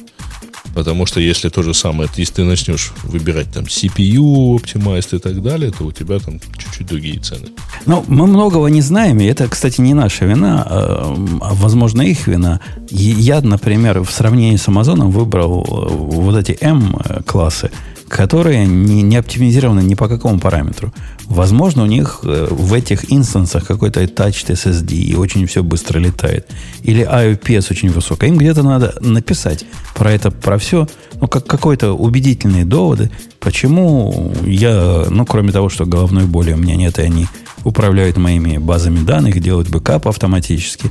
Потому 0.74 1.06
что 1.06 1.20
если 1.20 1.50
то 1.50 1.64
же 1.64 1.74
самое, 1.74 2.10
если 2.18 2.36
ты 2.36 2.44
начнешь 2.44 2.92
выбирать 3.04 3.52
там 3.52 3.66
CPU, 3.66 4.56
Optimized 4.56 5.16
и 5.16 5.20
так 5.20 5.42
далее, 5.42 5.72
то 5.72 5.86
у 5.86 5.92
тебя 5.92 6.20
там 6.20 6.40
чуть-чуть 6.58 6.88
другие 6.88 7.20
цены. 7.20 7.48
Ну, 7.86 8.04
мы 8.08 8.28
многого 8.28 8.68
не 8.68 8.82
знаем, 8.82 9.20
и 9.20 9.26
это, 9.26 9.48
кстати, 9.48 9.82
не 9.82 9.94
наша 9.94 10.26
вина, 10.26 10.64
а 10.68 11.54
возможно, 11.54 12.02
их 12.02 12.28
вина. 12.28 12.60
Я, 12.90 13.42
например, 13.42 14.02
в 14.02 14.12
сравнении 14.12 14.58
с 14.58 14.68
Amazon 14.68 15.10
выбрал 15.10 15.64
э, 15.64 15.96
вот 15.96 16.36
эти 16.36 16.58
M-классы, 16.62 17.72
которые 18.12 18.66
не, 18.68 19.02
не 19.02 19.16
оптимизированы 19.16 19.80
ни 19.82 19.96
по 19.96 20.10
какому 20.10 20.40
параметру. 20.40 20.94
Возможно, 21.28 21.84
у 21.84 21.86
них 21.86 22.20
э, 22.24 22.48
в 22.50 22.74
этих 22.74 23.12
инстансах 23.12 23.66
какой-то 23.66 24.04
touched 24.04 24.52
SSD, 24.52 24.96
и 24.96 25.16
очень 25.16 25.46
все 25.48 25.64
быстро 25.64 25.98
летает. 25.98 26.48
Или 26.84 27.08
IOPS 27.08 27.68
очень 27.72 27.90
высокий. 27.90 28.28
Им 28.28 28.38
где-то 28.38 28.64
надо 28.64 28.96
написать 29.00 29.66
про 29.96 30.12
это, 30.12 30.30
про 30.30 30.58
все, 30.58 30.88
ну, 31.22 31.28
как 31.30 31.46
какой-то 31.48 31.94
убедительные 31.94 32.66
доводы, 32.66 33.12
почему 33.40 34.34
я, 34.46 35.06
ну, 35.10 35.26
кроме 35.26 35.54
того, 35.54 35.70
что 35.70 35.86
головной 35.86 36.26
боли 36.26 36.52
у 36.52 36.58
меня 36.58 36.76
нет, 36.76 37.00
и 37.00 37.04
они 37.04 37.28
управляют 37.64 38.18
моими 38.18 38.58
базами 38.58 39.00
данных, 39.06 39.40
делают 39.40 39.70
бэкап 39.70 40.08
автоматически, 40.08 40.90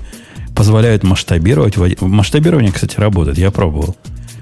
позволяют 0.54 1.02
масштабировать. 1.02 1.76
Масштабирование, 2.00 2.72
кстати, 2.72 2.98
работает, 2.98 3.36
я 3.36 3.50
пробовал. 3.50 3.94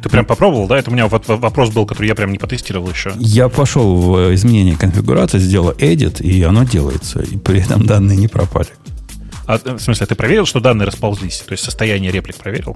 Ты 0.08 0.12
прям 0.12 0.24
попробовал, 0.24 0.66
да? 0.66 0.78
Это 0.78 0.90
у 0.90 0.94
меня 0.94 1.06
вот 1.06 1.28
вопрос 1.28 1.68
был, 1.68 1.84
который 1.84 2.06
я 2.06 2.14
прям 2.14 2.32
не 2.32 2.38
потестировал 2.38 2.88
еще. 2.88 3.12
Я 3.18 3.50
пошел 3.50 3.94
в 3.94 4.34
изменение 4.34 4.74
конфигурации, 4.74 5.38
сделал 5.38 5.72
edit, 5.72 6.22
и 6.22 6.42
оно 6.42 6.64
делается. 6.64 7.20
И 7.20 7.36
при 7.36 7.60
этом 7.60 7.84
данные 7.84 8.16
не 8.16 8.26
пропали. 8.26 8.68
А, 9.46 9.58
в 9.58 9.78
смысле, 9.78 10.06
ты 10.06 10.14
проверил, 10.14 10.46
что 10.46 10.60
данные 10.60 10.86
расползлись? 10.86 11.42
То 11.46 11.52
есть 11.52 11.62
состояние 11.62 12.10
реплик 12.10 12.36
проверил? 12.36 12.74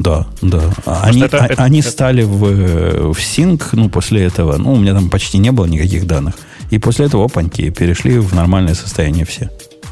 Да, 0.00 0.26
да. 0.42 0.62
Они, 0.84 1.22
это, 1.22 1.38
а, 1.38 1.46
это, 1.46 1.62
они 1.62 1.78
это... 1.78 1.90
стали 1.90 2.22
в, 2.24 3.12
в 3.12 3.20
синк, 3.20 3.70
ну, 3.72 3.88
после 3.88 4.24
этого, 4.24 4.56
ну, 4.56 4.72
у 4.72 4.76
меня 4.76 4.94
там 4.94 5.10
почти 5.10 5.38
не 5.38 5.52
было 5.52 5.66
никаких 5.66 6.08
данных. 6.08 6.34
И 6.70 6.78
после 6.78 7.06
этого, 7.06 7.24
опаньки, 7.24 7.70
перешли 7.70 8.18
в 8.18 8.34
нормальное 8.34 8.74
состояние 8.74 9.24
все. 9.24 9.48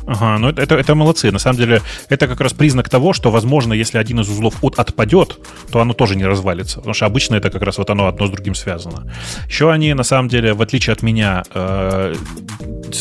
Ага, 0.07 0.39
ну 0.39 0.49
это, 0.49 0.63
это, 0.63 0.75
это 0.77 0.95
молодцы. 0.95 1.31
На 1.31 1.39
самом 1.39 1.59
деле, 1.59 1.83
это 2.09 2.27
как 2.27 2.41
раз 2.41 2.53
признак 2.53 2.89
того, 2.89 3.13
что, 3.13 3.31
возможно, 3.31 3.73
если 3.73 3.99
один 3.99 4.21
из 4.21 4.29
узлов 4.29 4.57
от, 4.63 4.79
отпадет, 4.79 5.39
то 5.71 5.81
оно 5.81 5.95
тоже 5.95 6.17
не 6.17 6.25
развалится. 6.25 6.79
Потому 6.79 6.95
что 6.95 7.07
обычно 7.07 7.37
это 7.37 7.51
как 7.51 7.63
раз 7.63 7.79
вот 7.79 7.91
оно 7.91 8.07
одно 8.07 8.27
с 8.27 8.31
другим 8.31 8.55
связано. 8.55 9.13
Еще 9.49 9.71
они, 9.71 9.95
на 9.95 10.03
самом 10.03 10.29
деле, 10.29 10.55
в 10.55 10.63
отличие 10.63 10.93
от 10.93 11.03
меня, 11.03 11.45
э, 11.55 12.15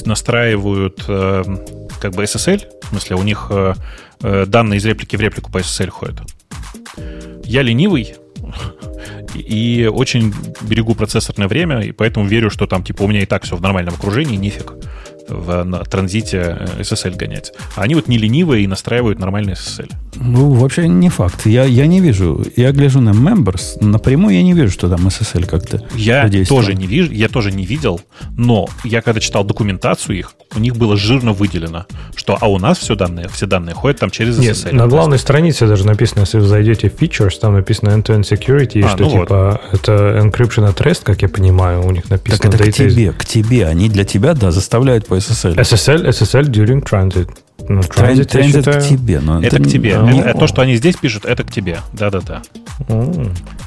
настраивают 0.05 1.03
э, 1.07 1.43
как 1.99 2.13
бы 2.13 2.23
SSL. 2.23 2.63
В 2.83 2.87
смысле, 2.89 3.15
у 3.15 3.23
них 3.23 3.47
э, 3.49 3.73
э, 4.21 4.45
данные 4.45 4.77
из 4.77 4.85
реплики 4.85 5.15
в 5.15 5.21
реплику 5.21 5.51
по 5.51 5.59
SSL 5.59 5.89
ходят. 5.89 6.21
Я 7.43 7.63
ленивый, 7.63 8.15
и 9.33 9.89
очень 9.91 10.33
берегу 10.61 10.95
процессорное 10.95 11.47
время, 11.47 11.81
и 11.81 11.91
поэтому 11.91 12.25
верю, 12.25 12.49
что 12.49 12.67
там, 12.67 12.83
типа, 12.83 13.03
у 13.03 13.07
меня 13.07 13.21
и 13.21 13.25
так 13.25 13.43
все 13.43 13.55
в 13.55 13.61
нормальном 13.61 13.95
окружении, 13.95 14.35
нифиг 14.35 14.73
в, 15.27 15.63
на 15.63 15.79
транзите 15.79 16.57
э, 16.59 16.81
SSL 16.81 17.15
гонять. 17.15 17.53
А 17.75 17.81
они 17.81 17.95
вот 17.95 18.07
не 18.07 18.17
ленивые 18.17 18.63
и 18.63 18.67
настраивают 18.67 19.19
нормальный 19.19 19.53
SSL. 19.53 19.91
Ну, 20.15 20.51
вообще 20.51 20.87
не 20.87 21.09
факт. 21.09 21.45
Я, 21.45 21.63
я 21.63 21.87
не 21.87 21.99
вижу. 21.99 22.45
Я 22.55 22.71
гляжу 22.71 23.01
на 23.01 23.11
members. 23.11 23.83
Напрямую 23.83 24.35
я 24.35 24.43
не 24.43 24.53
вижу, 24.53 24.71
что 24.71 24.89
там 24.89 25.07
SSL 25.07 25.45
как-то 25.45 25.85
Я 25.95 26.29
тоже 26.47 26.73
не 26.73 26.87
вижу, 26.87 27.11
я 27.11 27.29
тоже 27.29 27.51
не 27.51 27.65
видел, 27.65 28.01
но 28.37 28.67
я 28.83 29.01
когда 29.01 29.19
читал 29.19 29.43
документацию 29.43 30.17
их, 30.17 30.33
у 30.55 30.59
них 30.59 30.75
было 30.75 30.97
жирно 30.97 31.33
выделено, 31.33 31.85
что 32.15 32.37
а 32.39 32.47
у 32.47 32.59
нас 32.59 32.77
все 32.77 32.95
данные, 32.95 33.27
все 33.29 33.45
данные 33.45 33.73
ходят 33.73 33.99
там 33.99 34.09
через 34.09 34.37
SSL. 34.39 34.65
Нет, 34.65 34.73
на 34.73 34.87
главной 34.87 35.19
странице 35.19 35.67
даже 35.67 35.85
написано, 35.85 36.21
если 36.21 36.39
вы 36.39 36.45
зайдете 36.45 36.89
в 36.89 36.95
features, 36.95 37.39
там 37.39 37.53
написано 37.53 37.89
end-to-end 37.89 38.23
security, 38.23 38.83
а, 38.83 38.89
что 38.89 39.03
ну 39.03 39.11
типа 39.11 39.61
вот. 39.71 39.79
это 39.79 40.19
encryption 40.21 40.67
at 40.67 40.77
rest, 40.77 41.01
как 41.03 41.21
я 41.21 41.29
понимаю, 41.29 41.85
у 41.85 41.91
них 41.91 42.09
написано. 42.09 42.51
Так 42.51 42.61
это 42.61 42.71
к 42.71 42.75
тебе, 42.75 43.11
к 43.11 43.25
тебе. 43.25 43.65
Они 43.67 43.89
для 43.89 44.03
тебя, 44.03 44.33
да, 44.33 44.51
заставляют 44.51 45.07
по 45.11 45.17
SSL. 45.17 45.55
SSL, 45.55 46.07
SSL 46.07 46.43
during 46.43 46.81
transit. 46.81 47.29
Ну, 47.67 47.81
транзит, 47.81 48.29
транзит 48.29 48.65
к 48.65 48.81
тебе. 48.81 49.19
Но 49.19 49.39
это, 49.39 49.57
это 49.57 49.63
к 49.63 49.67
тебе. 49.67 49.99
Не... 50.03 50.21
Это, 50.21 50.39
то, 50.39 50.47
что 50.47 50.61
они 50.61 50.75
здесь 50.75 50.95
пишут, 50.95 51.25
это 51.25 51.43
к 51.43 51.51
тебе. 51.51 51.79
Да-да-да. 51.91 52.41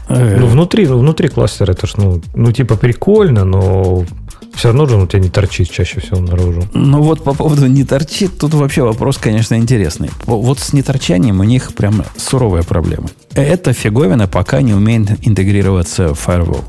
Э. 0.08 0.36
Ну, 0.40 0.46
внутри, 0.46 0.86
ну, 0.86 0.98
внутри 0.98 1.28
кластера 1.28 1.72
это 1.72 1.86
ж, 1.86 1.98
ну, 1.98 2.22
ну, 2.34 2.50
типа 2.50 2.76
прикольно, 2.76 3.44
но 3.44 4.06
все 4.54 4.68
равно 4.68 4.86
же 4.86 4.96
он 4.96 5.02
у 5.02 5.06
тебя 5.06 5.20
не 5.20 5.28
торчит 5.28 5.70
чаще 5.70 6.00
всего 6.00 6.20
наружу. 6.20 6.62
Ну 6.72 7.02
вот 7.02 7.22
по 7.22 7.34
поводу 7.34 7.66
не 7.66 7.84
торчит, 7.84 8.38
тут 8.38 8.54
вообще 8.54 8.82
вопрос, 8.82 9.18
конечно, 9.18 9.54
интересный. 9.54 10.10
Вот 10.24 10.58
с 10.60 10.72
неторчанием 10.72 11.40
у 11.40 11.44
них 11.44 11.74
прям 11.74 12.04
суровая 12.16 12.62
проблема. 12.62 13.08
Эта 13.34 13.74
фиговина 13.74 14.28
пока 14.28 14.62
не 14.62 14.72
умеет 14.72 15.26
интегрироваться 15.26 16.14
в 16.14 16.26
firewall. 16.26 16.64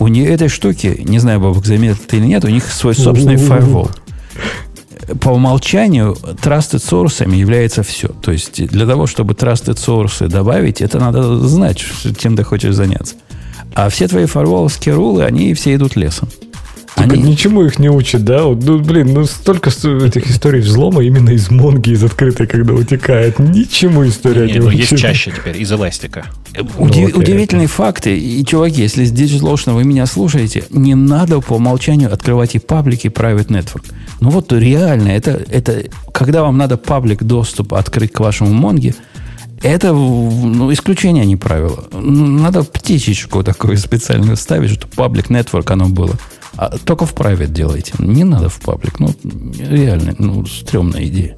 У 0.00 0.08
нее 0.08 0.26
этой 0.26 0.48
штуки, 0.48 1.00
не 1.04 1.20
знаю, 1.20 1.38
Бабок 1.38 1.64
заметил 1.64 1.96
ты 2.04 2.16
или 2.16 2.24
нет, 2.24 2.44
у 2.44 2.48
них 2.48 2.64
свой 2.72 2.94
собственный 2.94 3.36
firewall 3.36 3.90
по 5.20 5.30
умолчанию 5.30 6.16
trusted 6.42 6.78
source 6.78 7.34
является 7.34 7.82
все. 7.82 8.08
То 8.08 8.32
есть 8.32 8.64
для 8.66 8.86
того, 8.86 9.06
чтобы 9.06 9.34
trusted 9.34 9.76
source 9.76 10.28
добавить, 10.28 10.80
это 10.80 10.98
надо 10.98 11.36
знать, 11.48 11.84
чем 12.18 12.36
ты 12.36 12.44
хочешь 12.44 12.74
заняться. 12.74 13.16
А 13.74 13.88
все 13.88 14.08
твои 14.08 14.26
фарволовские 14.26 14.94
рулы, 14.94 15.24
они 15.24 15.54
все 15.54 15.74
идут 15.74 15.96
лесом. 15.96 16.28
Они... 16.96 17.22
Ничему 17.22 17.62
их 17.64 17.78
не 17.78 17.88
учат, 17.88 18.24
да? 18.24 18.44
Вот, 18.44 18.62
ну, 18.62 18.78
блин, 18.78 19.14
ну 19.14 19.24
столько 19.24 19.70
этих 19.70 20.30
историй 20.30 20.60
взлома 20.60 21.02
именно 21.02 21.30
из 21.30 21.50
Монги, 21.50 21.90
из 21.90 22.04
открытой, 22.04 22.46
когда 22.46 22.74
утекает. 22.74 23.38
Ничему 23.38 24.06
история 24.06 24.46
не, 24.46 24.52
не, 24.52 24.58
не 24.58 24.64
ну, 24.64 24.70
есть 24.70 24.98
чаще 24.98 25.30
теперь, 25.30 25.60
из 25.62 25.72
эластика. 25.72 26.26
Удив... 26.78 27.14
Ну, 27.14 27.20
Удивительные 27.20 27.68
факты. 27.68 28.18
И, 28.18 28.44
чуваки, 28.44 28.82
если 28.82 29.04
с 29.04 29.12
DigitalOcean 29.12 29.74
вы 29.74 29.84
меня 29.84 30.06
слушаете, 30.06 30.64
не 30.70 30.94
надо 30.94 31.40
по 31.40 31.54
умолчанию 31.54 32.12
открывать 32.12 32.54
и 32.54 32.58
паблики, 32.58 33.06
и 33.06 33.10
private 33.10 33.48
network. 33.48 33.84
Ну 34.20 34.30
вот 34.30 34.52
реально, 34.52 35.08
это, 35.08 35.42
это 35.48 35.84
когда 36.12 36.42
вам 36.42 36.58
надо 36.58 36.76
паблик 36.76 37.22
доступ 37.22 37.74
открыть 37.74 38.12
к 38.12 38.20
вашему 38.20 38.52
Монге, 38.52 38.94
это 39.62 39.92
ну, 39.92 40.72
исключение, 40.72 41.22
а 41.22 41.26
не 41.26 41.36
правило. 41.36 41.84
Ну, 41.92 42.26
надо 42.26 42.64
птичечку 42.64 43.44
такую 43.44 43.76
специальную 43.76 44.36
ставить, 44.36 44.70
чтобы 44.70 44.92
паблик 44.94 45.30
network 45.30 45.72
оно 45.72 45.88
было. 45.88 46.16
А 46.56 46.76
только 46.78 47.06
в 47.06 47.14
private 47.14 47.52
делайте. 47.52 47.92
Не 47.98 48.24
надо 48.24 48.48
в 48.48 48.60
паблик. 48.60 48.98
Ну, 48.98 49.14
реально, 49.22 50.14
ну, 50.18 50.46
стрёмная 50.46 51.04
идея. 51.06 51.36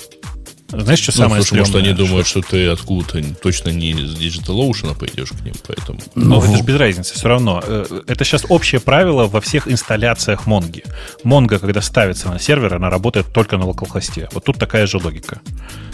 Знаешь, 0.73 1.01
что 1.01 1.13
ну, 1.15 1.19
самое 1.25 1.43
слушай, 1.43 1.61
может, 1.61 1.75
они 1.77 1.89
что... 1.89 1.97
думают, 1.97 2.27
что 2.27 2.41
ты 2.41 2.69
откуда-то 2.69 3.23
точно 3.43 3.71
не 3.71 3.91
из 3.91 4.17
DigitalOcean 4.17 4.97
пойдешь 4.99 5.29
к 5.29 5.41
ним, 5.45 5.55
поэтому... 5.67 6.01
Ну, 6.15 6.25
ну, 6.25 6.43
это 6.43 6.57
же 6.57 6.63
без 6.63 6.77
разницы, 6.77 7.15
все 7.15 7.29
равно. 7.29 7.63
Э, 7.65 8.01
это 8.07 8.25
сейчас 8.25 8.47
общее 8.49 8.81
правило 8.81 9.27
во 9.27 9.41
всех 9.43 9.69
инсталляциях 9.69 10.47
Монги. 10.47 10.83
Монга, 11.25 11.59
когда 11.59 11.83
ставится 11.83 12.29
на 12.29 12.39
сервер, 12.39 12.75
она 12.75 12.89
работает 12.89 13.27
только 13.33 13.59
на 13.59 13.67
локал-хосте. 13.67 14.29
Вот 14.33 14.45
тут 14.45 14.59
такая 14.59 14.87
же 14.87 14.97
логика. 14.97 15.41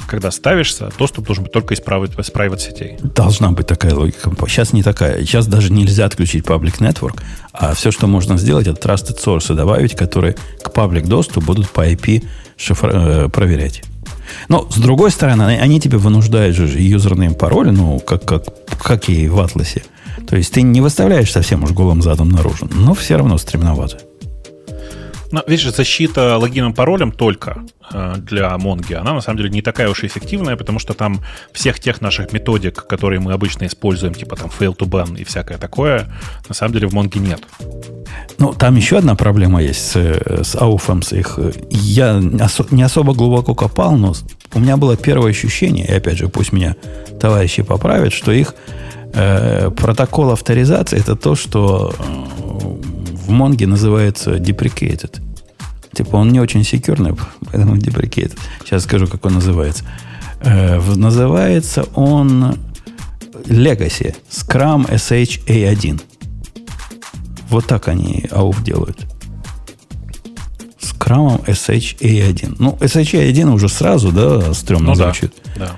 Когда 0.06 0.30
ставишься, 0.30 0.90
доступ 0.96 1.26
должен 1.26 1.44
быть 1.44 1.52
только 1.52 1.74
из 1.74 1.80
private, 1.80 2.18
из 2.20 2.30
private 2.30 2.58
сетей. 2.58 2.96
Должна 3.02 3.50
быть 3.50 3.66
такая 3.66 3.94
логика. 3.94 4.30
Сейчас 4.46 4.72
не 4.72 4.82
такая. 4.82 5.18
Сейчас 5.20 5.48
даже 5.48 5.72
нельзя 5.72 6.06
отключить 6.06 6.44
public 6.44 6.78
network, 6.78 7.20
а 7.52 7.74
все, 7.74 7.90
что 7.90 8.06
можно 8.06 8.38
сделать, 8.38 8.68
это 8.68 8.80
trusted 8.88 9.18
source 9.22 9.52
добавить, 9.54 9.96
которые 9.96 10.34
к 10.62 10.68
public 10.68 11.06
доступу 11.06 11.40
будут 11.40 11.68
по 11.70 11.86
IP 11.86 12.24
шифр... 12.56 12.90
Э, 12.92 13.28
проверять. 13.28 13.82
Но, 14.48 14.68
с 14.70 14.76
другой 14.76 15.10
стороны, 15.10 15.58
они 15.60 15.80
тебе 15.80 15.98
вынуждают 15.98 16.56
же 16.56 16.66
юзерные 16.66 17.30
пароли, 17.30 17.70
ну, 17.70 17.98
как, 18.00 18.24
как, 18.24 18.44
как 18.78 19.08
и 19.08 19.28
в 19.28 19.40
Атласе. 19.40 19.82
То 20.28 20.36
есть 20.36 20.52
ты 20.52 20.62
не 20.62 20.80
выставляешь 20.80 21.32
совсем 21.32 21.64
уж 21.64 21.70
голым 21.70 22.02
задом 22.02 22.28
наружу, 22.28 22.68
но 22.70 22.94
все 22.94 23.16
равно 23.16 23.38
стремновато. 23.38 23.98
Но, 25.30 25.42
видишь, 25.46 25.74
защита 25.74 26.38
логином 26.38 26.74
паролем 26.74 27.12
только 27.12 27.62
для 28.18 28.56
Монги, 28.58 28.94
она 28.94 29.14
на 29.14 29.20
самом 29.20 29.38
деле 29.38 29.50
не 29.50 29.62
такая 29.62 29.88
уж 29.88 30.04
эффективная, 30.04 30.56
потому 30.56 30.78
что 30.78 30.94
там 30.94 31.20
всех 31.52 31.80
тех 31.80 32.00
наших 32.00 32.32
методик, 32.32 32.86
которые 32.86 33.20
мы 33.20 33.32
обычно 33.32 33.66
используем, 33.66 34.14
типа 34.14 34.36
там 34.36 34.48
fail 34.48 34.76
to 34.76 34.86
ban 34.86 35.18
и 35.18 35.24
всякое 35.24 35.58
такое, 35.58 36.08
на 36.48 36.54
самом 36.54 36.74
деле 36.74 36.88
в 36.88 36.92
Монге 36.92 37.20
нет. 37.20 37.40
Ну, 38.38 38.52
там 38.52 38.76
еще 38.76 38.98
одна 38.98 39.14
проблема 39.14 39.62
есть 39.62 39.80
с, 39.80 39.96
с 39.96 40.56
ауфом, 40.56 41.02
с 41.02 41.12
их. 41.12 41.38
Я 41.70 42.20
не 42.70 42.82
особо 42.82 43.14
глубоко 43.14 43.54
копал, 43.54 43.96
но 43.96 44.14
у 44.54 44.60
меня 44.60 44.76
было 44.76 44.96
первое 44.96 45.30
ощущение, 45.30 45.86
и 45.86 45.92
опять 45.92 46.18
же, 46.18 46.28
пусть 46.28 46.52
меня 46.52 46.76
товарищи 47.20 47.62
поправят, 47.62 48.12
что 48.12 48.32
их 48.32 48.54
э, 49.14 49.70
протокол 49.70 50.30
авторизации 50.30 50.98
это 50.98 51.16
то, 51.16 51.34
что 51.34 51.94
э, 51.98 52.02
в 53.26 53.30
Монге 53.30 53.66
называется 53.66 54.36
deprecated. 54.36 55.20
Типа 55.92 56.16
он 56.16 56.30
не 56.30 56.40
очень 56.40 56.64
секьюрный, 56.64 57.14
поэтому 57.46 57.76
deprecated. 57.76 58.38
Сейчас 58.64 58.84
скажу, 58.84 59.06
как 59.06 59.24
он 59.24 59.34
называется. 59.34 59.84
Э, 60.40 60.80
называется 60.96 61.84
он 61.94 62.56
Legacy 63.46 64.14
Scrum 64.30 64.88
SHA1. 64.90 66.00
Вот 67.50 67.66
так 67.66 67.88
они 67.88 68.28
ауф 68.30 68.62
делают. 68.62 69.06
Scrum 70.80 71.44
SHA1. 71.46 72.56
Ну, 72.58 72.76
SHA1 72.80 73.52
уже 73.52 73.68
сразу, 73.68 74.12
да, 74.12 74.52
стрёмно 74.54 74.88
ну, 74.88 74.94
звучит. 74.94 75.32
Да, 75.56 75.66
да. 75.66 75.76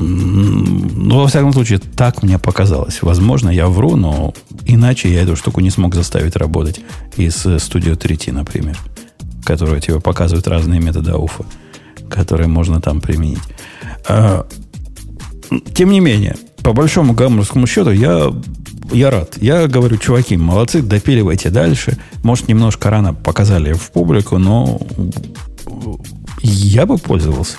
Ну, 0.00 1.18
во 1.18 1.26
всяком 1.26 1.52
случае, 1.52 1.78
так 1.78 2.22
мне 2.22 2.38
показалось. 2.38 3.02
Возможно, 3.02 3.50
я 3.50 3.66
вру, 3.66 3.96
но 3.96 4.32
иначе 4.64 5.12
я 5.12 5.22
эту 5.22 5.34
штуку 5.34 5.60
не 5.60 5.70
смог 5.70 5.94
заставить 5.94 6.36
работать 6.36 6.80
из 7.16 7.44
Studio 7.44 7.96
3T, 7.96 8.32
например, 8.32 8.78
которая 9.48 9.80
тебе 9.80 9.98
показывает 9.98 10.46
разные 10.46 10.78
методы 10.78 11.12
ауфа, 11.12 11.46
которые 12.10 12.48
можно 12.48 12.82
там 12.82 13.00
применить. 13.00 13.40
А, 14.06 14.46
тем 15.74 15.90
не 15.90 16.00
менее, 16.00 16.36
по 16.62 16.74
большому 16.74 17.14
гаммурскому 17.14 17.66
счету, 17.66 17.90
я, 17.90 18.30
я 18.92 19.10
рад. 19.10 19.38
Я 19.40 19.66
говорю, 19.66 19.96
чуваки, 19.96 20.36
молодцы, 20.36 20.82
допиливайте 20.82 21.48
дальше. 21.48 21.96
Может, 22.22 22.48
немножко 22.48 22.90
рано 22.90 23.14
показали 23.14 23.72
в 23.72 23.90
публику, 23.90 24.36
но 24.36 24.78
я 26.42 26.84
бы 26.84 26.98
пользовался. 26.98 27.56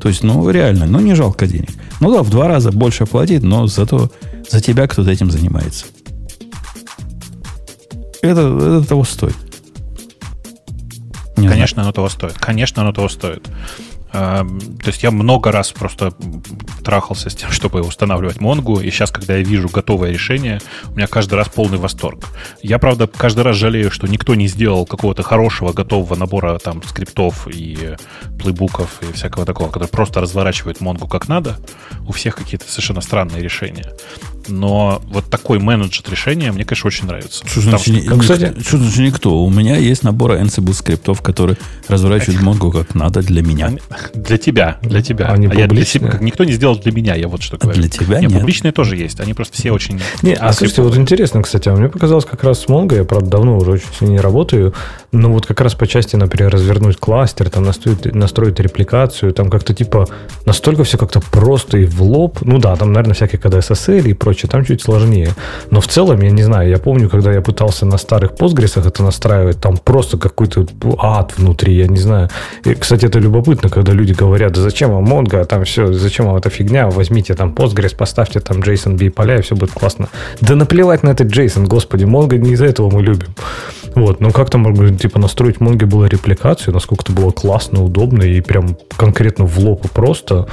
То 0.00 0.08
есть, 0.08 0.22
ну, 0.22 0.48
реально, 0.48 0.86
ну, 0.86 1.00
не 1.00 1.14
жалко 1.14 1.48
денег. 1.48 1.70
Ну 1.98 2.12
да, 2.12 2.22
в 2.22 2.30
два 2.30 2.46
раза 2.46 2.70
больше 2.70 3.04
платить, 3.04 3.42
но 3.42 3.66
зато 3.66 4.12
за 4.48 4.60
тебя 4.60 4.86
кто-то 4.86 5.10
этим 5.10 5.28
занимается. 5.28 5.86
Это, 8.20 8.42
это 8.42 8.84
того 8.86 9.02
стоит. 9.02 9.34
Не 11.36 11.48
Конечно, 11.48 11.76
знаю. 11.76 11.86
оно 11.86 11.92
того 11.92 12.08
стоит. 12.08 12.34
Конечно, 12.34 12.82
оно 12.82 12.92
того 12.92 13.08
стоит. 13.08 13.48
Эм, 14.12 14.60
то 14.60 14.88
есть 14.88 15.02
я 15.02 15.10
много 15.10 15.50
раз 15.52 15.72
просто 15.72 16.12
трахался 16.84 17.30
с 17.30 17.34
тем, 17.34 17.50
чтобы 17.52 17.80
устанавливать 17.80 18.40
Монгу, 18.40 18.80
и 18.80 18.90
сейчас, 18.90 19.10
когда 19.10 19.36
я 19.36 19.42
вижу 19.42 19.68
готовое 19.68 20.10
решение, 20.10 20.60
у 20.88 20.96
меня 20.96 21.06
каждый 21.06 21.34
раз 21.34 21.48
полный 21.48 21.78
восторг. 21.78 22.26
Я, 22.62 22.78
правда, 22.78 23.06
каждый 23.06 23.40
раз 23.40 23.56
жалею, 23.56 23.90
что 23.90 24.06
никто 24.06 24.34
не 24.34 24.48
сделал 24.48 24.84
какого-то 24.84 25.22
хорошего, 25.22 25.72
готового 25.72 26.14
набора 26.14 26.58
там 26.58 26.82
скриптов 26.82 27.48
и 27.48 27.96
плейбуков 28.38 29.00
и 29.02 29.12
всякого 29.12 29.46
такого, 29.46 29.70
который 29.70 29.88
просто 29.88 30.20
разворачивает 30.20 30.80
Монгу 30.80 31.08
как 31.08 31.28
надо. 31.28 31.56
У 32.06 32.12
всех 32.12 32.36
какие-то 32.36 32.70
совершенно 32.70 33.00
странные 33.00 33.42
решения. 33.42 33.92
Но 34.48 35.02
вот 35.08 35.24
такой 35.26 35.58
менеджер 35.58 36.04
решения 36.10 36.52
мне, 36.52 36.64
конечно, 36.64 36.88
очень 36.88 37.06
нравится. 37.06 37.46
Что 37.46 37.60
значит, 37.60 38.06
Там, 38.06 38.20
кстати, 38.20 38.54
что 38.60 38.78
значит 38.78 38.98
никто? 38.98 39.42
У 39.42 39.50
меня 39.50 39.76
есть 39.76 40.02
набор 40.02 40.32
Ansible 40.32 40.72
скриптов, 40.72 41.22
которые 41.22 41.56
разворачивают 41.88 42.42
Монгу 42.42 42.70
как 42.70 42.94
надо 42.94 43.22
для 43.22 43.42
меня. 43.42 43.72
Для 44.14 44.38
тебя, 44.38 44.78
для 44.82 45.02
тебя. 45.02 45.26
Они 45.26 45.46
а 45.46 45.54
я 45.54 45.66
для 45.66 45.84
себя, 45.84 46.18
никто 46.20 46.44
не 46.44 46.52
сделал 46.52 46.78
для 46.78 46.92
меня, 46.92 47.14
я 47.14 47.28
вот 47.28 47.42
что 47.42 47.56
говорю. 47.56 47.80
Для 47.80 47.88
тебя 47.88 48.20
нет. 48.20 48.32
Публичные 48.32 48.72
тоже 48.72 48.96
есть, 48.96 49.20
они 49.20 49.34
просто 49.34 49.56
все 49.56 49.70
очень... 49.70 50.00
Не, 50.22 50.34
а 50.34 50.52
слушайте, 50.52 50.82
вот 50.82 50.96
интересно, 50.96 51.42
кстати, 51.42 51.68
а 51.68 51.74
мне 51.74 51.88
показалось 51.88 52.24
как 52.24 52.42
раз 52.44 52.60
с 52.60 52.66
Mongo, 52.66 52.96
я, 52.96 53.04
правда, 53.04 53.30
давно 53.30 53.58
уже 53.58 53.72
очень 53.72 53.86
сильно 53.98 54.12
не 54.12 54.20
работаю, 54.20 54.74
но 55.12 55.30
вот 55.30 55.46
как 55.46 55.60
раз 55.60 55.74
по 55.74 55.86
части, 55.86 56.16
например, 56.16 56.50
развернуть 56.50 56.96
кластер, 56.96 57.50
там 57.50 57.64
настроить, 57.64 58.14
настроить 58.14 58.58
репликацию, 58.60 59.32
там 59.32 59.50
как-то 59.50 59.74
типа 59.74 60.08
настолько 60.46 60.84
все 60.84 60.98
как-то 60.98 61.20
просто 61.20 61.78
и 61.78 61.84
в 61.84 62.02
лоб. 62.02 62.38
Ну 62.42 62.58
да, 62.58 62.76
там, 62.76 62.92
наверное, 62.92 63.14
всякие 63.14 63.38
когда 63.38 63.58
SSL 63.58 64.08
и 64.08 64.14
прочее, 64.14 64.31
там 64.48 64.64
чуть 64.64 64.82
сложнее. 64.82 65.30
Но 65.70 65.80
в 65.80 65.86
целом, 65.86 66.20
я 66.20 66.30
не 66.30 66.42
знаю, 66.42 66.68
я 66.68 66.78
помню, 66.78 67.08
когда 67.08 67.32
я 67.32 67.40
пытался 67.40 67.86
на 67.86 67.98
старых 67.98 68.32
Postgres 68.32 68.80
это 68.86 69.02
настраивать, 69.02 69.60
там 69.60 69.76
просто 69.76 70.18
какой-то 70.18 70.66
ад 70.98 71.34
внутри, 71.36 71.74
я 71.74 71.86
не 71.86 71.98
знаю. 71.98 72.28
И, 72.64 72.74
кстати, 72.74 73.06
это 73.06 73.18
любопытно, 73.18 73.68
когда 73.68 73.92
люди 73.92 74.12
говорят, 74.12 74.52
да 74.52 74.60
зачем 74.60 74.90
вам 74.90 75.04
Mongo, 75.04 75.40
а 75.40 75.44
там 75.44 75.64
все, 75.64 75.92
зачем 75.92 76.26
вам 76.26 76.36
эта 76.36 76.50
фигня, 76.50 76.88
возьмите 76.88 77.34
там 77.34 77.52
Postgres, 77.52 77.96
поставьте 77.96 78.40
там 78.40 78.58
JSON-B 78.60 79.10
поля, 79.10 79.38
и 79.38 79.42
все 79.42 79.54
будет 79.54 79.72
классно. 79.72 80.08
Да 80.40 80.54
наплевать 80.54 81.02
на 81.02 81.10
этот 81.10 81.28
JSON, 81.28 81.66
господи, 81.66 82.04
Mongo 82.04 82.38
не 82.38 82.52
из-за 82.52 82.66
этого 82.66 82.90
мы 82.90 83.02
любим. 83.02 83.34
Вот, 83.94 84.20
но 84.20 84.30
как 84.30 84.50
там, 84.50 84.96
типа, 84.96 85.18
настроить 85.18 85.56
Mongo 85.56 85.86
было 85.86 86.06
репликацию, 86.06 86.72
насколько 86.72 87.04
это 87.04 87.12
было 87.12 87.30
классно, 87.30 87.82
удобно 87.82 88.22
и 88.22 88.40
прям 88.40 88.76
конкретно 88.96 89.44
в 89.44 89.58
лоб 89.58 89.84
и 89.84 89.88
просто. 89.88 90.48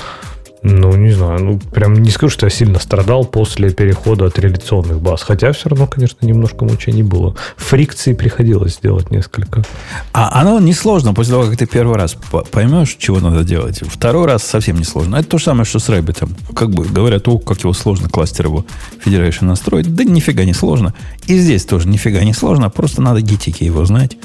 Ну, 0.61 0.93
не 0.97 1.11
знаю, 1.11 1.41
ну, 1.41 1.59
прям 1.71 1.93
не 1.93 2.09
скажу, 2.09 2.31
что 2.31 2.45
я 2.45 2.49
сильно 2.49 2.79
страдал 2.79 3.23
после 3.23 3.69
перехода 3.69 4.25
от 4.25 4.37
реляционных 4.39 4.99
баз. 4.99 5.21
Хотя 5.21 5.53
все 5.53 5.69
равно, 5.69 5.87
конечно, 5.87 6.25
немножко 6.25 6.65
мучений 6.65 7.03
было. 7.03 7.35
Фрикции 7.55 8.13
приходилось 8.13 8.75
сделать 8.75 9.09
несколько. 9.09 9.63
А 10.11 10.41
оно 10.41 10.59
несложно 10.59 11.13
после 11.13 11.33
того, 11.33 11.45
как 11.45 11.57
ты 11.57 11.65
первый 11.65 11.95
раз 11.95 12.17
поймешь, 12.51 12.97
чего 12.99 13.21
надо 13.21 13.45
делать. 13.45 13.81
Второй 13.87 14.25
раз 14.27 14.43
совсем 14.43 14.77
не 14.77 14.83
сложно. 14.83 15.15
Это 15.15 15.29
то 15.29 15.37
же 15.37 15.45
самое, 15.45 15.63
что 15.63 15.79
с 15.79 15.87
Рэббитом. 15.87 16.35
Как 16.53 16.71
бы 16.71 16.83
говорят, 16.83 17.27
о, 17.29 17.39
как 17.39 17.59
его 17.61 17.71
сложно 17.71 18.09
кластер 18.09 18.47
его 18.47 18.65
Federation 19.05 19.45
настроить. 19.45 19.95
Да 19.95 20.03
нифига 20.03 20.43
не 20.43 20.53
сложно. 20.53 20.93
И 21.27 21.37
здесь 21.37 21.63
тоже 21.63 21.87
нифига 21.87 22.21
не 22.25 22.33
сложно. 22.33 22.69
Просто 22.69 23.01
надо 23.01 23.21
гитики 23.21 23.63
его 23.63 23.85
знать. 23.85 24.17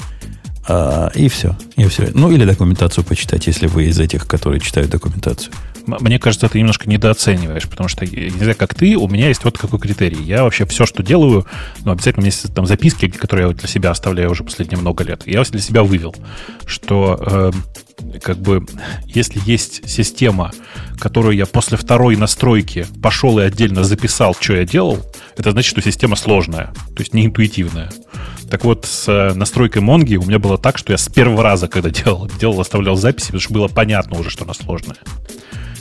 А, 0.67 1.11
и 1.15 1.29
все. 1.29 1.55
И 1.77 1.85
все. 1.85 2.09
Ну, 2.13 2.29
или 2.29 2.43
документацию 2.43 3.05
почитать, 3.05 3.47
если 3.47 3.67
вы 3.67 3.85
из 3.85 3.99
этих, 3.99 4.27
которые 4.27 4.59
читают 4.59 4.91
документацию 4.91 5.53
мне 5.87 6.19
кажется, 6.19 6.49
ты 6.49 6.59
немножко 6.59 6.89
недооцениваешь, 6.89 7.67
потому 7.67 7.89
что, 7.89 8.05
не 8.05 8.29
знаю, 8.29 8.55
как 8.55 8.73
ты, 8.73 8.95
у 8.95 9.07
меня 9.07 9.27
есть 9.27 9.43
вот 9.43 9.57
какой 9.57 9.79
критерий. 9.79 10.21
Я 10.23 10.43
вообще 10.43 10.65
все, 10.65 10.85
что 10.85 11.03
делаю, 11.03 11.45
ну, 11.83 11.91
обязательно 11.91 12.21
у 12.21 12.25
меня 12.25 12.33
есть 12.33 12.53
там 12.53 12.65
записки, 12.65 13.09
которые 13.09 13.47
я 13.47 13.53
для 13.53 13.67
себя 13.67 13.91
оставляю 13.91 14.31
уже 14.31 14.43
последние 14.43 14.79
много 14.79 15.03
лет. 15.03 15.23
Я 15.25 15.43
для 15.43 15.61
себя 15.61 15.83
вывел, 15.83 16.15
что 16.65 17.19
э, 17.21 17.51
как 18.21 18.37
бы 18.37 18.65
если 19.05 19.41
есть 19.45 19.87
система, 19.89 20.51
которую 20.99 21.35
я 21.35 21.45
после 21.45 21.77
второй 21.77 22.15
настройки 22.15 22.87
пошел 23.01 23.39
и 23.39 23.43
отдельно 23.43 23.83
записал, 23.83 24.35
что 24.39 24.53
я 24.53 24.65
делал, 24.65 24.99
это 25.37 25.51
значит, 25.51 25.69
что 25.69 25.81
система 25.81 26.15
сложная, 26.15 26.73
то 26.95 26.99
есть 26.99 27.13
не 27.13 27.25
интуитивная. 27.25 27.91
Так 28.49 28.63
вот, 28.63 28.85
с 28.85 29.07
э, 29.07 29.33
настройкой 29.33 29.81
Монги 29.81 30.15
у 30.17 30.23
меня 30.23 30.39
было 30.39 30.57
так, 30.57 30.77
что 30.77 30.93
я 30.93 30.97
с 30.97 31.09
первого 31.09 31.43
раза, 31.43 31.67
когда 31.67 31.89
делал, 31.89 32.29
делал, 32.39 32.59
оставлял 32.61 32.95
записи, 32.95 33.27
потому 33.27 33.41
что 33.41 33.53
было 33.53 33.67
понятно 33.67 34.19
уже, 34.19 34.29
что 34.29 34.43
она 34.43 34.53
сложная. 34.53 34.97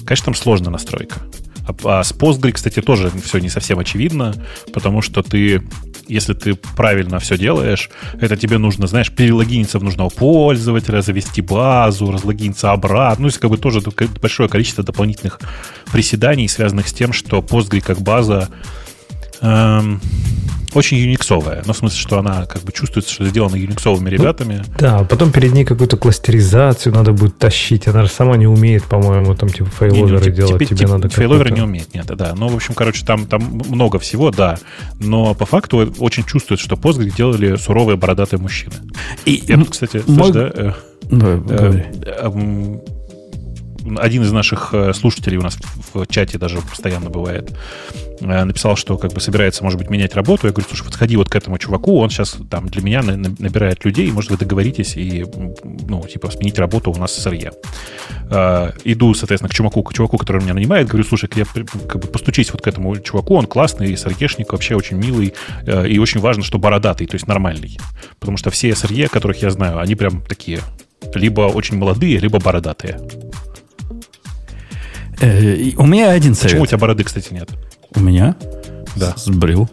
Конечно, 0.07 0.27
там 0.27 0.35
сложная 0.35 0.71
настройка. 0.71 1.21
А, 1.67 2.01
а 2.01 2.05
с 2.05 2.13
Postgre, 2.13 2.53
кстати, 2.53 2.81
тоже 2.81 3.11
все 3.25 3.39
не 3.39 3.49
совсем 3.49 3.79
очевидно, 3.79 4.35
потому 4.73 5.01
что 5.01 5.23
ты, 5.23 5.63
если 6.07 6.35
ты 6.35 6.55
правильно 6.55 7.19
все 7.19 7.39
делаешь, 7.39 7.91
это 8.21 8.37
тебе 8.37 8.59
нужно, 8.59 8.87
знаешь, 8.87 9.11
перелогиниться 9.11 9.79
в 9.79 9.85
нужного 9.85 10.11
пользователя, 10.11 11.01
завести 11.01 11.41
базу, 11.41 12.11
разлогиниться 12.11 12.73
обратно. 12.73 13.23
Ну, 13.23 13.29
есть 13.29 13.39
как 13.39 13.51
бы 13.51 13.57
тоже 13.57 13.81
большое 14.21 14.49
количество 14.49 14.85
дополнительных 14.85 15.41
приседаний, 15.91 16.49
связанных 16.49 16.89
с 16.89 16.93
тем, 16.93 17.13
что 17.13 17.39
Postgre 17.39 17.81
как 17.81 18.01
база 18.01 18.49
эм, 19.41 20.01
очень 20.75 20.99
юниксовая. 20.99 21.63
Ну, 21.67 21.73
в 21.73 21.77
смысле, 21.77 21.99
что 21.99 22.19
она 22.19 22.47
как 22.47 22.63
бы 22.63 22.73
чувствуется, 22.73 23.13
что 23.13 23.25
сделана 23.25 23.57
юниксовыми 23.57 24.11
ну, 24.11 24.17
ребятами. 24.17 24.65
Ну, 24.67 24.75
да, 24.79 24.99
а 24.99 25.05
потом 25.05 25.31
перед 25.31 25.53
ней 25.53 25.65
какую-то 25.65 25.97
кластеризацию 25.97 26.93
надо 26.95 27.13
будет 27.13 27.39
тащить. 27.39 27.87
Она 27.87 28.03
же 28.03 28.09
сама 28.09 28.37
не 28.37 28.47
умеет, 28.47 28.85
по-моему, 28.85 29.35
там 29.35 29.49
типа 29.49 29.71
фейловеры 29.71 30.25
не, 30.25 30.31
не, 30.31 30.37
делать. 30.37 30.59
Типа, 30.59 30.65
Тебе 30.65 30.79
типа, 30.79 30.93
надо 30.93 31.09
фейловеры 31.09 31.51
не 31.51 31.63
умеет, 31.63 31.95
нет, 31.95 32.07
да. 32.07 32.35
Ну, 32.37 32.49
в 32.49 32.57
общем, 32.57 32.75
короче, 32.75 33.05
там, 33.05 33.27
там 33.27 33.63
много 33.69 33.99
всего, 33.99 34.31
да. 34.31 34.59
Но 34.99 35.35
по 35.35 35.47
факту 35.47 35.95
очень 35.99 36.25
чувствуется, 36.25 36.65
что 36.65 36.77
Postgre 36.77 37.15
делали 37.15 37.57
суровые 37.57 37.97
бородатые 37.97 38.41
мужчины. 38.41 38.75
И, 39.25 39.45
Я, 39.47 39.63
кстати, 39.65 40.03
мой... 40.07 40.33
слышь, 40.33 40.35
да, 40.35 40.51
э, 40.55 40.73
да, 41.11 41.27
э, 41.49 41.83
э, 42.07 42.79
один 43.99 44.23
из 44.23 44.33
наших 44.33 44.71
э, 44.73 44.93
слушателей 44.93 45.37
у 45.37 45.43
нас 45.43 45.59
в 45.93 46.07
чате 46.07 46.39
даже 46.39 46.59
постоянно 46.61 47.11
бывает, 47.11 47.53
э, 48.21 48.45
написал, 48.45 48.77
что 48.77 48.97
как 48.97 49.13
бы 49.13 49.21
собирается, 49.21 49.63
может 49.63 49.79
быть, 49.79 49.91
менять 49.91 50.15
работу. 50.15 50.47
Я 50.47 50.53
говорю, 50.53 50.69
слушай, 50.69 50.85
подходи 50.85 51.17
вот 51.17 51.29
к 51.29 51.37
этому 51.37 51.59
чуваку, 51.59 51.99
он 51.99 52.11
сейчас 52.11 52.37
там 52.51 52.67
для 52.67 52.83
меня 52.83 53.03
набирает 53.03 53.85
людей, 53.85 54.11
может, 54.11 54.31
вы 54.31 54.39
договоритесь 54.39 54.97
и, 54.97 55.25
ну, 55.65 56.03
типа, 56.03 56.31
сменить 56.31 56.59
работу 56.59 56.91
у 56.93 56.97
нас 56.97 57.13
с 57.13 57.23
сырья. 57.23 57.53
Э, 58.31 58.73
иду, 58.85 59.13
соответственно, 59.15 59.51
к 59.51 59.55
чуваку, 59.55 59.83
к 59.83 59.93
чуваку, 59.93 60.17
который 60.17 60.43
меня 60.43 60.55
нанимает, 60.55 60.89
говорю, 60.89 61.05
слушай, 61.05 61.29
я 61.35 61.45
как 61.45 62.03
бы 62.03 62.09
постучись 62.09 62.53
вот 62.53 62.63
к 62.63 62.67
этому 62.67 62.97
чуваку, 62.97 63.35
он 63.35 63.47
классный, 63.47 63.97
сырьешник, 63.97 64.53
вообще 64.53 64.77
очень 64.77 64.97
милый, 64.97 65.35
и 65.67 65.99
очень 65.99 66.21
важно, 66.21 66.43
что 66.43 66.59
бородатый, 66.59 67.07
то 67.07 67.15
есть 67.15 67.27
нормальный. 67.27 67.79
Потому 68.19 68.37
что 68.39 68.51
все 68.51 68.71
SRE, 68.71 69.09
которых 69.09 69.43
я 69.43 69.51
знаю, 69.51 69.79
они 69.79 69.95
прям 69.95 70.23
такие 70.23 70.61
либо 71.15 71.43
очень 71.43 71.77
молодые, 71.77 72.19
либо 72.19 72.39
бородатые. 72.39 72.99
Э, 75.21 75.71
у 75.77 75.87
меня 75.87 76.11
один 76.11 76.35
совет. 76.35 76.53
Почему 76.53 76.63
у 76.63 76.67
тебя 76.67 76.79
бороды, 76.79 77.05
кстати, 77.05 77.33
нет? 77.33 77.51
У 77.95 78.01
меня? 78.01 78.37
Да. 78.97 79.15
Сбрил. 79.17 79.69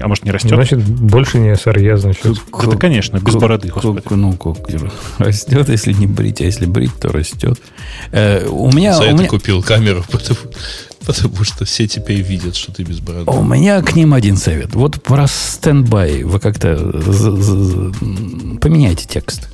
А 0.00 0.08
может, 0.08 0.24
не 0.24 0.30
растет? 0.30 0.50
Значит, 0.50 0.82
больше 0.84 1.38
не 1.38 1.56
СРЕ, 1.56 1.96
значит. 1.96 2.26
Это, 2.26 2.76
конечно, 2.76 3.18
без 3.18 3.34
бороды, 3.34 3.68
господи. 3.68 4.02
Ну, 4.10 4.34
как 4.34 4.58
растет, 5.18 5.68
если 5.70 5.92
не 5.92 6.06
брить, 6.06 6.42
а 6.42 6.44
если 6.44 6.66
брить, 6.66 6.94
то 7.00 7.08
растет. 7.08 7.58
Э, 8.12 8.46
у 8.46 8.70
меня... 8.70 8.94
За 8.94 9.02
у 9.02 9.06
это 9.06 9.14
меня... 9.14 9.28
купил 9.28 9.62
камеру, 9.62 10.04
потому, 10.10 10.38
потому 11.06 11.44
что 11.44 11.64
все 11.64 11.88
теперь 11.88 12.20
видят, 12.20 12.56
что 12.56 12.72
ты 12.72 12.82
без 12.82 13.00
бороды. 13.00 13.30
У 13.30 13.42
меня 13.42 13.80
к 13.80 13.96
ним 13.96 14.12
один 14.12 14.36
совет. 14.36 14.74
Вот 14.74 15.02
про 15.02 15.26
standby 15.26 16.24
вы 16.24 16.38
как-то 16.40 16.76
поменяйте 18.60 19.06
текст 19.08 19.49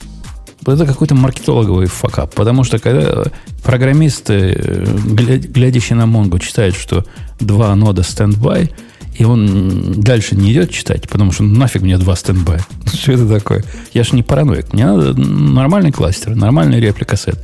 это 0.73 0.87
какой-то 0.87 1.15
маркетологовый 1.15 1.87
факап. 1.87 2.35
Потому 2.35 2.65
что 2.65 2.79
когда 2.79 3.25
программисты, 3.63 4.85
глядящие 5.05 5.97
на 5.97 6.03
Mongo, 6.03 6.39
читают, 6.41 6.77
что 6.77 7.05
два 7.41 7.75
нода 7.75 8.03
standby, 8.03 8.73
и 9.15 9.25
он 9.25 10.01
дальше 10.01 10.37
не 10.37 10.53
идет 10.53 10.71
читать, 10.71 11.09
потому 11.09 11.33
что 11.33 11.43
нафиг 11.43 11.83
мне 11.83 11.97
два 11.97 12.17
стендбай. 12.17 12.61
Что 12.93 13.13
это 13.13 13.29
такое? 13.29 13.65
Я 13.95 14.05
же 14.05 14.15
не 14.15 14.23
параноик. 14.23 14.73
Мне 14.73 14.87
надо 14.87 15.15
нормальный 15.15 15.91
кластер, 15.91 16.35
нормальный 16.35 16.81
replica 16.81 17.17
set. 17.17 17.39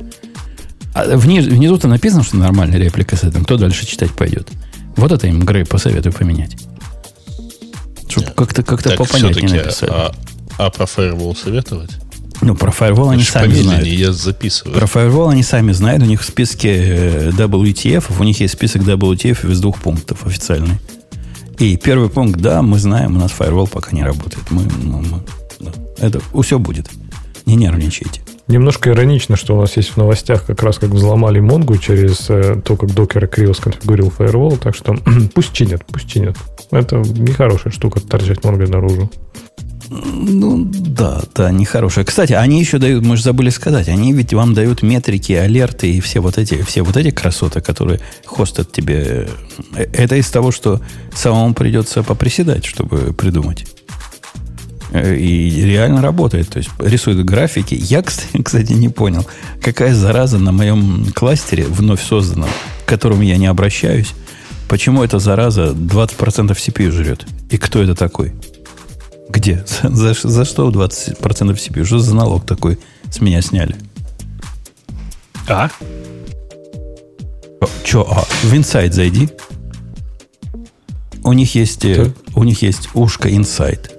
А 0.93 1.17
вниз, 1.17 1.45
внизу-то 1.45 1.87
написано, 1.87 2.23
что 2.23 2.37
нормальная 2.37 2.77
реплика 2.77 3.15
с 3.15 3.23
этим. 3.23 3.43
Кто 3.43 3.57
дальше 3.57 3.87
читать 3.87 4.11
пойдет? 4.11 4.49
Вот 4.95 5.11
это 5.11 5.25
им 5.25 5.43
Грей 5.43 5.65
посоветую 5.65 6.13
поменять. 6.13 6.55
Чтобы 8.07 8.27
как-то 8.35 8.61
как 8.61 8.83
попонятнее 8.95 9.63
написали. 9.63 9.91
А, 9.91 10.11
а 10.59 10.69
про 10.69 10.85
Firewall 10.85 11.35
советовать? 11.35 11.89
Ну, 12.43 12.55
про 12.55 12.71
Firewall 12.71 13.11
они 13.11 13.23
сами 13.23 13.53
знают. 13.53 13.87
я 13.87 14.11
записываю. 14.11 14.77
Про 14.77 14.85
Firewall 14.85 15.31
они 15.31 15.43
сами 15.43 15.71
знают. 15.71 16.03
У 16.03 16.05
них 16.05 16.21
в 16.21 16.25
списке 16.25 16.75
э, 16.75 17.29
WTF, 17.29 18.05
у 18.19 18.23
них 18.23 18.39
есть 18.41 18.53
список 18.53 18.81
WTF 18.81 19.51
из 19.51 19.59
двух 19.61 19.79
пунктов 19.79 20.25
официальный. 20.25 20.77
И 21.59 21.77
первый 21.77 22.09
пункт, 22.09 22.39
да, 22.41 22.61
мы 22.61 22.79
знаем, 22.79 23.15
у 23.15 23.19
нас 23.19 23.31
Firewall 23.37 23.69
пока 23.69 23.95
не 23.95 24.03
работает. 24.03 24.49
Мы, 24.49 24.63
мы, 24.83 25.01
мы 25.01 25.21
да. 25.59 25.71
Это 25.99 26.21
все 26.41 26.59
будет. 26.59 26.89
Не 27.45 27.55
нервничайте. 27.55 28.21
Немножко 28.47 28.89
иронично, 28.89 29.37
что 29.37 29.55
у 29.55 29.61
нас 29.61 29.77
есть 29.77 29.91
в 29.91 29.97
новостях 29.97 30.45
как 30.45 30.61
раз 30.63 30.77
как 30.77 30.89
взломали 30.89 31.39
Монгу 31.39 31.77
через 31.77 32.29
э, 32.29 32.61
то, 32.63 32.75
как 32.75 32.93
докер 32.93 33.27
криво 33.27 33.53
сконфигурил 33.53 34.11
Firewall, 34.17 34.57
так 34.57 34.75
что 34.75 34.97
пусть 35.33 35.53
чинят, 35.53 35.85
пусть 35.85 36.09
чинят. 36.09 36.35
Это 36.71 36.97
нехорошая 36.97 37.71
штука, 37.71 38.01
торчать 38.01 38.43
Монгой 38.43 38.67
наружу. 38.67 39.09
Ну, 39.95 40.65
да, 40.65 41.21
да, 41.35 41.51
нехорошая. 41.51 42.03
Кстати, 42.03 42.33
они 42.33 42.59
еще 42.59 42.79
дают, 42.79 43.05
мы 43.05 43.15
же 43.15 43.23
забыли 43.23 43.49
сказать, 43.49 43.87
они 43.89 44.11
ведь 44.13 44.33
вам 44.33 44.53
дают 44.53 44.81
метрики, 44.81 45.33
алерты 45.33 45.91
и 45.91 45.99
все 45.99 46.19
вот 46.19 46.37
эти, 46.37 46.63
все 46.63 46.81
вот 46.81 46.97
эти 46.97 47.11
красоты, 47.11 47.61
которые 47.61 47.99
хостят 48.25 48.71
тебе. 48.71 49.27
Э, 49.75 49.85
это 49.93 50.15
из 50.15 50.29
того, 50.29 50.51
что 50.51 50.81
самому 51.13 51.53
придется 51.53 52.01
поприседать, 52.01 52.65
чтобы 52.65 53.13
придумать. 53.13 53.67
Э, 54.93 55.15
и 55.15 55.61
реально 55.63 56.01
работает. 56.01 56.49
То 56.49 56.57
есть 56.57 56.69
рисует 56.79 57.23
графики. 57.23 57.75
Я, 57.79 58.01
кстати, 58.43 58.73
не 58.73 58.89
понял, 58.89 59.27
какая 59.61 59.93
зараза 59.93 60.39
на 60.39 60.51
моем 60.51 61.11
кластере, 61.13 61.65
вновь 61.65 62.01
созданном, 62.01 62.49
к 62.85 62.89
которому 62.89 63.21
я 63.21 63.37
не 63.37 63.47
обращаюсь, 63.47 64.13
почему 64.67 65.03
эта 65.03 65.19
зараза 65.19 65.71
20% 65.71 66.49
CPU 66.51 66.91
жрет? 66.91 67.27
И 67.51 67.57
кто 67.57 67.83
это 67.83 67.93
такой? 67.93 68.33
Где? 69.29 69.63
За, 69.83 70.13
за, 70.13 70.45
что 70.45 70.69
20% 70.69 71.19
CPU? 71.21 71.83
Что 71.85 71.99
за 71.99 72.15
налог 72.15 72.45
такой 72.45 72.79
с 73.11 73.21
меня 73.21 73.41
сняли? 73.41 73.75
А? 75.47 75.69
Че, 77.83 78.05
а? 78.09 78.21
В 78.43 78.53
Insight 78.53 78.91
зайди. 78.91 79.29
У 81.23 81.33
них 81.33 81.55
есть, 81.55 81.85
э, 81.85 81.93
Что? 81.93 82.13
у 82.35 82.43
них 82.43 82.61
есть 82.61 82.89
ушко 82.93 83.29
Insight. 83.29 83.89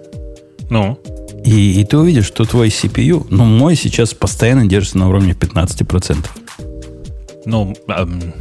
Ну? 0.70 0.98
И, 1.44 1.80
и 1.80 1.84
ты 1.84 1.98
увидишь, 1.98 2.26
что 2.26 2.44
твой 2.44 2.68
CPU, 2.68 3.26
ну, 3.30 3.44
мой 3.44 3.76
сейчас 3.76 4.14
постоянно 4.14 4.66
держится 4.66 4.98
на 4.98 5.08
уровне 5.08 5.32
15%. 5.32 6.26
Ну, 7.46 7.74
эм, 7.88 8.34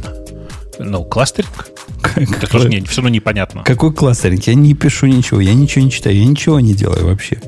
ну, 0.78 1.04
кластеринг? 1.04 1.68
Это 2.16 2.46
тоже 2.46 2.68
не, 2.68 2.80
все 2.82 2.96
равно 2.96 3.10
непонятно. 3.10 3.62
Какой 3.64 3.92
кластеринг? 3.92 4.42
Я 4.44 4.54
не 4.54 4.74
пишу 4.74 5.06
ничего, 5.06 5.40
я 5.40 5.54
ничего 5.54 5.84
не 5.84 5.90
читаю, 5.90 6.16
я 6.16 6.24
ничего 6.24 6.60
не 6.60 6.74
делаю 6.74 7.06
вообще. 7.06 7.40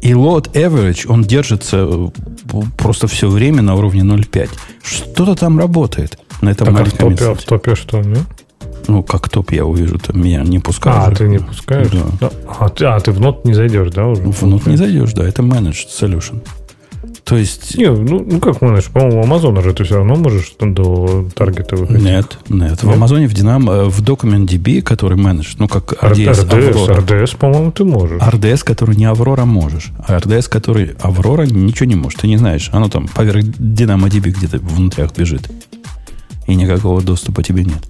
И 0.00 0.12
load 0.12 0.52
average, 0.52 1.06
он 1.08 1.22
держится 1.22 1.86
э, 1.88 2.08
просто 2.78 3.06
все 3.06 3.28
время 3.28 3.62
на 3.62 3.74
уровне 3.74 4.02
0,5. 4.02 4.48
Что-то 4.82 5.34
там 5.34 5.58
работает 5.58 6.18
на 6.40 6.50
этом 6.50 6.68
так, 6.68 6.74
маленьком 6.74 7.08
а 7.08 7.10
в 7.10 7.18
топе, 7.18 7.34
в 7.34 7.44
топе 7.44 7.74
что, 7.74 8.00
нет? 8.00 8.24
Ну, 8.88 9.02
как 9.02 9.28
топ 9.28 9.52
я 9.52 9.66
увижу, 9.66 9.98
там 9.98 10.20
меня 10.20 10.42
не 10.42 10.58
пускают. 10.58 11.12
А, 11.12 11.14
ты 11.14 11.28
не 11.28 11.38
пускаешь? 11.38 11.90
Да. 12.20 12.30
А, 12.48 12.68
ты, 12.70 12.86
а, 12.86 12.98
ты 12.98 13.12
в 13.12 13.20
нот 13.20 13.44
не 13.44 13.54
зайдешь, 13.54 13.90
да, 13.92 14.06
уже? 14.06 14.22
В 14.22 14.42
нот 14.42 14.66
не 14.66 14.76
зайдешь, 14.76 15.12
да, 15.12 15.28
это 15.28 15.42
managed 15.42 15.88
solution. 15.88 16.42
То 17.30 17.36
есть... 17.36 17.78
Не, 17.78 17.92
ну, 17.92 18.26
ну 18.28 18.40
как 18.40 18.60
манаж? 18.60 18.86
По-моему, 18.86 19.22
в 19.22 19.24
Амазоне 19.24 19.62
же 19.62 19.72
ты 19.72 19.84
все 19.84 19.98
равно 19.98 20.16
можешь 20.16 20.52
до 20.58 21.28
таргета 21.32 21.76
выходить. 21.76 22.02
Нет, 22.02 22.38
нет. 22.48 22.70
нет? 22.70 22.82
В 22.82 22.90
Амазоне, 22.90 23.28
в 23.28 23.32
Dynamo, 23.32 23.72
э, 23.72 23.88
в 23.88 24.02
DocumentDB, 24.02 24.82
который 24.82 25.16
менедж, 25.16 25.54
ну 25.60 25.68
как 25.68 25.92
RDS, 25.92 26.48
RDS, 26.48 26.72
Aurora. 26.72 27.06
RDS, 27.06 27.36
по-моему, 27.36 27.70
ты 27.70 27.84
можешь. 27.84 28.20
RDS, 28.20 28.64
который 28.64 28.96
не 28.96 29.04
Аврора, 29.04 29.44
можешь. 29.44 29.92
А 30.08 30.18
RDS, 30.18 30.48
который 30.48 30.96
Аврора, 30.98 31.44
ничего 31.44 31.86
не 31.86 31.94
может. 31.94 32.18
Ты 32.18 32.26
не 32.26 32.36
знаешь. 32.36 32.68
Оно 32.72 32.88
там 32.88 33.06
поверх 33.06 33.44
DynamoDB 33.44 34.30
где-то 34.30 34.58
внутрях 34.58 35.16
бежит. 35.16 35.48
И 36.48 36.56
никакого 36.56 37.00
доступа 37.00 37.44
тебе 37.44 37.64
нет. 37.64 37.84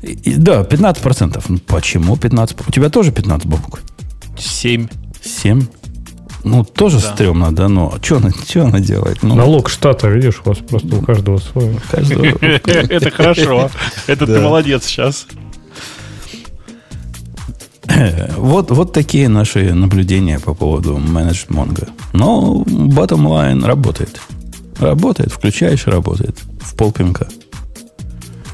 И, 0.00 0.32
да, 0.32 0.62
15%. 0.62 1.44
Ну, 1.46 1.58
почему 1.58 2.14
15%? 2.14 2.62
У 2.66 2.72
тебя 2.72 2.88
тоже 2.88 3.12
15, 3.12 3.46
Бобук? 3.46 3.80
7. 4.38 4.88
7? 5.22 5.66
Ну, 6.44 6.64
тоже 6.64 7.00
да. 7.00 7.12
стрёмно, 7.12 7.54
да, 7.54 7.68
но 7.68 7.94
что 8.02 8.16
она, 8.16 8.30
что 8.30 8.64
она 8.64 8.80
делает? 8.80 9.22
Ну, 9.22 9.34
Налог 9.34 9.68
штата, 9.68 10.08
видишь, 10.08 10.40
у 10.44 10.48
вас 10.48 10.58
просто 10.58 10.96
у 10.96 11.02
каждого 11.02 11.38
свой. 11.38 11.78
Это 11.92 13.10
хорошо. 13.10 13.70
Это 14.06 14.26
ты 14.26 14.40
молодец 14.40 14.84
сейчас. 14.86 15.26
Вот, 18.36 18.70
вот 18.70 18.92
такие 18.92 19.28
наши 19.28 19.74
наблюдения 19.74 20.38
по 20.38 20.54
поводу 20.54 20.96
менедж 20.96 21.44
Mongo. 21.48 21.88
Но 22.12 22.62
bottom 22.66 23.26
line 23.26 23.66
работает. 23.66 24.20
Работает, 24.78 25.32
включаешь, 25.32 25.86
работает. 25.86 26.36
В 26.60 26.74
полпинка. 26.74 27.28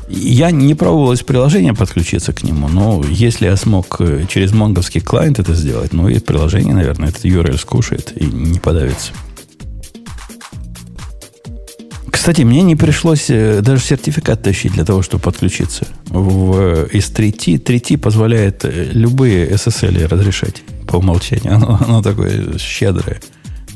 Я 0.09 0.53
не 0.53 0.75
пробовал 0.75 1.13
из 1.13 1.23
приложения 1.23 1.75
подключиться 1.75 2.33
к 2.33 2.45
нему, 2.45 2.69
но 2.69 3.03
если 3.09 3.47
я 3.47 3.57
смог 3.57 3.97
э, 4.01 4.25
через 4.29 4.53
монговский 4.53 5.01
клиент 5.01 5.41
это 5.41 5.53
сделать, 5.55 5.93
ну 5.93 6.09
и 6.09 6.21
приложение, 6.21 6.75
наверное, 6.75 7.09
этот 7.09 7.25
URL 7.25 7.59
скушает 7.59 8.13
и 8.15 8.25
не 8.25 8.61
подавится. 8.61 9.13
Кстати, 12.11 12.43
мне 12.43 12.63
не 12.63 12.77
пришлось 12.77 13.31
э, 13.31 13.61
даже 13.63 13.83
сертификат 13.83 14.43
тащить 14.43 14.73
для 14.73 14.85
того, 14.85 15.03
чтобы 15.03 15.23
подключиться. 15.23 15.87
В, 16.07 16.87
из 16.87 17.11
3T, 17.11 17.63
3T 17.63 17.99
позволяет 17.99 18.65
э, 18.65 18.91
любые 18.93 19.49
SSL 19.49 20.07
разрешать 20.07 20.63
по 20.87 20.97
умолчанию. 20.97 21.55
Оно, 21.57 21.79
оно 21.81 22.03
такое 22.03 22.59
щедрое. 22.59 23.21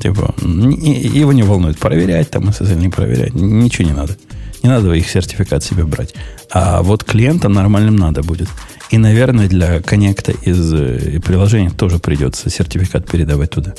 Типа, 0.00 0.34
его 0.42 1.32
не 1.32 1.42
волнует 1.42 1.78
проверять, 1.78 2.30
там 2.30 2.48
SSL 2.48 2.76
не 2.76 2.88
проверять, 2.88 3.34
ничего 3.34 3.88
не 3.88 3.94
надо. 3.94 4.16
Не 4.62 4.68
надо 4.68 4.92
их 4.92 5.08
сертификат 5.08 5.64
себе 5.64 5.84
брать. 5.84 6.14
А 6.50 6.82
вот 6.82 7.04
клиентам 7.04 7.52
нормальным 7.52 7.96
надо 7.96 8.22
будет. 8.22 8.48
И, 8.90 8.98
наверное, 8.98 9.48
для 9.48 9.80
коннекта 9.80 10.32
из 10.32 10.72
э, 10.72 11.20
приложения 11.20 11.70
тоже 11.70 11.98
придется 11.98 12.50
сертификат 12.50 13.08
передавать 13.08 13.50
туда. 13.50 13.74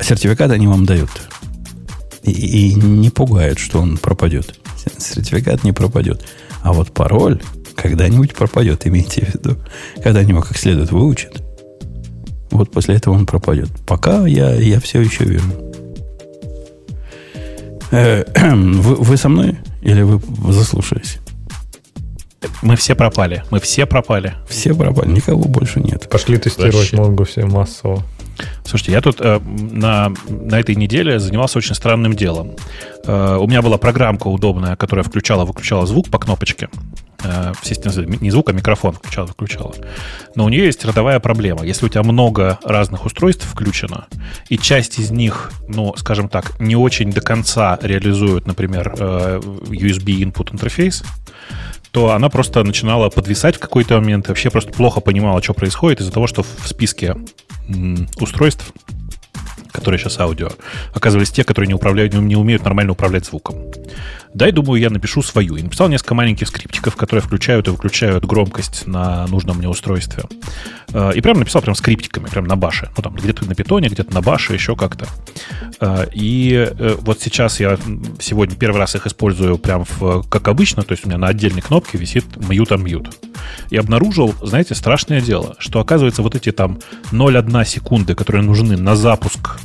Сертификат 0.00 0.50
они 0.50 0.66
вам 0.66 0.84
дают. 0.84 1.10
И, 2.22 2.30
и 2.32 2.74
не 2.74 3.10
пугают, 3.10 3.58
что 3.58 3.80
он 3.80 3.96
пропадет. 3.96 4.58
Сертификат 4.98 5.64
не 5.64 5.72
пропадет. 5.72 6.24
А 6.62 6.72
вот 6.72 6.92
пароль 6.92 7.40
когда-нибудь 7.76 8.34
пропадет, 8.34 8.86
имейте 8.86 9.24
в 9.24 9.34
виду. 9.34 9.56
Когда 10.02 10.20
они 10.20 10.30
его 10.30 10.42
как 10.42 10.56
следует 10.56 10.92
выучат. 10.92 11.42
Вот 12.50 12.70
после 12.70 12.96
этого 12.96 13.14
он 13.14 13.24
пропадет. 13.24 13.70
Пока 13.86 14.26
я, 14.26 14.54
я 14.54 14.78
все 14.80 15.00
еще 15.00 15.24
вижу. 15.24 15.71
Э, 17.92 18.24
вы, 18.54 18.96
вы 18.96 19.16
со 19.16 19.28
мной 19.28 19.58
или 19.82 20.02
вы 20.02 20.52
заслушались? 20.52 21.18
Мы 22.62 22.76
все 22.76 22.94
пропали. 22.94 23.44
Мы 23.50 23.60
все 23.60 23.86
пропали. 23.86 24.34
Все 24.48 24.74
пропали. 24.74 25.10
Никого 25.10 25.44
больше 25.44 25.80
нет. 25.80 26.08
Пошли 26.08 26.38
тестировать. 26.38 26.92
Монгу 26.92 27.24
все 27.24 27.46
массово. 27.46 28.02
Слушайте, 28.64 28.92
я 28.92 29.00
тут 29.00 29.20
э, 29.20 29.38
на, 29.40 30.12
на 30.28 30.58
этой 30.58 30.74
неделе 30.74 31.20
занимался 31.20 31.58
очень 31.58 31.74
странным 31.74 32.14
делом. 32.14 32.52
Э, 33.04 33.36
у 33.38 33.46
меня 33.46 33.62
была 33.62 33.78
программка 33.78 34.28
удобная, 34.28 34.74
которая 34.76 35.04
включала-выключала 35.04 35.86
звук 35.86 36.08
по 36.08 36.18
кнопочке. 36.18 36.68
Э, 37.24 37.52
естественно, 37.62 38.16
не 38.20 38.30
звук, 38.30 38.50
а 38.50 38.52
микрофон 38.52 38.94
включала-выключала. 38.94 39.74
Но 40.34 40.44
у 40.44 40.48
нее 40.48 40.64
есть 40.66 40.84
родовая 40.84 41.20
проблема. 41.20 41.64
Если 41.64 41.86
у 41.86 41.88
тебя 41.88 42.02
много 42.02 42.58
разных 42.64 43.04
устройств 43.04 43.46
включено, 43.46 44.06
и 44.48 44.58
часть 44.58 44.98
из 44.98 45.10
них, 45.10 45.52
ну, 45.68 45.94
скажем 45.96 46.28
так, 46.28 46.58
не 46.60 46.76
очень 46.76 47.12
до 47.12 47.20
конца 47.20 47.78
реализуют, 47.82 48.46
например, 48.46 48.94
э, 48.98 49.40
USB 49.42 50.22
input 50.22 50.52
интерфейс, 50.52 51.04
то 51.92 52.12
она 52.12 52.30
просто 52.30 52.64
начинала 52.64 53.10
подвисать 53.10 53.56
в 53.56 53.58
какой-то 53.58 54.00
момент, 54.00 54.28
вообще 54.28 54.50
просто 54.50 54.72
плохо 54.72 55.00
понимала, 55.00 55.42
что 55.42 55.52
происходит 55.52 56.00
из-за 56.00 56.10
того, 56.10 56.26
что 56.26 56.42
в 56.42 56.66
списке 56.66 57.16
устройств, 58.18 58.72
которые 59.72 59.98
сейчас 59.98 60.20
аудио, 60.20 60.50
оказывались 60.94 61.30
те, 61.30 61.44
которые 61.44 61.68
не, 61.68 61.74
управляют, 61.74 62.14
не 62.14 62.36
умеют 62.36 62.64
нормально 62.64 62.92
управлять 62.92 63.26
звуком. 63.26 63.56
Дай, 64.34 64.50
думаю, 64.50 64.80
я 64.80 64.88
напишу 64.88 65.22
свою. 65.22 65.56
И 65.56 65.62
написал 65.62 65.88
несколько 65.88 66.14
маленьких 66.14 66.48
скриптиков, 66.48 66.96
которые 66.96 67.22
включают 67.22 67.68
и 67.68 67.70
выключают 67.70 68.24
громкость 68.24 68.86
на 68.86 69.26
нужном 69.26 69.58
мне 69.58 69.68
устройстве. 69.68 70.24
Э, 70.92 71.12
и 71.14 71.20
прям 71.20 71.38
написал 71.38 71.60
прям 71.60 71.74
скриптиками, 71.74 72.26
прям 72.26 72.46
на 72.46 72.56
баше. 72.56 72.90
Ну, 72.96 73.02
там 73.02 73.14
где-то 73.14 73.44
на 73.44 73.54
питоне, 73.54 73.88
где-то 73.88 74.14
на 74.14 74.22
баше, 74.22 74.54
еще 74.54 74.74
как-то. 74.74 75.06
Э, 75.80 76.06
и 76.12 76.54
э, 76.54 76.96
вот 77.00 77.20
сейчас 77.20 77.60
я 77.60 77.78
сегодня 78.20 78.56
первый 78.56 78.78
раз 78.78 78.94
их 78.94 79.06
использую 79.06 79.58
прям 79.58 79.84
в, 79.84 80.26
как 80.28 80.48
обычно, 80.48 80.82
то 80.82 80.92
есть 80.92 81.04
у 81.04 81.08
меня 81.08 81.18
на 81.18 81.28
отдельной 81.28 81.60
кнопке 81.60 81.98
висит 81.98 82.24
mute-unmute. 82.36 83.12
И 83.70 83.76
обнаружил, 83.76 84.34
знаете, 84.42 84.74
страшное 84.74 85.20
дело, 85.20 85.56
что 85.58 85.80
оказывается 85.80 86.22
вот 86.22 86.34
эти 86.34 86.52
там 86.52 86.78
0,1 87.10 87.64
секунды, 87.64 88.14
которые 88.14 88.42
нужны 88.42 88.76
на 88.76 88.96
запуск 88.96 89.58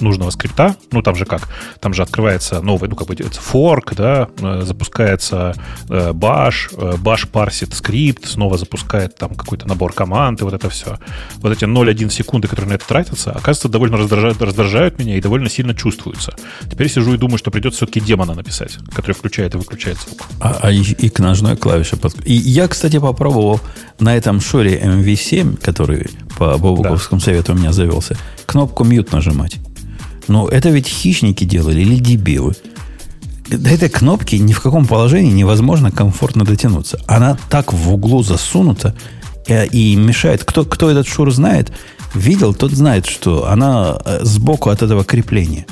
нужного 0.00 0.30
скрипта, 0.30 0.76
ну 0.90 1.02
там 1.02 1.14
же 1.14 1.24
как, 1.24 1.48
там 1.80 1.94
же 1.94 2.02
открывается 2.02 2.60
новый, 2.60 2.88
ну 2.88 2.96
как 2.96 3.08
бы 3.08 3.16
форк, 3.16 3.94
да, 3.94 4.28
э, 4.40 4.62
запускается 4.64 5.54
э, 5.88 6.10
bash, 6.10 6.72
э, 6.72 6.96
bash 6.96 7.26
парсит 7.28 7.74
скрипт, 7.74 8.26
снова 8.26 8.58
запускает 8.58 9.16
там 9.16 9.34
какой-то 9.34 9.68
набор 9.68 9.92
команд 9.92 10.40
и 10.40 10.44
вот 10.44 10.54
это 10.54 10.68
все. 10.68 10.98
Вот 11.36 11.52
эти 11.52 11.64
0,1 11.64 12.10
секунды, 12.10 12.48
которые 12.48 12.70
на 12.70 12.74
это 12.74 12.86
тратятся, 12.86 13.30
оказывается, 13.30 13.68
довольно 13.68 13.96
раздражают, 13.96 14.40
раздражают 14.42 14.98
меня 14.98 15.16
и 15.16 15.20
довольно 15.20 15.48
сильно 15.48 15.74
чувствуются. 15.74 16.34
Теперь 16.70 16.88
сижу 16.88 17.14
и 17.14 17.18
думаю, 17.18 17.38
что 17.38 17.50
придется 17.50 17.78
все-таки 17.78 18.00
демона 18.00 18.34
написать, 18.34 18.78
который 18.94 19.14
включает 19.14 19.54
и 19.54 19.58
выключает 19.58 19.98
звук. 19.98 20.22
А, 20.40 20.58
а 20.62 20.70
и, 20.70 20.82
и 20.82 21.08
к 21.08 21.18
ножной 21.20 21.56
клавише. 21.56 21.96
Под... 21.96 22.14
И 22.26 22.34
я, 22.34 22.68
кстати, 22.68 22.98
попробовал 22.98 23.60
на 24.00 24.16
этом 24.16 24.40
шоре 24.40 24.80
MV7, 24.80 25.58
который 25.58 26.10
по 26.38 26.58
Бобуковскому 26.58 27.20
да. 27.20 27.24
совету 27.26 27.52
у 27.52 27.56
меня 27.56 27.72
завелся, 27.72 28.16
кнопку 28.46 28.84
mute 28.84 29.08
нажимать. 29.12 29.58
Но 30.28 30.48
это 30.48 30.70
ведь 30.70 30.86
хищники 30.86 31.44
делали 31.44 31.80
или 31.80 31.96
дебилы. 31.96 32.54
До 33.48 33.68
этой 33.68 33.88
кнопки 33.88 34.36
ни 34.36 34.52
в 34.52 34.60
каком 34.60 34.86
положении 34.86 35.32
невозможно 35.32 35.90
комфортно 35.90 36.44
дотянуться. 36.44 37.00
Она 37.06 37.36
так 37.50 37.72
в 37.72 37.92
углу 37.92 38.22
засунута 38.22 38.94
и, 39.46 39.52
э, 39.52 39.66
и 39.66 39.96
мешает. 39.96 40.44
Кто, 40.44 40.64
кто 40.64 40.90
этот 40.90 41.06
шур 41.06 41.30
знает, 41.32 41.72
видел, 42.14 42.54
тот 42.54 42.72
знает, 42.72 43.06
что 43.06 43.48
она 43.48 43.98
э, 44.04 44.20
сбоку 44.22 44.70
от 44.70 44.82
этого 44.82 45.04
крепления. 45.04 45.66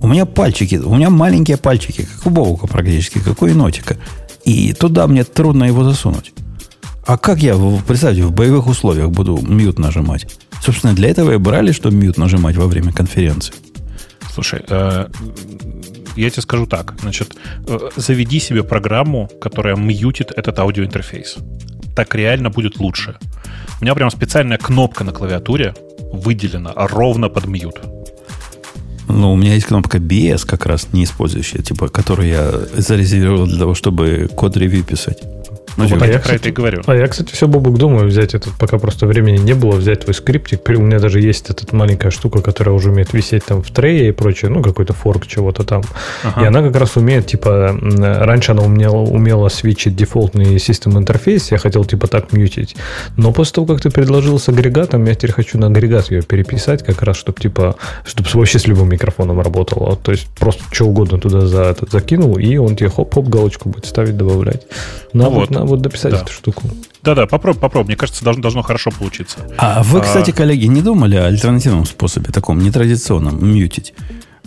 У 0.00 0.06
меня 0.06 0.26
пальчики, 0.26 0.76
у 0.76 0.94
меня 0.94 1.10
маленькие 1.10 1.56
пальчики, 1.56 2.02
как 2.02 2.26
у 2.26 2.30
Бобука 2.30 2.66
практически, 2.66 3.18
как 3.18 3.42
у 3.42 3.46
енотика. 3.46 3.96
И 4.44 4.72
туда 4.72 5.06
мне 5.06 5.24
трудно 5.24 5.64
его 5.64 5.82
засунуть. 5.84 6.32
А 7.04 7.16
как 7.18 7.42
я, 7.42 7.56
представьте, 7.86 8.22
в 8.22 8.32
боевых 8.32 8.66
условиях 8.66 9.10
буду 9.10 9.38
mute 9.38 9.78
нажимать? 9.78 10.26
Собственно, 10.62 10.92
для 10.92 11.08
этого 11.08 11.32
и 11.32 11.38
брали, 11.38 11.72
чтобы 11.72 11.96
mute 11.96 12.16
нажимать 12.16 12.56
во 12.56 12.66
время 12.66 12.92
конференции. 12.92 13.54
Слушай, 14.38 14.62
э, 14.68 15.08
я 16.14 16.30
тебе 16.30 16.42
скажу 16.42 16.66
так. 16.66 16.94
Значит, 17.00 17.36
э, 17.66 17.90
заведи 17.96 18.38
себе 18.38 18.62
программу, 18.62 19.28
которая 19.40 19.74
мьютит 19.74 20.30
этот 20.30 20.60
аудиоинтерфейс. 20.60 21.38
Так 21.96 22.14
реально 22.14 22.48
будет 22.48 22.78
лучше. 22.78 23.16
У 23.80 23.84
меня 23.84 23.96
прям 23.96 24.10
специальная 24.10 24.56
кнопка 24.56 25.02
на 25.02 25.10
клавиатуре 25.10 25.74
выделена 26.12 26.72
ровно 26.76 27.28
под 27.28 27.46
mute. 27.46 27.80
Ну, 29.08 29.32
у 29.32 29.36
меня 29.36 29.54
есть 29.54 29.66
кнопка 29.66 29.98
BS, 29.98 30.46
как 30.46 30.66
раз 30.66 30.92
не 30.92 31.02
использующая, 31.02 31.62
типа, 31.62 31.88
которую 31.88 32.28
я 32.28 32.52
зарезервировал 32.76 33.46
для 33.46 33.58
того, 33.58 33.74
чтобы 33.74 34.28
code 34.36 34.55
review 34.55 34.84
писать. 34.84 35.18
Ну, 35.76 35.86
вот 35.86 36.02
а 36.02 36.06
я, 36.06 36.18
кстати, 36.18 36.36
это 36.36 36.48
и 36.48 36.52
говорю. 36.52 36.82
А 36.86 36.94
я, 36.94 37.06
кстати, 37.06 37.32
все, 37.32 37.46
Бобук, 37.46 37.78
думаю 37.78 38.06
взять 38.06 38.34
этот, 38.34 38.52
пока 38.54 38.78
просто 38.78 39.06
времени 39.06 39.38
не 39.38 39.54
было, 39.54 39.72
взять 39.72 40.00
твой 40.00 40.14
скриптик. 40.14 40.68
У 40.68 40.82
меня 40.82 40.98
даже 40.98 41.20
есть 41.20 41.50
эта 41.50 41.74
маленькая 41.74 42.10
штука, 42.10 42.40
которая 42.40 42.74
уже 42.74 42.90
умеет 42.90 43.12
висеть 43.12 43.44
там 43.44 43.62
в 43.62 43.70
трее 43.70 44.08
и 44.08 44.12
прочее, 44.12 44.50
ну, 44.50 44.62
какой-то 44.62 44.92
форк 44.92 45.26
чего-то 45.26 45.64
там. 45.64 45.82
Ага. 46.24 46.42
И 46.42 46.44
она 46.46 46.62
как 46.62 46.76
раз 46.76 46.96
умеет, 46.96 47.26
типа, 47.26 47.78
раньше 47.80 48.52
она 48.52 48.62
умела, 48.62 48.98
умела 48.98 49.48
свечить 49.48 49.96
дефолтный 49.96 50.58
систем 50.58 50.98
интерфейс, 50.98 51.50
я 51.52 51.58
хотел, 51.58 51.84
типа, 51.84 52.06
так 52.06 52.32
мьютить. 52.32 52.76
Но 53.16 53.32
после 53.32 53.54
того, 53.54 53.66
как 53.66 53.80
ты 53.80 53.90
предложил 53.90 54.38
с 54.38 54.48
агрегатом, 54.48 55.04
я 55.04 55.14
теперь 55.14 55.32
хочу 55.32 55.58
на 55.58 55.68
агрегат 55.68 56.10
ее 56.10 56.22
переписать, 56.22 56.84
как 56.84 57.02
раз, 57.02 57.16
чтобы, 57.16 57.40
типа, 57.40 57.76
чтобы 58.04 58.28
вообще 58.34 58.58
с 58.58 58.66
любым 58.66 58.88
микрофоном 58.88 59.40
работало. 59.40 59.96
То 59.96 60.12
есть 60.12 60.26
просто 60.38 60.62
что 60.70 60.86
угодно 60.86 61.18
туда 61.18 61.46
за 61.46 61.76
закинул, 61.90 62.38
и 62.38 62.56
он 62.56 62.76
тебе 62.76 62.88
хоп-хоп 62.88 63.28
галочку 63.28 63.68
будет 63.68 63.86
ставить, 63.86 64.16
добавлять. 64.16 64.66
Надо, 65.12 65.30
ну 65.30 65.36
вот. 65.36 65.50
Надо 65.58 65.70
вот 65.70 65.80
дописать 65.80 66.12
да. 66.12 66.20
эту 66.20 66.32
штуку. 66.32 66.62
Да-да, 67.02 67.26
попробуй, 67.26 67.60
попробуй. 67.60 67.88
Мне 67.88 67.96
кажется, 67.96 68.24
должно, 68.24 68.42
должно 68.42 68.62
хорошо 68.62 68.90
получиться. 68.90 69.38
А 69.56 69.82
вы, 69.82 70.00
кстати, 70.00 70.30
а... 70.30 70.32
коллеги, 70.32 70.66
не 70.66 70.82
думали 70.82 71.16
о 71.16 71.26
альтернативном 71.26 71.86
способе, 71.86 72.32
таком 72.32 72.58
нетрадиционном, 72.60 73.44
мьютить? 73.44 73.94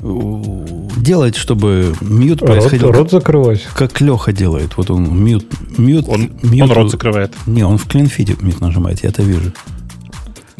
делать, 0.01 1.35
чтобы 1.35 1.93
mute 2.01 2.39
происходил. 2.39 2.87
Рот, 2.87 2.95
рот 2.95 3.11
закрывать. 3.11 3.61
Как 3.75 4.01
Леха 4.01 4.33
делает. 4.33 4.75
Вот 4.77 4.89
он 4.89 5.15
mute. 5.23 5.45
mute 5.77 6.07
он, 6.07 6.31
mute, 6.41 6.71
он 6.71 6.75
рот 6.75 6.91
закрывает. 6.91 7.33
Не, 7.45 7.63
он 7.63 7.77
в 7.77 7.87
Cleanfeed 7.87 8.35
е 8.41 8.45
mute 8.45 8.61
нажимает, 8.61 9.03
я 9.03 9.09
это 9.09 9.21
вижу. 9.21 9.51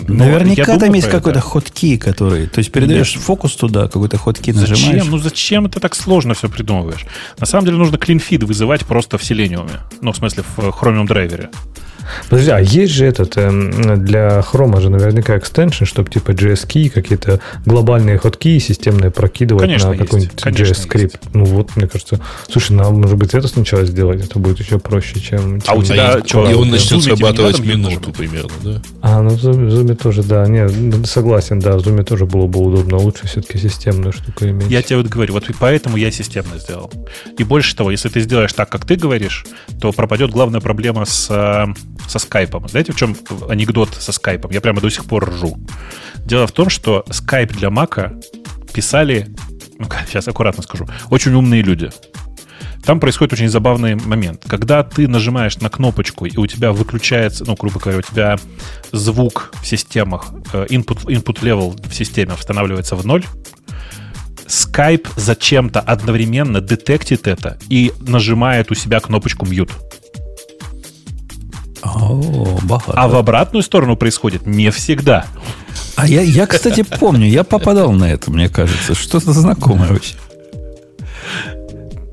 Наверняка 0.08 0.78
там 0.78 0.94
есть 0.94 1.10
какой-то 1.10 1.40
hotkey, 1.40 1.98
который... 1.98 2.48
То 2.48 2.60
есть 2.60 2.72
передаешь 2.72 3.16
Нет. 3.16 3.24
фокус 3.24 3.56
туда, 3.56 3.88
какой-то 3.88 4.18
hotkey 4.18 4.52
нажимаешь. 4.52 4.80
Зачем? 4.80 5.12
Ну 5.12 5.18
зачем 5.18 5.70
ты 5.70 5.80
так 5.80 5.96
сложно 5.96 6.34
все 6.34 6.50
придумываешь? 6.50 7.06
На 7.40 7.46
самом 7.46 7.66
деле 7.66 7.78
нужно 7.78 7.98
клинфид 7.98 8.44
вызывать 8.44 8.86
просто 8.86 9.18
в 9.18 9.22
Selenium. 9.22 9.70
Ну, 10.02 10.12
в 10.12 10.18
смысле, 10.18 10.44
в 10.56 10.60
Chromium 10.60 11.08
драйвере. 11.08 11.50
Подожди, 12.30 12.52
а 12.52 12.60
есть 12.60 12.94
же 12.94 13.06
этот 13.06 13.38
э, 13.38 13.50
для 13.98 14.40
Chrome 14.40 14.80
же 14.80 14.90
наверняка 14.90 15.38
экстеншн, 15.38 15.86
чтобы 15.86 16.10
типа 16.10 16.32
JS-key, 16.32 16.90
какие-то 16.90 17.40
глобальные 17.66 18.18
ходки 18.18 18.60
системные 18.60 19.12
прокидывать 19.12 19.64
конечно, 19.64 19.92
на 19.92 19.98
какой-нибудь 19.98 20.34
JS-скрипт. 20.36 21.20
Ну 21.34 21.46
вот, 21.46 21.76
мне 21.76 21.88
кажется, 21.88 22.20
слушай, 22.50 22.74
нам 22.74 23.02
может 23.02 23.18
быть 23.18 23.34
это 23.34 23.48
сначала 23.48 23.86
сделать, 23.86 24.24
это 24.24 24.40
будет 24.40 24.60
еще 24.60 24.80
проще, 24.80 25.20
чем... 25.20 25.62
чем 25.62 25.64
а 25.68 25.74
у 25.74 25.84
тебя 25.84 26.14
а 26.14 26.28
что? 26.28 26.50
И 26.50 26.54
он 26.54 26.70
начнет 26.70 27.04
срабатывать 27.04 27.60
минуту 27.60 28.12
примерно, 28.12 28.52
да? 28.64 28.82
А, 29.02 29.22
ну 29.22 29.30
в 29.32 29.44
Zoom, 29.44 29.96
тоже, 29.96 30.24
да. 30.24 30.46
Не, 30.48 30.66
ну, 30.66 31.04
согласен, 31.06 31.60
да, 31.60 31.78
в 31.78 31.82
Zoom 31.82 32.04
тоже 32.04 32.26
было 32.26 32.48
бы 32.48 32.60
удобно. 32.60 32.98
Лучше 32.98 33.28
все-таки 33.28 33.58
системную 33.58 34.14
штуку 34.14 34.46
иметь. 34.46 34.70
Я 34.70 34.82
тебе 34.82 34.98
вот 34.98 35.08
говорю, 35.08 35.34
вот 35.34 35.46
поэтому 35.60 35.98
я 35.98 36.12
системно 36.12 36.58
сделал. 36.58 36.92
И 37.38 37.44
больше 37.44 37.76
того, 37.76 37.92
если 37.92 38.10
ты 38.10 38.22
сделаешь 38.22 38.54
так, 38.54 38.70
как 38.70 38.86
ты 38.86 38.96
говоришь, 38.96 39.46
то 39.80 39.92
пропадет 39.92 40.32
главная 40.32 40.62
проблема 40.62 41.06
с 41.06 41.28
э, 41.30 41.66
со 42.08 42.20
скайпом. 42.20 42.68
Знаете, 42.68 42.92
в 42.92 42.96
чем 42.96 43.16
анекдот 43.50 43.90
со 44.00 44.12
скайпом? 44.12 44.52
Я 44.52 44.62
прямо 44.62 44.82
до 44.82 44.90
сих 44.90 45.06
пор 45.06 45.30
ржу. 45.30 45.58
Дело 46.26 46.48
в 46.48 46.52
том, 46.52 46.70
что 46.70 47.04
скайп 47.10 47.54
для 47.54 47.70
Мака 47.70 48.14
писали, 48.74 49.28
ну, 49.80 49.88
сейчас 50.08 50.28
аккуратно 50.28 50.64
скажу, 50.64 50.88
очень 51.10 51.34
умные 51.34 51.62
люди. 51.62 51.92
Там 52.84 53.00
происходит 53.00 53.34
очень 53.34 53.50
забавный 53.50 53.96
момент. 53.96 54.44
Когда 54.48 54.84
ты 54.84 55.08
нажимаешь 55.08 55.58
на 55.58 55.70
кнопочку, 55.70 56.26
и 56.26 56.36
у 56.38 56.48
тебя 56.48 56.72
выключается, 56.72 57.46
ну, 57.46 57.56
грубо 57.56 57.80
говоря, 57.80 58.00
у 58.00 58.02
тебя 58.02 58.38
звук 58.92 59.54
в 59.62 59.68
системах, 59.68 60.34
э, 60.54 60.66
input, 60.70 61.06
input 61.06 61.42
level 61.42 61.88
в 61.88 61.94
системе 61.94 62.34
устанавливается 62.34 62.96
в 62.96 63.06
ноль, 63.06 63.24
Skype 64.48 65.08
зачем-то 65.16 65.80
одновременно 65.80 66.60
детектит 66.60 67.28
это 67.28 67.58
и 67.70 67.94
нажимает 68.00 68.72
у 68.72 68.76
себя 68.76 69.00
кнопочку 69.00 69.46
mute. 69.46 69.72
О, 71.84 72.60
богато. 72.64 72.94
А 72.94 73.08
в 73.08 73.16
обратную 73.16 73.64
сторону 73.64 73.96
происходит 73.96 74.46
не 74.46 74.70
всегда. 74.72 75.26
А 75.96 76.08
я, 76.08 76.22
я, 76.22 76.48
кстати, 76.48 76.84
помню, 76.84 77.28
я 77.28 77.44
попадал 77.44 77.92
на 77.92 78.12
это, 78.12 78.32
мне 78.32 78.50
кажется. 78.50 78.96
Что-то 78.96 79.34
знакомое 79.34 79.90
вообще. 79.90 80.16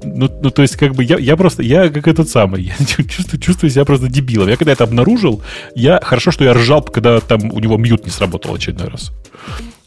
Ну, 0.03 0.31
ну, 0.43 0.51
то 0.51 0.62
есть, 0.62 0.77
как 0.77 0.95
бы, 0.95 1.05
я, 1.05 1.19
я 1.19 1.37
просто, 1.37 1.62
я 1.62 1.89
как 1.89 2.07
этот 2.07 2.29
самый, 2.29 2.62
я 2.62 2.75
чувствую, 2.87 3.41
чувствую 3.41 3.71
себя 3.71 3.85
просто 3.85 4.09
дебилом. 4.09 4.49
Я 4.49 4.57
когда 4.57 4.73
это 4.73 4.85
обнаружил, 4.85 5.43
я, 5.75 6.01
хорошо, 6.03 6.31
что 6.31 6.45
я 6.45 6.55
ржал, 6.55 6.83
когда 6.83 7.21
там 7.21 7.53
у 7.53 7.59
него 7.59 7.77
мьют 7.77 8.05
не 8.05 8.11
сработал 8.11 8.55
очередной 8.55 8.89
раз. 8.89 9.12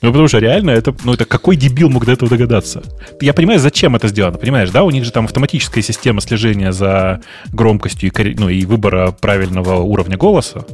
Ну, 0.01 0.09
потому 0.09 0.27
что 0.27 0.39
реально 0.39 0.71
это, 0.71 0.95
ну, 1.03 1.13
это 1.13 1.25
какой 1.25 1.55
дебил 1.55 1.89
мог 1.89 2.05
до 2.05 2.13
этого 2.13 2.29
догадаться? 2.29 2.81
Я 3.21 3.33
понимаю, 3.33 3.59
зачем 3.59 3.95
это 3.95 4.07
сделано, 4.07 4.37
понимаешь, 4.37 4.71
да? 4.71 4.83
У 4.83 4.89
них 4.89 5.05
же 5.05 5.11
там 5.11 5.25
автоматическая 5.25 5.83
система 5.83 6.21
слежения 6.21 6.71
за 6.71 7.21
громкостью 7.53 8.11
и, 8.11 8.35
ну, 8.35 8.49
и 8.49 8.65
выбора 8.65 9.11
правильного 9.11 9.75
уровня 9.75 10.17
голоса. 10.17 10.65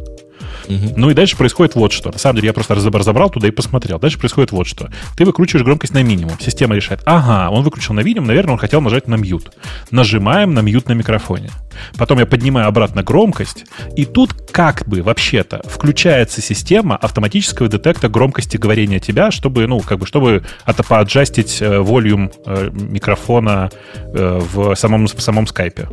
Угу. 0.68 0.94
Ну 0.96 1.10
и 1.10 1.14
дальше 1.14 1.38
происходит 1.38 1.76
вот 1.76 1.92
что. 1.92 2.12
На 2.12 2.18
самом 2.18 2.38
деле 2.38 2.48
я 2.48 2.54
просто 2.54 2.76
разобрал 2.76 3.30
туда 3.30 3.48
и 3.48 3.52
посмотрел. 3.52 4.00
Дальше 4.00 4.20
происходит 4.20 4.52
вот 4.52 4.68
что. 4.68 4.90
Ты 5.16 5.26
выкручиваешь 5.26 5.64
громкость 5.66 5.94
на 5.94 6.04
минимум. 6.04 6.38
Система 6.40 6.76
решает, 6.76 7.02
ага, 7.06 7.50
он 7.50 7.64
выключил 7.64 7.94
на 7.94 8.02
минимум, 8.02 8.28
наверное, 8.28 8.54
он 8.54 8.60
хотел 8.60 8.82
нажать 8.82 9.08
на 9.08 9.16
мьют. 9.16 9.52
Нажимаем 9.92 10.54
на 10.54 10.60
мьют 10.60 10.88
на 10.88 10.94
микрофоне. 10.94 11.50
Потом 11.98 12.20
я 12.20 12.26
поднимаю 12.26 12.68
обратно 12.68 13.04
громкость, 13.04 13.66
и 13.96 14.06
тут 14.06 14.34
как 14.52 14.88
бы 14.88 15.02
вообще-то 15.02 15.62
включается 15.66 16.42
система 16.42 16.96
автоматического 16.96 17.68
детекта 17.68 18.10
громкости 18.10 18.58
говорения 18.58 19.00
тебя, 19.00 19.32
чтобы, 19.32 19.68
ну, 19.68 19.80
как 19.80 20.00
бы, 20.00 20.06
чтобы 20.06 20.44
это 20.66 20.84
поаджастить 20.84 21.62
э, 21.62 21.80
волюм 21.80 22.32
э, 22.46 22.70
микрофона 22.72 23.70
э, 23.96 24.40
в 24.54 24.76
самом, 24.76 25.06
в 25.06 25.22
самом 25.22 25.48
скайпе. 25.48 25.88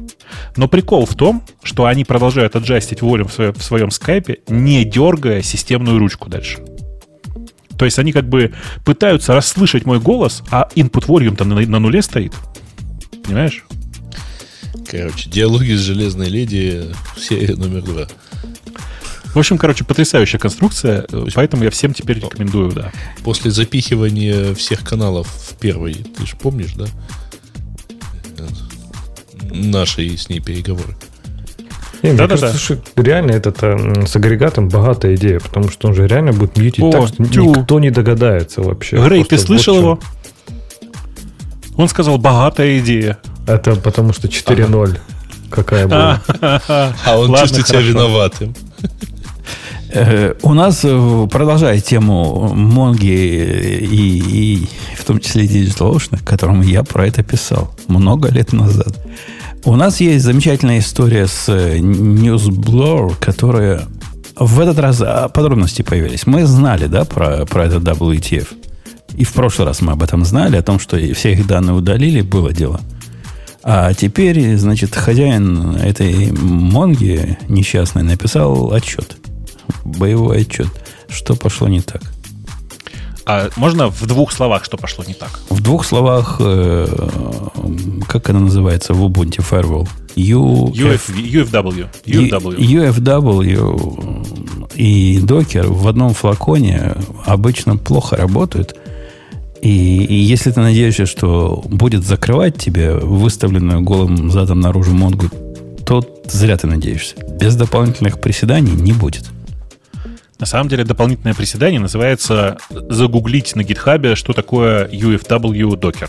Но 0.57 0.69
прикол 0.69 1.07
в 1.07 1.15
том, 1.15 1.43
что 1.63 1.87
они 1.87 2.05
продолжают 2.05 2.57
аджастить 2.57 3.03
волюм 3.03 3.29
в, 3.29 3.39
в 3.39 3.63
своем 3.63 3.91
скайпе, 3.91 4.39
не 4.65 4.85
дергая 4.85 5.43
системную 5.43 5.99
ручку 5.99 6.29
дальше. 6.29 6.59
То 7.79 7.85
есть 7.85 7.99
они 7.99 8.13
как 8.13 8.29
бы 8.29 8.55
пытаются 8.85 9.35
расслышать 9.35 9.85
мой 9.85 10.01
голос, 10.01 10.43
а 10.51 10.69
input 10.75 11.07
volume-то 11.07 11.45
на, 11.45 11.61
на 11.61 11.79
нуле 11.79 12.03
стоит. 12.03 12.33
Понимаешь? 13.25 13.65
Короче, 14.89 15.29
диалоги 15.29 15.73
с 15.73 15.81
железной 15.81 16.29
леди, 16.29 16.85
серия 17.17 17.57
номер 17.57 17.83
два. 17.83 18.07
В 19.35 19.39
общем, 19.39 19.59
короче, 19.59 19.85
потрясающая 19.85 20.39
конструкция, 20.39 21.07
поэтому 21.35 21.65
я 21.65 21.71
всем 21.71 21.93
теперь 21.93 22.21
рекомендую, 22.21 22.71
да. 22.71 22.93
После 23.25 23.51
запихивания 23.51 24.55
всех 24.55 24.85
каналов 24.85 25.27
в 25.27 25.57
первый, 25.57 25.95
ты 25.95 26.25
же 26.25 26.37
помнишь, 26.37 26.75
да? 26.75 26.87
Наши 29.51 30.17
с 30.17 30.29
ней 30.29 30.39
переговоры. 30.39 30.97
Не, 32.05 32.11
мне 32.11 32.19
да, 32.19 32.29
кажется, 32.29 32.53
да. 32.53 32.59
что 32.59 33.03
реально 33.03 33.33
этот 33.33 33.63
э, 33.63 34.05
с 34.07 34.15
агрегатом 34.15 34.69
богатая 34.69 35.15
идея, 35.15 35.41
потому 35.41 35.71
что 35.71 35.89
он 35.89 35.95
же 35.95 36.07
реально 36.07 36.33
будет 36.33 36.59
мьютить 36.59 36.85
О, 36.85 36.91
так, 36.91 37.09
что 37.09 37.25
тю. 37.25 37.47
никто 37.47 37.81
не 37.81 37.91
догадается 37.91 38.61
вообще. 38.61 38.99
Грей, 38.99 39.25
ты 39.25 39.39
слышал 39.39 39.79
его? 39.79 39.99
Он 41.77 41.89
сказал, 41.89 42.19
богатая 42.19 42.79
идея. 42.81 43.17
Это 43.47 43.75
потому 43.77 44.13
что 44.13 44.29
4.0. 44.29 44.85
Ага. 44.85 44.99
Какая 45.51 45.87
была. 45.89 46.21
А 47.07 47.19
он 47.19 47.35
чувствует 47.35 47.69
себя 47.69 47.81
виноватым. 47.81 48.55
Э, 49.95 50.35
у 50.43 50.53
нас, 50.53 50.81
э, 50.83 51.29
продолжая 51.31 51.81
тему 51.81 52.53
Монги 52.53 53.07
и, 53.07 54.59
и 54.59 54.69
в 54.99 55.05
том 55.05 55.21
числе 55.21 55.47
DigitalOcean, 55.47 56.23
которому 56.23 56.65
я 56.65 56.83
про 56.83 57.07
это 57.07 57.23
писал 57.23 57.75
много 57.87 58.29
лет 58.29 58.53
назад, 58.53 58.95
у 59.65 59.77
нас 59.77 60.01
есть 60.01 60.25
замечательная 60.25 60.79
история 60.79 61.27
с 61.27 61.49
NewsBlur, 61.49 63.17
которая 63.21 63.87
в 64.37 64.61
этот 64.61 64.79
раз 64.79 65.01
а, 65.01 65.29
подробности 65.29 65.83
появились. 65.83 66.27
Мы 66.27 66.47
знали, 66.47 66.87
да, 66.87 67.05
про, 67.05 67.47
про 67.47 67.67
этот 67.67 67.83
WTF. 67.83 68.49
И 69.17 69.25
в 69.25 69.33
прошлый 69.33 69.69
раз 69.69 69.81
мы 69.81 69.93
об 69.93 70.03
этом 70.03 70.25
знали, 70.25 70.57
о 70.57 70.63
том, 70.63 70.79
что 70.79 70.97
все 71.15 71.33
их 71.33 71.47
данные 71.47 71.75
удалили, 71.75 72.21
было 72.21 72.53
дело. 72.53 72.81
А 73.63 73.95
теперь, 73.95 74.57
значит, 74.57 74.95
хозяин 74.95 75.77
этой 75.77 76.33
Монги 76.33 77.39
несчастной 77.49 78.03
написал 78.03 78.73
отчет– 78.73 79.17
боевой 79.85 80.43
отчет. 80.43 80.69
Что 81.09 81.37
пошло 81.37 81.69
не 81.69 81.81
так? 81.81 82.03
А 83.27 83.49
можно 83.57 83.89
в 83.89 84.07
двух 84.07 84.33
словах, 84.33 84.65
что 84.65 84.77
пошло 84.77 85.05
не 85.07 85.15
так? 85.15 85.41
В 85.49 85.61
двух 85.63 85.85
словах, 85.85 86.37
э, 86.41 86.87
как 88.07 88.29
она 88.31 88.41
называется 88.41 88.93
в 88.93 89.05
Ubuntu 89.05 89.45
Firewall? 89.49 89.89
U, 90.17 90.69
Uf, 90.69 91.11
UFW. 91.11 91.89
UFW. 92.05 92.57
UFW 92.59 94.25
и 94.75 95.19
Docker 95.21 95.67
в 95.67 95.89
одном 95.89 96.15
флаконе 96.15 96.95
обычно 97.25 97.77
плохо 97.77 98.17
работают. 98.17 98.77
И, 99.63 100.05
и 100.05 100.15
если 100.15 100.51
ты 100.51 100.61
надеешься, 100.61 101.07
что 101.07 101.65
будет 101.67 102.05
закрывать 102.05 102.59
тебе 102.59 102.95
выставленную 102.95 103.81
голым 103.81 104.31
задом 104.31 104.61
наружу 104.61 104.93
Монгу, 104.93 105.27
то 105.87 106.07
зря 106.27 106.57
ты 106.57 106.67
надеешься. 106.67 107.17
Без 107.41 107.57
дополнительных 107.57 108.21
приседаний 108.21 108.73
не 108.73 108.93
будет. 108.93 109.25
На 110.39 110.47
самом 110.47 110.69
деле 110.69 110.85
дополнительное 110.85 111.35
приседание 111.35 111.81
называется 111.81 112.59
загуглить 112.71 113.55
на 113.55 113.63
гитхабе, 113.63 114.17
что 114.17 114.33
такое 114.33 114.89
UFW 114.89 115.79
Docker. 115.79 116.09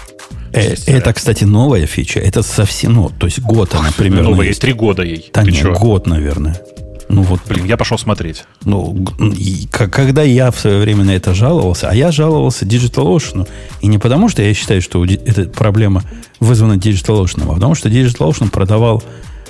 Э, 0.51 0.75
это, 0.87 1.13
кстати, 1.13 1.43
новая 1.43 1.85
фича. 1.85 2.19
Это 2.19 2.41
совсем, 2.41 2.93
ну, 2.93 3.09
то 3.09 3.27
есть 3.27 3.39
год 3.39 3.75
она 3.75 3.91
примерно 3.95 4.29
Новая, 4.29 4.47
есть. 4.47 4.61
три 4.61 4.73
года 4.73 5.03
ей. 5.03 5.29
Да 5.33 5.43
нет, 5.43 5.67
год, 5.77 6.07
наверное. 6.07 6.59
Ну 7.07 7.21
вот, 7.21 7.41
блин, 7.47 7.65
я 7.65 7.77
пошел 7.77 7.99
смотреть. 7.99 8.45
Ну, 8.63 9.05
и, 9.37 9.67
когда 9.71 10.23
я 10.23 10.49
в 10.49 10.59
свое 10.59 10.79
время 10.79 11.03
на 11.03 11.11
это 11.11 11.35
жаловался, 11.35 11.89
а 11.89 11.95
я 11.95 12.11
жаловался 12.11 12.65
DigitalOcean, 12.65 13.47
и 13.81 13.87
не 13.87 13.99
потому, 13.99 14.27
что 14.27 14.41
я 14.41 14.53
считаю, 14.55 14.81
что 14.81 15.05
эта 15.05 15.43
проблема 15.45 16.03
вызвана 16.39 16.73
DigitalOcean, 16.73 17.43
а 17.43 17.53
потому 17.53 17.75
что 17.75 17.89
DigitalOcean 17.89 18.49
продавал 18.49 19.03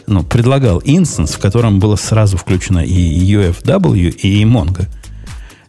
ну, 0.08 0.24
предлагал 0.24 0.82
инстанс, 0.84 1.32
в 1.32 1.40
котором 1.40 1.80
было 1.80 1.96
сразу 1.96 2.38
включено 2.38 2.80
и 2.80 3.34
UFW, 3.34 4.10
и 4.10 4.44
Mongo. 4.44 4.88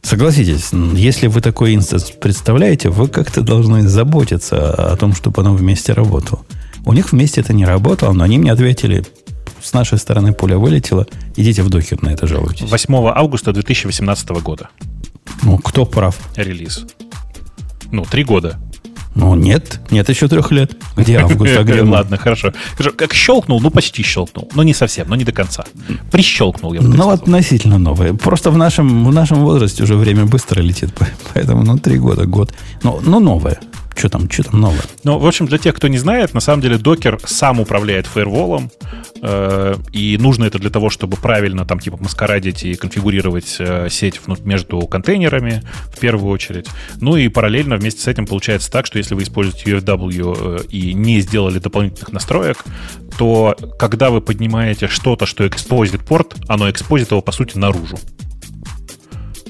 Согласитесь, 0.02 0.70
если 0.94 1.26
вы 1.26 1.40
такой 1.40 1.74
инстанс 1.74 2.12
представляете, 2.12 2.90
вы 2.90 3.08
как-то 3.08 3.40
должны 3.40 3.88
заботиться 3.88 4.92
о 4.92 4.96
том, 4.96 5.14
чтобы 5.14 5.42
оно 5.42 5.54
вместе 5.54 5.92
работало. 5.92 6.44
У 6.84 6.92
них 6.92 7.10
вместе 7.10 7.40
это 7.40 7.52
не 7.52 7.64
работало, 7.64 8.12
но 8.12 8.22
они 8.22 8.38
мне 8.38 8.52
ответили, 8.52 9.04
с 9.60 9.72
нашей 9.72 9.98
стороны 9.98 10.32
пули 10.32 10.56
вылетели, 10.56 11.06
идите 11.34 11.62
в 11.62 11.70
Docker 11.70 12.00
на 12.02 12.10
это 12.10 12.28
жалуйтесь. 12.28 12.70
8 12.70 12.94
августа 13.08 13.52
2018 13.52 14.28
года. 14.42 14.68
Ну, 15.42 15.58
кто 15.58 15.84
прав? 15.84 16.16
Релиз. 16.36 16.86
Ну, 17.90 18.04
три 18.04 18.22
года. 18.22 18.58
Ну, 19.16 19.34
нет, 19.34 19.80
нет 19.90 20.08
еще 20.08 20.28
трех 20.28 20.52
лет. 20.52 20.76
Где 20.94 21.16
август, 21.20 21.56
а 21.56 21.64
где 21.64 21.82
Ладно, 21.82 22.18
хорошо. 22.18 22.52
Как 22.96 23.14
щелкнул, 23.14 23.60
ну, 23.60 23.70
почти 23.70 24.02
щелкнул. 24.02 24.48
Но 24.54 24.62
не 24.62 24.74
совсем, 24.74 25.08
но 25.08 25.16
не 25.16 25.24
до 25.24 25.32
конца. 25.32 25.64
Прищелкнул, 26.12 26.74
я 26.74 26.82
бы 26.82 26.88
Ну, 26.88 27.08
относительно 27.08 27.78
новое. 27.78 28.12
Просто 28.12 28.50
в 28.50 28.58
нашем, 28.58 29.06
в 29.06 29.12
нашем 29.12 29.38
возрасте 29.38 29.82
уже 29.82 29.96
время 29.96 30.26
быстро 30.26 30.60
летит, 30.60 30.90
поэтому, 31.34 31.64
ну, 31.64 31.78
три 31.78 31.98
года, 31.98 32.26
год. 32.26 32.52
Ну, 32.82 33.00
ну 33.02 33.18
новое. 33.18 33.58
Что 33.96 34.10
там, 34.10 34.30
что 34.30 34.42
там 34.42 34.60
новое? 34.60 34.82
Ну, 35.04 35.18
в 35.18 35.26
общем, 35.26 35.46
для 35.46 35.56
тех, 35.56 35.74
кто 35.74 35.88
не 35.88 35.96
знает, 35.96 36.34
на 36.34 36.40
самом 36.40 36.60
деле 36.60 36.76
докер 36.76 37.18
сам 37.24 37.60
управляет 37.60 38.06
фаерволом, 38.06 38.70
э, 39.22 39.74
и 39.90 40.18
нужно 40.18 40.44
это 40.44 40.58
для 40.58 40.68
того, 40.68 40.90
чтобы 40.90 41.16
правильно 41.16 41.64
там 41.64 41.80
типа 41.80 41.96
маскарадить 41.98 42.62
и 42.64 42.74
конфигурировать 42.74 43.56
э, 43.58 43.88
сеть 43.90 44.20
между 44.44 44.80
контейнерами 44.80 45.62
в 45.94 45.98
первую 45.98 46.30
очередь. 46.30 46.68
Ну 47.00 47.16
и 47.16 47.28
параллельно 47.28 47.76
вместе 47.76 48.02
с 48.02 48.06
этим 48.06 48.26
получается 48.26 48.70
так, 48.70 48.84
что 48.84 48.98
если 48.98 49.14
вы 49.14 49.22
используете 49.22 49.70
UFW 49.70 50.60
э, 50.60 50.64
и 50.68 50.92
не 50.92 51.20
сделали 51.20 51.58
дополнительных 51.58 52.12
настроек, 52.12 52.64
то 53.16 53.56
когда 53.78 54.10
вы 54.10 54.20
поднимаете 54.20 54.88
что-то, 54.88 55.24
что 55.24 55.48
экспозит 55.48 56.04
порт, 56.04 56.34
оно 56.48 56.70
экспозит 56.70 57.12
его 57.12 57.22
по 57.22 57.32
сути 57.32 57.56
наружу. 57.56 57.98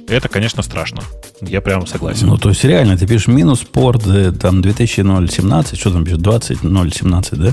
Это, 0.09 0.28
конечно, 0.28 0.62
страшно. 0.62 1.03
Я 1.43 1.61
прям 1.61 1.87
согласен. 1.87 2.26
Ну, 2.28 2.39
то 2.39 2.49
есть 2.49 2.64
реально, 2.64 2.97
ты 2.97 3.07
пишешь 3.07 3.28
минус 3.28 3.61
порт, 3.61 4.07
э, 4.07 4.32
там 4.32 4.62
2017, 4.62 5.78
что 5.78 5.91
там 5.91 6.05
пишет, 6.05 6.20
20.017, 6.20 7.37
да? 7.37 7.53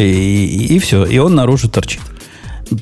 и, 0.00 0.74
и 0.74 0.78
все, 0.78 1.04
и 1.04 1.18
он 1.18 1.34
наружу 1.34 1.68
торчит. 1.68 2.00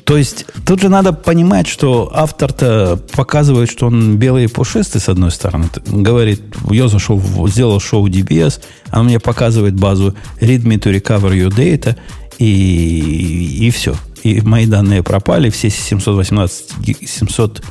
То 0.03 0.17
есть 0.17 0.45
тут 0.67 0.81
же 0.81 0.89
надо 0.89 1.13
понимать, 1.13 1.67
что 1.67 2.11
автор-то 2.13 2.99
показывает, 3.13 3.71
что 3.71 3.87
он 3.87 4.17
белый 4.17 4.43
и 4.43 4.47
пушистый, 4.47 5.01
с 5.01 5.09
одной 5.09 5.31
стороны. 5.31 5.67
Говорит, 5.87 6.41
я 6.69 6.87
зашел, 6.87 7.19
сделал 7.47 7.79
шоу 7.79 8.07
DBS, 8.07 8.61
он 8.93 9.05
мне 9.05 9.19
показывает 9.19 9.73
базу 9.73 10.13
read 10.39 10.61
me 10.61 10.77
to 10.77 10.93
recover 10.93 11.31
your 11.31 11.49
data, 11.49 11.95
и, 12.37 13.65
и 13.67 13.71
все. 13.71 13.95
И 14.23 14.41
мои 14.41 14.67
данные 14.67 15.01
пропали, 15.01 15.49
все 15.49 15.71
718, 15.71 17.07
700 17.07 17.63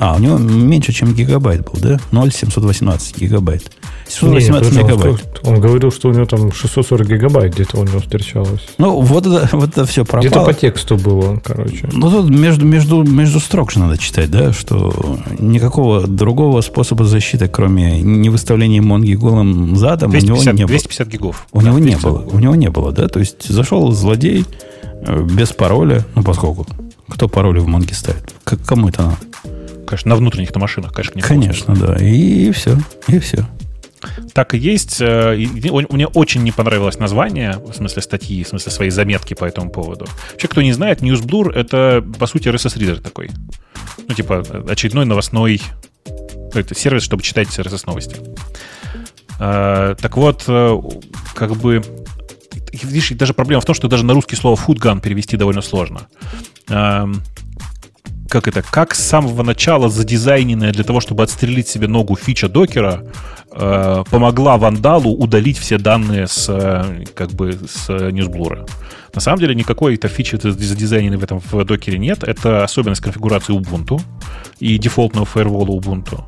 а, 0.00 0.14
у 0.14 0.20
него 0.20 0.38
меньше, 0.38 0.92
чем 0.92 1.12
гигабайт 1.12 1.64
был, 1.64 1.80
да? 1.80 1.98
0,718 2.12 3.18
гигабайт. 3.18 3.68
718 4.06 4.72
Нет, 4.72 4.84
мегабайт. 4.84 5.40
Он, 5.42 5.60
говорил, 5.60 5.90
что 5.90 6.08
у 6.08 6.12
него 6.12 6.24
там 6.24 6.52
640 6.52 7.08
гигабайт 7.08 7.52
где-то 7.54 7.80
у 7.80 7.84
него 7.84 7.98
встречалось. 7.98 8.62
Ну, 8.78 9.00
вот 9.00 9.26
это, 9.26 9.48
вот 9.56 9.70
это 9.70 9.84
все 9.86 10.04
пропало. 10.04 10.20
Где-то 10.20 10.44
по 10.44 10.54
тексту 10.54 10.96
было, 10.96 11.40
короче. 11.44 11.88
Ну, 11.92 12.12
тут 12.12 12.30
между, 12.30 12.64
между, 12.64 13.02
между 13.02 13.40
строк 13.40 13.72
же 13.72 13.80
надо 13.80 13.98
читать, 13.98 14.30
да, 14.30 14.52
что 14.52 15.18
никакого 15.40 16.06
другого 16.06 16.60
способа 16.60 17.04
защиты, 17.04 17.48
кроме 17.48 18.00
не 18.00 18.30
выставления 18.30 18.80
Монги 18.80 19.14
голым 19.14 19.74
задом, 19.74 20.12
250, 20.12 20.40
у 20.40 20.44
него 20.44 20.52
не 20.52 20.64
250 20.66 21.06
было. 21.06 21.12
гигов. 21.12 21.46
У 21.50 21.60
да, 21.60 21.66
него 21.66 21.78
не 21.80 21.96
было. 21.96 22.18
У 22.20 22.38
него 22.38 22.54
не 22.54 22.70
было, 22.70 22.92
да? 22.92 23.08
То 23.08 23.18
есть 23.18 23.48
зашел 23.48 23.90
злодей 23.90 24.44
э, 25.02 25.22
без 25.24 25.48
пароля, 25.48 26.06
ну, 26.14 26.22
поскольку 26.22 26.68
кто 27.08 27.26
пароли 27.26 27.58
в 27.58 27.66
Монге 27.66 27.94
ставит? 27.94 28.32
Как, 28.44 28.60
кому 28.64 28.90
это 28.90 29.02
надо? 29.02 29.16
Конечно, 29.88 30.10
на 30.10 30.16
внутренних 30.16 30.54
на 30.54 30.60
машинах, 30.60 30.92
конечно, 30.92 31.16
не 31.16 31.22
Конечно, 31.22 31.74
да. 31.74 31.96
И, 31.96 32.48
и 32.48 32.50
все. 32.52 32.78
И 33.08 33.18
все. 33.18 33.46
Так 34.32 34.54
и 34.54 34.58
есть. 34.58 35.00
Э, 35.00 35.34
мне 35.36 36.06
очень 36.06 36.42
не 36.42 36.52
понравилось 36.52 36.98
название, 36.98 37.56
в 37.58 37.72
смысле 37.72 38.02
статьи, 38.02 38.44
в 38.44 38.48
смысле 38.48 38.70
своей 38.70 38.90
заметки 38.90 39.34
по 39.34 39.44
этому 39.44 39.70
поводу. 39.70 40.06
Вообще, 40.32 40.48
кто 40.48 40.62
не 40.62 40.72
знает, 40.72 41.02
NewsBlur— 41.02 41.52
это, 41.54 42.04
по 42.18 42.26
сути, 42.26 42.48
RSS-ридер 42.48 43.00
такой. 43.00 43.30
Ну, 44.06 44.14
типа, 44.14 44.44
очередной 44.68 45.04
новостной 45.04 45.60
это 46.54 46.74
сервис, 46.74 47.02
чтобы 47.02 47.22
читать 47.22 47.48
RSS-новости. 47.48 48.16
Э, 49.40 49.94
так 50.00 50.16
вот, 50.16 50.44
э, 50.46 50.80
как 51.34 51.56
бы... 51.56 51.82
Видишь, 52.72 53.10
даже 53.10 53.34
проблема 53.34 53.60
в 53.60 53.64
том, 53.64 53.74
что 53.74 53.88
даже 53.88 54.04
на 54.04 54.14
русский 54.14 54.36
слово 54.36 54.54
«фудган» 54.54 55.00
перевести 55.00 55.36
довольно 55.36 55.62
сложно. 55.62 56.02
Как 58.28 58.46
это, 58.46 58.62
как 58.62 58.94
с 58.94 58.98
самого 58.98 59.42
начала 59.42 59.88
задизайненная 59.88 60.72
для 60.72 60.84
того, 60.84 61.00
чтобы 61.00 61.22
отстрелить 61.22 61.68
себе 61.68 61.88
ногу 61.88 62.14
фича 62.14 62.48
докера, 62.48 63.04
э, 63.50 64.04
помогла 64.10 64.58
вандалу 64.58 65.10
удалить 65.12 65.58
все 65.58 65.78
данные 65.78 66.26
с, 66.26 66.46
э, 66.48 67.04
как 67.14 67.30
бы, 67.30 67.58
с 67.66 67.88
ньюсблура. 67.88 68.66
На 69.14 69.20
самом 69.20 69.38
деле 69.40 69.54
никакой 69.54 69.94
это 69.94 70.08
фичи 70.08 70.36
задизайненной 70.36 71.16
в 71.16 71.24
этом 71.24 71.40
в 71.40 71.64
докере 71.64 71.98
нет. 71.98 72.22
Это 72.22 72.64
особенность 72.64 73.00
конфигурации 73.00 73.54
Ubuntu 73.54 74.00
и 74.60 74.76
дефолтного 74.76 75.24
фаервола 75.24 75.70
Ubuntu. 75.70 76.20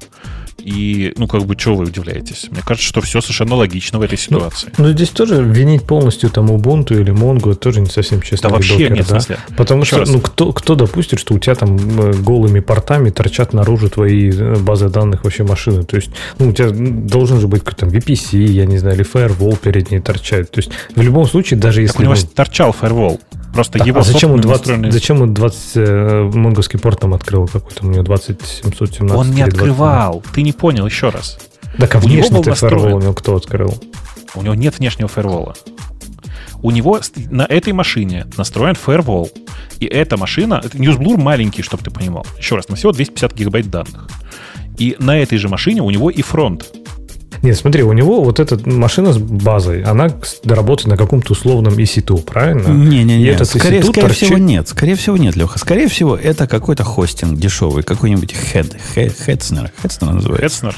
И, 0.59 1.13
ну, 1.17 1.27
как 1.27 1.45
бы, 1.45 1.57
чего 1.57 1.77
вы 1.77 1.85
удивляетесь? 1.85 2.49
Мне 2.51 2.63
кажется, 2.63 2.87
что 2.87 3.01
все 3.01 3.21
совершенно 3.21 3.55
логично 3.55 3.99
в 3.99 4.03
этой 4.03 4.19
ну, 4.31 4.39
ситуации. 4.39 4.73
Ну, 4.77 4.85
но 4.85 4.93
здесь 4.93 5.11
тоже 5.11 5.43
винить 5.43 5.85
полностью 5.85 6.31
там 6.31 6.51
Ubuntu 6.51 7.01
или 7.01 7.13
Mongo 7.13 7.55
тоже 7.55 7.81
не 7.81 7.87
совсем 7.87 8.21
честно. 8.23 8.51
Да 8.51 8.57
вообще 8.57 8.75
докер, 8.75 8.93
нет 8.93 9.07
да? 9.09 9.21
смысла. 9.21 9.37
Потому 9.57 9.83
Еще 9.83 9.91
что, 9.91 9.99
раз. 10.01 10.09
ну, 10.11 10.21
кто, 10.21 10.53
кто 10.53 10.75
допустит, 10.75 11.19
что 11.19 11.35
у 11.35 11.39
тебя 11.39 11.55
там 11.55 11.77
э, 11.77 12.13
голыми 12.15 12.61
портами 12.61 13.11
торчат 13.11 13.53
наружу 13.53 13.89
твои 13.89 14.31
э, 14.31 14.57
базы 14.57 14.89
данных 14.89 15.25
вообще 15.25 15.45
машины? 15.45 15.85
То 15.85 15.97
есть, 15.97 16.11
ну, 16.39 16.49
у 16.49 16.53
тебя 16.53 16.71
должен 16.71 17.41
же 17.41 17.49
быть 17.49 17.61
какой-то 17.61 17.87
там 17.87 17.89
VPC, 17.91 18.39
я 18.39 18.67
не 18.67 18.79
знаю, 18.79 18.97
или 18.97 19.07
Firewall 19.11 19.57
перед 19.57 19.91
ней 19.91 20.01
торчать. 20.01 20.51
То 20.51 20.59
есть, 20.59 20.71
в 20.95 21.01
любом 21.01 21.27
случае, 21.27 21.59
даже 21.59 21.81
если... 21.81 21.93
Так 21.93 22.01
у 22.01 22.03
него 22.05 22.15
ну, 22.15 22.29
торчал 22.35 22.75
Firewall. 22.79 23.21
Просто 23.53 23.79
так, 23.79 23.87
его 23.87 24.01
а 24.01 24.03
зачем 24.03 24.33
он 24.33 24.41
20, 24.41 24.59
настроенный... 24.59 24.91
зачем 24.93 25.23
он 25.23 25.35
20 25.35 25.73
э, 25.75 26.31
монговский 26.35 26.79
порт 26.79 27.01
там 27.01 27.15
открыл 27.15 27.49
какой-то? 27.49 27.85
У 27.85 27.91
него 27.91 28.03
2717. 28.05 29.17
Он 29.17 29.31
не 29.33 29.43
открывал. 29.43 30.23
Ты 30.33 30.43
не 30.43 30.50
понял 30.53 30.87
еще 30.87 31.11
раз. 31.11 31.39
Так, 31.79 31.95
а 31.95 31.99
внешний 31.99 32.43
фаервол 32.43 32.97
у 32.97 33.01
него 33.01 33.15
кто 33.15 33.37
открыл? 33.37 33.75
У 34.35 34.43
него 34.43 34.55
нет 34.55 34.79
внешнего 34.79 35.09
фаервола. 35.09 35.55
У 36.63 36.71
него 36.71 37.01
на 37.31 37.43
этой 37.43 37.73
машине 37.73 38.27
настроен 38.37 38.75
фаервол. 38.75 39.31
И 39.79 39.87
эта 39.87 40.17
машина, 40.17 40.61
это 40.63 40.77
NewsBlur 40.77 41.17
маленький, 41.17 41.63
чтобы 41.63 41.83
ты 41.83 41.91
понимал. 41.91 42.27
Еще 42.39 42.57
раз, 42.57 42.69
на 42.69 42.77
всего 42.77 42.93
250 42.93 43.35
гигабайт 43.35 43.71
данных. 43.71 44.09
И 44.77 44.97
на 44.99 45.19
этой 45.19 45.39
же 45.39 45.49
машине 45.49 45.83
у 45.83 45.91
него 45.91 46.11
и 46.11 46.23
фронт. 46.23 46.71
Нет, 47.43 47.57
смотри, 47.57 47.83
у 47.83 47.93
него 47.93 48.23
вот 48.23 48.39
эта 48.39 48.59
машина 48.69 49.13
с 49.13 49.19
базой, 49.19 49.83
она 49.83 50.09
работает 50.45 50.89
на 50.89 50.97
каком-то 50.97 51.33
условном 51.33 51.73
EC2, 51.75 52.23
правильно? 52.23 52.69
Не-не-не, 52.69 53.45
скорее, 53.45 53.83
скорее 53.83 53.93
торчит... 53.93 54.29
всего 54.29 54.39
нет. 54.39 54.69
Скорее 54.69 54.95
всего 54.95 55.17
нет, 55.17 55.37
Леха. 55.37 55.59
Скорее 55.59 55.89
всего 55.89 56.17
это 56.17 56.47
какой-то 56.47 56.85
хостинг 56.85 57.39
дешевый, 57.39 57.83
какой-нибудь 57.83 58.35
Head, 58.53 58.77
Headster, 58.95 59.71
Headster 59.83 60.13
называется. 60.13 60.67
Headster. 60.67 60.75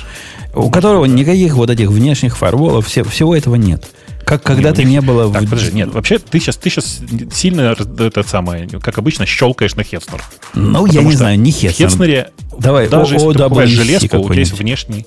У 0.54 0.70
которого 0.70 1.06
никаких 1.06 1.54
вот 1.54 1.70
этих 1.70 1.88
внешних 1.88 2.36
фарволов, 2.36 2.86
все, 2.86 3.02
всего 3.04 3.34
этого 3.34 3.56
нет. 3.56 3.88
Как 4.24 4.42
когда-то 4.42 4.84
не, 4.84 4.92
не 4.92 5.00
было... 5.00 5.32
Так, 5.32 5.42
в... 5.42 5.50
подожди, 5.50 5.72
нет, 5.72 5.92
вообще 5.92 6.18
ты 6.18 6.38
сейчас, 6.38 6.56
ты 6.56 6.70
сейчас 6.70 7.00
сильно, 7.34 7.72
это 7.72 8.22
самое, 8.22 8.68
как 8.68 8.98
обычно, 8.98 9.26
щелкаешь 9.26 9.74
на 9.74 9.82
Хетснер. 9.82 10.22
Ну, 10.54 10.86
я 10.86 11.02
не 11.02 11.14
знаю, 11.14 11.40
не 11.40 11.50
Хетснер. 11.50 11.88
В 11.88 11.90
Хетснере, 11.90 12.30
Давай, 12.58 12.88
даже 12.88 13.14
о, 13.14 13.18
если 13.18 13.26
о, 13.26 13.32
ты 13.32 13.38
покупаешь 13.40 13.70
железку, 13.70 14.18
у 14.18 14.24
тебя 14.28 14.38
есть 14.38 14.58
внешний... 14.58 15.06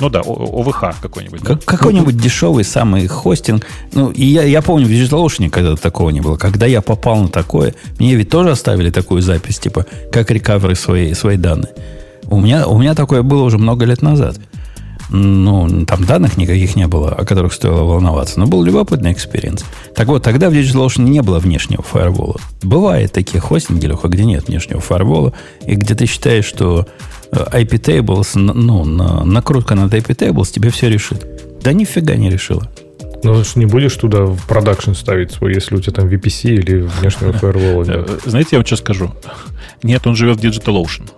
Ну 0.00 0.08
да, 0.08 0.20
ОВХ 0.20 1.00
какой-нибудь. 1.00 1.40
Как, 1.42 1.58
да? 1.58 1.64
Какой-нибудь 1.64 2.16
дешевый 2.16 2.64
самый 2.64 3.06
хостинг. 3.06 3.66
Ну, 3.92 4.10
и 4.10 4.24
я, 4.24 4.42
я 4.42 4.62
помню, 4.62 4.86
в 4.86 4.90
DigitalOcean 4.90 5.50
когда 5.50 5.76
такого 5.76 6.10
не 6.10 6.20
было. 6.20 6.36
Когда 6.36 6.66
я 6.66 6.80
попал 6.80 7.22
на 7.22 7.28
такое, 7.28 7.74
мне 7.98 8.14
ведь 8.14 8.30
тоже 8.30 8.50
оставили 8.50 8.90
такую 8.90 9.22
запись, 9.22 9.58
типа, 9.58 9.86
как 10.12 10.30
recover 10.30 10.74
свои, 10.74 11.12
свои 11.14 11.36
данные. 11.36 11.72
У 12.28 12.40
меня, 12.40 12.66
у 12.66 12.78
меня 12.78 12.94
такое 12.94 13.22
было 13.22 13.42
уже 13.42 13.58
много 13.58 13.84
лет 13.84 14.02
назад 14.02 14.38
ну, 15.10 15.84
там 15.86 16.04
данных 16.04 16.36
никаких 16.36 16.76
не 16.76 16.86
было, 16.86 17.10
о 17.12 17.24
которых 17.24 17.52
стоило 17.52 17.82
волноваться. 17.82 18.38
Но 18.38 18.46
был 18.46 18.62
любопытный 18.62 19.12
experience. 19.12 19.64
Так 19.94 20.08
вот, 20.08 20.22
тогда 20.22 20.50
в 20.50 20.52
DigitalOcean 20.52 21.02
не 21.02 21.20
было 21.20 21.38
внешнего 21.38 21.82
фаервола. 21.82 22.36
Бывают 22.62 23.12
такие 23.12 23.40
хостинги, 23.40 23.86
Леха, 23.86 24.08
где 24.08 24.24
нет 24.24 24.48
внешнего 24.48 24.80
фаервола, 24.80 25.32
и 25.66 25.74
где 25.74 25.94
ты 25.94 26.06
считаешь, 26.06 26.44
что 26.44 26.86
IP 27.32 27.80
tables, 27.80 28.30
ну, 28.34 28.84
на, 28.84 29.24
накрутка 29.24 29.74
над 29.74 29.92
IP 29.94 30.16
tables 30.16 30.52
тебе 30.52 30.70
все 30.70 30.88
решит. 30.88 31.26
Да 31.62 31.72
нифига 31.72 32.16
не 32.16 32.30
решила. 32.30 32.68
Ну, 33.22 33.42
не 33.54 33.66
будешь 33.66 33.94
туда 33.96 34.24
в 34.24 34.46
production 34.46 34.92
ставить 34.92 35.30
свой, 35.32 35.54
если 35.54 35.76
у 35.76 35.80
тебя 35.80 35.92
там 35.92 36.08
VPC 36.08 36.54
или 36.54 36.80
внешнего 36.80 37.32
фаервола 37.34 37.84
нет. 37.84 38.10
Э, 38.10 38.18
знаете, 38.24 38.50
я 38.52 38.58
вам 38.58 38.66
что 38.66 38.76
скажу? 38.76 39.12
Нет, 39.82 40.06
он 40.06 40.16
живет 40.16 40.38
в 40.38 40.44
DigitalOcean. 40.44 41.10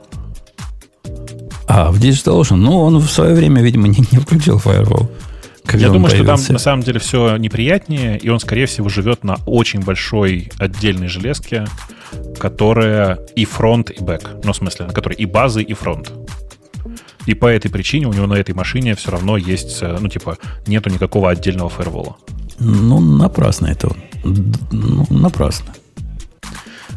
А, 1.69 1.93
в 1.93 2.01
DigitalOcean? 2.01 2.57
Ну, 2.57 2.81
он 2.81 2.99
в 2.99 3.09
свое 3.09 3.35
время, 3.35 3.63
видимо, 3.63 3.87
не, 3.87 4.05
не 4.11 4.19
включил 4.19 4.59
Firewall. 5.65 5.79
Я 5.79 5.89
думаю, 5.89 6.11
появился. 6.11 6.37
что 6.37 6.47
там 6.47 6.55
на 6.55 6.59
самом 6.59 6.83
деле 6.83 6.99
все 6.99 7.37
неприятнее, 7.37 8.19
и 8.19 8.29
он, 8.29 8.41
скорее 8.41 8.67
всего, 8.67 8.89
живет 8.89 9.25
на 9.25 9.37
очень 9.47 9.81
большой 9.81 10.51
отдельной 10.59 11.09
железке, 11.09 11.67
которая 12.39 13.19
и 13.37 13.45
фронт, 13.45 13.91
и 13.91 14.03
бэк. 14.03 14.45
Ну, 14.45 14.53
в 14.53 14.57
смысле, 14.57 14.87
на 14.87 14.93
которой 14.93 15.15
и 15.15 15.27
базы, 15.27 15.63
и 15.63 15.73
фронт. 15.75 16.13
И 17.27 17.35
по 17.35 17.47
этой 17.47 17.71
причине 17.71 18.09
у 18.09 18.13
него 18.13 18.27
на 18.27 18.35
этой 18.35 18.55
машине 18.55 18.95
все 18.97 19.13
равно 19.13 19.37
есть, 19.37 19.81
э, 19.81 19.97
ну, 20.01 20.09
типа, 20.09 20.39
нету 20.67 20.91
никакого 20.91 21.31
отдельного 21.31 21.71
фаервола. 21.71 22.17
Ну, 22.59 23.01
напрасно 23.01 23.69
это. 23.69 23.93
Ну, 24.25 25.07
напрасно. 25.09 25.73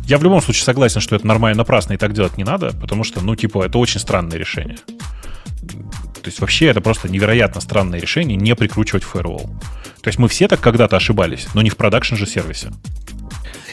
Я 0.07 0.17
в 0.17 0.23
любом 0.23 0.41
случае 0.41 0.63
согласен, 0.63 1.01
что 1.01 1.15
это 1.15 1.25
нормально, 1.25 1.59
напрасно 1.59 1.93
и 1.93 1.97
так 1.97 2.13
делать 2.13 2.37
не 2.37 2.43
надо, 2.43 2.73
потому 2.79 3.03
что, 3.03 3.21
ну, 3.21 3.35
типа, 3.35 3.65
это 3.65 3.77
очень 3.77 3.99
странное 3.99 4.37
решение. 4.37 4.77
То 6.25 6.29
есть 6.29 6.41
вообще 6.41 6.65
это 6.65 6.81
просто 6.81 7.07
невероятно 7.07 7.61
странное 7.61 7.99
решение 7.99 8.35
не 8.35 8.55
прикручивать 8.55 9.03
фаервол. 9.03 9.47
То 10.01 10.07
есть 10.07 10.17
мы 10.17 10.27
все 10.27 10.47
так 10.47 10.59
когда-то 10.59 10.95
ошибались, 10.95 11.45
но 11.53 11.61
не 11.61 11.69
в 11.69 11.77
продакшн 11.77 12.15
же 12.15 12.25
сервисе. 12.25 12.71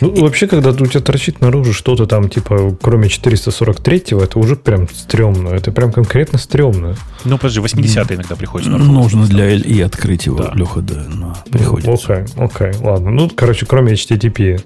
Ну, 0.03 0.14
вообще, 0.16 0.46
когда 0.48 0.68
у 0.68 0.74
тебя 0.74 1.00
торчит 1.00 1.40
наружу 1.40 1.72
что-то 1.72 2.05
там, 2.05 2.28
типа, 2.28 2.76
кроме 2.82 3.09
443-го, 3.09 4.22
это 4.22 4.38
уже 4.38 4.57
прям 4.57 4.86
стрёмно. 4.86 5.48
Это 5.48 5.72
прям 5.72 5.92
конкретно 5.92 6.38
стрёмно. 6.38 6.94
Ну, 7.24 7.38
подожди, 7.38 7.61
80 7.61 8.12
иногда 8.12 8.36
приходится 8.36 8.70
наружу. 8.70 8.92
Нужно 8.92 9.26
для 9.26 9.57
LE 9.57 9.82
открыть 9.82 10.26
его, 10.26 10.42
да. 10.42 10.53
Леха, 10.55 10.80
да, 10.82 11.07
но 11.09 11.38
приходится. 11.50 11.92
Окей, 11.92 12.34
окей, 12.36 12.72
ладно. 12.82 13.11
Ну, 13.11 13.30
короче, 13.30 13.64
кроме 13.64 13.94
HTTP. 13.94 14.62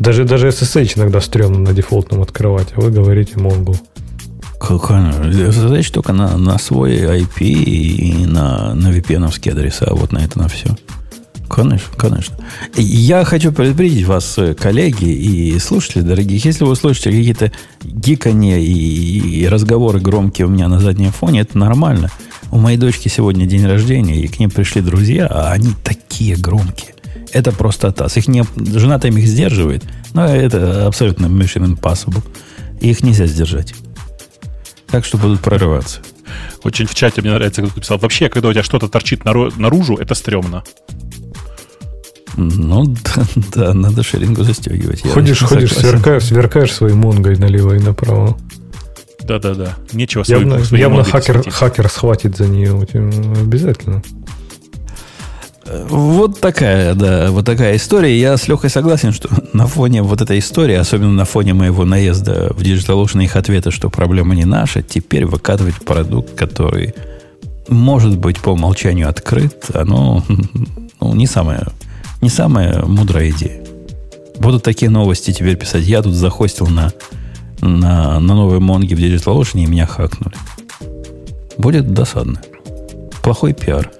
Даже, 0.00 0.24
даже 0.24 0.48
SSH 0.48 0.98
иногда 0.98 1.20
стрёмно 1.20 1.60
на 1.60 1.72
дефолтном 1.72 2.22
открывать, 2.22 2.72
а 2.74 2.80
вы 2.80 2.90
говорите 2.90 3.38
Mongo. 4.60 5.50
SSH 5.50 5.92
только 5.92 6.12
на, 6.12 6.36
на 6.36 6.58
свой 6.58 6.96
IP 6.96 7.40
и 7.40 8.26
на, 8.26 8.74
на 8.74 8.88
VPN 8.88 9.50
адреса, 9.50 9.86
а 9.86 9.94
вот 9.94 10.12
на 10.12 10.18
это 10.18 10.38
на 10.38 10.48
все. 10.48 10.76
Конечно, 11.48 11.94
конечно. 11.96 12.36
Я 12.74 13.24
хочу 13.24 13.52
предупредить 13.52 14.04
вас, 14.04 14.36
коллеги 14.58 15.04
и 15.04 15.58
слушатели 15.60 16.02
дорогие, 16.02 16.40
если 16.42 16.64
вы 16.64 16.74
слышите 16.74 17.10
какие-то 17.10 17.52
гиканье 17.84 18.60
и, 18.60 19.42
и 19.42 19.48
разговоры 19.48 20.00
громкие 20.00 20.48
у 20.48 20.50
меня 20.50 20.66
на 20.66 20.80
заднем 20.80 21.12
фоне, 21.12 21.42
это 21.42 21.56
нормально. 21.56 22.10
У 22.50 22.58
моей 22.58 22.78
дочки 22.78 23.08
сегодня 23.08 23.46
день 23.46 23.64
рождения, 23.64 24.20
и 24.20 24.26
к 24.26 24.40
ним 24.40 24.50
пришли 24.50 24.80
друзья, 24.80 25.28
а 25.30 25.52
они 25.52 25.72
такие 25.84 26.36
громкие 26.36 26.96
это 27.32 27.52
просто 27.52 27.92
таз. 27.92 28.16
Их 28.16 28.28
не, 28.28 28.44
жена-то 28.56 29.08
им 29.08 29.16
их 29.18 29.26
сдерживает, 29.26 29.84
но 30.14 30.26
это 30.26 30.86
абсолютно 30.86 31.26
mission 31.26 31.76
impossible. 31.76 32.22
Их 32.80 33.02
нельзя 33.02 33.26
сдержать. 33.26 33.74
Так 34.88 35.04
что 35.04 35.18
будут 35.18 35.40
прорываться. 35.40 36.00
Очень 36.62 36.86
в 36.86 36.94
чате 36.94 37.22
мне 37.22 37.32
нравится, 37.32 37.62
как 37.62 37.72
ты 37.72 37.80
писал. 37.80 37.98
Вообще, 37.98 38.28
когда 38.28 38.48
у 38.48 38.52
тебя 38.52 38.62
что-то 38.62 38.88
торчит 38.88 39.24
наружу, 39.24 39.96
это 39.96 40.14
стрёмно. 40.14 40.64
Ну, 42.36 42.84
да, 42.84 43.24
да 43.54 43.74
надо 43.74 44.02
шерингу 44.02 44.42
застегивать. 44.42 45.02
Ходишь, 45.02 45.40
ходишь, 45.42 45.72
сверкаешь, 45.72 46.24
сверкаешь 46.24 46.72
своей 46.72 46.94
монгой 46.94 47.36
налево 47.36 47.74
и 47.74 47.78
направо. 47.78 48.36
Да-да-да. 49.22 49.76
Нечего 49.92 50.22
Явно, 50.26 50.60
явно 50.76 51.02
хакер, 51.02 51.50
хакер 51.50 51.88
схватит 51.88 52.36
за 52.36 52.46
нее. 52.46 52.86
Обязательно. 53.40 54.02
Вот 55.88 56.40
такая, 56.40 56.94
да, 56.94 57.30
вот 57.30 57.44
такая 57.44 57.76
история. 57.76 58.18
Я 58.18 58.36
с 58.36 58.46
Лехой 58.48 58.70
согласен, 58.70 59.12
что 59.12 59.28
на 59.52 59.66
фоне 59.66 60.02
вот 60.02 60.20
этой 60.20 60.38
истории, 60.38 60.74
особенно 60.74 61.12
на 61.12 61.24
фоне 61.24 61.54
моего 61.54 61.84
наезда 61.84 62.48
в 62.50 62.60
DigitalOcean 62.60 63.24
их 63.24 63.36
ответа, 63.36 63.70
что 63.70 63.90
проблема 63.90 64.34
не 64.34 64.44
наша, 64.44 64.82
теперь 64.82 65.26
выкатывать 65.26 65.76
продукт, 65.76 66.34
который 66.34 66.94
может 67.68 68.16
быть 68.18 68.38
по 68.40 68.50
умолчанию 68.50 69.08
открыт, 69.08 69.70
оно 69.74 70.22
ну, 71.00 71.14
не, 71.14 71.26
самая, 71.26 71.66
не 72.20 72.28
самая 72.28 72.84
мудрая 72.84 73.30
идея. 73.30 73.64
Будут 74.38 74.62
такие 74.62 74.90
новости 74.90 75.32
теперь 75.32 75.56
писать. 75.56 75.84
Я 75.84 76.02
тут 76.02 76.14
захостил 76.14 76.68
на, 76.68 76.92
на, 77.60 78.20
на 78.20 78.34
новой 78.34 78.60
Монге 78.60 78.94
в 78.94 78.98
DigitalOcean, 78.98 79.64
и 79.64 79.66
меня 79.66 79.86
хакнули. 79.86 80.36
Будет 81.58 81.92
досадно. 81.92 82.40
Плохой 83.22 83.54
пиар. 83.54 83.90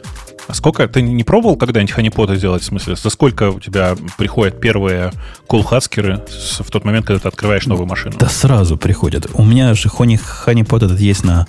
А 0.48 0.54
сколько 0.54 0.86
ты 0.86 1.02
не 1.02 1.24
пробовал 1.24 1.56
когда-нибудь 1.56 1.92
ханипоты 1.92 2.36
делать? 2.36 2.62
В 2.62 2.66
смысле, 2.66 2.96
за 2.96 3.10
сколько 3.10 3.50
у 3.50 3.60
тебя 3.60 3.96
приходят 4.16 4.60
первые 4.60 5.12
кулхацкеры 5.46 6.24
в 6.60 6.70
тот 6.70 6.84
момент, 6.84 7.06
когда 7.06 7.20
ты 7.20 7.28
открываешь 7.28 7.66
новую 7.66 7.86
машину? 7.86 8.14
Да 8.18 8.28
сразу 8.28 8.76
приходят. 8.76 9.26
У 9.34 9.44
меня 9.44 9.74
же 9.74 9.88
ханипот 9.88 10.82
этот 10.82 11.00
есть 11.00 11.24
на, 11.24 11.46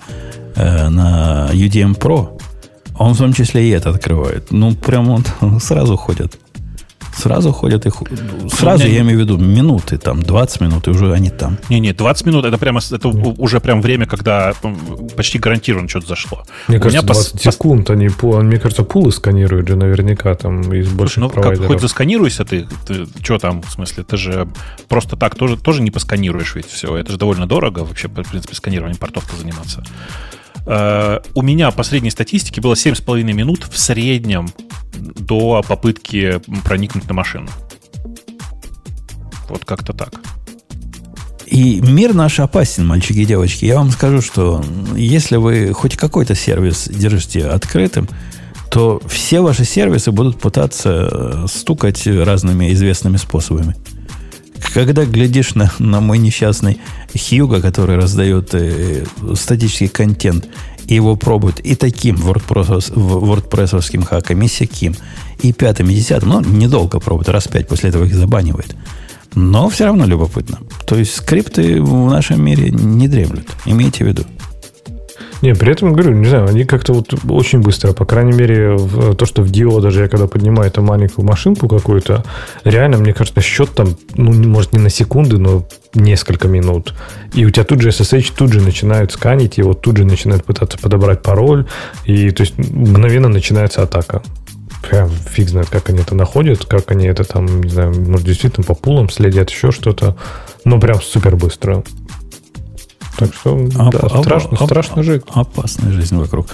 э, 0.55 0.89
на 0.89 1.49
UDM 1.51 1.97
Pro. 1.97 2.39
Он 2.97 3.13
в 3.13 3.17
том 3.17 3.33
числе 3.33 3.67
и 3.67 3.69
это 3.69 3.91
открывает. 3.91 4.51
Ну, 4.51 4.73
прям 4.73 5.09
он 5.09 5.23
сразу 5.59 5.95
ходят. 5.97 6.37
Сразу 7.17 7.51
ходят 7.51 7.85
их... 7.85 7.95
Сразу, 8.49 8.83
меня... 8.83 8.95
я 8.95 9.01
имею 9.01 9.19
в 9.19 9.21
виду, 9.21 9.37
минуты, 9.37 9.97
там, 9.97 10.21
20 10.21 10.61
минут, 10.61 10.87
и 10.87 10.91
уже 10.91 11.11
они 11.13 11.29
там. 11.29 11.57
Не-не, 11.69 11.93
20 11.93 12.25
минут, 12.25 12.45
это 12.45 12.57
прямо 12.57 12.79
это 12.91 13.07
уже 13.07 13.59
прям 13.59 13.81
время, 13.81 14.05
когда 14.05 14.53
почти 15.15 15.39
гарантированно 15.39 15.89
что-то 15.89 16.07
зашло. 16.07 16.43
Мне 16.67 16.77
У 16.77 16.81
кажется, 16.81 17.05
20 17.05 17.31
пос... 17.33 17.41
секунд 17.41 17.89
они, 17.89 18.09
мне 18.21 18.59
кажется, 18.59 18.83
пулы 18.83 19.11
сканируют 19.11 19.67
же 19.67 19.75
наверняка 19.75 20.33
там 20.35 20.61
из 20.73 20.89
больших 20.89 21.23
ну, 21.23 21.29
провайдеров. 21.29 21.67
Как, 21.67 21.67
хоть 21.67 21.81
засканируйся 21.81 22.45
ты, 22.45 22.67
ты, 22.85 23.07
что 23.23 23.39
там, 23.39 23.61
в 23.61 23.71
смысле, 23.71 24.03
ты 24.03 24.17
же 24.17 24.47
просто 24.87 25.15
так 25.15 25.35
тоже, 25.35 25.57
тоже 25.57 25.81
не 25.81 25.91
посканируешь 25.91 26.55
ведь 26.55 26.67
все. 26.67 26.95
Это 26.95 27.11
же 27.11 27.17
довольно 27.17 27.47
дорого 27.47 27.79
вообще, 27.79 28.07
в 28.07 28.13
принципе, 28.13 28.55
сканированием 28.55 28.97
портов-то 28.97 29.35
заниматься. 29.35 29.83
Uh, 30.67 31.25
у 31.33 31.43
меня 31.43 31.71
по 31.71 31.81
средней 31.83 32.09
статистике 32.09 32.59
было 32.59 32.73
7,5 32.73 33.23
минут 33.23 33.65
в 33.71 33.77
среднем 33.77 34.49
до 34.97 35.63
попытки 35.65 36.41
проникнуть 36.65 37.07
на 37.07 37.13
машину. 37.13 37.47
Вот 39.47 39.63
как-то 39.63 39.93
так. 39.93 40.19
И 41.45 41.79
мир 41.79 42.13
наш 42.13 42.41
опасен, 42.41 42.85
мальчики 42.85 43.19
и 43.19 43.25
девочки. 43.25 43.63
Я 43.63 43.77
вам 43.77 43.91
скажу, 43.91 44.21
что 44.21 44.61
если 44.93 45.37
вы 45.37 45.71
хоть 45.71 45.95
какой-то 45.95 46.35
сервис 46.35 46.89
держите 46.89 47.45
открытым, 47.45 48.09
то 48.69 49.01
все 49.07 49.39
ваши 49.39 49.63
сервисы 49.63 50.11
будут 50.11 50.37
пытаться 50.37 51.45
стукать 51.47 52.05
разными 52.05 52.73
известными 52.73 53.15
способами. 53.15 53.73
Когда 54.73 55.05
глядишь 55.05 55.55
на, 55.55 55.71
на 55.79 56.01
мой 56.01 56.17
несчастный 56.17 56.79
Хьюга, 57.13 57.61
который 57.61 57.95
раздает 57.95 58.53
э, 58.53 59.05
статический 59.35 59.87
контент, 59.87 60.47
и 60.87 60.95
его 60.95 61.15
пробуют 61.15 61.59
и 61.59 61.75
таким 61.75 62.15
WordPress, 62.15 62.93
WordPress 62.93 64.03
хаком, 64.05 64.41
и 64.41 64.47
всяким, 64.47 64.95
и 65.41 65.51
пятым, 65.53 65.89
и 65.89 65.95
десятым, 65.95 66.29
ну, 66.29 66.41
недолго 66.41 66.99
пробуют, 66.99 67.29
раз 67.29 67.47
пять 67.47 67.67
после 67.67 67.89
этого 67.89 68.05
их 68.05 68.15
забанивает. 68.15 68.75
Но 69.35 69.69
все 69.69 69.85
равно 69.85 70.05
любопытно. 70.05 70.59
То 70.85 70.95
есть 70.95 71.15
скрипты 71.15 71.81
в 71.81 72.09
нашем 72.09 72.43
мире 72.43 72.71
не 72.71 73.07
дремлют. 73.07 73.47
Имейте 73.65 74.03
в 74.03 74.07
виду. 74.07 74.23
Не, 75.41 75.53
при 75.53 75.71
этом, 75.71 75.93
говорю, 75.93 76.13
не 76.13 76.27
знаю, 76.27 76.47
они 76.47 76.63
как-то 76.65 76.93
вот 76.93 77.13
очень 77.29 77.61
быстро, 77.61 77.93
по 77.93 78.05
крайней 78.05 78.33
мере, 78.33 78.77
то, 79.17 79.25
что 79.25 79.43
в 79.43 79.51
Dio 79.51 79.79
даже 79.81 80.01
я 80.01 80.07
когда 80.07 80.27
поднимаю 80.27 80.69
эту 80.69 80.81
маленькую 80.81 81.25
машинку 81.25 81.67
какую-то, 81.67 82.23
реально, 82.63 82.97
мне 82.97 83.13
кажется, 83.13 83.41
счет 83.41 83.69
там, 83.75 83.95
ну, 84.15 84.31
может, 84.33 84.73
не 84.73 84.79
на 84.79 84.89
секунды, 84.89 85.37
но 85.37 85.67
несколько 85.93 86.47
минут. 86.47 86.95
И 87.33 87.45
у 87.45 87.49
тебя 87.51 87.65
тут 87.65 87.81
же 87.81 87.89
SSH 87.89 88.33
тут 88.35 88.51
же 88.51 88.61
начинают 88.61 89.11
сканить, 89.11 89.59
и 89.59 89.61
вот 89.61 89.81
тут 89.81 89.97
же 89.97 90.05
начинают 90.05 90.43
пытаться 90.43 90.77
подобрать 90.77 91.21
пароль, 91.21 91.67
и 92.05 92.31
то 92.31 92.41
есть 92.41 92.57
мгновенно 92.57 93.29
начинается 93.29 93.83
атака. 93.83 94.23
Прям 94.87 95.09
фиг 95.09 95.49
знает, 95.49 95.69
как 95.69 95.89
они 95.89 95.99
это 95.99 96.15
находят, 96.15 96.65
как 96.65 96.91
они 96.91 97.07
это 97.07 97.23
там, 97.23 97.61
не 97.61 97.69
знаю, 97.69 97.93
может, 97.93 98.25
действительно 98.25 98.63
по 98.63 98.73
пулам 98.73 99.09
следят, 99.09 99.49
еще 99.49 99.71
что-то. 99.71 100.15
Но 100.65 100.79
прям 100.79 101.01
супер 101.01 101.35
быстро. 101.35 101.83
Так 103.17 103.33
что 103.33 103.55
оп, 103.55 103.69
да, 103.69 103.99
оп, 103.99 104.21
страшно, 104.21 104.57
оп, 104.59 104.65
страшно 104.65 105.03
жить. 105.03 105.23
Опасная 105.27 105.91
жизнь 105.91 106.15
вокруг. 106.15 106.47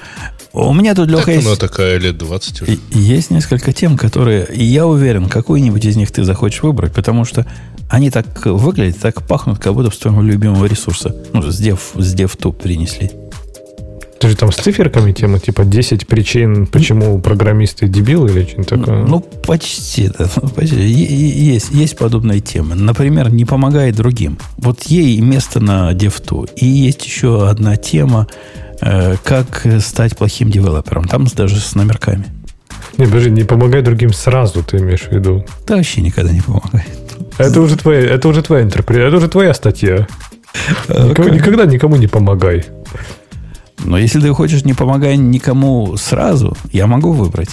У 0.53 0.73
меня 0.73 0.95
тут, 0.95 1.09
Леха, 1.09 1.25
так 1.25 1.35
есть... 1.35 1.47
она 1.47 1.55
такая 1.55 1.97
лет 1.97 2.17
20 2.17 2.61
уже. 2.61 2.77
Есть 2.91 3.31
несколько 3.31 3.73
тем, 3.73 3.97
которые, 3.97 4.47
я 4.53 4.85
уверен, 4.85 5.27
какую-нибудь 5.27 5.83
из 5.83 5.95
них 5.95 6.11
ты 6.11 6.23
захочешь 6.23 6.63
выбрать, 6.63 6.93
потому 6.93 7.25
что 7.25 7.45
они 7.89 8.09
так 8.09 8.45
выглядят, 8.45 8.99
так 8.99 9.23
пахнут, 9.23 9.59
как 9.59 9.73
будто 9.73 9.91
с 9.91 9.97
твоего 9.97 10.21
любимого 10.21 10.65
ресурса. 10.65 11.15
Ну, 11.33 11.41
с 11.41 11.59
Dev, 11.59 11.79
с 11.95 12.15
DevTube 12.15 12.53
принесли. 12.53 13.11
Ты 14.23 14.29
же 14.29 14.37
там 14.37 14.53
с 14.53 14.55
циферками 14.55 15.11
тема, 15.11 15.37
типа 15.37 15.65
10 15.65 16.07
причин, 16.07 16.65
почему 16.65 17.19
программисты 17.19 17.89
дебилы 17.89 18.29
или 18.29 18.43
что-нибудь 18.43 18.67
такое? 18.67 19.03
Ну, 19.03 19.19
почти, 19.19 20.09
да. 20.17 20.29
Почти. 20.55 20.77
Есть, 20.77 21.71
есть 21.71 21.97
подобные 21.97 22.39
темы. 22.39 22.75
Например, 22.75 23.29
не 23.29 23.43
помогает 23.43 23.97
другим. 23.97 24.37
Вот 24.55 24.83
ей 24.83 25.19
место 25.19 25.59
на 25.59 25.93
девту. 25.93 26.47
И 26.55 26.65
есть 26.65 27.05
еще 27.05 27.49
одна 27.49 27.75
тема, 27.75 28.27
э, 28.79 29.17
как 29.25 29.67
стать 29.81 30.15
плохим 30.15 30.49
девелопером. 30.49 31.03
Там 31.03 31.25
даже 31.25 31.59
с 31.59 31.75
номерками. 31.75 32.23
Не, 32.97 33.07
подожди, 33.07 33.29
не 33.29 33.43
помогай 33.43 33.81
другим 33.81 34.13
сразу, 34.13 34.63
ты 34.63 34.77
имеешь 34.77 35.01
в 35.01 35.11
виду? 35.11 35.45
Да 35.67 35.75
вообще 35.75 35.99
никогда 35.99 36.31
не 36.31 36.39
помогает. 36.39 36.87
Это 37.37 37.59
уже 37.59 37.75
твоя, 37.75 37.99
это 37.99 38.29
уже 38.29 38.41
твоя 38.41 38.63
интерпретация, 38.63 39.07
это 39.09 39.17
уже 39.17 39.27
твоя 39.27 39.53
статья. 39.53 40.07
Никого, 40.87 41.27
никогда 41.27 41.65
никому 41.65 41.97
не 41.97 42.07
помогай. 42.07 42.63
Но 43.83 43.97
если 43.97 44.19
ты 44.19 44.33
хочешь, 44.33 44.65
не 44.65 44.73
помогая 44.73 45.15
никому 45.15 45.95
сразу, 45.97 46.55
я 46.71 46.87
могу 46.87 47.11
выбрать. 47.11 47.49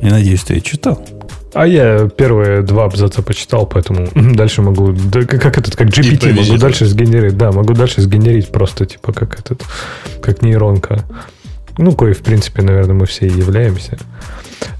Я 0.00 0.10
надеюсь, 0.10 0.42
ты 0.42 0.60
читал. 0.60 1.04
А 1.54 1.66
я 1.66 2.08
первые 2.08 2.62
два 2.62 2.84
абзаца 2.84 3.22
почитал, 3.22 3.66
поэтому 3.66 4.08
дальше 4.34 4.62
могу, 4.62 4.92
да, 4.92 5.22
как 5.22 5.58
этот, 5.58 5.76
как 5.76 5.88
GPT, 5.88 6.32
могу 6.32 6.58
дальше 6.58 6.86
сгенерить, 6.86 7.36
да, 7.36 7.52
могу 7.52 7.72
дальше 7.72 8.00
сгенерить 8.00 8.48
просто, 8.48 8.86
типа, 8.86 9.12
как 9.12 9.38
этот, 9.40 9.62
как 10.20 10.42
нейронка. 10.42 11.04
Ну, 11.78 11.92
кое, 11.92 12.12
в 12.12 12.18
принципе, 12.18 12.62
наверное, 12.62 12.94
мы 12.94 13.06
все 13.06 13.26
и 13.26 13.30
являемся. 13.30 13.98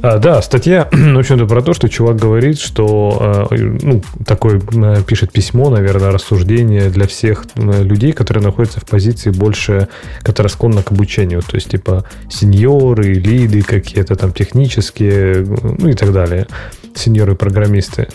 А, 0.00 0.18
да, 0.18 0.40
статья, 0.42 0.88
в 0.92 1.18
общем-то, 1.18 1.46
про 1.46 1.62
то, 1.62 1.72
что 1.72 1.88
чувак 1.88 2.16
говорит, 2.16 2.58
что, 2.58 3.48
э, 3.50 3.56
ну, 3.56 4.02
такое 4.24 4.60
э, 4.60 5.02
пишет 5.06 5.32
письмо, 5.32 5.70
наверное, 5.70 6.12
рассуждение 6.12 6.88
для 6.90 7.06
всех 7.06 7.46
э, 7.56 7.82
людей, 7.82 8.12
которые 8.12 8.42
находятся 8.44 8.80
в 8.80 8.86
позиции 8.86 9.30
больше, 9.30 9.88
которые 10.22 10.50
склонны 10.50 10.82
к 10.82 10.92
обучению. 10.92 11.42
То 11.42 11.56
есть, 11.56 11.70
типа, 11.70 12.04
сеньоры, 12.30 13.14
лиды 13.14 13.62
какие-то 13.62 14.14
там 14.14 14.32
технические, 14.32 15.44
ну 15.44 15.88
и 15.88 15.94
так 15.94 16.12
далее. 16.12 16.46
Сеньоры-программисты. 16.94 18.08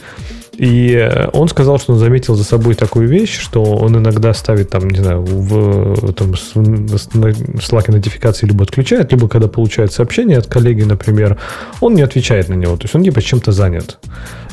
И 0.57 0.93
э, 0.93 1.29
он 1.33 1.47
сказал, 1.47 1.79
что 1.79 1.93
он 1.93 1.99
заметил 1.99 2.35
за 2.35 2.43
собой 2.43 2.75
такую 2.75 3.07
вещь, 3.07 3.39
что 3.39 3.63
он 3.63 3.97
иногда 3.97 4.33
ставит 4.33 4.69
там, 4.69 4.87
не 4.87 4.99
знаю, 4.99 5.23
в 5.23 6.13
там, 6.13 6.33
в 6.33 6.55
Slack 6.57 7.91
нотификации 7.91 8.45
либо 8.45 8.63
отключает, 8.63 9.11
либо 9.11 9.27
когда 9.27 9.47
получает 9.47 9.91
сообщение 9.91 10.37
от 10.37 10.47
коллеги, 10.47 10.83
например, 10.83 11.39
он 11.81 11.95
не 11.95 12.03
отвечает 12.03 12.49
на 12.49 12.53
него. 12.53 12.77
То 12.77 12.83
есть 12.83 12.95
он 12.95 13.03
типа 13.03 13.21
чем-то 13.21 13.51
занят. 13.51 13.97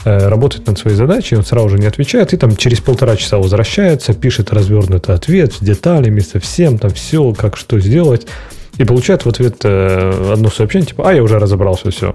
Э, 0.04 0.28
работает 0.28 0.66
над 0.66 0.78
своей 0.78 0.96
задачей, 0.96 1.36
он 1.36 1.44
сразу 1.44 1.68
же 1.68 1.78
не 1.78 1.86
отвечает, 1.86 2.32
и 2.32 2.38
там 2.38 2.56
через 2.56 2.80
полтора 2.80 3.16
часа 3.16 3.36
возвращается, 3.36 4.14
пишет 4.14 4.52
развернутый 4.52 5.14
ответ 5.14 5.52
с 5.52 5.58
деталями, 5.58 6.20
со 6.20 6.40
всем, 6.40 6.78
там 6.78 6.90
все, 6.92 7.34
как 7.34 7.58
что 7.58 7.78
сделать. 7.78 8.26
И 8.78 8.84
получает 8.84 9.26
в 9.26 9.28
ответ 9.28 9.56
э, 9.64 10.32
одно 10.32 10.48
сообщение, 10.48 10.86
типа, 10.86 11.10
а, 11.10 11.12
я 11.12 11.22
уже 11.22 11.38
разобрался, 11.38 11.90
все. 11.90 12.14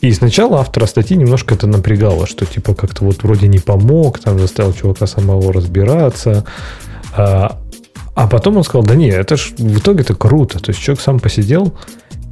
И 0.00 0.12
сначала 0.12 0.60
автора 0.60 0.86
статьи 0.86 1.16
немножко 1.16 1.54
это 1.54 1.66
напрягало, 1.66 2.26
что 2.26 2.44
типа 2.44 2.74
как-то 2.74 3.04
вот 3.04 3.22
вроде 3.22 3.48
не 3.48 3.58
помог, 3.58 4.18
там 4.18 4.38
заставил 4.38 4.72
чувака 4.72 5.06
самого 5.06 5.52
разбираться. 5.52 6.44
А, 7.16 7.58
а 8.14 8.26
потом 8.28 8.56
он 8.58 8.64
сказал, 8.64 8.82
да 8.82 8.94
не, 8.94 9.08
это 9.08 9.36
ж 9.36 9.52
в 9.56 9.78
итоге 9.78 10.00
это 10.00 10.14
круто. 10.14 10.58
То 10.58 10.70
есть 10.70 10.80
человек 10.80 11.02
сам 11.02 11.18
посидел 11.18 11.74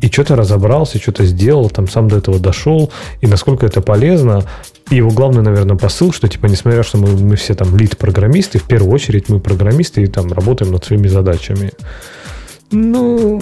и 0.00 0.08
что-то 0.08 0.36
разобрался, 0.36 0.98
что-то 0.98 1.24
сделал, 1.24 1.70
там 1.70 1.88
сам 1.88 2.08
до 2.08 2.18
этого 2.18 2.38
дошел, 2.38 2.92
и 3.22 3.26
насколько 3.26 3.64
это 3.64 3.80
полезно. 3.80 4.44
И 4.90 4.96
его 4.96 5.10
главный, 5.10 5.42
наверное, 5.42 5.76
посыл, 5.76 6.12
что 6.12 6.28
типа, 6.28 6.46
несмотря 6.46 6.82
что 6.82 6.98
мы, 6.98 7.08
мы 7.16 7.36
все 7.36 7.54
там 7.54 7.74
лид-программисты, 7.74 8.58
в 8.58 8.64
первую 8.64 8.92
очередь 8.92 9.30
мы 9.30 9.40
программисты 9.40 10.02
и 10.02 10.06
там 10.06 10.30
работаем 10.30 10.72
над 10.72 10.84
своими 10.84 11.08
задачами. 11.08 11.72
Ну, 12.70 13.40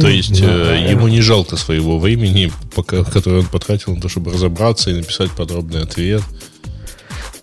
то 0.00 0.08
есть 0.08 0.42
э, 0.42 0.88
ему 0.90 1.08
не 1.08 1.20
жалко 1.20 1.56
своего 1.56 1.98
времени, 1.98 2.50
пока, 2.74 3.04
которое 3.04 3.40
он 3.40 3.46
потратил 3.46 3.94
на 3.94 4.00
то, 4.00 4.08
чтобы 4.08 4.32
разобраться 4.32 4.90
и 4.90 4.94
написать 4.94 5.30
подробный 5.30 5.82
ответ. 5.82 6.22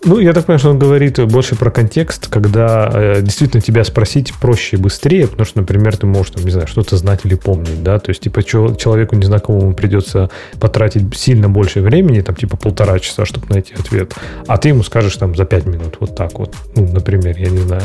Ну, 0.06 0.18
я 0.18 0.34
так 0.34 0.44
понимаю, 0.44 0.58
что 0.58 0.70
он 0.70 0.78
говорит 0.78 1.18
больше 1.26 1.56
про 1.56 1.70
контекст, 1.70 2.28
когда 2.28 2.90
э, 2.92 3.22
действительно 3.22 3.62
тебя 3.62 3.84
спросить 3.84 4.34
проще 4.34 4.76
и 4.76 4.80
быстрее, 4.80 5.26
потому 5.26 5.46
что, 5.46 5.60
например, 5.60 5.96
ты 5.96 6.06
можешь, 6.06 6.32
там, 6.32 6.44
не 6.44 6.50
знаю, 6.50 6.66
что-то 6.66 6.98
знать 6.98 7.20
или 7.24 7.34
помнить, 7.34 7.82
да, 7.82 7.98
то 7.98 8.10
есть, 8.10 8.20
типа, 8.20 8.42
человеку 8.42 9.16
незнакомому 9.16 9.72
придется 9.72 10.28
потратить 10.60 11.16
сильно 11.16 11.48
больше 11.48 11.80
времени, 11.80 12.20
там, 12.20 12.36
типа, 12.36 12.58
полтора 12.58 12.98
часа, 12.98 13.24
чтобы 13.24 13.46
найти 13.48 13.72
ответ, 13.74 14.12
а 14.46 14.58
ты 14.58 14.68
ему 14.68 14.82
скажешь, 14.82 15.16
там, 15.16 15.34
за 15.34 15.46
пять 15.46 15.64
минут, 15.64 15.96
вот 16.00 16.14
так 16.14 16.38
вот, 16.38 16.54
ну, 16.76 16.86
например, 16.86 17.36
я 17.38 17.48
не 17.48 17.60
знаю. 17.60 17.84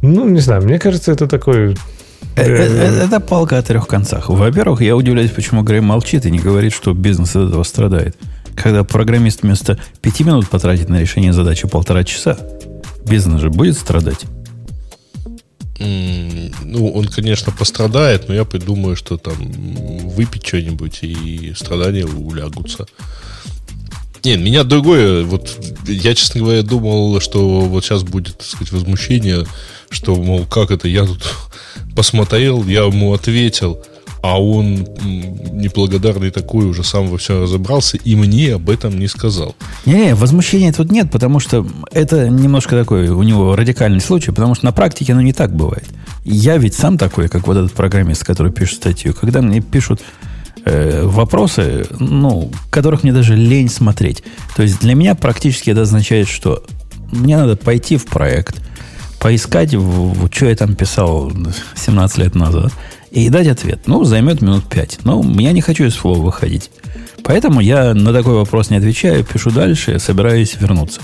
Ну, 0.00 0.28
не 0.28 0.40
знаю, 0.40 0.62
мне 0.62 0.78
кажется, 0.78 1.10
это 1.10 1.26
такой 1.26 1.70
Э, 1.70 1.74
э, 1.74 1.74
э, 1.74 2.07
это 2.38 3.20
палка 3.20 3.58
о 3.58 3.62
трех 3.62 3.86
концах. 3.86 4.28
Во-первых, 4.28 4.80
я 4.82 4.96
удивляюсь, 4.96 5.30
почему 5.30 5.62
Грей 5.62 5.80
молчит 5.80 6.26
и 6.26 6.30
не 6.30 6.38
говорит, 6.38 6.72
что 6.72 6.92
бизнес 6.92 7.36
от 7.36 7.48
этого 7.48 7.62
страдает. 7.62 8.16
Когда 8.54 8.84
программист 8.84 9.42
вместо 9.42 9.78
пяти 10.00 10.24
минут 10.24 10.48
потратит 10.48 10.88
на 10.88 11.00
решение 11.00 11.32
задачи 11.32 11.68
полтора 11.68 12.04
часа, 12.04 12.38
бизнес 13.06 13.40
же 13.40 13.50
будет 13.50 13.78
страдать. 13.78 14.24
Ну, 15.78 16.90
он, 16.92 17.06
конечно, 17.06 17.52
пострадает, 17.52 18.28
но 18.28 18.34
я 18.34 18.44
придумаю, 18.44 18.96
что 18.96 19.16
там 19.16 19.36
выпить 20.08 20.44
что-нибудь 20.44 20.98
и 21.02 21.52
страдания 21.56 22.04
улягутся. 22.04 22.86
Нет, 24.24 24.40
меня 24.40 24.64
другое. 24.64 25.24
Вот 25.24 25.56
я, 25.86 26.14
честно 26.14 26.40
говоря, 26.40 26.62
думал, 26.62 27.20
что 27.20 27.60
вот 27.60 27.84
сейчас 27.84 28.02
будет, 28.02 28.38
так 28.38 28.46
сказать, 28.46 28.72
возмущение, 28.72 29.46
что, 29.90 30.16
мол, 30.16 30.44
как 30.44 30.72
это, 30.72 30.88
я 30.88 31.06
тут 31.06 31.22
посмотрел, 31.98 32.62
я 32.62 32.84
ему 32.84 33.12
ответил, 33.12 33.80
а 34.22 34.40
он 34.40 34.86
неблагодарный 35.02 36.30
такой 36.30 36.66
уже 36.66 36.84
сам 36.84 37.08
во 37.08 37.18
всем 37.18 37.42
разобрался 37.42 37.96
и 37.96 38.14
мне 38.14 38.54
об 38.54 38.70
этом 38.70 38.96
не 38.96 39.08
сказал. 39.08 39.56
Не, 39.84 40.14
возмущения 40.14 40.72
тут 40.72 40.92
нет, 40.92 41.10
потому 41.10 41.40
что 41.40 41.66
это 41.90 42.28
немножко 42.28 42.76
такой 42.76 43.08
у 43.08 43.24
него 43.24 43.56
радикальный 43.56 44.00
случай, 44.00 44.30
потому 44.30 44.54
что 44.54 44.66
на 44.66 44.70
практике 44.70 45.12
оно 45.12 45.22
не 45.22 45.32
так 45.32 45.52
бывает. 45.52 45.86
Я 46.24 46.56
ведь 46.58 46.74
сам 46.74 46.98
такой, 46.98 47.28
как 47.28 47.48
вот 47.48 47.56
этот 47.56 47.72
программист, 47.72 48.24
который 48.24 48.52
пишет 48.52 48.76
статью, 48.76 49.12
когда 49.12 49.42
мне 49.42 49.60
пишут 49.60 50.00
э, 50.66 51.02
вопросы, 51.04 51.84
ну, 51.98 52.52
которых 52.70 53.02
мне 53.02 53.12
даже 53.12 53.34
лень 53.34 53.68
смотреть. 53.68 54.22
То 54.54 54.62
есть 54.62 54.78
для 54.78 54.94
меня 54.94 55.16
практически 55.16 55.70
это 55.70 55.82
означает, 55.82 56.28
что 56.28 56.62
мне 57.10 57.36
надо 57.36 57.56
пойти 57.56 57.96
в 57.96 58.06
проект, 58.06 58.60
поискать, 59.18 59.70
что 59.70 60.46
я 60.46 60.54
там 60.54 60.74
писал 60.74 61.32
17 61.76 62.18
лет 62.18 62.34
назад, 62.34 62.72
и 63.10 63.28
дать 63.30 63.48
ответ. 63.48 63.80
Ну, 63.86 64.04
займет 64.04 64.42
минут 64.42 64.64
5. 64.68 65.00
Но 65.04 65.24
я 65.38 65.52
не 65.52 65.60
хочу 65.60 65.84
из 65.84 65.94
флоу 65.94 66.20
выходить. 66.20 66.70
Поэтому 67.24 67.60
я 67.60 67.94
на 67.94 68.12
такой 68.12 68.34
вопрос 68.34 68.70
не 68.70 68.76
отвечаю, 68.76 69.24
пишу 69.24 69.50
дальше, 69.50 69.98
собираюсь 69.98 70.56
вернуться. 70.60 71.00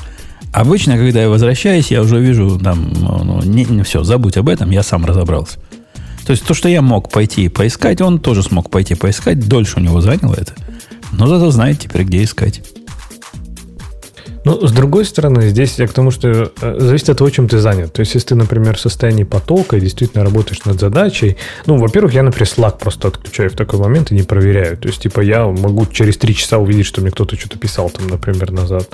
Обычно, 0.52 0.96
когда 0.96 1.22
я 1.22 1.28
возвращаюсь, 1.28 1.90
я 1.90 2.00
уже 2.00 2.20
вижу, 2.20 2.60
там, 2.62 2.92
ну, 2.92 3.42
не, 3.42 3.64
не, 3.64 3.82
все, 3.82 4.04
забудь 4.04 4.36
об 4.36 4.48
этом, 4.48 4.70
я 4.70 4.82
сам 4.82 5.04
разобрался. 5.04 5.58
То 6.24 6.30
есть 6.30 6.44
то, 6.44 6.54
что 6.54 6.68
я 6.68 6.80
мог 6.80 7.10
пойти 7.10 7.48
поискать, 7.48 8.00
он 8.00 8.18
тоже 8.18 8.42
смог 8.42 8.70
пойти 8.70 8.94
поискать, 8.94 9.46
дольше 9.48 9.78
у 9.78 9.80
него 9.80 10.00
заняло 10.00 10.34
это. 10.34 10.54
Но 11.12 11.26
зато 11.26 11.50
знает 11.50 11.80
теперь, 11.80 12.04
где 12.04 12.22
искать. 12.22 12.62
Ну, 14.44 14.66
с 14.66 14.72
другой 14.72 15.04
стороны, 15.06 15.48
здесь 15.48 15.78
я 15.78 15.86
к 15.86 15.92
тому, 15.92 16.10
что 16.10 16.52
э, 16.60 16.76
зависит 16.78 17.08
от 17.08 17.18
того, 17.18 17.30
чем 17.30 17.48
ты 17.48 17.58
занят. 17.58 17.92
То 17.92 18.00
есть, 18.00 18.14
если 18.14 18.28
ты, 18.28 18.34
например, 18.34 18.76
в 18.76 18.80
состоянии 18.80 19.24
потока 19.24 19.76
и 19.76 19.80
действительно 19.80 20.22
работаешь 20.22 20.64
над 20.64 20.78
задачей, 20.78 21.36
ну, 21.66 21.78
во-первых, 21.78 22.12
я, 22.12 22.22
например, 22.22 22.48
Slack 22.48 22.78
просто 22.78 23.08
отключаю 23.08 23.50
в 23.50 23.54
такой 23.54 23.78
момент 23.78 24.12
и 24.12 24.14
не 24.14 24.22
проверяю. 24.22 24.76
То 24.76 24.88
есть, 24.88 25.02
типа, 25.02 25.20
я 25.20 25.46
могу 25.46 25.86
через 25.86 26.18
три 26.18 26.34
часа 26.34 26.58
увидеть, 26.58 26.86
что 26.86 27.00
мне 27.00 27.10
кто-то 27.10 27.36
что-то 27.36 27.58
писал 27.58 27.88
там, 27.88 28.08
например, 28.08 28.50
назад. 28.52 28.88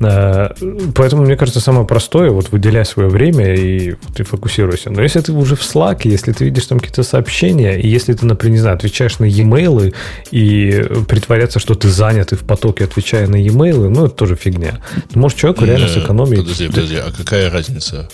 Э, 0.00 0.48
поэтому, 0.94 1.22
мне 1.22 1.36
кажется, 1.36 1.60
самое 1.60 1.86
простое, 1.86 2.30
вот 2.30 2.50
выделяй 2.50 2.84
свое 2.84 3.08
время 3.08 3.54
и 3.54 3.94
ты 4.14 4.24
фокусируйся. 4.24 4.90
Но 4.90 5.02
если 5.02 5.20
ты 5.20 5.32
уже 5.32 5.54
в 5.54 5.60
Slack, 5.60 6.00
если 6.04 6.32
ты 6.32 6.44
видишь 6.44 6.66
там 6.66 6.80
какие-то 6.80 7.02
сообщения, 7.02 7.80
и 7.80 7.88
если 7.88 8.12
ты, 8.14 8.26
например, 8.26 8.54
не 8.54 8.60
знаю, 8.60 8.76
отвечаешь 8.76 9.18
на 9.18 9.24
e-mail 9.24 9.94
и 10.30 10.86
притворяться, 11.06 11.58
что 11.58 11.74
ты 11.74 11.88
занят 11.88 12.32
и 12.32 12.36
в 12.36 12.40
потоке, 12.40 12.84
отвечая 12.84 13.26
на 13.28 13.36
e-mail, 13.36 13.88
ну, 13.88 14.06
это 14.06 14.14
тоже 14.14 14.36
фигня. 14.36 14.71
Ты 15.10 15.18
можешь 15.18 15.38
человеку 15.38 15.64
реально 15.64 15.88
сэкономить. 15.88 16.40
Подожди, 16.40 16.68
подожди, 16.68 16.96
а 16.96 17.10
какая 17.10 17.50
разница? 17.50 18.08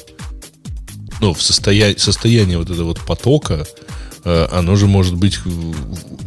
Ну, 1.20 1.34
в 1.34 1.42
состоянии, 1.42 1.96
состоянии 1.96 2.56
вот 2.56 2.70
этого 2.70 2.88
вот 2.88 3.00
потока, 3.00 3.66
Э, 3.66 3.97
оно 4.50 4.76
же 4.76 4.86
может 4.86 5.14
быть 5.14 5.38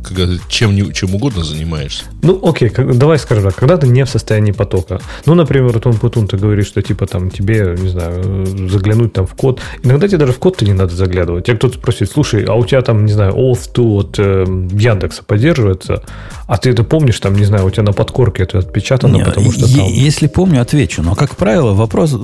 когда 0.03 0.33
чем, 0.49 0.91
чем 0.93 1.15
угодно 1.15 1.43
занимаешься. 1.43 2.05
Ну, 2.21 2.39
окей, 2.43 2.69
как, 2.69 2.97
давай 2.97 3.19
скажем 3.19 3.45
так, 3.45 3.55
когда 3.55 3.77
ты 3.77 3.87
не 3.87 4.03
в 4.05 4.09
состоянии 4.09 4.51
потока. 4.51 5.01
Ну, 5.25 5.35
например, 5.35 5.79
Том 5.79 5.93
Путун, 5.93 6.27
ты 6.27 6.37
говоришь, 6.37 6.67
что 6.67 6.81
типа 6.81 7.07
там 7.07 7.29
тебе, 7.29 7.75
не 7.79 7.89
знаю, 7.89 8.45
заглянуть 8.69 9.13
там 9.13 9.25
в 9.25 9.35
код. 9.35 9.61
Иногда 9.83 10.07
тебе 10.07 10.17
даже 10.17 10.33
в 10.33 10.39
код-то 10.39 10.65
не 10.65 10.73
надо 10.73 10.95
заглядывать. 10.95 11.45
Тебя 11.45 11.57
кто-то 11.57 11.75
спросит, 11.75 12.11
слушай, 12.11 12.43
а 12.45 12.55
у 12.55 12.65
тебя 12.65 12.81
там, 12.81 13.05
не 13.05 13.13
знаю, 13.13 13.33
auth2 13.33 13.99
от 13.99 14.19
э, 14.19 14.45
Яндекса 14.71 15.23
поддерживается, 15.23 16.03
а 16.47 16.57
ты 16.57 16.71
это 16.71 16.83
помнишь, 16.83 17.19
там, 17.19 17.35
не 17.35 17.45
знаю, 17.45 17.65
у 17.65 17.69
тебя 17.69 17.83
на 17.83 17.93
подкорке 17.93 18.43
это 18.43 18.59
отпечатано, 18.59 19.17
не, 19.17 19.23
потому 19.23 19.51
что 19.51 19.71
там... 19.71 19.85
Если 19.87 20.27
помню, 20.27 20.61
отвечу. 20.61 21.01
Но, 21.01 21.15
как 21.15 21.35
правило, 21.35 21.73
вопрос 21.73 22.15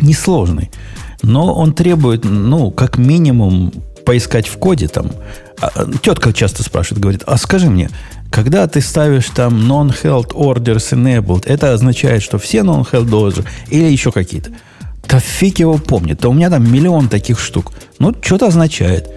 несложный. 0.00 0.70
Но 1.22 1.52
он 1.54 1.72
требует, 1.72 2.24
ну, 2.24 2.70
как 2.70 2.96
минимум 2.96 3.72
поискать 4.08 4.48
в 4.48 4.56
коде 4.56 4.88
там. 4.88 5.10
А, 5.60 5.84
тетка 6.00 6.32
часто 6.32 6.62
спрашивает, 6.62 7.02
говорит, 7.02 7.22
а 7.26 7.36
скажи 7.36 7.68
мне, 7.68 7.90
когда 8.30 8.66
ты 8.66 8.80
ставишь 8.80 9.26
там 9.26 9.70
non-held 9.70 10.28
orders 10.32 10.94
enabled, 10.94 11.42
это 11.44 11.74
означает, 11.74 12.22
что 12.22 12.38
все 12.38 12.60
non-held 12.60 13.10
orders 13.10 13.44
или 13.68 13.84
еще 13.84 14.10
какие-то? 14.10 14.50
Да 15.06 15.20
фиг 15.20 15.58
его 15.58 15.76
помнит. 15.76 16.20
Да 16.20 16.30
у 16.30 16.32
меня 16.32 16.48
там 16.48 16.72
миллион 16.72 17.10
таких 17.10 17.38
штук. 17.38 17.72
Ну, 17.98 18.14
что-то 18.22 18.46
означает. 18.46 19.10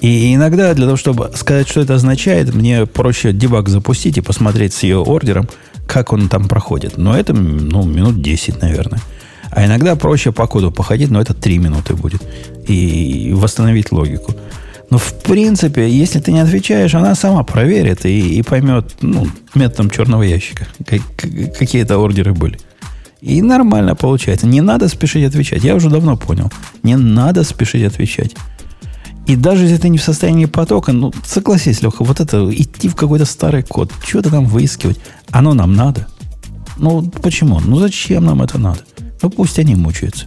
И 0.00 0.34
иногда 0.34 0.72
для 0.72 0.86
того, 0.86 0.96
чтобы 0.96 1.30
сказать, 1.34 1.68
что 1.68 1.82
это 1.82 1.96
означает, 1.96 2.54
мне 2.54 2.86
проще 2.86 3.34
дебаг 3.34 3.68
запустить 3.68 4.16
и 4.16 4.22
посмотреть 4.22 4.72
с 4.72 4.84
ее 4.84 5.00
ордером, 5.00 5.50
как 5.86 6.14
он 6.14 6.30
там 6.30 6.48
проходит. 6.48 6.96
Но 6.96 7.14
это, 7.14 7.34
ну, 7.34 7.84
минут 7.84 8.22
10, 8.22 8.62
наверное. 8.62 9.00
А 9.50 9.66
иногда 9.66 9.96
проще 9.96 10.32
по 10.32 10.46
коду 10.46 10.70
походить, 10.70 11.10
но 11.10 11.20
это 11.20 11.34
3 11.34 11.58
минуты 11.58 11.94
будет. 11.94 12.22
И 12.68 13.32
восстановить 13.34 13.92
логику. 13.92 14.34
Но 14.90 14.98
в 14.98 15.14
принципе, 15.22 15.88
если 15.88 16.18
ты 16.18 16.32
не 16.32 16.40
отвечаешь, 16.40 16.94
она 16.94 17.14
сама 17.14 17.44
проверит 17.44 18.04
и, 18.04 18.38
и 18.38 18.42
поймет, 18.42 18.96
ну, 19.00 19.26
методом 19.54 19.90
черного 19.90 20.22
ящика, 20.22 20.66
как, 20.84 21.00
какие 21.56 21.82
это 21.82 21.98
ордеры 21.98 22.34
были. 22.34 22.58
И 23.20 23.42
нормально 23.42 23.94
получается. 23.94 24.46
Не 24.46 24.60
надо 24.60 24.88
спешить 24.88 25.26
отвечать. 25.26 25.62
Я 25.62 25.74
уже 25.74 25.90
давно 25.90 26.16
понял. 26.16 26.50
Не 26.82 26.96
надо 26.96 27.44
спешить 27.44 27.84
отвечать. 27.84 28.34
И 29.26 29.36
даже 29.36 29.64
если 29.64 29.76
ты 29.76 29.88
не 29.90 29.98
в 29.98 30.02
состоянии 30.02 30.46
потока, 30.46 30.92
ну, 30.92 31.12
согласись, 31.24 31.82
Леха, 31.82 32.02
вот 32.02 32.18
это, 32.18 32.50
идти 32.52 32.88
в 32.88 32.96
какой-то 32.96 33.26
старый 33.26 33.62
код, 33.62 33.92
что-то 34.04 34.30
там 34.30 34.44
выискивать, 34.46 34.98
оно 35.30 35.54
нам 35.54 35.74
надо. 35.74 36.08
Ну, 36.78 37.02
почему? 37.22 37.60
Ну, 37.60 37.78
зачем 37.78 38.24
нам 38.24 38.42
это 38.42 38.58
надо? 38.58 38.80
Ну, 39.22 39.30
пусть 39.30 39.58
они 39.58 39.74
мучаются. 39.74 40.26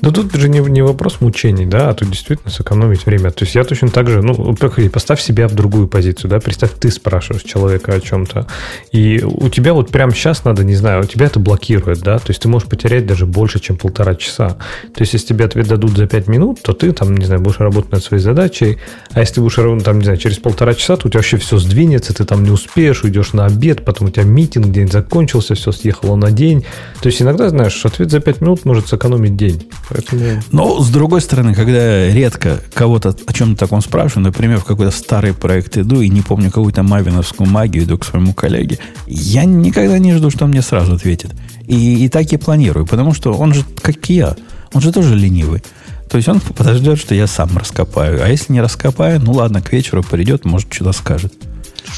Да 0.00 0.10
тут 0.10 0.34
же 0.34 0.48
не, 0.48 0.60
не 0.60 0.82
вопрос 0.82 1.20
мучений, 1.20 1.66
да, 1.66 1.90
а 1.90 1.94
тут 1.94 2.10
действительно 2.10 2.50
сэкономить 2.50 3.06
время. 3.06 3.30
То 3.30 3.44
есть 3.44 3.54
я 3.54 3.64
точно 3.64 3.88
так 3.88 4.08
же, 4.08 4.22
ну, 4.22 4.54
поставь 4.92 5.20
себя 5.20 5.48
в 5.48 5.54
другую 5.54 5.88
позицию, 5.88 6.30
да, 6.30 6.40
представь, 6.40 6.72
ты 6.78 6.90
спрашиваешь 6.90 7.42
человека 7.42 7.92
о 7.92 8.00
чем-то, 8.00 8.46
и 8.92 9.22
у 9.22 9.48
тебя 9.48 9.72
вот 9.72 9.90
прямо 9.90 10.12
сейчас 10.12 10.44
надо, 10.44 10.64
не 10.64 10.74
знаю, 10.74 11.02
у 11.02 11.04
тебя 11.04 11.26
это 11.26 11.38
блокирует, 11.38 12.00
да, 12.00 12.18
то 12.18 12.30
есть 12.30 12.42
ты 12.42 12.48
можешь 12.48 12.68
потерять 12.68 13.06
даже 13.06 13.26
больше, 13.26 13.60
чем 13.60 13.76
полтора 13.76 14.14
часа. 14.14 14.56
То 14.94 15.00
есть 15.00 15.12
если 15.12 15.28
тебе 15.28 15.44
ответ 15.44 15.68
дадут 15.68 15.96
за 15.96 16.06
пять 16.06 16.28
минут, 16.28 16.62
то 16.62 16.72
ты 16.72 16.92
там, 16.92 17.16
не 17.16 17.24
знаю, 17.24 17.40
будешь 17.40 17.60
работать 17.60 17.92
над 17.92 18.02
своей 18.02 18.22
задачей, 18.22 18.78
а 19.12 19.20
если 19.20 19.34
ты 19.34 19.40
будешь, 19.40 19.82
там, 19.84 19.98
не 19.98 20.04
знаю, 20.04 20.18
через 20.18 20.38
полтора 20.38 20.74
часа, 20.74 20.96
то 20.96 21.06
у 21.06 21.10
тебя 21.10 21.18
вообще 21.18 21.36
все 21.36 21.58
сдвинется, 21.58 22.14
ты 22.14 22.24
там 22.24 22.42
не 22.42 22.50
успеешь, 22.50 23.04
уйдешь 23.04 23.32
на 23.32 23.46
обед, 23.46 23.84
потом 23.84 24.08
у 24.08 24.10
тебя 24.10 24.24
митинг, 24.24 24.70
день 24.70 24.90
закончился, 24.90 25.54
все 25.54 25.72
съехало 25.72 26.16
на 26.16 26.30
день. 26.30 26.64
То 27.00 27.08
есть 27.08 27.22
иногда, 27.22 27.48
знаешь, 27.48 27.84
ответ 27.84 28.10
за 28.10 28.20
пять 28.20 28.40
минут 28.40 28.64
может 28.64 28.88
сэкономить 28.88 29.36
день. 29.36 29.59
Поэтому... 29.88 30.42
Но, 30.52 30.80
с 30.80 30.90
другой 30.90 31.20
стороны, 31.20 31.54
когда 31.54 32.08
редко 32.08 32.60
кого-то 32.74 33.14
о 33.26 33.32
чем-то 33.32 33.58
таком 33.58 33.80
спрашиваю, 33.80 34.24
например, 34.24 34.58
в 34.58 34.64
какой-то 34.64 34.90
старый 34.96 35.34
проект 35.34 35.76
иду 35.76 36.00
и 36.00 36.08
не 36.08 36.22
помню 36.22 36.50
какую-то 36.50 36.82
мавиновскую 36.82 37.48
магию, 37.48 37.84
иду 37.84 37.98
к 37.98 38.04
своему 38.04 38.32
коллеге, 38.32 38.78
я 39.06 39.44
никогда 39.44 39.98
не 39.98 40.14
жду, 40.14 40.30
что 40.30 40.44
он 40.44 40.50
мне 40.50 40.62
сразу 40.62 40.94
ответит. 40.94 41.32
И, 41.66 42.04
и 42.04 42.08
так 42.08 42.32
и 42.32 42.36
планирую, 42.36 42.86
потому 42.86 43.14
что 43.14 43.32
он 43.32 43.54
же, 43.54 43.64
как 43.82 44.10
и 44.10 44.14
я, 44.14 44.36
он 44.72 44.80
же 44.80 44.92
тоже 44.92 45.14
ленивый. 45.16 45.62
То 46.10 46.16
есть 46.16 46.28
он 46.28 46.40
подождет, 46.40 46.98
что 46.98 47.14
я 47.14 47.28
сам 47.28 47.56
раскопаю. 47.56 48.24
А 48.24 48.28
если 48.28 48.52
не 48.52 48.60
раскопаю, 48.60 49.20
ну 49.20 49.32
ладно, 49.32 49.62
к 49.62 49.72
вечеру 49.72 50.02
придет, 50.02 50.44
может, 50.44 50.72
что-то 50.72 50.92
скажет. 50.92 51.32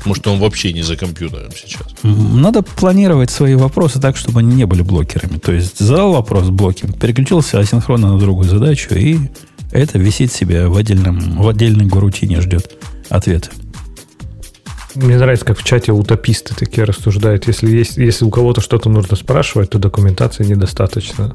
Может, 0.05 0.27
он 0.27 0.39
вообще 0.39 0.73
не 0.73 0.83
за 0.83 0.97
компьютером 0.97 1.51
сейчас. 1.55 1.87
Надо 2.03 2.63
планировать 2.63 3.31
свои 3.31 3.55
вопросы 3.55 4.01
так, 4.01 4.17
чтобы 4.17 4.41
они 4.41 4.55
не 4.55 4.65
были 4.65 4.83
блокерами. 4.83 5.39
То 5.39 5.53
есть 5.53 5.79
задал 5.79 6.13
вопрос 6.13 6.49
блокинг, 6.49 6.99
переключился 6.99 7.59
асинхронно 7.59 8.13
на 8.13 8.19
другую 8.19 8.49
задачу, 8.49 8.95
и 8.95 9.19
это 9.71 9.99
висит 9.99 10.33
себе 10.33 10.69
в, 10.69 10.77
отдельном, 10.77 11.43
в 11.43 11.49
отдельной 11.49 11.89
рутине, 11.89 12.41
ждет 12.41 12.73
ответа. 13.09 13.51
Мне 14.95 15.17
нравится, 15.17 15.45
как 15.45 15.59
в 15.59 15.65
чате 15.65 15.93
утописты 15.93 16.55
такие 16.55 16.85
рассуждают. 16.85 17.47
Если, 17.47 17.71
есть, 17.71 17.97
если 17.97 18.25
у 18.25 18.31
кого-то 18.31 18.61
что-то 18.61 18.89
нужно 18.89 19.17
спрашивать, 19.17 19.71
то 19.71 19.79
документации 19.79 20.45
недостаточно. 20.45 21.33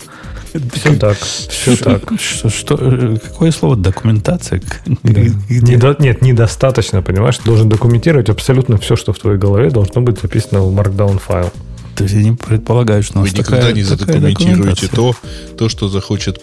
Все 0.74 0.96
так. 0.96 1.18
Все 1.18 1.76
так. 1.76 2.12
Что, 2.20 2.50
что, 2.50 2.78
какое 3.24 3.52
слово 3.52 3.76
документация? 3.76 4.62
Да. 4.86 5.22
Недо, 5.50 5.96
нет, 6.00 6.22
недостаточно, 6.22 7.02
понимаешь? 7.02 7.38
Ты 7.38 7.46
должен 7.46 7.70
документировать 7.70 8.30
абсолютно 8.30 8.78
все, 8.78 8.96
что 8.96 9.14
в 9.14 9.20
твоей 9.20 9.38
голове 9.38 9.70
должно 9.70 10.02
быть 10.02 10.20
записано 10.22 10.62
в 10.62 10.78
Markdown 10.78 11.20
файл. 11.20 11.52
То 11.96 12.04
есть 12.04 12.16
я 12.16 12.22
не 12.22 12.34
предполагаю, 12.34 13.02
что 13.02 13.18
у 13.18 13.22
нас 13.22 13.32
Вы 13.32 13.40
никогда 13.40 13.58
такая, 13.58 13.74
не 13.74 13.82
задокументируете 13.82 14.88
то, 14.88 15.16
то, 15.58 15.68
что 15.68 15.90
захочет, 15.90 16.40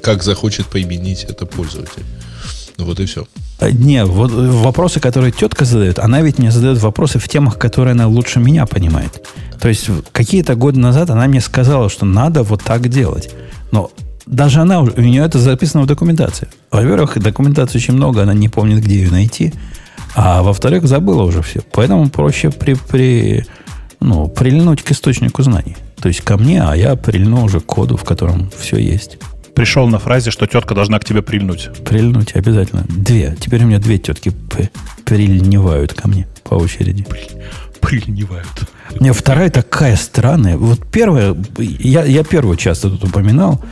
как 0.00 0.22
захочет 0.22 0.66
поименить 0.66 1.24
это 1.24 1.44
пользователь. 1.44 2.04
Ну 2.82 2.88
вот 2.88 2.98
и 2.98 3.06
все. 3.06 3.28
А, 3.60 3.70
не, 3.70 4.04
вот 4.04 4.32
вопросы, 4.32 4.98
которые 4.98 5.30
тетка 5.30 5.64
задает, 5.64 6.00
она 6.00 6.20
ведь 6.20 6.40
мне 6.40 6.50
задает 6.50 6.82
вопросы 6.82 7.20
в 7.20 7.28
темах, 7.28 7.56
которые 7.56 7.92
она 7.92 8.08
лучше 8.08 8.40
меня 8.40 8.66
понимает. 8.66 9.24
То 9.60 9.68
есть 9.68 9.88
какие-то 10.10 10.56
годы 10.56 10.80
назад 10.80 11.10
она 11.10 11.28
мне 11.28 11.40
сказала, 11.40 11.88
что 11.88 12.04
надо 12.04 12.42
вот 12.42 12.60
так 12.64 12.88
делать. 12.88 13.30
Но 13.70 13.92
даже 14.26 14.60
она, 14.60 14.80
у 14.80 15.00
нее 15.00 15.22
это 15.22 15.38
записано 15.38 15.84
в 15.84 15.86
документации. 15.86 16.48
Во-первых, 16.72 17.20
документации 17.20 17.78
очень 17.78 17.94
много, 17.94 18.22
она 18.22 18.34
не 18.34 18.48
помнит, 18.48 18.82
где 18.82 18.96
ее 18.96 19.12
найти. 19.12 19.52
А 20.16 20.42
во-вторых, 20.42 20.88
забыла 20.88 21.22
уже 21.22 21.40
все. 21.40 21.60
Поэтому 21.72 22.10
проще 22.10 22.50
при, 22.50 22.74
при, 22.74 23.46
ну, 24.00 24.26
прильнуть 24.26 24.82
к 24.82 24.90
источнику 24.90 25.44
знаний. 25.44 25.76
То 26.00 26.08
есть 26.08 26.22
ко 26.22 26.36
мне, 26.36 26.64
а 26.64 26.74
я 26.74 26.96
прильну 26.96 27.44
уже 27.44 27.60
к 27.60 27.66
коду, 27.66 27.96
в 27.96 28.02
котором 28.02 28.50
все 28.58 28.76
есть 28.78 29.18
пришел 29.54 29.88
на 29.88 29.98
фразе, 29.98 30.30
что 30.30 30.46
тетка 30.46 30.74
должна 30.74 30.98
к 30.98 31.04
тебе 31.04 31.22
прильнуть. 31.22 31.70
Прильнуть, 31.84 32.34
обязательно. 32.34 32.84
Две. 32.88 33.36
Теперь 33.38 33.64
у 33.64 33.66
меня 33.66 33.78
две 33.78 33.98
тетки 33.98 34.32
прильневают 35.04 35.94
ко 35.94 36.08
мне 36.08 36.26
по 36.44 36.54
очереди. 36.54 37.06
Прильневают. 37.80 38.48
Не, 39.00 39.12
вторая 39.12 39.50
такая 39.50 39.96
странная. 39.96 40.56
Вот 40.56 40.80
первая, 40.90 41.36
я, 41.58 42.04
я 42.04 42.24
первую 42.24 42.56
часто 42.56 42.90
тут 42.90 43.04
упоминал, 43.04 43.62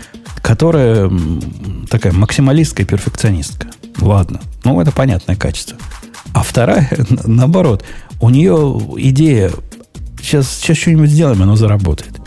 которая 0.42 1.10
такая 1.88 2.12
максималистская 2.12 2.86
перфекционистка. 2.86 3.68
Ладно, 4.00 4.40
ну 4.64 4.80
это 4.80 4.92
понятное 4.92 5.36
качество. 5.36 5.78
А 6.32 6.42
вторая, 6.42 6.90
наоборот, 7.24 7.84
у 8.20 8.30
нее 8.30 8.80
идея, 8.98 9.50
сейчас, 10.20 10.48
сейчас 10.50 10.78
что-нибудь 10.78 11.10
сделаем, 11.10 11.42
оно 11.42 11.56
заработает. 11.56 12.19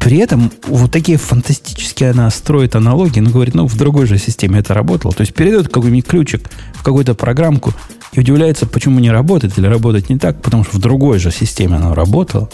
При 0.00 0.16
этом 0.16 0.50
вот 0.66 0.90
такие 0.90 1.18
фантастические 1.18 2.10
она 2.10 2.30
строит 2.30 2.74
аналогии, 2.74 3.20
но 3.20 3.30
говорит, 3.30 3.54
ну, 3.54 3.66
в 3.66 3.76
другой 3.76 4.06
же 4.06 4.16
системе 4.16 4.60
это 4.60 4.72
работало. 4.72 5.14
То 5.14 5.20
есть 5.20 5.34
передает 5.34 5.68
какой-нибудь 5.68 6.06
ключик 6.06 6.50
в 6.74 6.82
какую-то 6.82 7.14
программку 7.14 7.74
и 8.12 8.20
удивляется, 8.20 8.66
почему 8.66 8.98
не 8.98 9.10
работает 9.10 9.58
или 9.58 9.66
работает 9.66 10.08
не 10.08 10.18
так, 10.18 10.40
потому 10.40 10.64
что 10.64 10.78
в 10.78 10.80
другой 10.80 11.18
же 11.18 11.30
системе 11.30 11.76
оно 11.76 11.94
работало. 11.94 12.48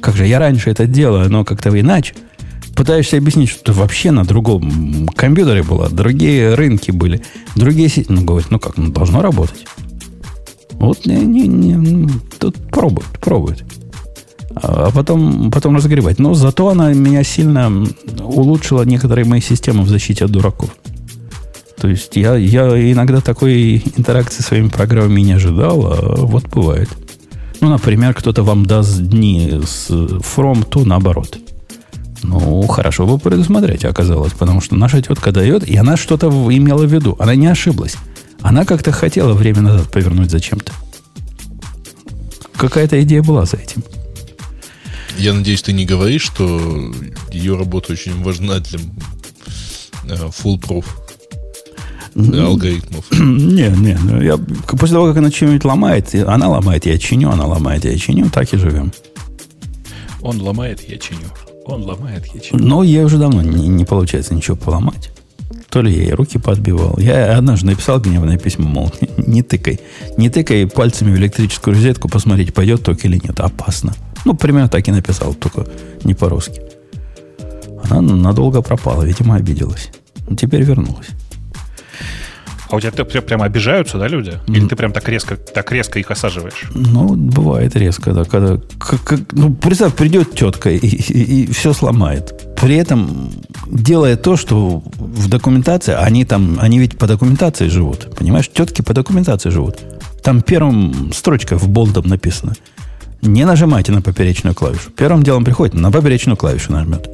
Как 0.00 0.16
же 0.16 0.26
я 0.26 0.38
раньше 0.38 0.70
это 0.70 0.86
делаю, 0.86 1.26
оно 1.26 1.44
как-то 1.44 1.68
иначе. 1.78 2.14
Пытаешься 2.74 3.18
объяснить, 3.18 3.50
что 3.50 3.72
вообще 3.72 4.10
на 4.10 4.24
другом 4.24 5.08
компьютере 5.08 5.62
было, 5.62 5.90
другие 5.90 6.54
рынки 6.54 6.90
были, 6.90 7.22
другие 7.54 7.88
сети. 7.88 8.06
Ну, 8.08 8.22
говорит, 8.22 8.50
ну 8.50 8.58
как, 8.58 8.78
ну 8.78 8.90
должно 8.90 9.20
работать. 9.20 9.66
Вот 10.72 11.04
не, 11.04 11.16
не, 11.16 11.48
не, 11.48 12.08
тут 12.38 12.56
пробуют, 12.70 13.08
пробуют. 13.20 13.64
А 14.62 14.90
потом, 14.90 15.50
потом 15.50 15.76
разогревать. 15.76 16.18
Но 16.18 16.34
зато 16.34 16.68
она 16.68 16.92
меня 16.92 17.24
сильно 17.24 17.72
улучшила 18.22 18.82
некоторые 18.82 19.24
мои 19.24 19.40
системы 19.40 19.82
в 19.82 19.88
защите 19.88 20.24
от 20.24 20.30
дураков. 20.30 20.70
То 21.80 21.88
есть 21.88 22.16
я, 22.16 22.34
я 22.34 22.92
иногда 22.92 23.20
такой 23.20 23.82
интеракции 23.96 24.42
с 24.42 24.46
своими 24.46 24.68
программами 24.68 25.20
не 25.20 25.32
ожидал, 25.32 25.86
а 25.86 26.16
вот 26.16 26.48
бывает. 26.48 26.88
Ну, 27.60 27.68
например, 27.68 28.14
кто-то 28.14 28.42
вам 28.42 28.66
даст 28.66 29.00
дни 29.00 29.60
с 29.64 29.90
from 29.90 30.68
to 30.68 30.84
наоборот. 30.84 31.38
Ну, 32.22 32.66
хорошо 32.66 33.06
бы 33.06 33.18
предусмотреть, 33.18 33.84
оказалось, 33.84 34.32
потому 34.32 34.60
что 34.60 34.74
наша 34.74 35.00
тетка 35.00 35.30
дает, 35.30 35.68
и 35.68 35.76
она 35.76 35.96
что-то 35.96 36.28
имела 36.28 36.84
в 36.84 36.92
виду. 36.92 37.16
Она 37.18 37.34
не 37.34 37.46
ошиблась. 37.46 37.96
Она 38.40 38.64
как-то 38.64 38.92
хотела 38.92 39.32
время 39.32 39.60
назад 39.60 39.90
повернуть 39.90 40.30
зачем-то. 40.30 40.72
Какая-то 42.56 43.00
идея 43.02 43.22
была 43.22 43.44
за 43.44 43.56
этим. 43.56 43.84
Я 45.18 45.34
надеюсь, 45.34 45.62
ты 45.62 45.72
не 45.72 45.84
говоришь, 45.84 46.22
что 46.22 46.92
ее 47.32 47.56
работа 47.56 47.92
очень 47.92 48.22
важна 48.22 48.60
для 48.60 48.78
э, 50.08 50.28
full 50.28 50.60
proof 50.60 50.84
алгоритмов. 52.16 53.04
Не, 53.12 53.68
не, 53.68 53.96
ну, 54.02 54.20
я, 54.20 54.36
после 54.36 54.94
того, 54.94 55.08
как 55.08 55.18
она 55.18 55.30
что-нибудь 55.30 55.64
ломает, 55.64 56.14
она 56.14 56.48
ломает, 56.48 56.86
я 56.86 56.98
чиню, 56.98 57.30
она 57.30 57.46
ломает, 57.46 57.84
я 57.84 57.96
чиню, 57.96 58.28
так 58.30 58.52
и 58.52 58.56
живем. 58.56 58.92
Он 60.20 60.40
ломает, 60.40 60.80
я 60.88 60.98
чиню. 60.98 61.28
Он 61.64 61.82
ломает, 61.82 62.26
я 62.34 62.40
чиню. 62.40 62.64
Но 62.64 62.82
ей 62.82 63.04
уже 63.04 63.18
давно 63.18 63.42
не, 63.42 63.68
не 63.68 63.84
получается 63.84 64.34
ничего 64.34 64.56
поломать. 64.56 65.10
То 65.68 65.82
ли 65.82 65.92
я 65.92 66.02
ей 66.02 66.12
руки 66.12 66.38
подбивал. 66.38 66.98
Я 66.98 67.36
однажды 67.36 67.66
написал 67.66 68.00
гневное 68.00 68.38
письмо, 68.38 68.68
мол, 68.68 68.92
не 69.18 69.42
тыкай. 69.42 69.78
Не 70.16 70.30
тыкай 70.30 70.66
пальцами 70.66 71.12
в 71.14 71.18
электрическую 71.18 71.74
розетку, 71.76 72.08
посмотреть, 72.08 72.54
пойдет 72.54 72.82
ток 72.82 73.04
или 73.04 73.20
нет. 73.22 73.38
Опасно. 73.38 73.94
Ну, 74.24 74.34
примерно 74.34 74.68
так 74.68 74.88
и 74.88 74.92
написал, 74.92 75.34
только 75.34 75.66
не 76.04 76.14
по-русски. 76.14 76.62
Она 77.90 78.00
надолго 78.00 78.62
пропала, 78.62 79.02
видимо, 79.02 79.36
обиделась. 79.36 79.90
Но 80.28 80.36
теперь 80.36 80.62
вернулась. 80.62 81.08
А 82.70 82.76
у 82.76 82.80
тебя 82.80 82.92
прямо 83.22 83.46
обижаются, 83.46 83.98
да, 83.98 84.08
люди? 84.08 84.34
Или 84.46 84.66
ты 84.66 84.76
прям 84.76 84.92
так 84.92 85.08
резко, 85.08 85.36
так 85.36 85.72
резко 85.72 85.98
их 85.98 86.10
осаживаешь? 86.10 86.64
Ну, 86.74 87.14
бывает 87.14 87.74
резко, 87.76 88.12
да. 88.12 88.24
Когда, 88.24 88.60
как, 88.78 89.02
как, 89.04 89.20
ну, 89.32 89.54
представь, 89.54 89.94
придет 89.94 90.34
тетка 90.34 90.70
и, 90.70 90.76
и, 90.76 91.44
и 91.44 91.52
все 91.52 91.72
сломает. 91.72 92.54
При 92.60 92.76
этом 92.76 93.30
делая 93.66 94.16
то, 94.16 94.36
что 94.36 94.82
в 94.98 95.28
документации, 95.30 95.94
они 95.94 96.26
там, 96.26 96.58
они 96.60 96.78
ведь 96.78 96.98
по 96.98 97.06
документации 97.06 97.68
живут. 97.68 98.14
Понимаешь, 98.14 98.50
тетки 98.52 98.82
по 98.82 98.92
документации 98.92 99.48
живут. 99.48 99.78
Там 100.22 100.42
первым 100.42 101.10
строчка 101.14 101.56
в 101.56 101.68
болдом 101.68 102.06
написано. 102.06 102.52
Не 103.22 103.44
нажимайте 103.44 103.92
на 103.92 104.00
поперечную 104.00 104.54
клавишу. 104.54 104.90
Первым 104.90 105.22
делом 105.22 105.44
приходит, 105.44 105.74
на 105.74 105.90
поперечную 105.90 106.36
клавишу 106.36 106.72
нажмет. 106.72 107.08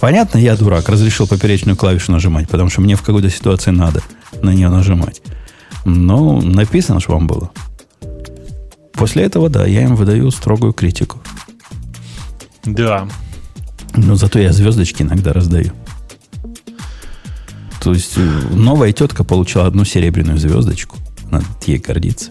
Понятно, 0.00 0.38
я 0.38 0.56
дурак, 0.56 0.88
разрешил 0.88 1.26
поперечную 1.26 1.76
клавишу 1.76 2.12
нажимать, 2.12 2.48
потому 2.48 2.70
что 2.70 2.80
мне 2.80 2.96
в 2.96 3.02
какой-то 3.02 3.30
ситуации 3.30 3.70
надо 3.70 4.02
на 4.42 4.52
нее 4.52 4.68
нажимать. 4.68 5.22
Но 5.84 6.40
написано, 6.40 7.00
что 7.00 7.12
вам 7.12 7.26
было. 7.26 7.50
После 8.92 9.24
этого, 9.24 9.48
да, 9.48 9.66
я 9.66 9.82
им 9.82 9.96
выдаю 9.96 10.30
строгую 10.30 10.72
критику. 10.72 11.18
Да. 12.64 13.08
Но 13.94 14.14
зато 14.16 14.38
я 14.38 14.52
звездочки 14.52 15.02
иногда 15.02 15.32
раздаю. 15.32 15.72
То 17.82 17.92
есть 17.92 18.14
э, 18.16 18.20
новая 18.52 18.92
тетка 18.92 19.24
получила 19.24 19.66
одну 19.66 19.84
серебряную 19.84 20.38
звездочку. 20.38 20.96
Надо 21.30 21.44
ей 21.66 21.78
гордиться. 21.78 22.30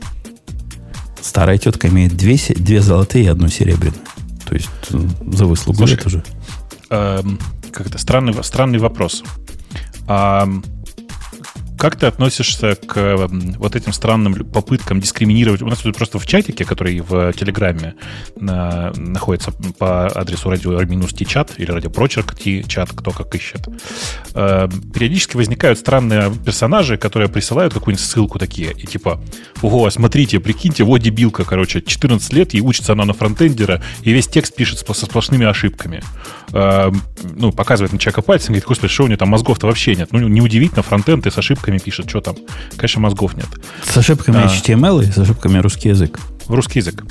Старая 1.23 1.57
тетка 1.57 1.87
имеет 1.87 2.17
две, 2.17 2.37
две 2.49 2.81
золотые 2.81 3.25
и 3.25 3.27
одну 3.27 3.47
серебряную. 3.47 4.01
То 4.45 4.55
есть 4.55 4.69
э, 4.91 4.99
за 5.31 5.45
выслугу 5.45 5.77
Слушай, 5.77 5.97
тоже. 5.97 6.23
Эм, 6.89 7.39
как 7.71 7.87
это 7.87 7.97
странный, 7.97 8.43
странный 8.43 8.77
вопрос. 8.77 9.23
Эм, 10.09 10.65
как 11.77 11.95
ты 11.97 12.05
относишься 12.05 12.75
к 12.75 13.17
вот 13.57 13.75
этим 13.75 13.93
странным 13.93 14.33
попыткам 14.45 14.99
дискриминировать? 14.99 15.61
У 15.61 15.67
нас 15.67 15.79
тут 15.79 15.95
просто 15.97 16.19
в 16.19 16.25
чатике, 16.25 16.65
который 16.65 16.99
в 16.99 17.33
Телеграме 17.33 17.95
на, 18.35 18.91
находится 18.95 19.51
по 19.77 20.07
адресу 20.07 20.49
радио 20.49 20.79
минус 20.83 21.13
чат 21.13 21.53
или 21.57 21.71
радиопрочерк 21.71 22.35
чат, 22.67 22.89
кто 22.95 23.11
как 23.11 23.33
ищет, 23.35 23.67
э, 24.33 24.67
периодически 24.93 25.37
возникают 25.37 25.79
странные 25.79 26.31
персонажи, 26.45 26.97
которые 26.97 27.29
присылают 27.29 27.73
какую-нибудь 27.73 28.05
ссылку 28.05 28.39
такие, 28.39 28.71
и 28.71 28.85
типа, 28.85 29.21
ого, 29.61 29.89
смотрите, 29.89 30.39
прикиньте, 30.39 30.83
вот 30.83 30.99
дебилка, 30.99 31.43
короче, 31.43 31.81
14 31.81 32.33
лет, 32.33 32.53
и 32.53 32.61
учится 32.61 32.93
она 32.93 33.05
на 33.05 33.13
фронтендера, 33.13 33.81
и 34.01 34.11
весь 34.11 34.27
текст 34.27 34.55
пишет 34.55 34.79
со 34.79 34.93
сплошными 34.93 35.45
ошибками. 35.45 36.03
Э, 36.51 36.91
ну, 37.23 37.51
показывает 37.51 37.93
на 37.93 37.99
человека 37.99 38.21
пальцем, 38.21 38.49
говорит, 38.49 38.65
господи, 38.65 38.93
что 38.93 39.03
у 39.03 39.07
него 39.07 39.17
там 39.17 39.29
мозгов-то 39.29 39.67
вообще 39.67 39.95
нет. 39.95 40.09
Ну, 40.11 40.27
неудивительно, 40.27 40.83
фронтенд 40.83 41.25
и 41.25 41.31
с 41.31 41.37
ошибками 41.37 41.62
ошибками 41.63 41.77
пишет, 41.77 42.09
что 42.09 42.21
там. 42.21 42.35
Конечно, 42.75 43.01
мозгов 43.01 43.35
нет. 43.35 43.47
С 43.83 43.97
ошибками 43.97 44.37
а, 44.37 44.47
HTML 44.47 45.03
и 45.03 45.11
с 45.11 45.17
ошибками 45.17 45.59
русский 45.59 45.89
язык? 45.89 46.19
Русский 46.47 46.79
язык. 46.79 47.03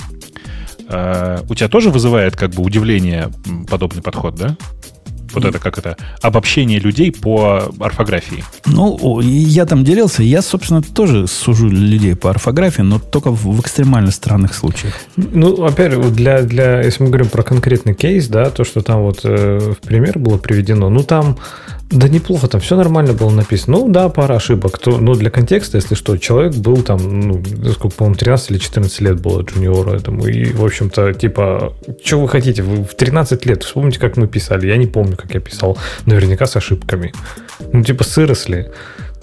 А, 0.88 1.42
у 1.48 1.54
тебя 1.54 1.68
тоже 1.68 1.90
вызывает 1.90 2.36
как 2.36 2.50
бы 2.50 2.62
удивление 2.62 3.30
подобный 3.68 4.02
подход, 4.02 4.34
да? 4.34 4.56
Вот 5.34 5.46
это 5.46 5.58
как 5.58 5.78
это 5.78 5.96
обобщение 6.20 6.78
людей 6.78 7.10
по 7.10 7.62
орфографии. 7.80 8.44
Ну, 8.66 9.20
я 9.20 9.64
там 9.64 9.82
делился. 9.82 10.22
Я, 10.22 10.42
собственно, 10.42 10.82
тоже 10.82 11.26
сужу 11.26 11.68
людей 11.70 12.14
по 12.14 12.28
орфографии, 12.28 12.82
но 12.82 12.98
только 12.98 13.30
в, 13.30 13.46
в 13.46 13.60
экстремально 13.62 14.10
странных 14.10 14.52
случаях. 14.52 14.92
Ну, 15.16 15.64
опять 15.64 15.98
для, 16.12 16.42
для, 16.42 16.82
если 16.82 17.04
мы 17.04 17.08
говорим 17.08 17.30
про 17.30 17.42
конкретный 17.42 17.94
кейс, 17.94 18.28
да, 18.28 18.50
то, 18.50 18.64
что 18.64 18.82
там 18.82 19.00
вот 19.00 19.20
э, 19.24 19.72
в 19.72 19.86
пример 19.86 20.18
было 20.18 20.36
приведено, 20.36 20.90
ну, 20.90 21.02
там 21.02 21.38
да 21.93 22.09
неплохо, 22.09 22.48
там 22.48 22.60
все 22.60 22.77
нормально 22.77 23.12
было 23.12 23.31
написано. 23.31 23.78
Ну 23.78 23.89
да, 23.89 24.09
пара 24.09 24.36
ошибок. 24.36 24.78
То, 24.78 24.98
но 24.98 25.14
для 25.14 25.31
контекста, 25.31 25.77
если 25.77 25.94
что, 25.94 26.16
человек 26.16 26.55
был 26.55 26.82
там, 26.82 27.20
ну, 27.20 27.43
сколько, 27.73 27.97
по-моему, 27.97 28.16
13 28.16 28.51
или 28.51 28.59
14 28.59 29.01
лет 29.02 29.20
было 29.20 29.43
джуниору 29.43 29.93
этому. 29.93 30.27
И, 30.27 30.52
в 30.52 30.64
общем-то, 30.64 31.12
типа, 31.12 31.74
что 32.02 32.20
вы 32.20 32.28
хотите? 32.28 32.62
Вы 32.62 32.85
в 32.85 32.94
13 32.94 33.44
лет, 33.47 33.62
вспомните, 33.62 34.01
как 34.01 34.16
мы 34.16 34.27
писали. 34.27 34.66
Я 34.66 34.77
не 34.78 34.86
помню, 34.86 35.16
как 35.16 35.35
я 35.35 35.40
писал. 35.40 35.77
Наверняка 36.06 36.47
с 36.47 36.56
ошибками. 36.56 37.12
Ну, 37.73 37.85
типа, 37.85 38.05
сыросли. 38.05 38.70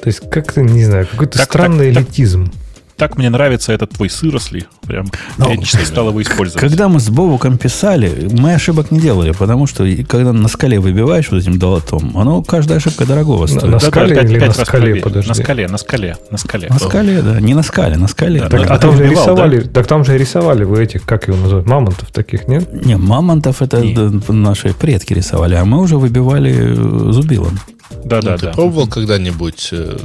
То 0.01 0.07
есть, 0.07 0.29
как-то, 0.29 0.61
не 0.61 0.85
знаю, 0.85 1.07
какой-то 1.09 1.39
так, 1.39 1.47
странный 1.47 1.91
так, 1.91 2.03
элитизм. 2.03 2.45
Так 2.45 2.68
так 2.99 3.17
мне 3.17 3.29
нравится 3.29 3.71
этот 3.71 3.91
твой 3.91 4.09
сыросли. 4.09 4.67
Прям 4.85 5.07
Но, 5.37 5.45
периодически 5.45 5.85
стал 5.85 6.09
его 6.09 6.21
использовать. 6.21 6.59
Когда 6.59 6.89
мы 6.89 6.99
с 6.99 7.09
Бобуком 7.09 7.57
писали, 7.57 8.27
мы 8.31 8.53
ошибок 8.53 8.91
не 8.91 8.99
делали, 8.99 9.31
потому 9.31 9.65
что 9.67 9.87
когда 10.07 10.33
на 10.33 10.49
скале 10.49 10.79
выбиваешь 10.79 11.31
вот 11.31 11.41
этим 11.41 11.57
долотом, 11.57 12.17
оно 12.17 12.43
каждая 12.43 12.77
ошибка 12.77 13.05
дорогого 13.05 13.47
стоит. 13.47 13.63
На, 13.63 13.71
на 13.71 13.79
скале 13.79 14.15
да, 14.15 14.21
или 14.21 14.39
5, 14.39 14.57
на 14.57 14.65
скале, 14.65 14.95
подожди. 14.97 15.29
На 15.29 15.33
скале, 15.33 15.67
на 15.67 15.77
скале, 15.77 16.17
на 16.29 16.37
скале. 16.37 16.67
На 16.69 16.79
скале, 16.79 17.21
да. 17.21 17.39
Не 17.39 17.53
на 17.53 17.63
скале, 17.63 17.95
на 17.95 18.07
скале. 18.07 18.41
Да, 18.41 18.49
так, 18.49 18.67
да, 18.67 18.75
а 18.75 18.77
там 18.77 18.91
же 18.91 19.03
выбивал, 19.03 19.23
рисовали, 19.23 19.61
да? 19.61 19.69
так 19.71 19.87
там 19.87 20.03
же 20.03 20.17
рисовали 20.17 20.63
вы 20.65 20.83
этих, 20.83 21.05
как 21.05 21.27
его 21.29 21.37
называют, 21.37 21.67
мамонтов 21.67 22.11
таких, 22.11 22.47
нет? 22.49 22.85
Не, 22.85 22.97
мамонтов 22.97 23.61
это 23.61 23.79
не. 23.79 24.31
наши 24.33 24.73
предки 24.73 25.13
рисовали, 25.13 25.55
а 25.55 25.63
мы 25.63 25.79
уже 25.79 25.97
выбивали 25.97 26.53
э, 26.53 27.11
зубилом. 27.11 27.57
Да, 28.03 28.21
да, 28.21 28.31
ну, 28.31 28.37
да. 28.37 28.47
Ты 28.49 28.53
пробовал 28.53 28.87
когда-нибудь 28.87 29.69
э, 29.71 29.97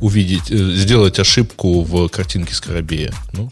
увидеть, 0.00 0.50
э, 0.50 0.56
сделать 0.74 1.18
ошибку 1.18 1.82
в 1.82 2.08
картинке 2.08 2.54
Скоробея. 2.54 3.12
Ну. 3.32 3.50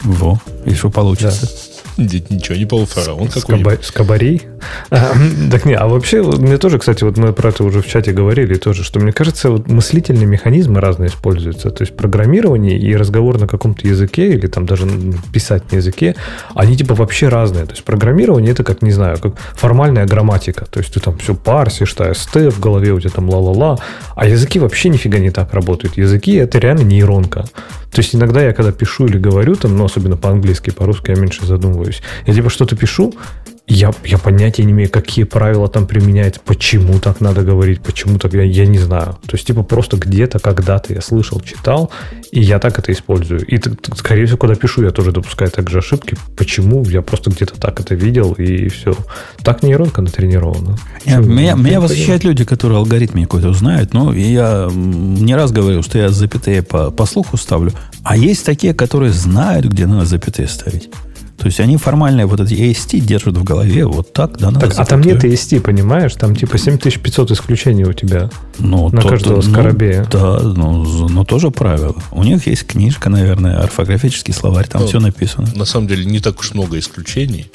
Во, 0.00 0.40
и 0.64 0.74
что 0.74 0.90
получится? 0.90 1.46
Да. 1.46 1.75
Ничего, 1.96 2.56
не 2.56 2.66
полуфараон 2.66 3.28
какой-нибудь. 3.28 3.84
Скобарей? 3.84 4.42
А, 4.90 5.12
так 5.50 5.64
не, 5.64 5.74
а 5.74 5.86
вообще, 5.86 6.22
мне 6.22 6.58
тоже, 6.58 6.78
кстати, 6.78 7.04
вот 7.04 7.16
мы 7.16 7.32
про 7.32 7.48
это 7.48 7.64
уже 7.64 7.80
в 7.80 7.86
чате 7.86 8.12
говорили 8.12 8.54
тоже, 8.56 8.84
что 8.84 9.00
мне 9.00 9.12
кажется, 9.12 9.50
вот 9.50 9.68
мыслительные 9.68 10.26
механизмы 10.26 10.80
разные 10.80 11.08
используются. 11.08 11.70
То 11.70 11.82
есть 11.82 11.96
программирование 11.96 12.78
и 12.78 12.94
разговор 12.94 13.40
на 13.40 13.46
каком-то 13.46 13.86
языке 13.86 14.28
или 14.28 14.46
там 14.46 14.66
даже 14.66 14.86
писать 15.32 15.72
на 15.72 15.76
языке, 15.76 16.16
они 16.54 16.76
типа 16.76 16.94
вообще 16.94 17.28
разные. 17.28 17.64
То 17.64 17.72
есть 17.72 17.84
программирование 17.84 18.52
это 18.52 18.62
как, 18.62 18.82
не 18.82 18.92
знаю, 18.92 19.18
как 19.18 19.38
формальная 19.54 20.06
грамматика. 20.06 20.66
То 20.66 20.80
есть 20.80 20.92
ты 20.92 21.00
там 21.00 21.16
все 21.18 21.34
парсишь, 21.34 21.88
что 21.88 22.12
ст 22.12 22.36
в 22.36 22.60
голове 22.60 22.92
у 22.92 23.00
тебя 23.00 23.10
там 23.10 23.30
ла-ла-ла. 23.30 23.78
А 24.14 24.26
языки 24.26 24.58
вообще 24.58 24.90
нифига 24.90 25.18
не 25.18 25.30
так 25.30 25.54
работают. 25.54 25.96
Языки 25.96 26.34
это 26.34 26.58
реально 26.58 26.82
нейронка. 26.82 27.46
То 27.90 28.02
есть 28.02 28.14
иногда 28.14 28.42
я 28.42 28.52
когда 28.52 28.72
пишу 28.72 29.06
или 29.06 29.16
говорю, 29.16 29.54
там, 29.54 29.76
ну, 29.78 29.84
особенно 29.84 30.18
по-английски, 30.18 30.68
по-русски 30.68 31.12
я 31.12 31.16
меньше 31.16 31.46
задумываюсь. 31.46 31.85
Я 32.26 32.34
типа 32.34 32.50
что-то 32.50 32.76
пишу, 32.76 33.14
я, 33.68 33.90
я 34.04 34.18
понятия 34.18 34.64
не 34.64 34.72
имею, 34.72 34.88
какие 34.88 35.24
правила 35.24 35.68
там 35.68 35.86
применяют, 35.86 36.40
почему 36.40 37.00
так 37.00 37.20
надо 37.20 37.42
говорить, 37.42 37.80
почему 37.80 38.18
так, 38.18 38.32
я, 38.32 38.42
я 38.42 38.64
не 38.64 38.78
знаю. 38.78 39.18
То 39.26 39.34
есть, 39.34 39.46
типа, 39.46 39.64
просто 39.64 39.96
где-то, 39.96 40.38
когда-то 40.38 40.94
я 40.94 41.00
слышал, 41.00 41.40
читал, 41.40 41.90
и 42.30 42.40
я 42.40 42.60
так 42.60 42.78
это 42.78 42.92
использую. 42.92 43.44
И, 43.44 43.60
скорее 43.96 44.26
всего, 44.26 44.38
когда 44.38 44.54
пишу, 44.54 44.84
я 44.84 44.90
тоже 44.90 45.10
допускаю 45.10 45.50
также 45.50 45.78
ошибки. 45.78 46.16
Почему? 46.36 46.84
Я 46.84 47.02
просто 47.02 47.30
где-то 47.30 47.58
так 47.58 47.80
это 47.80 47.96
видел, 47.96 48.34
и 48.34 48.68
все. 48.68 48.94
Так 49.42 49.64
нейронка 49.64 50.00
натренирована. 50.00 50.78
Я, 51.04 51.18
меня 51.18 51.54
меня 51.54 51.80
восхищают 51.80 52.22
люди, 52.22 52.44
которые 52.44 52.78
алгоритмы 52.78 53.22
какой-то 53.22 53.52
знают, 53.52 53.92
но 53.92 54.12
я 54.12 54.70
не 54.72 55.34
раз 55.34 55.50
говорил, 55.50 55.82
что 55.82 55.98
я 55.98 56.10
запятые 56.10 56.62
по, 56.62 56.92
по 56.92 57.04
слуху 57.04 57.36
ставлю, 57.36 57.72
а 58.04 58.16
есть 58.16 58.46
такие, 58.46 58.74
которые 58.74 59.12
знают, 59.12 59.66
где 59.66 59.86
надо 59.86 60.06
запятые 60.06 60.46
ставить. 60.46 60.88
То 61.46 61.48
есть 61.48 61.60
они 61.60 61.76
формально 61.76 62.26
вот 62.26 62.40
эти 62.40 62.54
AST 62.54 62.98
держат 62.98 63.36
в 63.36 63.44
голове 63.44 63.86
вот 63.86 64.12
так, 64.12 64.36
да, 64.36 64.50
надо 64.50 64.66
Так, 64.66 64.80
а 64.80 64.84
там 64.84 65.00
нет 65.00 65.22
AST, 65.22 65.60
понимаешь? 65.60 66.12
Там 66.16 66.34
типа 66.34 66.58
7500 66.58 67.30
исключений 67.30 67.84
у 67.84 67.92
тебя 67.92 68.30
ну, 68.58 68.90
на 68.90 69.00
то, 69.00 69.08
каждого 69.10 69.40
то, 69.40 69.48
скоробея. 69.48 70.08
Ну, 70.12 70.18
да, 70.18 70.40
ну, 70.40 71.08
но 71.08 71.24
тоже 71.24 71.52
правило. 71.52 71.94
У 72.10 72.24
них 72.24 72.48
есть 72.48 72.66
книжка, 72.66 73.10
наверное, 73.10 73.60
орфографический 73.60 74.34
словарь, 74.34 74.66
там 74.66 74.80
ну, 74.80 74.88
все 74.88 74.98
написано. 74.98 75.46
На 75.54 75.66
самом 75.66 75.86
деле 75.86 76.04
не 76.04 76.18
так 76.18 76.40
уж 76.40 76.52
много 76.52 76.80
исключений. 76.80 77.48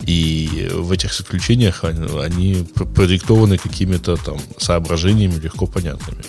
И 0.00 0.68
в 0.74 0.90
этих 0.90 1.12
исключениях 1.12 1.84
они 1.84 2.66
продиктованы 2.96 3.58
какими-то 3.58 4.16
там 4.16 4.38
соображениями 4.58 5.38
легко 5.38 5.66
понятными. 5.66 6.24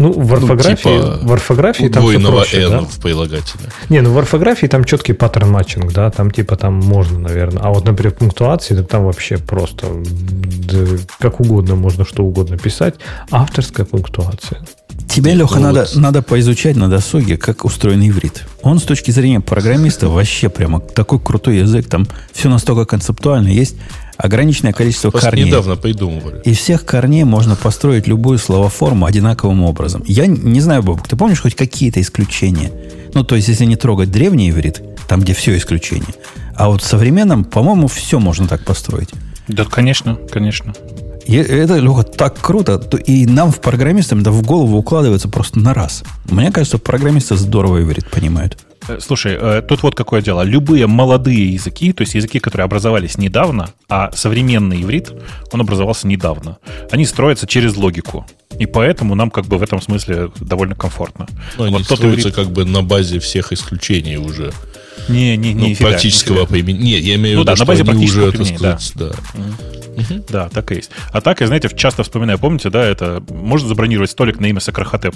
Ну, 0.00 0.12
в 0.12 0.32
орфографии, 0.32 0.88
ну, 0.88 1.12
типа 1.12 1.26
в 1.26 1.32
орфографии 1.32 1.88
там 1.88 2.06
все 2.06 2.20
проще, 2.20 2.62
N 2.62 2.70
да? 2.70 2.80
в 2.80 2.98
прилагательне. 3.00 3.68
Не, 3.90 4.00
ну 4.00 4.12
в 4.12 4.18
орфографии 4.18 4.66
там 4.66 4.84
четкий 4.84 5.12
паттерн 5.12 5.50
матчинг, 5.50 5.92
да, 5.92 6.10
там 6.10 6.30
типа 6.30 6.56
там 6.56 6.72
можно, 6.72 7.18
наверное. 7.18 7.62
А 7.62 7.68
вот, 7.68 7.84
например, 7.84 8.14
пунктуации, 8.14 8.82
там 8.82 9.04
вообще 9.04 9.36
просто 9.36 9.86
да, 9.92 10.78
как 11.18 11.40
угодно 11.40 11.74
можно 11.74 12.06
что 12.06 12.24
угодно 12.24 12.56
писать. 12.56 12.94
Авторская 13.30 13.84
пунктуация. 13.84 14.62
Тебе, 15.10 15.34
Леха, 15.34 15.56
ну, 15.56 15.62
надо, 15.62 15.80
вот. 15.80 15.96
надо 15.96 16.22
поизучать 16.22 16.76
на 16.76 16.88
досуге, 16.88 17.36
как 17.36 17.64
устроен 17.64 18.00
иврит. 18.08 18.44
Он 18.62 18.78
с 18.78 18.84
точки 18.84 19.10
зрения 19.10 19.40
программиста 19.40 20.08
вообще 20.08 20.48
прямо 20.48 20.78
такой 20.80 21.18
крутой 21.18 21.58
язык. 21.58 21.88
Там 21.88 22.06
все 22.32 22.48
настолько 22.48 22.84
концептуально. 22.84 23.48
Есть 23.48 23.74
ограниченное 24.16 24.72
количество 24.72 25.10
Просто 25.10 25.30
корней. 25.30 25.46
недавно 25.46 25.76
придумывали. 25.76 26.40
Из 26.44 26.58
всех 26.58 26.84
корней 26.84 27.24
можно 27.24 27.56
построить 27.56 28.06
любую 28.06 28.38
словоформу 28.38 29.04
одинаковым 29.04 29.64
образом. 29.64 30.04
Я 30.06 30.26
не 30.26 30.60
знаю, 30.60 30.84
Бобок, 30.84 31.08
ты 31.08 31.16
помнишь 31.16 31.40
хоть 31.40 31.56
какие-то 31.56 32.00
исключения? 32.00 32.70
Ну, 33.12 33.24
то 33.24 33.34
есть, 33.34 33.48
если 33.48 33.64
не 33.64 33.76
трогать 33.76 34.12
древний 34.12 34.50
иврит, 34.50 34.80
там, 35.08 35.20
где 35.22 35.34
все 35.34 35.56
исключения. 35.56 36.14
А 36.54 36.68
вот 36.68 36.82
в 36.82 36.86
современном, 36.86 37.44
по-моему, 37.44 37.88
все 37.88 38.20
можно 38.20 38.46
так 38.46 38.64
построить. 38.64 39.10
Да, 39.48 39.64
конечно, 39.64 40.16
конечно. 40.30 40.72
И 41.26 41.36
это, 41.36 41.76
Леха, 41.76 42.02
так 42.02 42.38
круто. 42.40 42.80
И 43.06 43.26
нам, 43.26 43.52
в 43.52 43.60
программистам, 43.60 44.20
это 44.20 44.30
в 44.30 44.42
голову 44.42 44.78
укладывается 44.78 45.28
просто 45.28 45.58
на 45.60 45.74
раз. 45.74 46.02
Мне 46.30 46.50
кажется, 46.50 46.78
программисты 46.78 47.36
здорово 47.36 47.82
иврит 47.82 48.10
понимают. 48.10 48.58
Э, 48.88 48.98
слушай, 49.00 49.36
э, 49.38 49.62
тут 49.62 49.82
вот 49.82 49.94
какое 49.94 50.22
дело. 50.22 50.42
Любые 50.42 50.86
молодые 50.86 51.52
языки, 51.52 51.92
то 51.92 52.02
есть 52.02 52.14
языки, 52.14 52.38
которые 52.38 52.64
образовались 52.64 53.18
недавно, 53.18 53.70
а 53.88 54.10
современный 54.12 54.82
иврит, 54.82 55.12
он 55.52 55.60
образовался 55.60 56.06
недавно, 56.06 56.58
они 56.90 57.04
строятся 57.04 57.46
через 57.46 57.76
логику. 57.76 58.26
И 58.58 58.66
поэтому 58.66 59.14
нам 59.14 59.30
как 59.30 59.46
бы 59.46 59.58
в 59.58 59.62
этом 59.62 59.80
смысле 59.80 60.30
довольно 60.40 60.74
комфортно. 60.74 61.26
Но 61.56 61.66
вот 61.66 61.74
они 61.74 61.84
строятся 61.84 62.28
иврит... 62.28 62.34
как 62.34 62.50
бы 62.50 62.64
на 62.64 62.82
базе 62.82 63.18
всех 63.20 63.52
исключений 63.52 64.16
уже. 64.16 64.52
Не, 65.08 65.36
не, 65.36 65.52
не. 65.54 65.68
Ну, 65.68 65.74
фига, 65.74 65.90
практического 65.90 66.46
применения. 66.46 66.96
Нет, 66.96 67.04
я 67.04 67.14
имею 67.16 67.36
в 67.36 67.38
ну, 67.38 67.42
виду, 67.42 67.44
да, 67.44 67.56
что 67.56 67.64
на 67.64 67.68
базе 67.68 67.82
они 67.82 68.04
уже, 68.04 68.32
так 68.32 68.46
сказать, 68.46 68.92
да. 68.94 69.08
да. 69.08 69.14
Угу. 69.96 70.24
Да, 70.28 70.48
так 70.48 70.72
и 70.72 70.76
есть. 70.76 70.90
А 71.12 71.20
так, 71.20 71.40
я, 71.40 71.46
знаете, 71.46 71.68
часто 71.74 72.02
вспоминаю, 72.02 72.38
помните, 72.38 72.70
да, 72.70 72.84
это 72.84 73.22
можно 73.28 73.68
забронировать 73.68 74.10
столик 74.10 74.40
на 74.40 74.46
имя 74.46 74.60
Сакрахотеп. 74.60 75.14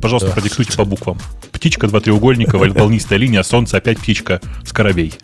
Пожалуйста, 0.00 0.28
да. 0.28 0.34
продиктуйте 0.34 0.76
по 0.76 0.84
буквам. 0.84 1.18
Птичка, 1.52 1.86
два 1.86 2.00
треугольника, 2.00 2.58
волнистая 2.58 3.18
линия, 3.18 3.42
солнце, 3.42 3.76
опять 3.76 3.98
птичка, 3.98 4.40
скоробей. 4.64 5.14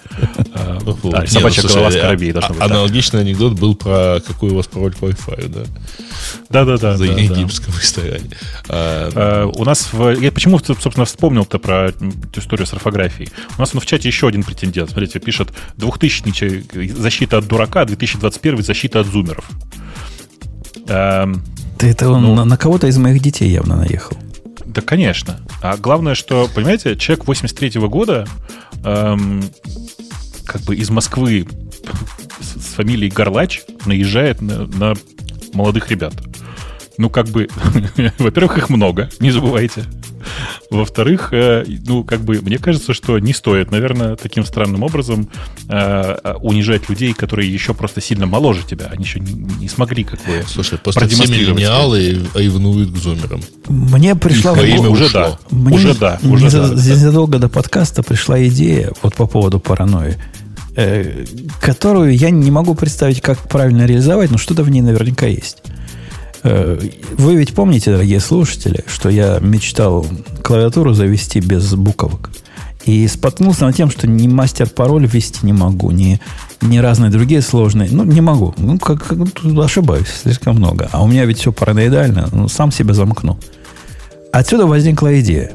А, 0.54 0.78
собачья 1.26 1.62
ну, 1.62 1.68
голова 1.68 1.90
скоробей 1.90 2.32
должна 2.32 2.50
быть. 2.50 2.62
Аналогичный 2.62 3.20
анекдот 3.20 3.54
был 3.54 3.74
про 3.74 4.20
какой 4.26 4.50
у 4.50 4.56
вас 4.56 4.66
пароль 4.66 4.94
по 4.94 5.06
Wi-Fi, 5.06 5.48
да? 5.48 5.62
Да-да-да. 6.48 6.96
За 6.96 7.04
египетском 7.04 7.74
ресторане. 7.74 8.30
А, 8.68 9.46
у 9.46 9.64
нас 9.64 9.92
в... 9.92 10.20
Я 10.20 10.30
почему, 10.30 10.58
собственно, 10.58 11.04
вспомнил-то 11.04 11.58
про 11.58 11.92
историю 12.36 12.66
с 12.66 12.72
орфографией? 12.72 13.30
У 13.56 13.60
нас 13.60 13.74
в 13.74 13.86
чате 13.86 14.08
еще 14.08 14.28
один 14.28 14.44
претендент. 14.44 14.90
Смотрите, 14.90 15.18
пишет 15.18 15.48
2000 15.76 16.92
защита 16.94 17.38
от 17.38 17.46
дурака, 17.46 17.84
2021 17.84 18.62
защита 18.62 19.00
от 19.00 19.06
зумеров. 19.06 19.44
Ты 20.86 21.88
это 21.88 22.08
он 22.08 22.22
ну, 22.22 22.34
на, 22.36 22.44
на 22.44 22.56
кого-то 22.56 22.86
из 22.86 22.96
моих 22.96 23.20
детей 23.20 23.50
явно 23.50 23.76
наехал. 23.76 24.16
Да, 24.74 24.80
конечно. 24.80 25.40
А 25.60 25.76
главное, 25.76 26.14
что, 26.14 26.48
понимаете, 26.54 26.96
человек 26.96 27.26
83-го 27.26 27.88
года 27.88 28.26
эм, 28.84 29.44
как 30.46 30.62
бы 30.62 30.76
из 30.76 30.88
Москвы 30.88 31.46
с, 32.40 32.60
с 32.60 32.74
фамилией 32.74 33.10
Горлач 33.10 33.62
наезжает 33.84 34.40
на, 34.40 34.66
на 34.66 34.94
молодых 35.52 35.90
ребят. 35.90 36.14
Ну, 37.02 37.10
как 37.10 37.26
бы, 37.30 37.48
во-первых, 38.20 38.58
их 38.58 38.70
много, 38.70 39.10
не 39.18 39.32
забывайте. 39.32 39.82
Во-вторых, 40.70 41.30
э, 41.32 41.64
ну, 41.84 42.04
как 42.04 42.20
бы, 42.20 42.40
мне 42.40 42.58
кажется, 42.58 42.94
что 42.94 43.18
не 43.18 43.32
стоит, 43.32 43.72
наверное, 43.72 44.14
таким 44.14 44.44
странным 44.44 44.84
образом 44.84 45.28
э, 45.68 46.34
унижать 46.42 46.88
людей, 46.88 47.12
которые 47.12 47.52
еще 47.52 47.74
просто 47.74 48.00
сильно 48.00 48.26
моложе 48.26 48.60
тебя. 48.64 48.86
Они 48.92 49.02
еще 49.02 49.18
не, 49.18 49.32
не 49.32 49.68
смогли, 49.68 50.04
как 50.04 50.20
бы, 50.20 50.44
Слушай, 50.46 50.78
просто 50.78 51.08
все 51.08 51.26
миллениалы 51.26 52.20
ревнуют 52.36 52.92
к 52.92 52.96
зумерам. 52.98 53.40
Мне 53.66 54.14
пришла... 54.14 54.52
Их 54.52 54.78
имя 54.78 54.88
уже 54.88 55.12
да. 55.12 55.36
Мне 55.50 55.74
уже 55.74 55.94
да. 55.94 56.20
Уже 56.22 56.52
да. 56.52 56.68
Незадолго 56.68 57.40
до 57.40 57.48
подкаста 57.48 58.04
пришла 58.04 58.40
идея 58.46 58.92
вот 59.02 59.16
по 59.16 59.26
поводу 59.26 59.58
паранойи 59.58 60.20
э, 60.76 61.24
которую 61.60 62.16
я 62.16 62.30
не 62.30 62.52
могу 62.52 62.76
представить, 62.76 63.20
как 63.20 63.38
правильно 63.48 63.86
реализовать, 63.86 64.30
но 64.30 64.38
что-то 64.38 64.62
в 64.62 64.70
ней 64.70 64.82
наверняка 64.82 65.26
есть. 65.26 65.64
Э, 66.42 66.78
вы 67.18 67.36
ведь 67.36 67.54
помните, 67.54 67.92
дорогие 67.92 68.20
слушатели, 68.20 68.84
что 68.86 69.08
я 69.08 69.38
мечтал 69.40 70.06
клавиатуру 70.42 70.92
завести 70.92 71.40
без 71.40 71.74
буквок. 71.74 72.30
И 72.84 73.06
споткнулся 73.06 73.66
над 73.66 73.76
тем, 73.76 73.90
что 73.90 74.08
ни 74.08 74.26
мастер-пароль 74.26 75.06
ввести 75.06 75.46
не 75.46 75.52
могу, 75.52 75.92
ни, 75.92 76.20
ни 76.60 76.78
разные 76.78 77.12
другие 77.12 77.40
сложные. 77.40 77.88
Ну, 77.92 78.02
не 78.02 78.20
могу. 78.20 78.54
Ну, 78.56 78.76
как, 78.78 79.06
как 79.06 79.18
ошибаюсь, 79.58 80.08
слишком 80.08 80.56
много. 80.56 80.88
А 80.90 81.02
у 81.02 81.06
меня 81.06 81.24
ведь 81.24 81.38
все 81.38 81.52
параноидально. 81.52 82.28
Ну, 82.32 82.48
сам 82.48 82.72
себя 82.72 82.94
замкну. 82.94 83.38
Отсюда 84.32 84.66
возникла 84.66 85.20
идея. 85.20 85.52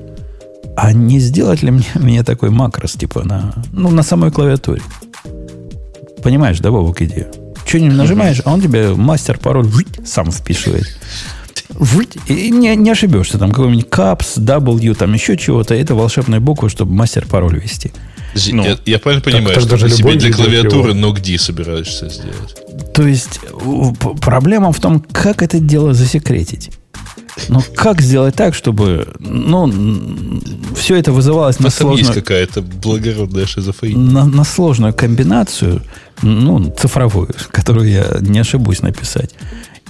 А 0.78 0.94
не 0.94 1.20
сделать 1.20 1.64
ли 1.64 1.72
мне, 1.72 1.86
мне 1.96 2.24
такой 2.24 2.50
макрос, 2.50 2.94
типа, 2.94 3.24
на, 3.26 3.56
ну, 3.74 3.90
на 3.90 4.04
самой 4.04 4.32
клавиатуре? 4.32 4.82
Понимаешь, 6.24 6.60
да, 6.60 6.72
Бобок, 6.72 7.02
идею? 7.02 7.28
Что-нибудь 7.68 7.98
нажимаешь, 7.98 8.42
а 8.46 8.54
он 8.54 8.62
тебе 8.62 8.94
мастер-пароль 8.94 9.68
сам 10.06 10.32
вписывает. 10.32 10.88
И 12.28 12.50
не, 12.50 12.76
не 12.76 12.90
ошибешься, 12.90 13.38
там 13.38 13.52
какой-нибудь 13.52 13.88
caps, 13.90 14.38
W, 14.38 14.96
там 14.96 15.14
еще 15.14 15.36
чего-то. 15.36 15.76
Это 15.76 15.94
волшебная 15.94 16.40
буква, 16.40 16.70
чтобы 16.70 16.94
мастер-пароль 16.94 17.60
ввести. 17.60 17.92
Ну, 18.52 18.64
я, 18.64 18.78
я 18.86 19.00
правильно 19.00 19.24
понимаю, 19.24 19.56
так, 19.56 19.64
что 19.64 19.78
ты 19.78 19.90
себе 19.90 20.14
для 20.16 20.32
клавиатуры 20.32 20.94
NoGD 20.94 21.38
собираешься 21.38 22.10
сделать? 22.10 22.56
То 22.94 23.06
есть 23.06 23.40
проблема 24.22 24.72
в 24.72 24.80
том, 24.80 25.00
как 25.00 25.42
это 25.42 25.60
дело 25.60 25.94
засекретить. 25.94 26.72
Ну, 27.50 27.62
как 27.76 28.02
сделать 28.02 28.36
так, 28.36 28.56
чтобы, 28.56 29.08
ну, 29.20 29.72
все 30.76 30.96
это 30.96 31.12
вызывалось 31.12 31.60
на 31.60 31.70
сложную... 31.70 32.00
есть 32.00 32.14
какая-то 32.14 32.62
благородная 32.62 33.46
шизофрения. 33.46 33.98
На, 33.98 34.26
на 34.26 34.44
сложную 34.44 34.94
комбинацию, 34.94 35.82
ну, 36.22 36.74
цифровую, 36.78 37.30
которую 37.52 37.90
я 37.90 38.18
не 38.22 38.40
ошибусь 38.40 38.82
написать. 38.82 39.32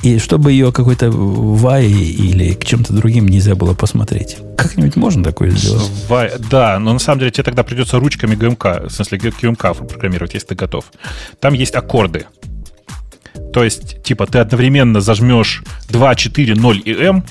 И 0.03 0.19
чтобы 0.19 0.51
ее 0.51 0.71
какой-то 0.71 1.09
вай 1.09 1.87
или 1.87 2.53
к 2.53 2.63
чем-то 2.63 2.93
другим 2.93 3.27
нельзя 3.27 3.55
было 3.55 3.73
посмотреть. 3.73 4.37
Как-нибудь 4.55 4.95
можно 4.95 5.23
такое 5.23 5.49
сделать? 5.49 5.89
Вай, 6.07 6.33
да, 6.51 6.77
но 6.77 6.93
на 6.93 6.99
самом 6.99 7.19
деле 7.19 7.31
тебе 7.31 7.43
тогда 7.43 7.63
придется 7.63 7.97
ручками 7.99 8.35
ГМК, 8.35 8.83
в 8.85 8.89
смысле 8.89 9.17
QMK 9.17 9.87
программировать, 9.87 10.35
если 10.35 10.47
ты 10.47 10.55
готов. 10.55 10.85
Там 11.39 11.53
есть 11.53 11.73
аккорды. 11.73 12.27
То 13.53 13.63
есть, 13.63 14.03
типа, 14.03 14.27
ты 14.27 14.39
одновременно 14.39 15.01
зажмешь 15.01 15.63
2, 15.89 16.15
4, 16.15 16.55
0 16.55 16.81
и 16.85 16.91
M, 16.91 17.23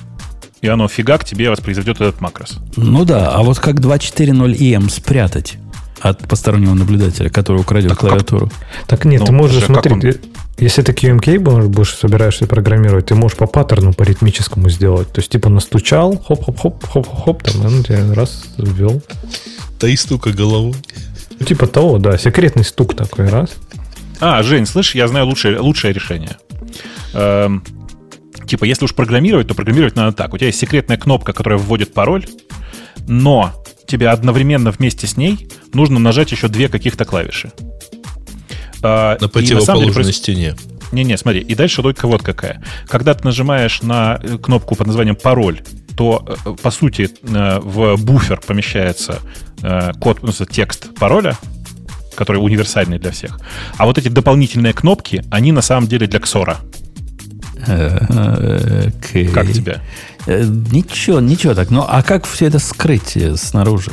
и 0.66 0.68
оно 0.68 0.88
фигак 0.88 1.24
тебе 1.24 1.48
воспроизведет 1.48 2.00
этот 2.00 2.20
макрос. 2.20 2.58
Ну 2.76 3.04
да, 3.04 3.30
а 3.30 3.42
вот 3.42 3.60
как 3.60 3.76
2.4.0 3.76 4.58
EM 4.58 4.90
спрятать 4.90 5.58
от 6.00 6.26
постороннего 6.26 6.74
наблюдателя, 6.74 7.30
который 7.30 7.60
украдет 7.60 7.90
так 7.90 7.98
клавиатуру? 8.00 8.48
Как? 8.48 8.86
Так 8.86 9.04
нет, 9.04 9.20
ну, 9.20 9.26
ты 9.26 9.32
можешь, 9.32 9.64
смотри, 9.64 9.92
он... 9.92 10.02
если 10.58 10.82
ты 10.82 10.90
QMK 10.90 11.38
будешь, 11.38 11.94
собираешься 11.94 12.46
программировать, 12.48 13.06
ты 13.06 13.14
можешь 13.14 13.38
по 13.38 13.46
паттерну, 13.46 13.92
по 13.92 14.02
ритмическому 14.02 14.68
сделать. 14.68 15.12
То 15.12 15.20
есть, 15.20 15.30
типа, 15.30 15.48
настучал, 15.50 16.18
хоп-хоп-хоп-хоп-хоп, 16.18 17.44
там, 17.44 17.64
он 17.64 17.84
тебе 17.84 18.12
раз 18.12 18.46
ввел. 18.58 19.00
Да 19.80 19.88
и 19.88 19.94
стука 19.94 20.30
головой. 20.30 20.74
Ну, 21.38 21.46
типа 21.46 21.68
того, 21.68 21.98
да, 21.98 22.18
секретный 22.18 22.64
стук 22.64 22.96
такой, 22.96 23.28
раз. 23.28 23.50
А, 24.18 24.42
Жень, 24.42 24.66
слышь, 24.66 24.96
я 24.96 25.06
знаю 25.06 25.26
лучшее, 25.26 25.60
лучшее 25.60 25.92
решение. 25.92 26.38
Эм, 27.12 27.62
Типа, 28.46 28.64
если 28.64 28.84
уж 28.84 28.94
программировать, 28.94 29.48
то 29.48 29.54
программировать 29.54 29.96
надо 29.96 30.12
так. 30.12 30.32
У 30.32 30.38
тебя 30.38 30.48
есть 30.48 30.58
секретная 30.58 30.96
кнопка, 30.96 31.32
которая 31.32 31.58
вводит 31.58 31.92
пароль, 31.92 32.26
но 33.08 33.52
тебе 33.86 34.08
одновременно 34.08 34.70
вместе 34.70 35.06
с 35.06 35.16
ней 35.16 35.48
нужно 35.72 35.98
нажать 35.98 36.32
еще 36.32 36.48
две 36.48 36.68
каких-то 36.68 37.04
клавиши. 37.04 37.52
А, 38.82 39.16
на 39.20 39.28
противоположной 39.28 40.04
деле, 40.04 40.12
стене. 40.12 40.56
Не-не, 40.92 41.16
смотри, 41.16 41.40
и 41.40 41.54
дальше 41.54 41.82
логика 41.82 42.06
вот 42.06 42.22
какая. 42.22 42.62
Когда 42.88 43.14
ты 43.14 43.24
нажимаешь 43.24 43.82
на 43.82 44.20
э, 44.22 44.38
кнопку 44.38 44.76
под 44.76 44.86
названием 44.86 45.16
пароль, 45.16 45.60
то, 45.96 46.24
э, 46.44 46.54
по 46.62 46.70
сути, 46.70 47.10
э, 47.22 47.58
в 47.60 47.96
буфер 47.96 48.40
помещается 48.46 49.20
код, 50.00 50.18
ну, 50.22 50.32
текст 50.44 50.94
пароля, 50.96 51.36
который 52.14 52.36
универсальный 52.36 52.98
для 52.98 53.10
всех. 53.10 53.40
А 53.78 53.86
вот 53.86 53.96
эти 53.96 54.08
дополнительные 54.08 54.74
кнопки, 54.74 55.24
они 55.30 55.50
на 55.50 55.62
самом 55.62 55.88
деле 55.88 56.06
для 56.06 56.20
Ксора. 56.20 56.58
Okay. 57.66 59.28
Как 59.28 59.52
тебе? 59.52 59.80
Э, 60.26 60.44
ничего, 60.44 61.20
ничего 61.20 61.54
так. 61.54 61.70
Ну, 61.70 61.84
а 61.86 62.02
как 62.02 62.26
все 62.26 62.46
это 62.46 62.58
скрыть 62.58 63.16
э, 63.16 63.36
снаружи? 63.36 63.92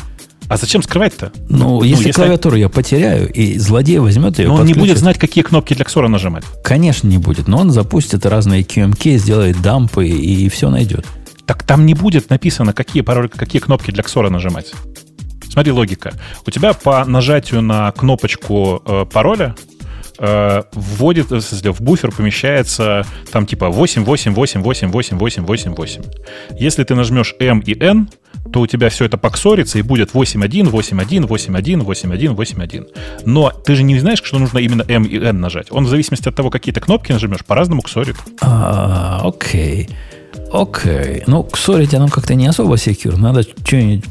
А 0.49 0.57
зачем 0.57 0.83
скрывать-то? 0.83 1.31
Ну, 1.49 1.57
ну 1.57 1.83
если, 1.83 2.07
если 2.07 2.11
клавиатуру 2.11 2.55
я 2.55 2.69
потеряю, 2.69 3.31
и 3.31 3.57
злодей 3.57 3.99
возьмет 3.99 4.39
ее, 4.39 4.49
Но 4.49 4.55
он 4.55 4.65
не 4.65 4.73
будет 4.73 4.97
знать, 4.97 5.17
какие 5.17 5.43
кнопки 5.43 5.73
для 5.73 5.85
Ксора 5.85 6.07
нажимать. 6.07 6.43
Конечно, 6.63 7.07
не 7.07 7.17
будет. 7.17 7.47
Но 7.47 7.59
он 7.59 7.71
запустит 7.71 8.25
разные 8.25 8.63
QMK, 8.63 9.17
сделает 9.17 9.61
дампы 9.61 10.07
и, 10.07 10.45
и 10.45 10.49
все 10.49 10.69
найдет. 10.69 11.05
Так 11.45 11.63
там 11.63 11.85
не 11.85 11.93
будет 11.93 12.29
написано, 12.29 12.73
какие, 12.73 13.01
пароли, 13.01 13.27
какие 13.27 13.61
кнопки 13.61 13.91
для 13.91 14.03
Ксора 14.03 14.29
нажимать. 14.29 14.73
Смотри, 15.49 15.71
логика. 15.71 16.13
У 16.45 16.51
тебя 16.51 16.73
по 16.73 17.05
нажатию 17.05 17.61
на 17.61 17.91
кнопочку 17.91 18.81
э, 18.85 19.05
пароля 19.11 19.55
э, 20.19 20.63
вводит, 20.73 21.31
в, 21.31 21.41
смысле, 21.41 21.71
в 21.71 21.81
буфер 21.81 22.11
помещается 22.11 23.05
там 23.31 23.45
типа 23.45 23.69
8, 23.69 24.03
8, 24.03 24.33
8, 24.33 24.61
8, 24.61 24.91
8, 24.91 25.17
8, 25.17 25.45
8, 25.45 25.75
8. 25.75 26.01
Если 26.59 26.83
ты 26.83 26.95
нажмешь 26.95 27.35
M 27.39 27.59
и 27.59 27.77
N, 27.79 28.09
то 28.51 28.61
у 28.61 28.67
тебя 28.67 28.89
все 28.89 29.05
это 29.05 29.17
поксорится 29.17 29.79
и 29.79 29.81
будет 29.81 30.11
8.1, 30.13 30.69
8.1, 30.69 31.27
8.1, 31.27 31.85
8.1, 31.85 32.35
8.1. 32.35 32.87
Но 33.25 33.49
ты 33.49 33.75
же 33.75 33.83
не 33.83 33.99
знаешь, 33.99 34.21
что 34.23 34.39
нужно 34.39 34.59
именно 34.59 34.83
M 34.87 35.03
и 35.03 35.17
N 35.17 35.39
нажать. 35.39 35.67
Он 35.71 35.85
в 35.85 35.89
зависимости 35.89 36.27
от 36.27 36.35
того, 36.35 36.49
какие 36.49 36.73
то 36.73 36.81
кнопки 36.81 37.11
нажмешь, 37.11 37.45
по-разному 37.45 37.81
ксорит. 37.81 38.15
А, 38.41 39.21
окей. 39.23 39.89
Окей. 40.53 41.23
Ну, 41.25 41.43
ксорить 41.43 41.95
оно 41.95 42.07
как-то 42.09 42.35
не 42.35 42.45
особо 42.45 42.77
секьюр. 42.77 43.17
Надо 43.17 43.41
что-нибудь 43.41 44.05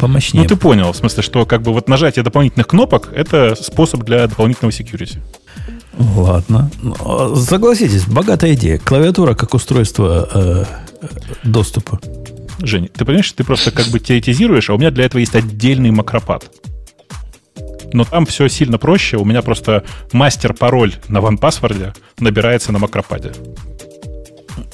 помощнее. 0.00 0.42
Ну, 0.42 0.48
ты 0.48 0.56
понял. 0.56 0.92
В 0.92 0.96
смысле, 0.96 1.22
что 1.22 1.44
как 1.44 1.60
бы 1.60 1.74
вот 1.74 1.86
нажатие 1.86 2.22
дополнительных 2.22 2.66
кнопок— 2.66 3.10
это 3.14 3.54
способ 3.54 4.02
для 4.04 4.26
дополнительного 4.26 4.72
security. 4.72 5.18
Ладно. 5.98 6.70
Ну, 6.80 7.36
согласитесь, 7.36 8.06
богатая 8.06 8.54
идея. 8.54 8.78
Клавиатура 8.78 9.34
как 9.34 9.52
устройство 9.52 10.28
э, 10.32 10.64
доступа. 11.44 12.00
Жень, 12.62 12.88
ты 12.88 13.04
понимаешь, 13.04 13.30
ты 13.30 13.44
просто 13.44 13.70
как 13.70 13.88
бы 13.88 14.00
теоретизируешь, 14.00 14.70
а 14.70 14.74
у 14.74 14.78
меня 14.78 14.90
для 14.90 15.04
этого 15.04 15.20
есть 15.20 15.34
отдельный 15.34 15.90
макропад. 15.90 16.50
Но 17.92 18.04
там 18.04 18.24
все 18.24 18.48
сильно 18.48 18.78
проще. 18.78 19.18
У 19.18 19.26
меня 19.26 19.42
просто 19.42 19.84
мастер-пароль 20.12 20.94
на 21.08 21.18
OnePassword 21.18 21.94
набирается 22.18 22.72
на 22.72 22.78
макропаде. 22.78 23.32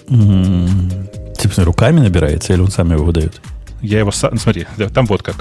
Типа 0.09 1.65
руками 1.65 2.01
набирается 2.01 2.53
или 2.53 2.61
он 2.61 2.70
сам 2.70 2.93
его 2.93 3.05
выдает? 3.05 3.41
Я 3.83 3.99
его 3.99 4.11
сам... 4.11 4.39
Смотри, 4.39 4.66
там 4.95 5.07
вот 5.07 5.23
как. 5.23 5.37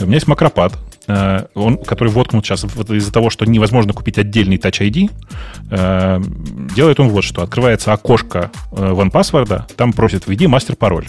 У 0.00 0.04
меня 0.04 0.16
есть 0.16 0.26
макропад, 0.26 0.76
э, 1.06 1.46
он, 1.54 1.78
который 1.78 2.12
воткнут 2.12 2.44
сейчас 2.44 2.64
из-за 2.64 3.12
того, 3.12 3.30
что 3.30 3.44
невозможно 3.44 3.92
купить 3.92 4.18
отдельный 4.18 4.56
Touch 4.56 4.80
ID, 4.80 5.10
э, 5.70 6.20
делает 6.74 7.00
он 7.00 7.08
вот 7.08 7.24
что. 7.24 7.42
Открывается 7.42 7.92
окошко 7.92 8.50
э, 8.72 8.76
OnePassword, 8.76 9.74
там 9.76 9.92
просит 9.92 10.26
«введи 10.26 10.46
мастер-пароль». 10.46 11.06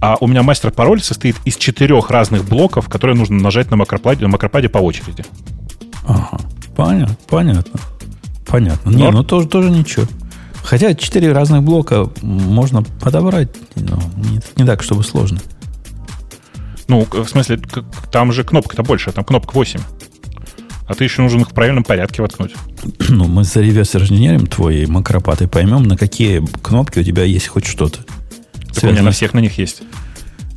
А 0.00 0.16
у 0.20 0.26
меня 0.26 0.42
мастер-пароль 0.42 1.00
состоит 1.00 1.36
из 1.44 1.56
четырех 1.56 2.10
разных 2.10 2.44
блоков, 2.44 2.88
которые 2.88 3.16
нужно 3.16 3.40
нажать 3.40 3.70
на 3.70 3.76
макропаде, 3.76 4.24
на 4.24 4.28
макропаде 4.28 4.68
по 4.68 4.78
очереди. 4.78 5.24
Ага, 6.06 6.38
понятно, 6.76 7.16
понятно. 7.28 7.80
Понятно. 8.46 8.90
Не, 8.90 9.10
ну 9.10 9.22
тоже, 9.24 9.48
тоже 9.48 9.70
ничего. 9.70 10.06
Хотя 10.64 10.94
четыре 10.94 11.32
разных 11.32 11.62
блока 11.62 12.10
можно 12.22 12.82
подобрать. 12.82 13.50
Но 13.76 14.00
не, 14.16 14.40
не 14.56 14.64
так, 14.64 14.82
чтобы 14.82 15.04
сложно. 15.04 15.38
Ну, 16.88 17.06
в 17.10 17.28
смысле, 17.28 17.60
там 18.10 18.32
же 18.32 18.44
кнопка-то 18.44 18.82
больше, 18.82 19.12
там 19.12 19.24
кнопка 19.24 19.52
8. 19.54 19.80
А 20.86 20.94
ты 20.94 21.04
еще 21.04 21.22
нужен 21.22 21.42
их 21.42 21.50
в 21.50 21.52
правильном 21.52 21.84
порядке 21.84 22.22
воткнуть. 22.22 22.54
Ну, 23.08 23.26
мы 23.26 23.44
за 23.44 23.60
реверс 23.60 23.94
инженерим 23.94 24.46
твой 24.46 24.86
макропат 24.86 25.42
и 25.42 25.46
поймем, 25.46 25.82
на 25.84 25.96
какие 25.96 26.44
кнопки 26.62 26.98
у 26.98 27.02
тебя 27.02 27.24
есть 27.24 27.48
хоть 27.48 27.66
что-то. 27.66 28.00
Так 28.74 28.84
у 28.84 28.86
меня 28.88 29.02
на 29.02 29.10
всех 29.10 29.34
на 29.34 29.38
них 29.38 29.58
есть. 29.58 29.82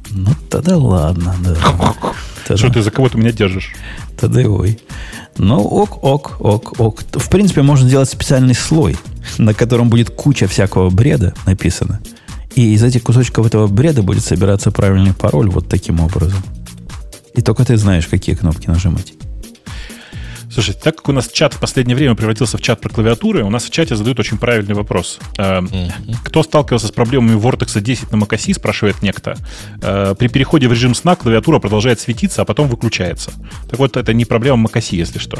Ну, 0.09 0.31
тогда 0.49 0.77
ладно, 0.77 1.35
да. 1.43 1.55
Тогда... 2.47 2.57
Что 2.57 2.73
ты 2.73 2.81
за 2.81 2.91
кого-то 2.91 3.17
меня 3.17 3.31
держишь? 3.31 3.73
Тогда 4.17 4.41
ой. 4.49 4.79
Ну, 5.37 5.59
ок, 5.59 6.03
ок, 6.03 6.37
ок, 6.39 6.79
ок. 6.79 7.03
В 7.13 7.29
принципе, 7.29 7.61
можно 7.61 7.87
сделать 7.87 8.09
специальный 8.09 8.55
слой, 8.55 8.95
на 9.37 9.53
котором 9.53 9.89
будет 9.89 10.09
куча 10.09 10.47
всякого 10.47 10.89
бреда 10.89 11.33
написано. 11.45 11.99
И 12.55 12.73
из 12.73 12.83
этих 12.83 13.03
кусочков 13.03 13.45
этого 13.45 13.67
бреда 13.67 14.01
будет 14.01 14.23
собираться 14.23 14.71
правильный 14.71 15.13
пароль 15.13 15.49
вот 15.49 15.67
таким 15.67 15.99
образом. 15.99 16.41
И 17.35 17.41
только 17.41 17.65
ты 17.65 17.77
знаешь, 17.77 18.07
какие 18.07 18.35
кнопки 18.35 18.67
нажимать. 18.67 19.13
Слушай, 20.51 20.75
так 20.75 20.95
как 20.95 21.09
у 21.09 21.11
нас 21.11 21.27
чат 21.27 21.53
в 21.53 21.59
последнее 21.59 21.95
время 21.95 22.15
превратился 22.15 22.57
в 22.57 22.61
чат 22.61 22.79
про 22.79 22.89
клавиатуры, 22.89 23.43
у 23.43 23.49
нас 23.49 23.65
в 23.65 23.69
чате 23.69 23.95
задают 23.95 24.19
очень 24.19 24.37
правильный 24.37 24.75
вопрос. 24.75 25.19
Mm-hmm. 25.37 26.15
Кто 26.23 26.43
сталкивался 26.43 26.87
с 26.87 26.91
проблемами 26.91 27.37
Vortex 27.37 27.79
10 27.79 28.11
на 28.11 28.17
macOS, 28.17 28.53
спрашивает 28.53 29.01
некто. 29.01 29.35
Э, 29.81 30.15
при 30.17 30.27
переходе 30.27 30.67
в 30.67 30.71
режим 30.71 30.95
сна 30.95 31.15
клавиатура 31.15 31.59
продолжает 31.59 31.99
светиться, 31.99 32.41
а 32.41 32.45
потом 32.45 32.67
выключается. 32.67 33.31
Так 33.69 33.79
вот, 33.79 33.97
это 33.97 34.13
не 34.13 34.25
проблема 34.25 34.67
macOS, 34.67 34.95
если 34.95 35.19
что. 35.19 35.39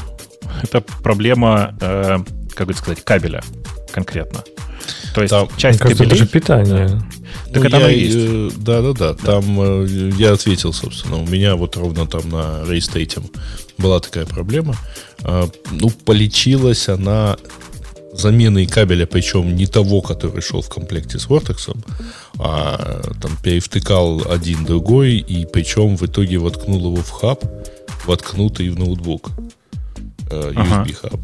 Это 0.62 0.82
проблема, 0.82 1.76
э, 1.80 2.20
как 2.54 2.68
бы 2.68 2.74
сказать, 2.74 3.04
кабеля 3.04 3.42
конкретно. 3.92 4.44
То 5.18 5.22
есть 5.24 5.32
там, 5.32 5.50
часть 5.58 5.80
кажется, 5.80 6.04
кабелей... 6.04 6.16
это 6.16 6.26
же 6.26 6.32
питание. 6.32 6.88
Так 7.52 7.64
ну, 7.64 7.64
это 7.64 7.78
я, 7.78 7.88
есть. 7.88 8.16
Э, 8.16 8.50
да, 8.58 8.82
да, 8.84 8.94
да. 8.94 9.14
Там 9.16 9.60
э, 9.60 10.12
я 10.16 10.34
ответил, 10.34 10.74
собственно. 10.74 11.18
У 11.18 11.26
меня 11.26 11.56
вот 11.56 11.76
ровно 11.76 12.06
там 12.06 12.30
на 12.30 12.64
рейстейте 12.68 13.22
была 13.80 14.00
такая 14.00 14.28
проблема. 14.28 14.76
А, 15.24 15.50
ну, 15.72 15.90
полечилась 15.90 16.88
она 16.88 17.38
заменой 18.14 18.68
кабеля, 18.68 19.08
причем 19.08 19.56
не 19.56 19.66
того, 19.66 20.02
который 20.02 20.42
шел 20.42 20.62
в 20.62 20.70
комплекте 20.70 21.18
с 21.18 21.28
Vortex, 21.28 21.76
а 22.38 23.02
там 23.20 23.32
перевтыкал 23.42 24.22
один 24.30 24.66
другой, 24.66 25.18
и 25.18 25.48
причем 25.48 25.98
в 25.98 26.04
итоге 26.04 26.38
воткнул 26.38 26.94
его 26.94 27.02
в 27.02 27.10
хаб, 27.10 27.44
воткнутый 28.06 28.70
в 28.70 28.78
ноутбук. 28.78 29.32
Э, 30.30 30.52
USB-хаб. 30.52 31.20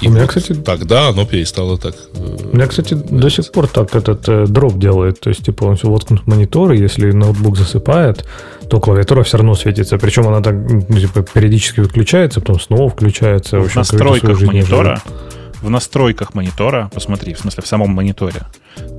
И 0.00 0.08
у 0.08 0.10
меня, 0.10 0.22
вот 0.22 0.30
кстати, 0.30 0.54
тогда 0.54 1.08
оно 1.08 1.24
перестало 1.24 1.78
так. 1.78 1.94
Э, 2.14 2.36
у 2.52 2.56
меня, 2.56 2.66
кстати, 2.66 2.94
двигаться. 2.94 3.14
до 3.14 3.30
сих 3.30 3.52
пор 3.52 3.68
так 3.68 3.94
этот 3.94 4.28
э, 4.28 4.46
дроп 4.46 4.78
делает. 4.78 5.20
То 5.20 5.30
есть, 5.30 5.44
типа, 5.44 5.64
он 5.64 5.76
все 5.76 5.88
воткнут 5.88 6.22
в 6.22 6.26
монитор, 6.26 6.72
и 6.72 6.78
если 6.78 7.10
ноутбук 7.12 7.56
засыпает, 7.56 8.26
то 8.68 8.80
клавиатура 8.80 9.22
все 9.22 9.38
равно 9.38 9.54
светится. 9.54 9.98
Причем 9.98 10.26
она 10.26 10.40
так 10.40 10.54
ну, 10.54 10.98
типа, 10.98 11.22
периодически 11.22 11.80
выключается, 11.80 12.40
потом 12.40 12.60
снова 12.60 12.90
включается. 12.90 13.58
В, 13.58 13.64
общем, 13.64 13.72
в 13.72 13.76
настройках 13.76 14.40
монитора. 14.42 15.02
В 15.62 15.70
настройках 15.70 16.34
монитора, 16.34 16.90
посмотри, 16.92 17.32
в 17.32 17.38
смысле, 17.38 17.62
в 17.62 17.66
самом 17.66 17.90
мониторе. 17.90 18.42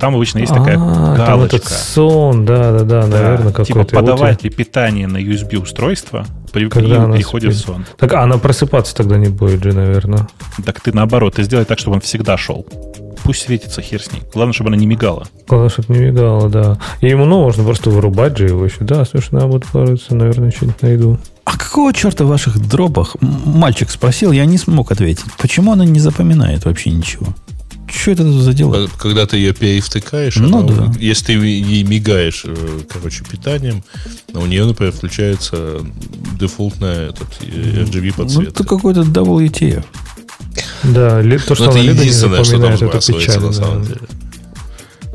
Там 0.00 0.16
обычно 0.16 0.40
есть 0.40 0.52
такая 0.52 0.76
а, 0.76 1.14
галочка. 1.14 1.26
Там 1.26 1.44
этот 1.44 1.64
сон, 1.64 2.44
да, 2.44 2.72
да, 2.72 2.84
да, 2.84 3.06
наверное, 3.06 3.52
какой-то. 3.52 3.84
Типа 3.84 4.00
подавать 4.00 4.42
ли 4.42 4.50
питание 4.50 5.06
на 5.06 5.18
USB 5.18 5.58
устройство 5.62 6.26
при 6.56 6.70
Когда 6.70 7.12
переходе 7.12 7.48
в 7.50 7.54
сон. 7.54 7.84
Так, 7.98 8.14
а 8.14 8.22
она 8.22 8.38
просыпаться 8.38 8.94
тогда 8.94 9.18
не 9.18 9.28
будет 9.28 9.62
же, 9.62 9.74
наверное. 9.74 10.26
Так 10.64 10.80
ты 10.80 10.90
наоборот, 10.90 11.34
ты 11.34 11.42
сделай 11.42 11.66
так, 11.66 11.78
чтобы 11.78 11.96
он 11.96 12.00
всегда 12.00 12.38
шел. 12.38 12.66
Пусть 13.24 13.42
светится, 13.42 13.82
хер 13.82 14.02
с 14.02 14.10
ней. 14.10 14.22
Главное, 14.32 14.54
чтобы 14.54 14.68
она 14.68 14.76
не 14.78 14.86
мигала. 14.86 15.26
Главное, 15.46 15.68
чтобы 15.68 15.94
не 15.94 16.06
мигала, 16.06 16.48
да. 16.48 16.78
И 17.02 17.08
ему, 17.08 17.26
ну, 17.26 17.42
можно 17.42 17.62
просто 17.62 17.90
вырубать 17.90 18.38
же 18.38 18.46
его 18.46 18.64
еще. 18.64 18.78
Да, 18.80 19.04
слушай, 19.04 19.32
надо 19.32 19.48
будет 19.48 19.66
порыться, 19.66 20.14
наверное, 20.14 20.50
что-нибудь 20.50 20.80
найду. 20.80 21.18
А 21.44 21.58
какого 21.58 21.92
черта 21.92 22.24
в 22.24 22.28
ваших 22.28 22.58
дробах? 22.66 23.16
Мальчик 23.20 23.90
спросил, 23.90 24.32
я 24.32 24.46
не 24.46 24.56
смог 24.56 24.92
ответить. 24.92 25.26
Почему 25.38 25.72
она 25.72 25.84
не 25.84 26.00
запоминает 26.00 26.64
вообще 26.64 26.90
ничего? 26.90 27.26
Что 27.88 28.10
это 28.10 28.30
за 28.30 28.52
дело? 28.52 28.88
Когда 28.98 29.26
ты 29.26 29.36
ее 29.36 29.54
перевтыкаешь, 29.54 30.36
ну, 30.36 30.58
она, 30.58 30.86
да. 30.86 30.92
если 30.98 31.26
ты 31.26 31.32
ей 31.32 31.82
мигаешь, 31.84 32.42
э, 32.44 32.80
короче, 32.88 33.24
питанием, 33.24 33.82
у 34.32 34.46
нее, 34.46 34.64
например, 34.64 34.92
включается 34.92 35.80
дефолтная 36.38 37.10
этот 37.10 37.28
RGB 37.40 38.14
подсветка. 38.14 38.42
Ну, 38.42 38.42
это 38.42 38.64
какой-то 38.64 39.00
WTF. 39.02 39.84
Да, 40.84 41.22
то, 41.46 41.54
что 41.54 41.70
она 41.70 41.80
единственное, 41.80 42.44
что 42.44 42.60
там 42.60 42.72
это 42.72 43.12
печально. 43.12 43.46
На 43.46 43.52
самом 43.52 43.82
деле. 43.84 44.00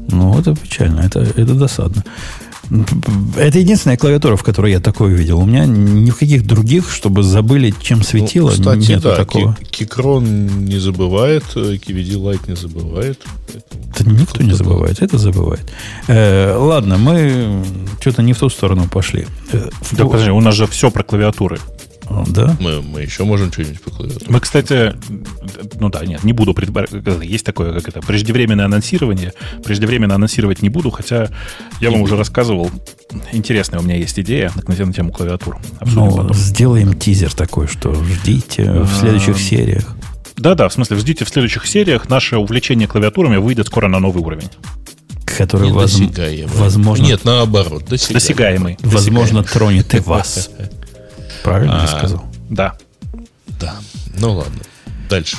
Ну, 0.09 0.39
это 0.39 0.55
печально, 0.55 1.01
это, 1.01 1.19
это 1.19 1.53
досадно. 1.53 2.03
Это 3.35 3.59
единственная 3.59 3.97
клавиатура, 3.97 4.37
в 4.37 4.43
которой 4.43 4.71
я 4.71 4.79
такое 4.79 5.13
видел. 5.13 5.39
У 5.39 5.45
меня 5.45 5.65
ни 5.65 6.09
в 6.09 6.17
каких 6.17 6.45
других, 6.45 6.89
чтобы 6.89 7.21
забыли, 7.21 7.73
чем 7.81 8.01
светило, 8.01 8.49
ну, 8.49 8.55
кстати, 8.55 8.91
нету 8.91 9.03
да, 9.03 9.15
такого. 9.15 9.57
Кикрон 9.69 10.65
не 10.65 10.77
забывает, 10.77 11.43
KVD 11.53 12.13
Lite 12.13 12.49
не 12.49 12.55
забывает. 12.55 13.19
Это 13.93 14.09
никто 14.09 14.41
не 14.41 14.53
забывает, 14.53 15.01
это 15.01 15.17
забывает. 15.17 15.69
Э, 16.07 16.55
ладно, 16.55 16.97
мы 16.97 17.63
что-то 17.99 18.21
не 18.21 18.31
в 18.31 18.39
ту 18.39 18.49
сторону 18.49 18.87
пошли. 18.87 19.27
Э, 19.51 19.69
да, 19.91 20.05
подожди, 20.05 20.31
у 20.31 20.39
нас 20.39 20.55
же 20.55 20.65
все 20.65 20.91
про 20.91 21.03
клавиатуры. 21.03 21.59
Да? 22.27 22.55
Мы, 22.59 22.81
мы 22.81 23.01
еще 23.01 23.23
можем 23.23 23.51
что-нибудь 23.51 23.81
по 23.81 23.91
клавиатуре. 23.91 24.25
Мы, 24.29 24.39
кстати, 24.39 24.93
ну 25.79 25.89
да, 25.89 26.05
нет, 26.05 26.23
не 26.23 26.33
буду 26.33 26.53
предбар... 26.53 26.87
Есть 27.21 27.45
такое, 27.45 27.73
как 27.73 27.87
это, 27.87 28.01
преждевременное 28.01 28.65
анонсирование. 28.65 29.33
Преждевременно 29.63 30.15
анонсировать 30.15 30.61
не 30.61 30.69
буду, 30.69 30.91
хотя 30.91 31.29
я 31.79 31.91
вам 31.91 32.01
уже 32.01 32.17
рассказывал. 32.17 32.69
Интересная 33.31 33.79
у 33.79 33.83
меня 33.83 33.95
есть 33.95 34.19
идея 34.19 34.51
на, 34.55 34.85
на 34.85 34.93
тему 34.93 35.11
клавиатур. 35.11 35.59
Ну, 35.85 36.33
сделаем 36.33 36.97
тизер 36.97 37.33
такой, 37.33 37.67
что 37.67 37.93
ждите 37.93 38.71
в 38.71 38.93
следующих 38.99 39.39
сериях. 39.39 39.95
Да-да, 40.37 40.69
в 40.69 40.73
смысле, 40.73 40.97
ждите 40.97 41.23
в 41.25 41.29
следующих 41.29 41.67
сериях. 41.67 42.09
Наше 42.09 42.37
увлечение 42.37 42.87
клавиатурами 42.87 43.37
выйдет 43.37 43.67
скоро 43.67 43.87
на 43.87 43.99
новый 43.99 44.23
уровень. 44.23 44.49
Который 45.25 45.71
воз... 45.71 45.99
возможно... 46.53 47.03
Нет, 47.03 47.25
наоборот, 47.25 47.85
досягаемый. 47.85 48.13
досягаемый. 48.13 48.77
Возможно, 48.81 49.43
тронет 49.43 49.93
и 49.93 49.99
вас. 49.99 50.49
Правильно 51.43 51.73
я 51.73 51.83
а, 51.83 51.87
сказал? 51.87 52.25
Да. 52.49 52.73
Да. 53.59 53.75
Ну 54.19 54.33
ладно. 54.33 54.61
Дальше. 55.09 55.37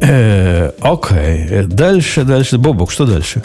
Э, 0.00 0.70
окей. 0.80 1.64
Дальше, 1.66 2.24
дальше. 2.24 2.58
Бобок, 2.58 2.90
что 2.90 3.06
дальше? 3.06 3.42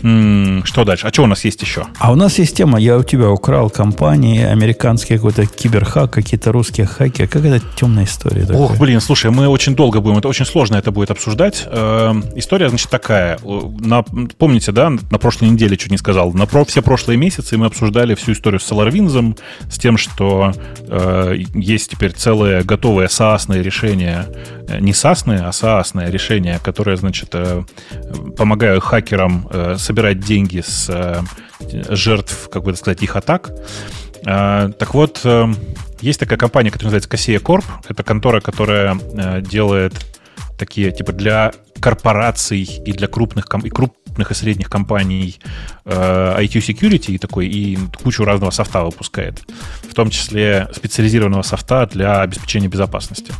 Что 0.00 0.84
дальше? 0.84 1.06
А 1.06 1.12
что 1.12 1.24
у 1.24 1.26
нас 1.26 1.44
есть 1.44 1.62
еще? 1.62 1.86
А 1.98 2.12
у 2.12 2.14
нас 2.14 2.38
есть 2.38 2.56
тема, 2.56 2.78
я 2.78 2.96
у 2.96 3.02
тебя 3.02 3.30
украл 3.30 3.70
компании, 3.70 4.42
американские 4.42 5.18
какой-то 5.18 5.46
киберхак, 5.46 6.10
какие-то 6.10 6.52
русские 6.52 6.86
хаки. 6.86 7.26
Как 7.26 7.44
это 7.44 7.62
темная 7.76 8.04
история? 8.04 8.42
Такая? 8.42 8.58
Ох, 8.58 8.78
блин, 8.78 9.00
слушай, 9.00 9.30
мы 9.30 9.48
очень 9.48 9.74
долго 9.74 10.00
будем, 10.00 10.18
это 10.18 10.28
очень 10.28 10.46
сложно 10.46 10.76
это 10.76 10.90
будет 10.90 11.10
обсуждать. 11.10 11.66
Э, 11.66 12.14
история, 12.36 12.68
значит, 12.68 12.90
такая. 12.90 13.38
На, 13.80 14.02
помните, 14.02 14.72
да, 14.72 14.90
на 14.90 15.18
прошлой 15.18 15.50
неделе 15.50 15.76
чуть 15.76 15.90
не 15.90 15.98
сказал, 15.98 16.32
на 16.32 16.46
про, 16.46 16.64
все 16.64 16.82
прошлые 16.82 17.16
месяцы 17.16 17.56
мы 17.56 17.66
обсуждали 17.66 18.14
всю 18.14 18.32
историю 18.32 18.60
с 18.60 18.70
SolarWinds, 18.70 19.38
с 19.70 19.78
тем, 19.78 19.96
что 19.98 20.52
э, 20.88 21.36
есть 21.54 21.90
теперь 21.90 22.12
целое 22.12 22.62
готовое 22.62 23.08
SaaS 23.08 23.60
решение, 23.62 24.26
э, 24.68 24.80
не 24.80 24.92
SaaS, 24.92 25.24
а 25.26 25.50
SaaS 25.50 26.10
решение, 26.10 26.58
которое, 26.62 26.96
значит, 26.96 27.30
э, 27.32 27.62
помогают 28.36 28.82
хакерам 28.82 29.46
э, 29.50 29.76
собирать 29.90 30.20
деньги 30.20 30.60
с 30.60 30.88
э, 30.88 31.22
жертв, 31.96 32.48
как 32.48 32.62
бы 32.62 32.76
сказать, 32.76 33.02
их 33.02 33.16
атак. 33.16 33.50
Э, 34.24 34.70
так 34.78 34.94
вот, 34.94 35.20
э, 35.24 35.46
есть 36.00 36.20
такая 36.20 36.38
компания, 36.38 36.70
которая 36.70 36.92
называется 36.92 37.10
Kaseya 37.10 37.42
Corp. 37.42 37.64
Это 37.88 38.04
контора, 38.04 38.40
которая 38.40 38.96
делает 39.40 39.94
такие, 40.56 40.92
типа, 40.92 41.12
для 41.12 41.50
корпораций 41.80 42.62
и 42.62 42.92
для 42.92 43.08
крупных, 43.08 43.46
и 43.64 43.68
крупных 44.10 44.30
и 44.30 44.34
средних 44.34 44.68
компаний 44.68 45.38
э, 45.84 46.36
IT 46.40 46.60
security 46.60 47.14
и 47.14 47.18
такой, 47.18 47.46
и 47.46 47.78
кучу 48.02 48.24
разного 48.24 48.50
софта 48.50 48.84
выпускает. 48.84 49.42
В 49.88 49.94
том 49.94 50.10
числе 50.10 50.68
специализированного 50.74 51.42
софта 51.42 51.86
для 51.86 52.22
обеспечения 52.22 52.68
безопасности. 52.68 53.32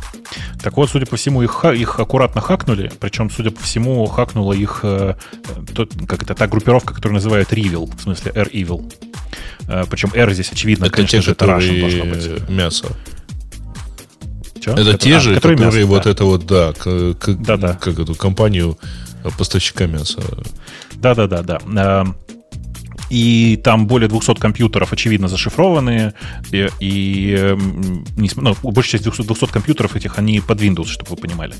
Так 0.63 0.77
вот, 0.77 0.89
судя 0.89 1.05
по 1.05 1.15
всему, 1.15 1.43
их, 1.43 1.65
их 1.65 1.99
аккуратно 1.99 2.41
хакнули, 2.41 2.91
причем, 2.99 3.29
судя 3.29 3.51
по 3.51 3.61
всему, 3.61 4.05
хакнула 4.05 4.53
их 4.53 4.79
э, 4.83 5.15
тот, 5.75 5.93
как 6.07 6.23
это, 6.23 6.35
та 6.35 6.47
группировка, 6.47 6.93
которую 6.93 7.15
называют 7.15 7.51
Revil, 7.51 7.91
в 7.97 8.01
смысле 8.01 8.31
R-Evil. 8.33 8.93
Э, 9.67 9.83
причем 9.89 10.11
R 10.13 10.33
здесь, 10.33 10.51
очевидно, 10.51 10.85
это 10.85 10.95
конечно 10.95 11.19
те, 11.19 11.25
же, 11.25 11.31
это 11.31 11.45
Russian 11.45 11.79
должно 11.81 12.05
быть. 12.05 12.49
Мясо. 12.49 12.87
Че? 14.61 14.71
Это, 14.71 14.81
это 14.81 14.97
те 14.97 15.15
а, 15.15 15.19
же, 15.19 15.35
которые, 15.35 15.57
которые 15.57 15.85
мясо, 15.85 15.93
вот 15.93 16.03
да. 16.03 16.09
это 16.11 16.25
вот, 16.25 16.45
да, 16.45 16.73
к, 16.73 17.13
к, 17.15 17.33
да, 17.33 17.57
да. 17.57 17.73
как 17.73 17.99
эту 17.99 18.13
компанию 18.15 18.77
поставщика 19.37 19.85
мяса. 19.85 20.21
Да-да-да, 20.93 21.41
да. 21.41 21.59
Эм, 21.65 22.15
и 23.09 23.59
там 23.61 23.87
более 23.87 24.07
200 24.07 24.35
компьютеров, 24.35 24.93
очевидно, 24.93 25.27
зашифрованные, 25.27 26.13
и, 26.51 26.69
и 26.79 27.35
эм, 27.37 28.05
ну, 28.35 28.55
большая 28.63 29.01
часть 29.01 29.03
200, 29.03 29.23
200 29.23 29.45
компьютеров 29.47 29.95
этих, 29.95 30.17
они 30.17 30.39
под 30.39 30.61
Windows, 30.61 30.87
чтобы 30.87 31.11
вы 31.11 31.17
понимали. 31.17 31.53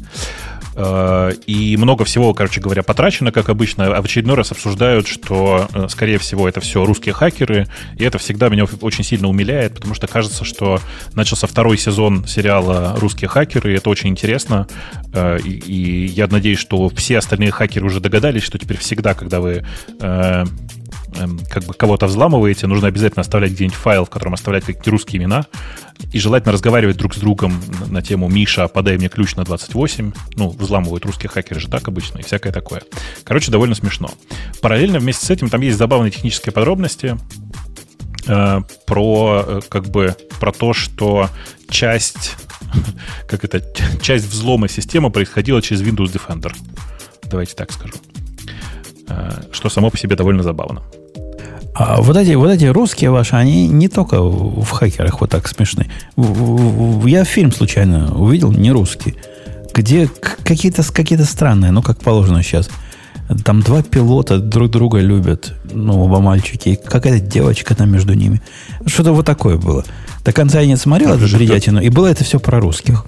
Э, 0.75 1.31
и 1.47 1.75
много 1.77 2.05
всего, 2.05 2.33
короче 2.33 2.61
говоря, 2.61 2.83
потрачено, 2.83 3.31
как 3.31 3.49
обычно, 3.49 3.95
а 3.95 4.01
в 4.01 4.05
очередной 4.05 4.35
раз 4.35 4.51
обсуждают, 4.51 5.07
что, 5.07 5.67
э, 5.73 5.87
скорее 5.89 6.17
всего, 6.17 6.47
это 6.47 6.61
все 6.61 6.85
русские 6.85 7.13
хакеры, 7.13 7.67
и 7.97 8.03
это 8.03 8.17
всегда 8.17 8.49
меня 8.49 8.65
очень 8.81 9.03
сильно 9.03 9.27
умиляет, 9.27 9.75
потому 9.75 9.93
что 9.93 10.07
кажется, 10.07 10.45
что 10.45 10.79
начался 11.13 11.47
второй 11.47 11.77
сезон 11.77 12.25
сериала 12.25 12.95
«Русские 12.97 13.27
хакеры», 13.27 13.73
и 13.73 13.77
это 13.77 13.89
очень 13.89 14.09
интересно, 14.09 14.67
э, 15.13 15.39
и, 15.43 16.05
я 16.05 16.27
надеюсь, 16.27 16.59
что 16.59 16.89
все 16.89 17.17
остальные 17.17 17.51
хакеры 17.51 17.85
уже 17.85 17.99
догадались, 17.99 18.43
что 18.43 18.57
теперь 18.57 18.77
всегда, 18.77 19.13
когда 19.13 19.39
вы 19.39 19.65
Эм, 21.15 21.39
как 21.49 21.63
бы 21.63 21.73
кого-то 21.73 22.07
взламываете, 22.07 22.67
нужно 22.67 22.87
обязательно 22.87 23.21
оставлять 23.21 23.51
где-нибудь 23.51 23.75
файл, 23.75 24.05
в 24.05 24.09
котором 24.09 24.33
оставлять 24.33 24.63
какие-то 24.63 24.91
русские 24.91 25.21
имена, 25.21 25.45
и 26.11 26.19
желательно 26.19 26.51
разговаривать 26.51 26.97
друг 26.97 27.13
с 27.15 27.17
другом 27.17 27.61
на 27.89 28.01
тему 28.01 28.27
«Миша, 28.27 28.67
подай 28.67 28.97
мне 28.97 29.09
ключ 29.09 29.35
на 29.35 29.41
28». 29.41 30.15
Ну, 30.35 30.49
взламывают 30.49 31.05
русские 31.05 31.29
хакеры 31.29 31.59
же 31.59 31.67
так 31.67 31.87
обычно, 31.87 32.19
и 32.19 32.23
всякое 32.23 32.51
такое. 32.51 32.81
Короче, 33.23 33.51
довольно 33.51 33.75
смешно. 33.75 34.09
Параллельно 34.61 34.99
вместе 34.99 35.25
с 35.25 35.29
этим 35.29 35.49
там 35.49 35.61
есть 35.61 35.77
забавные 35.77 36.11
технические 36.11 36.53
подробности, 36.53 37.17
э, 38.27 38.61
про 38.85 39.45
э, 39.47 39.61
как 39.69 39.89
бы 39.89 40.15
про 40.39 40.51
то, 40.51 40.73
что 40.73 41.29
часть 41.69 42.35
как 43.27 43.43
это 43.43 43.63
часть 44.01 44.25
взлома 44.27 44.67
системы 44.67 45.11
происходила 45.11 45.61
через 45.61 45.81
Windows 45.81 46.13
Defender. 46.13 46.53
Давайте 47.23 47.55
так 47.55 47.71
скажу. 47.71 47.95
Э, 49.07 49.43
что 49.51 49.69
само 49.69 49.89
по 49.89 49.97
себе 49.97 50.15
довольно 50.15 50.43
забавно. 50.43 50.83
А 51.73 52.01
вот 52.01 52.17
эти, 52.17 52.33
вот 52.33 52.49
эти 52.49 52.65
русские 52.65 53.11
ваши, 53.11 53.35
они 53.35 53.67
не 53.67 53.87
только 53.87 54.21
в 54.21 54.69
хакерах 54.69 55.21
вот 55.21 55.29
так 55.29 55.47
смешны. 55.47 55.89
Я 56.17 57.23
фильм 57.23 57.51
случайно 57.51 58.13
увидел, 58.13 58.51
не 58.51 58.71
русский, 58.71 59.15
где 59.73 60.09
какие-то 60.43 60.83
какие 60.91 61.17
странные, 61.19 61.71
ну, 61.71 61.81
как 61.81 61.99
положено 61.99 62.43
сейчас. 62.43 62.69
Там 63.45 63.61
два 63.61 63.81
пилота 63.81 64.39
друг 64.39 64.71
друга 64.71 64.99
любят, 64.99 65.53
ну, 65.71 66.03
оба 66.03 66.19
мальчики, 66.19 66.69
и 66.69 66.75
какая-то 66.75 67.25
девочка 67.25 67.73
там 67.73 67.89
между 67.89 68.13
ними. 68.13 68.41
Что-то 68.85 69.13
вот 69.13 69.25
такое 69.25 69.55
было. 69.55 69.85
До 70.25 70.33
конца 70.33 70.59
я 70.59 70.67
не 70.67 70.75
смотрел 70.75 71.13
эту 71.13 71.33
бредятину, 71.33 71.79
и 71.79 71.87
было 71.87 72.07
это 72.07 72.25
все 72.25 72.39
про 72.39 72.59
русских. 72.59 73.05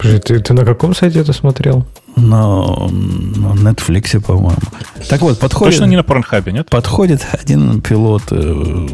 Ты, 0.00 0.18
ты 0.18 0.54
на 0.54 0.64
каком 0.64 0.94
сайте 0.94 1.20
это 1.20 1.32
смотрел? 1.32 1.86
На, 2.16 2.88
на 2.90 3.70
Netflix, 3.70 4.20
по-моему. 4.20 4.60
Так 5.08 5.22
вот, 5.22 5.38
подходит... 5.38 5.74
Точно 5.74 5.84
не 5.86 5.96
на 5.96 6.02
Порнхабе, 6.02 6.52
нет? 6.52 6.68
Подходит 6.68 7.26
один 7.32 7.80
пилот 7.80 8.24
э, 8.30 8.88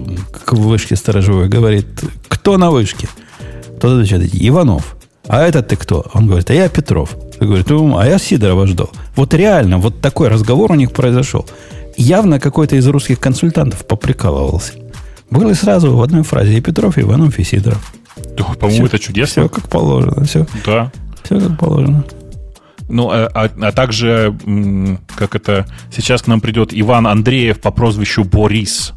к 0.45 0.53
вышке 0.53 0.95
сторожевой, 0.95 1.49
говорит, 1.49 1.87
кто 2.29 2.57
на 2.59 2.71
вышке? 2.71 3.09
Тот 3.81 3.93
отвечает, 3.93 4.31
Иванов. 4.33 4.97
А 5.27 5.43
этот 5.43 5.69
ты 5.69 5.77
кто? 5.77 6.07
Он 6.15 6.27
говорит, 6.27 6.51
а 6.51 6.55
я 6.55 6.69
Петров. 6.69 7.17
Он 7.41 7.47
говорит, 7.47 7.71
а 7.71 8.07
я 8.07 8.19
Сидорова 8.19 8.67
ждал. 8.67 8.91
Вот 9.15 9.35
реально, 9.35 9.79
вот 9.79 10.01
такой 10.01 10.29
разговор 10.29 10.73
у 10.73 10.75
них 10.75 10.93
произошел. 10.93 11.47
Явно 11.97 12.41
какой-то 12.41 12.77
из 12.77 12.87
русских 12.87 13.21
консультантов 13.21 13.87
поприкалывался. 13.87 14.73
Было 15.31 15.53
сразу 15.53 15.95
в 15.95 16.03
одной 16.03 16.23
фразе 16.23 16.57
и 16.57 16.61
Петров, 16.61 16.97
и 16.97 17.03
Иванов, 17.03 17.39
и 17.39 17.45
Сидоров. 17.45 17.93
Да, 18.37 18.45
по-моему, 18.45 18.87
это 18.87 18.99
чудесно. 18.99 19.43
Все 19.43 19.49
как 19.49 19.69
положено. 19.69 20.25
Все, 20.25 20.47
да. 20.65 20.91
все 21.23 21.41
как 21.41 21.59
положено. 21.59 22.05
Ну, 22.89 23.11
а, 23.11 23.31
а, 23.35 23.51
а 23.61 23.73
также, 23.73 24.37
как 25.17 25.35
это, 25.35 25.67
сейчас 25.95 26.23
к 26.23 26.27
нам 26.27 26.41
придет 26.41 26.71
Иван 26.73 27.07
Андреев 27.07 27.61
по 27.61 27.71
прозвищу 27.71 28.25
Борис. 28.25 28.95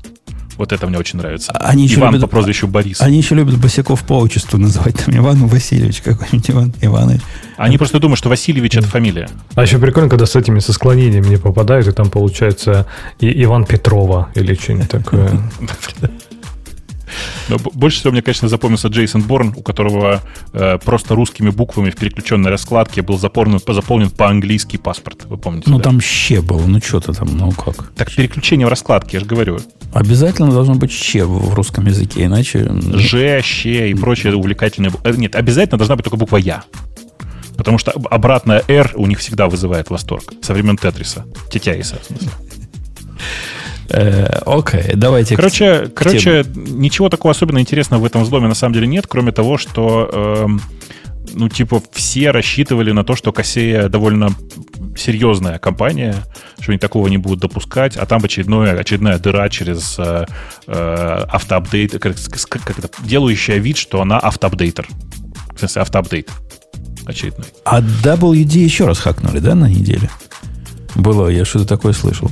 Вот 0.57 0.71
это 0.71 0.85
мне 0.85 0.99
очень 0.99 1.17
нравится. 1.17 1.53
Они 1.53 1.85
еще 1.85 1.99
Иван 1.99 2.13
любят, 2.13 2.29
по 2.29 2.35
прозвищу 2.35 2.67
Борис. 2.67 3.01
Они 3.01 3.17
еще 3.17 3.33
любят 3.33 3.57
босиков 3.57 4.03
по 4.03 4.19
отчеству 4.19 4.59
называть. 4.59 4.95
Там 4.95 5.17
Иван 5.17 5.47
Васильевич 5.47 6.01
какой-нибудь, 6.01 6.51
Иван 6.51 6.73
Иванович. 6.81 7.21
Они 7.57 7.77
просто 7.77 7.99
думают, 7.99 8.19
что 8.19 8.29
Васильевич 8.29 8.75
это 8.75 8.87
фамилия. 8.87 9.27
А 9.55 9.63
еще 9.63 9.79
прикольно, 9.79 10.07
когда 10.07 10.25
с 10.25 10.35
этими 10.35 10.59
со 10.59 10.71
склонениями 10.73 11.27
не 11.29 11.37
попадают, 11.37 11.87
и 11.87 11.91
там 11.91 12.11
получается 12.11 12.85
и 13.19 13.43
Иван 13.43 13.65
Петрова 13.65 14.29
или 14.35 14.53
что-нибудь 14.53 14.89
такое. 14.89 15.31
Но 17.49 17.57
больше 17.57 17.99
всего 17.99 18.11
мне, 18.11 18.21
конечно, 18.21 18.47
запомнился 18.47 18.87
Джейсон 18.87 19.21
Борн, 19.23 19.53
у 19.55 19.61
которого 19.61 20.21
э, 20.53 20.77
просто 20.83 21.15
русскими 21.15 21.49
буквами 21.49 21.89
в 21.89 21.95
переключенной 21.95 22.49
раскладке 22.49 23.01
был 23.01 23.17
заполнен, 23.17 23.59
заполнен 23.67 24.09
по-английски 24.09 24.77
паспорт. 24.77 25.25
Вы 25.25 25.37
помните? 25.37 25.69
Ну, 25.69 25.77
да? 25.77 25.83
там 25.83 26.01
ще 26.01 26.41
было. 26.41 26.65
Ну, 26.65 26.79
что-то 26.81 27.13
там, 27.13 27.29
ну 27.37 27.51
как? 27.51 27.91
Так 27.93 28.11
переключение 28.11 28.67
в 28.67 28.69
раскладке, 28.69 29.17
я 29.17 29.19
же 29.21 29.25
говорю. 29.25 29.59
Обязательно 29.93 30.51
должно 30.51 30.75
быть 30.75 30.91
ще 30.91 31.25
в 31.25 31.53
русском 31.53 31.85
языке, 31.85 32.25
иначе... 32.25 32.71
Ж, 32.93 33.41
ще 33.43 33.89
и 33.89 33.93
прочие 33.93 34.35
увлекательные... 34.35 34.91
Э, 35.03 35.13
нет, 35.15 35.35
обязательно 35.35 35.77
должна 35.77 35.95
быть 35.95 36.05
только 36.05 36.17
буква 36.17 36.37
Я. 36.37 36.63
Потому 37.57 37.77
что 37.77 37.91
обратная 37.91 38.63
R 38.67 38.91
у 38.95 39.05
них 39.05 39.19
всегда 39.19 39.47
вызывает 39.47 39.89
восторг. 39.89 40.33
Со 40.41 40.53
времен 40.53 40.77
Тетриса. 40.77 41.25
Тетяиса, 41.51 41.99
в 42.01 42.05
смысле. 42.05 42.29
Э, 43.93 44.39
окей, 44.45 44.91
давайте. 44.95 45.35
Короче, 45.35 45.87
к, 45.87 45.93
короче 45.93 46.43
к 46.43 46.47
ничего 46.55 47.09
такого 47.09 47.31
особенно 47.31 47.59
интересного 47.59 48.01
в 48.01 48.05
этом 48.05 48.23
взломе 48.23 48.47
на 48.47 48.55
самом 48.55 48.73
деле 48.73 48.87
нет, 48.87 49.05
кроме 49.07 49.31
того, 49.31 49.57
что, 49.57 50.09
э, 50.11 50.47
ну, 51.33 51.49
типа, 51.49 51.81
все 51.91 52.31
рассчитывали 52.31 52.91
на 52.91 53.03
то, 53.03 53.15
что 53.15 53.33
Кассея 53.33 53.89
довольно 53.89 54.29
серьезная 54.95 55.59
компания, 55.59 56.15
что 56.59 56.71
они 56.71 56.79
такого 56.79 57.07
не 57.07 57.17
будут 57.17 57.39
допускать, 57.39 57.97
а 57.97 58.05
там 58.05 58.23
очередное, 58.23 58.79
очередная 58.79 59.19
дыра 59.19 59.49
через 59.49 59.95
э, 59.99 60.25
э, 60.67 61.25
автоапдейт, 61.29 61.99
как, 61.99 62.15
как 62.49 62.79
это, 62.79 62.89
делающая 63.03 63.57
вид, 63.57 63.77
что 63.77 64.01
она 64.01 64.19
автоапдейтер. 64.19 64.87
В 65.53 65.59
смысле, 65.59 65.81
автоапдейт 65.81 66.29
очередной. 67.05 67.47
А 67.65 67.81
WD 67.81 68.57
еще 68.57 68.85
раз 68.85 68.99
хакнули, 68.99 69.39
да, 69.39 69.53
на 69.53 69.67
неделе? 69.69 70.09
Было, 70.95 71.27
я 71.27 71.43
что-то 71.43 71.65
такое 71.65 71.93
слышал. 71.93 72.29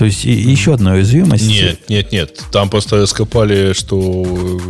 То 0.00 0.06
есть 0.06 0.24
и, 0.24 0.32
еще 0.32 0.72
одна 0.72 0.94
уязвимость. 0.94 1.46
Нет, 1.46 1.90
нет, 1.90 2.10
нет. 2.10 2.42
Там 2.50 2.70
просто 2.70 3.04
скопали, 3.04 3.74
что 3.74 4.24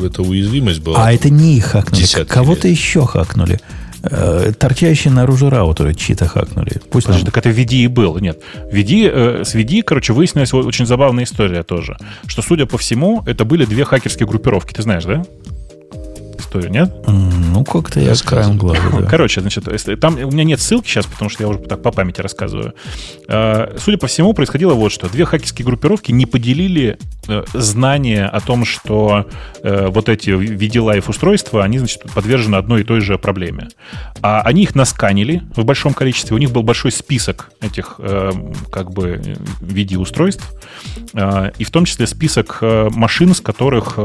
это 0.04 0.22
уязвимость 0.22 0.80
была. 0.80 1.06
А 1.06 1.12
это 1.12 1.30
не 1.30 1.58
их 1.58 1.66
хакнули. 1.66 2.24
Кого-то 2.24 2.66
еще 2.66 3.06
хакнули. 3.06 3.60
Э, 4.02 4.52
торчащие 4.58 5.12
наружу 5.12 5.48
раутеры 5.48 5.94
чьи-то 5.94 6.26
хакнули. 6.26 6.80
Пусть 6.90 7.06
Подожди, 7.06 7.26
нам... 7.26 7.32
так 7.32 7.46
это 7.46 7.50
VD 7.50 7.74
и 7.74 7.86
был. 7.86 8.18
Нет. 8.18 8.42
VD, 8.72 9.08
э, 9.08 9.44
с 9.44 9.54
VD, 9.54 9.84
короче, 9.84 10.14
выяснилась 10.14 10.52
очень 10.52 10.84
забавная 10.84 11.22
история 11.22 11.62
тоже. 11.62 11.96
Что, 12.26 12.42
судя 12.42 12.66
по 12.66 12.76
всему, 12.76 13.22
это 13.24 13.44
были 13.44 13.64
две 13.66 13.84
хакерские 13.84 14.26
группировки. 14.26 14.72
Ты 14.72 14.82
знаешь, 14.82 15.04
да? 15.04 15.22
Историю, 16.50 16.70
нет? 16.72 16.92
Ну, 17.06 17.64
как-то 17.64 18.00
я 18.00 18.14
краем 18.14 18.58
глаза, 18.58 18.80
да. 18.92 19.06
Короче, 19.06 19.40
значит, 19.40 19.64
там 20.00 20.14
у 20.16 20.30
меня 20.30 20.44
нет 20.44 20.60
ссылки 20.60 20.88
сейчас, 20.88 21.06
потому 21.06 21.30
что 21.30 21.44
я 21.44 21.48
уже 21.48 21.60
так 21.60 21.82
по 21.82 21.92
памяти 21.92 22.20
рассказываю. 22.20 22.74
А, 23.28 23.72
судя 23.78 23.98
по 23.98 24.08
всему, 24.08 24.32
происходило 24.34 24.74
вот 24.74 24.90
что. 24.90 25.08
Две 25.08 25.24
хакерские 25.24 25.64
группировки 25.64 26.10
не 26.10 26.26
поделили 26.26 26.98
э, 27.28 27.44
знания 27.54 28.26
о 28.26 28.40
том, 28.40 28.64
что 28.64 29.26
э, 29.62 29.86
вот 29.88 30.08
эти 30.08 30.30
VD-Live 30.30 31.04
устройства, 31.08 31.62
они, 31.62 31.78
значит, 31.78 32.02
подвержены 32.12 32.56
одной 32.56 32.80
и 32.80 32.84
той 32.84 33.00
же 33.00 33.16
проблеме. 33.16 33.68
А 34.20 34.42
они 34.42 34.62
их 34.64 34.74
насканили 34.74 35.42
в 35.54 35.64
большом 35.64 35.94
количестве. 35.94 36.34
У 36.34 36.38
них 36.38 36.50
был 36.50 36.62
большой 36.62 36.90
список 36.90 37.50
этих, 37.60 37.96
э, 37.98 38.32
как 38.72 38.90
бы, 38.90 39.36
VD-устройств. 39.60 40.44
И 41.58 41.64
в 41.64 41.70
том 41.70 41.84
числе 41.84 42.06
список 42.06 42.58
машин, 42.62 43.34
с 43.34 43.40
которых 43.40 43.98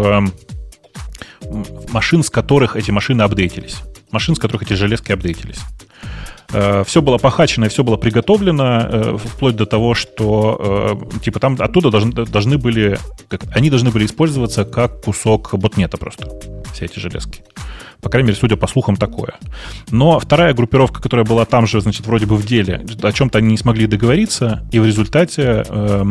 машин, 1.89 2.23
с 2.23 2.30
которых 2.30 2.76
эти 2.76 2.91
машины 2.91 3.22
апдейтились. 3.22 3.77
Машин, 4.11 4.35
с 4.35 4.39
которых 4.39 4.63
эти 4.63 4.73
железки 4.73 5.11
апдейтились. 5.11 5.59
Э, 6.53 6.84
все 6.85 7.01
было 7.01 7.17
похачено 7.17 7.69
все 7.69 7.84
было 7.84 7.97
приготовлено, 7.97 8.88
э, 8.89 9.17
вплоть 9.17 9.55
до 9.55 9.65
того, 9.65 9.93
что 9.95 10.99
э, 11.19 11.19
типа 11.19 11.39
там 11.39 11.57
оттуда 11.59 11.89
должны, 11.89 12.11
должны 12.11 12.57
были, 12.57 12.97
как, 13.27 13.41
они 13.53 13.69
должны 13.69 13.89
были 13.89 14.05
использоваться 14.05 14.63
как 14.63 15.03
кусок 15.03 15.53
ботнета 15.55 15.97
просто, 15.97 16.30
все 16.73 16.85
эти 16.85 16.99
железки. 16.99 17.43
По 18.01 18.09
крайней 18.09 18.27
мере, 18.27 18.39
судя 18.39 18.55
по 18.55 18.67
слухам, 18.67 18.97
такое. 18.97 19.34
Но 19.89 20.19
вторая 20.19 20.53
группировка, 20.53 21.01
которая 21.01 21.26
была 21.26 21.43
там 21.45 21.65
же, 21.65 21.81
значит, 21.81 22.05
вроде 22.05 22.27
бы 22.27 22.35
в 22.35 22.45
деле, 22.45 22.85
о 23.01 23.11
чем-то 23.11 23.39
они 23.39 23.47
не 23.49 23.57
смогли 23.57 23.88
договориться, 23.88 24.63
и 24.72 24.77
в 24.77 24.85
результате 24.85 25.41
э, 25.41 25.63
э, 25.67 26.03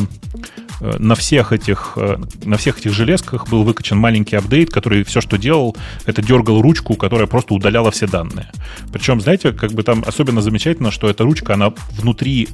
на 0.99 1.15
всех 1.15 1.53
этих, 1.53 1.93
э, 1.97 2.17
на 2.45 2.57
всех 2.57 2.79
этих 2.79 2.93
железках 2.93 3.49
был 3.49 3.65
выкачан 3.65 3.99
маленький 3.99 4.37
апдейт, 4.37 4.71
который 4.71 5.05
все, 5.05 5.21
что 5.21 5.39
делал, 5.39 5.77
это 6.07 6.23
дергал 6.23 6.61
ручку, 6.61 6.95
которая 6.95 7.27
просто 7.27 7.55
удаляла 7.55 7.91
все 7.91 8.07
данные. 8.07 8.51
Причем, 8.93 9.21
знаете, 9.21 9.53
как 9.53 9.73
бы 9.73 9.83
там 9.83 10.05
особенно 10.07 10.43
замечательно, 10.43 10.91
что 10.91 11.09
эта 11.09 11.25
ручка, 11.25 11.55
она 11.55 11.73
внутри 11.93 12.49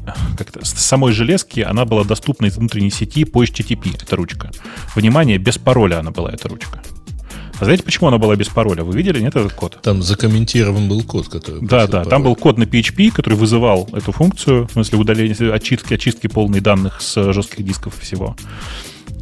самой 0.62 1.12
железки, 1.12 1.61
она 1.61 1.85
была 1.85 2.05
доступна 2.05 2.47
из 2.47 2.57
внутренней 2.57 2.90
сети 2.90 3.24
по 3.24 3.43
HTTP, 3.43 3.97
эта 4.01 4.16
ручка. 4.16 4.51
Внимание, 4.94 5.39
без 5.39 5.59
пароля 5.59 6.01
она 6.01 6.11
была, 6.11 6.31
эта 6.31 6.48
ручка. 6.48 6.82
А 7.61 7.65
знаете, 7.65 7.82
почему 7.82 8.09
она 8.09 8.16
была 8.16 8.37
без 8.37 8.49
пароля? 8.49 8.82
Вы 8.85 8.97
видели, 8.97 9.20
нет, 9.20 9.37
этот 9.37 9.53
код? 9.53 9.78
Там 9.82 10.03
закомментирован 10.03 10.89
был 10.89 11.03
код, 11.03 11.28
который... 11.28 11.61
Да, 11.61 11.87
да, 11.87 11.99
пароль. 11.99 12.09
там 12.09 12.23
был 12.23 12.35
код 12.35 12.57
на 12.57 12.62
PHP, 12.65 13.11
который 13.11 13.35
вызывал 13.35 13.87
эту 13.93 14.12
функцию, 14.12 14.66
в 14.66 14.73
смысле 14.73 14.99
удаления, 14.99 15.53
очистки, 15.53 15.93
очистки 15.93 16.27
полной 16.27 16.61
данных 16.61 17.03
с 17.03 17.32
жестких 17.35 17.62
дисков 17.62 17.99
и 17.99 18.01
всего. 18.03 18.35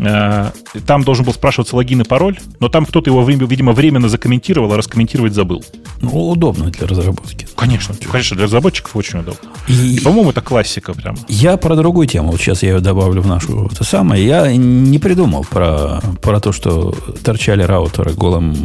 Э, 0.01 0.51
там 0.87 1.03
должен 1.03 1.25
был 1.25 1.33
спрашиваться 1.33 1.75
логин 1.77 2.03
и 2.03 2.05
пароль, 2.05 2.39
но 2.61 2.69
там 2.69 2.87
кто-то 2.87 3.11
его, 3.11 3.23
видимо, 3.25 3.73
временно 3.73 4.09
закомментировал, 4.09 4.73
а 4.73 4.77
раскомментировать 4.77 5.35
забыл. 5.35 5.65
Ну, 6.01 6.29
удобно 6.29 6.71
для 6.71 6.87
разработки. 6.87 7.47
Конечно, 7.57 7.95
конечно, 8.11 8.37
для 8.37 8.45
разработчиков 8.45 8.95
очень 8.95 9.21
удобно. 9.21 9.51
И, 9.67 9.97
и 9.97 10.01
по-моему, 10.01 10.31
это 10.31 10.41
классика 10.41 10.95
прямо. 10.95 11.19
Я 11.29 11.57
про 11.57 11.75
другую 11.75 12.07
тему, 12.07 12.31
вот 12.31 12.41
сейчас 12.41 12.63
я 12.63 12.75
ее 12.75 12.81
добавлю 12.81 13.23
в 13.23 13.27
нашу 13.27 13.67
это 13.67 13.85
самое. 13.85 14.25
Я 14.25 14.55
не 14.57 14.99
придумал 14.99 15.45
про, 15.45 16.01
про 16.23 16.41
то, 16.41 16.53
что 16.53 16.95
торчали 17.25 17.63
раутеры 17.63 18.13
голым 18.15 18.57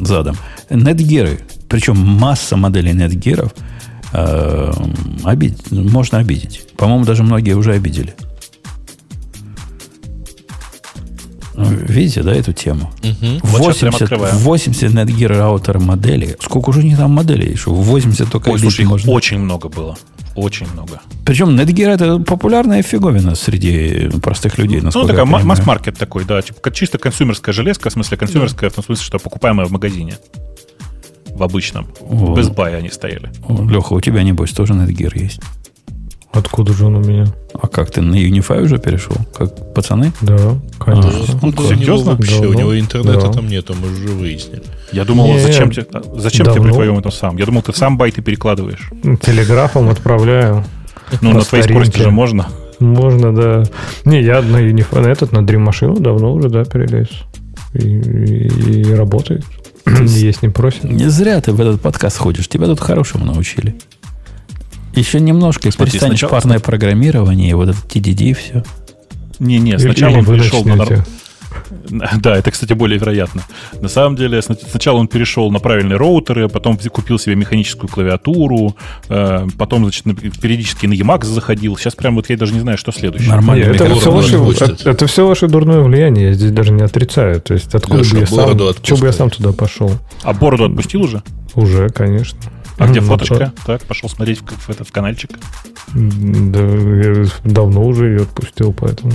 задом. 0.00 0.36
Netgear, 0.70 1.40
причем 1.68 1.96
масса 1.96 2.56
моделей 2.56 2.92
Netgear, 2.92 3.52
э, 4.12 4.72
обид, 5.24 5.70
можно 5.72 6.18
обидеть. 6.18 6.66
По-моему, 6.76 7.04
даже 7.04 7.22
многие 7.24 7.54
уже 7.54 7.72
обидели. 7.72 8.14
Видите, 11.54 12.22
да, 12.22 12.34
эту 12.34 12.52
тему? 12.52 12.90
Угу. 13.02 13.40
80, 13.42 14.10
80 14.10 14.90
Netgear 14.92 15.28
раутер 15.28 15.78
моделей. 15.78 16.36
Сколько 16.40 16.70
уже 16.70 16.82
не 16.82 16.96
там 16.96 17.10
моделей? 17.12 17.56
Что 17.56 17.74
80 17.74 18.30
только 18.30 18.50
Ой, 18.50 18.58
слушай, 18.58 18.84
можно. 18.84 19.10
очень 19.12 19.38
много 19.38 19.68
было. 19.68 19.96
Очень 20.34 20.66
много. 20.72 21.00
Причем 21.24 21.50
Netgear 21.50 21.90
это 21.90 22.18
популярная 22.18 22.82
фиговина 22.82 23.34
среди 23.34 24.08
простых 24.20 24.58
людей. 24.58 24.80
Ну, 24.80 24.90
такая 24.90 25.24
масс-маркет 25.24 25.98
такой, 25.98 26.24
да. 26.24 26.40
Типа, 26.40 26.70
чисто 26.70 26.98
консюмерская 26.98 27.52
железка, 27.52 27.90
в 27.90 27.92
смысле 27.92 28.16
консюмерская, 28.16 28.70
в 28.70 28.74
том 28.74 28.84
смысле, 28.84 29.04
что 29.04 29.18
покупаемая 29.18 29.66
в 29.66 29.72
магазине. 29.72 30.14
В 31.34 31.42
обычном. 31.42 31.88
О. 32.00 32.34
В 32.34 32.38
Best 32.38 32.54
Buy 32.54 32.74
они 32.74 32.90
стояли. 32.90 33.30
Леха, 33.70 33.94
у 33.94 34.00
тебя, 34.00 34.22
небось, 34.22 34.52
тоже 34.52 34.74
Netgear 34.74 35.18
есть? 35.18 35.40
Откуда 36.32 36.72
же 36.72 36.86
он 36.86 36.96
у 36.96 37.00
меня? 37.00 37.26
А 37.52 37.68
как 37.68 37.90
ты 37.90 38.00
на 38.00 38.14
Unify 38.14 38.62
уже 38.62 38.78
перешел? 38.78 39.16
Как 39.36 39.74
пацаны? 39.74 40.12
Да, 40.22 40.58
конечно. 40.78 41.10
А, 41.10 41.38
ну, 41.42 41.52
серьезно? 41.52 42.12
Вообще, 42.12 42.40
да, 42.40 42.48
у 42.48 42.52
него 42.54 42.78
интернета 42.78 43.26
да. 43.26 43.32
там 43.32 43.48
нету, 43.48 43.74
мы 43.74 43.92
уже 43.92 44.08
выяснили. 44.08 44.62
Я 44.92 45.04
думал, 45.04 45.26
Нет, 45.26 45.42
зачем, 45.42 45.70
тебе, 45.70 45.86
зачем 46.16 46.46
тебе 46.46 46.62
при 46.62 46.72
твоем 46.72 46.98
этом 46.98 47.12
сам? 47.12 47.36
Я 47.36 47.44
думал, 47.44 47.60
ты 47.62 47.74
сам 47.74 47.98
байты 47.98 48.22
перекладываешь. 48.22 48.90
Телеграфом 49.20 49.90
отправляю. 49.90 50.64
Ну, 51.20 51.32
на 51.32 51.40
твоей 51.42 51.64
скорости 51.64 51.98
же 51.98 52.10
можно. 52.10 52.48
Можно, 52.80 53.34
да. 53.34 53.64
Не, 54.04 54.22
я 54.22 54.40
на 54.40 54.56
Unify, 54.56 55.00
на 55.00 55.08
этот, 55.08 55.32
на 55.32 55.38
Dream 55.38 55.58
машину 55.58 55.96
давно 55.96 56.32
уже, 56.32 56.48
да, 56.48 56.64
перелез. 56.64 57.08
И, 57.74 57.78
и, 57.78 58.82
и 58.82 58.94
работает. 58.94 59.44
Есть 60.00 60.42
не 60.42 60.48
просит. 60.48 60.84
Не 60.84 61.08
зря 61.10 61.40
ты 61.40 61.52
в 61.52 61.60
этот 61.60 61.80
подкаст 61.80 62.16
ходишь. 62.18 62.48
Тебя 62.48 62.66
тут 62.66 62.80
хорошему 62.80 63.24
научили. 63.24 63.76
Еще 64.94 65.20
немножко, 65.20 65.68
и 65.68 65.70
Смотри, 65.70 65.92
перестанешь 65.92 66.18
сначала... 66.18 66.40
парное 66.40 66.58
программирование, 66.58 67.50
и 67.50 67.54
вот 67.54 67.70
этот 67.70 67.84
TDD 67.84 68.22
и 68.22 68.32
все. 68.34 68.64
Не-не, 69.38 69.78
сначала 69.78 70.18
он 70.18 70.24
перешел 70.24 70.64
на... 70.64 70.86
Да, 72.20 72.36
это, 72.36 72.50
кстати, 72.50 72.72
более 72.72 72.98
вероятно. 72.98 73.42
На 73.80 73.88
самом 73.88 74.16
деле, 74.16 74.40
сначала 74.42 74.98
он 74.98 75.08
перешел 75.08 75.50
на 75.50 75.58
правильные 75.58 75.96
роутеры, 75.96 76.48
потом 76.48 76.78
купил 76.78 77.18
себе 77.18 77.34
механическую 77.34 77.90
клавиатуру, 77.90 78.76
э, 79.08 79.46
потом, 79.58 79.82
значит, 79.82 80.04
периодически 80.40 80.86
на 80.86 80.94
Emacs 80.94 81.24
заходил. 81.24 81.76
Сейчас 81.76 81.94
прям 81.94 82.14
вот 82.16 82.30
я 82.30 82.36
даже 82.36 82.54
не 82.54 82.60
знаю, 82.60 82.78
что 82.78 82.92
следующее. 82.92 83.30
Нормально. 83.30 83.64
Это, 83.64 83.94
все 83.94 84.10
ваше, 84.10 84.36
это, 84.36 84.90
это 84.90 85.06
все 85.06 85.26
ваше 85.26 85.48
дурное 85.48 85.80
влияние, 85.80 86.28
я 86.28 86.32
здесь 86.34 86.52
даже 86.52 86.72
не 86.72 86.82
отрицаю. 86.82 87.40
То 87.40 87.54
есть, 87.54 87.74
откуда 87.74 87.98
Леша, 87.98 88.14
бы 88.14 88.20
я 88.20 88.26
сам, 88.26 88.58
что 88.82 88.96
бы 88.96 89.06
я 89.06 89.12
сам 89.12 89.30
туда 89.30 89.52
пошел? 89.52 89.90
А 90.22 90.32
бороду 90.32 90.64
отпустил 90.64 91.02
уже? 91.02 91.22
Уже, 91.54 91.88
конечно. 91.90 92.38
А 92.82 92.88
где 92.88 93.00
фоточка? 93.00 93.52
Так, 93.64 93.82
пошел 93.82 94.08
смотреть 94.08 94.40
в, 94.40 94.70
этот 94.70 94.88
в 94.88 94.92
каналчик. 94.92 95.30
Да, 95.94 96.60
я 96.60 97.26
давно 97.44 97.84
уже 97.84 98.06
ее 98.06 98.22
отпустил, 98.22 98.72
поэтому. 98.72 99.12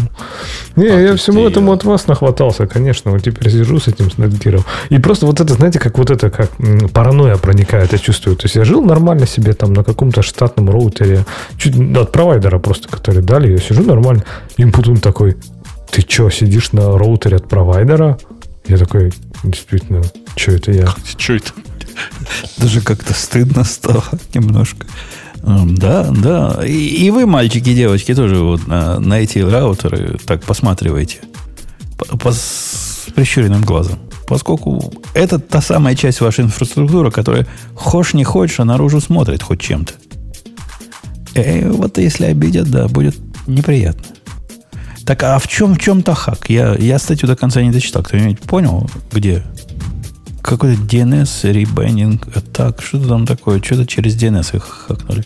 Не, 0.75 0.87
а, 0.87 0.99
я 0.99 1.15
всему 1.15 1.41
ты... 1.41 1.51
этому 1.51 1.71
от 1.73 1.83
вас 1.83 2.07
нахватался, 2.07 2.67
конечно. 2.67 3.11
Вот 3.11 3.23
теперь 3.23 3.51
сижу 3.51 3.79
с 3.79 3.87
этим 3.87 4.09
снэпгиром. 4.09 4.63
И 4.89 4.99
просто 4.99 5.25
вот 5.25 5.41
это, 5.41 5.53
знаете, 5.53 5.79
как 5.79 5.97
вот 5.97 6.11
это, 6.11 6.29
как 6.29 6.51
паранойя 6.93 7.35
проникает, 7.37 7.91
я 7.91 7.97
чувствую. 7.97 8.37
То 8.37 8.45
есть 8.45 8.55
я 8.55 8.63
жил 8.63 8.83
нормально 8.83 9.27
себе 9.27 9.53
там 9.53 9.73
на 9.73 9.83
каком-то 9.83 10.21
штатном 10.21 10.69
роутере, 10.69 11.25
чуть 11.57 11.75
от 11.97 12.11
провайдера 12.11 12.59
просто, 12.59 12.87
который 12.87 13.21
дали, 13.21 13.51
я 13.51 13.57
сижу 13.57 13.83
нормально. 13.83 14.23
И 14.57 14.65
потом 14.65 14.97
такой, 14.97 15.35
ты 15.91 16.01
что, 16.01 16.29
сидишь 16.29 16.71
на 16.71 16.97
роутере 16.97 17.37
от 17.37 17.49
провайдера? 17.49 18.17
Я 18.67 18.77
такой, 18.77 19.13
действительно, 19.43 20.03
что 20.35 20.51
это 20.51 20.71
я? 20.71 20.87
Что 21.17 21.33
это? 21.33 21.51
Даже 22.57 22.81
как-то 22.81 23.13
стыдно 23.13 23.63
стало 23.63 24.03
немножко. 24.33 24.85
Да, 25.43 26.09
да. 26.11 26.61
И, 26.65 27.05
и 27.05 27.09
вы, 27.09 27.25
мальчики 27.25 27.69
и 27.69 27.75
девочки, 27.75 28.13
тоже 28.13 28.37
вот 28.37 28.67
на, 28.67 28.99
на 28.99 29.19
эти 29.19 29.39
раутеры 29.39 30.17
так 30.25 30.43
посматривайте. 30.43 31.19
По, 31.97 32.17
по, 32.17 32.31
с 32.31 33.07
прищуренным 33.15 33.63
глазом. 33.63 33.99
Поскольку 34.27 34.93
это 35.13 35.39
та 35.39 35.61
самая 35.61 35.95
часть 35.95 36.19
вашей 36.19 36.45
инфраструктуры, 36.45 37.11
которая 37.11 37.47
хочешь 37.75 38.13
не 38.13 38.23
хочешь, 38.25 38.59
а 38.59 38.65
наружу 38.65 38.99
смотрит 38.99 39.41
хоть 39.41 39.61
чем-то. 39.61 39.93
И 41.35 41.39
э, 41.39 41.69
вот 41.69 41.97
если 41.97 42.25
обидят, 42.25 42.69
да, 42.69 42.87
будет 42.87 43.15
неприятно. 43.47 44.03
Так, 45.05 45.23
а 45.23 45.39
в 45.39 45.47
чем 45.47 45.75
в 45.75 45.79
чем-то 45.79 46.13
хак? 46.13 46.49
Я, 46.49 46.75
я 46.75 46.99
статью 46.99 47.29
до 47.29 47.37
конца 47.37 47.61
не 47.61 47.71
дочитал. 47.71 48.03
Кто-нибудь 48.03 48.41
понял, 48.41 48.89
где 49.13 49.43
какой-то 50.47 50.81
DNS 50.81 51.51
rebinding, 51.51 52.27
так, 52.53 52.81
что-то 52.81 53.09
там 53.09 53.25
такое, 53.25 53.61
что-то 53.61 53.85
через 53.85 54.15
DNS 54.15 54.55
их 54.55 54.63
хакнули. 54.63 55.25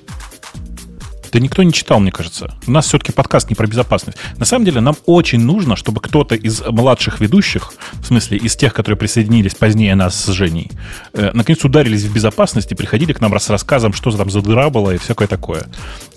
Да 1.32 1.40
никто 1.40 1.64
не 1.64 1.72
читал, 1.72 2.00
мне 2.00 2.12
кажется. 2.12 2.54
У 2.68 2.72
нас 2.72 2.88
все-таки 2.88 3.12
подкаст 3.12 3.50
не 3.50 3.56
про 3.56 3.68
безопасность. 3.68 4.18
На 4.38 4.46
самом 4.46 4.66
деле 4.66 4.82
нам 4.82 4.96
очень 5.06 5.40
нужно, 5.40 5.76
чтобы 5.76 6.02
кто-то 6.02 6.36
из 6.36 6.62
младших 6.62 7.22
ведущих, 7.22 7.74
в 8.02 8.06
смысле 8.06 8.38
из 8.38 8.56
тех, 8.56 8.74
которые 8.74 8.98
присоединились 8.98 9.56
позднее 9.56 9.96
нас 9.96 10.26
с 10.26 10.28
Женей, 10.28 10.72
э, 11.14 11.32
наконец 11.34 11.64
ударились 11.64 12.04
в 12.04 12.14
безопасность 12.14 12.72
и 12.72 12.76
приходили 12.76 13.14
к 13.14 13.22
нам 13.22 13.38
с 13.40 13.50
рассказом, 13.50 13.94
что 13.94 14.12
там 14.12 14.30
за 14.30 14.42
дыра 14.42 14.70
была 14.70 14.94
и 14.94 14.98
всякое 14.98 15.28
такое. 15.28 15.66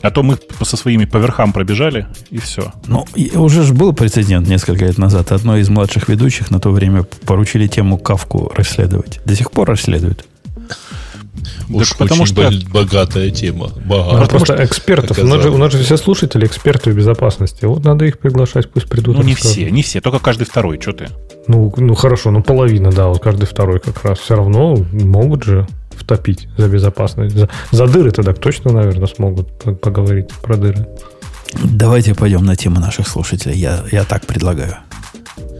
А 0.02 0.10
то 0.10 0.22
мы 0.22 0.36
со 0.62 0.76
своими 0.76 1.04
по 1.04 1.18
верхам 1.18 1.52
пробежали, 1.52 2.06
и 2.30 2.38
все. 2.38 2.72
Ну, 2.86 3.06
уже 3.34 3.62
же 3.62 3.72
был 3.72 3.92
прецедент 3.92 4.48
несколько 4.48 4.84
лет 4.84 4.98
назад. 4.98 5.32
Одной 5.32 5.60
из 5.60 5.68
младших 5.68 6.08
ведущих 6.08 6.50
на 6.50 6.58
то 6.58 6.70
время 6.70 7.04
поручили 7.24 7.68
тему 7.68 7.98
Кавку 7.98 8.52
расследовать. 8.54 9.20
До 9.24 9.34
сих 9.36 9.50
пор 9.50 9.68
расследуют. 9.68 10.26
Уж 11.70 11.90
так 11.90 11.98
потому 11.98 12.22
очень 12.22 12.60
что... 12.60 12.70
богатая 12.70 13.30
тема. 13.30 13.70
Богатая. 13.84 14.20
Ну, 14.20 14.26
просто 14.28 14.54
что 14.54 14.64
экспертов. 14.64 15.18
У 15.18 15.26
нас, 15.26 15.42
же, 15.42 15.50
у 15.50 15.58
нас 15.58 15.72
же 15.72 15.82
все 15.82 15.96
слушатели 15.96 16.46
эксперты 16.46 16.90
в 16.90 16.96
безопасности. 16.96 17.64
Вот 17.64 17.84
надо 17.84 18.04
их 18.04 18.18
приглашать, 18.18 18.70
пусть 18.70 18.88
придут. 18.88 19.16
Ну, 19.16 19.22
не 19.22 19.34
все, 19.34 19.70
не 19.70 19.82
все, 19.82 20.00
только 20.00 20.18
каждый 20.18 20.44
второй. 20.44 20.80
Что 20.80 20.92
ты? 20.92 21.08
Ну, 21.46 21.72
ну, 21.76 21.94
хорошо, 21.94 22.30
ну, 22.30 22.42
половина, 22.42 22.90
да, 22.90 23.08
вот 23.08 23.22
каждый 23.22 23.46
второй 23.46 23.80
как 23.80 24.04
раз. 24.04 24.18
Все 24.18 24.36
равно 24.36 24.76
могут 24.92 25.44
же 25.44 25.66
втопить 25.90 26.48
за 26.56 26.68
безопасность. 26.68 27.36
За, 27.36 27.48
за 27.70 27.86
дыры 27.86 28.10
тогда 28.10 28.32
точно, 28.32 28.72
наверное, 28.72 29.06
смогут 29.06 29.80
поговорить 29.80 30.30
про 30.42 30.56
дыры. 30.56 30.86
Давайте 31.62 32.14
пойдем 32.14 32.44
на 32.44 32.56
тему 32.56 32.80
наших 32.80 33.06
слушателей. 33.08 33.56
Я, 33.56 33.84
я 33.92 34.04
так 34.04 34.26
предлагаю. 34.26 34.76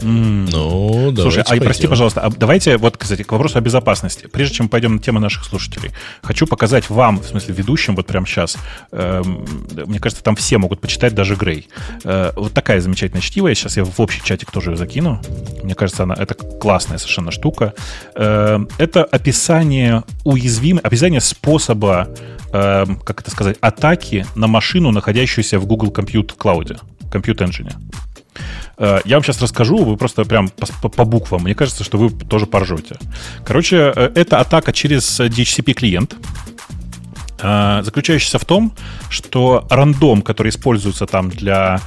Ну, 0.05 1.11
да. 1.13 1.23
Слушай, 1.23 1.45
а 1.47 1.57
прости, 1.57 1.87
пожалуйста, 1.87 2.21
а 2.21 2.31
давайте 2.31 2.77
вот, 2.77 2.97
кстати, 2.97 3.23
к 3.23 3.33
вопросу 3.33 3.59
о 3.59 3.61
безопасности. 3.61 4.27
Прежде 4.27 4.57
чем 4.57 4.69
пойдем 4.69 4.97
на 4.97 4.99
тему 5.01 5.19
наших 5.19 5.45
слушателей, 5.45 5.93
хочу 6.23 6.47
показать 6.47 6.91
вам, 6.91 7.21
в 7.21 7.27
смысле 7.27 7.55
ведущим, 7.55 7.97
вот 7.97 8.07
прямо 8.07 8.27
сейчас, 8.27 8.59
э, 8.93 9.23
мне 9.87 9.99
кажется, 9.99 10.23
там 10.23 10.37
все 10.37 10.59
могут 10.59 10.81
почитать, 10.81 11.15
даже 11.15 11.37
Грей. 11.37 11.69
Э, 12.05 12.33
вот 12.37 12.53
такая 12.53 12.81
замечательная 12.81 13.23
чтиво. 13.23 13.55
Сейчас 13.55 13.77
я 13.77 13.85
в 13.85 13.99
общий 14.01 14.23
чатик 14.23 14.51
тоже 14.51 14.73
ее 14.73 14.77
закину. 14.77 15.21
Мне 15.63 15.75
кажется, 15.75 16.03
она 16.03 16.15
это 16.15 16.35
классная 16.35 16.99
совершенно 16.99 17.31
штука. 17.31 17.75
Э, 18.15 18.59
это 18.79 19.05
описание 19.05 20.05
уязвим, 20.25 20.81
описание 20.83 21.21
способа, 21.21 22.09
э, 22.53 22.85
как 23.05 23.21
это 23.21 23.31
сказать, 23.31 23.57
атаки 23.61 24.27
на 24.35 24.47
машину, 24.49 24.91
находящуюся 24.91 25.59
в 25.59 25.67
Google 25.67 25.91
Compute 25.91 26.37
Cloud, 26.37 26.79
Compute 27.11 27.39
Engine. 27.39 27.73
Э, 28.79 29.01
я 29.05 29.17
вам 29.17 29.25
сейчас 29.25 29.41
расскажу, 29.41 29.85
вы 29.85 29.97
просто 29.97 30.25
прям 30.25 30.49
по, 30.49 30.89
по 30.89 31.05
буквам. 31.05 31.43
Мне 31.43 31.55
кажется, 31.55 31.85
что 31.85 31.99
вы 31.99 32.11
тоже 32.11 32.47
поржете. 32.47 32.97
Короче, 33.45 33.93
э, 33.95 34.13
это 34.15 34.41
атака 34.41 34.73
через 34.73 35.21
DHCP 35.21 35.73
клиент, 35.75 36.17
э, 37.41 37.83
заключающаяся 37.83 38.39
в 38.39 38.45
том, 38.45 38.73
что 39.11 39.67
рандом, 39.71 40.23
который 40.23 40.49
используется 40.49 41.07
там 41.07 41.31
для, 41.31 41.81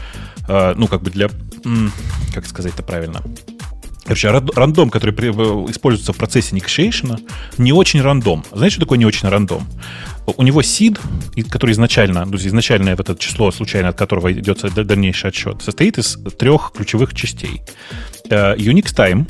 ну, 0.47 0.87
как 0.87 1.01
бы 1.01 1.11
для, 1.11 1.29
как 2.33 2.45
сказать 2.45 2.73
это 2.73 2.83
правильно, 2.83 3.21
Короче, 4.07 4.29
рандом, 4.29 4.89
который 4.89 5.13
используется 5.69 6.13
в 6.13 6.15
процессе 6.17 6.55
negotiation, 6.55 7.19
не 7.57 7.73
очень 7.73 8.01
рандом. 8.01 8.45
Знаете, 8.53 8.75
что 8.75 8.85
такое 8.85 8.97
не 8.97 9.05
очень 9.05 9.27
рандом? 9.27 9.67
У 10.25 10.43
него 10.43 10.61
seed, 10.61 10.97
который 11.49 11.71
изначально, 11.71 12.25
то 12.25 12.33
есть 12.33 12.47
изначальное 12.47 12.95
вот 12.95 13.09
это 13.09 13.19
число, 13.19 13.51
случайно 13.51 13.89
от 13.89 13.97
которого 13.97 14.31
идет 14.31 14.61
дальнейший 14.73 15.29
отсчет, 15.29 15.61
состоит 15.61 15.97
из 15.97 16.17
трех 16.39 16.71
ключевых 16.73 17.13
частей. 17.13 17.61
Э, 18.29 18.55
Unix 18.55 18.95
time, 18.95 19.29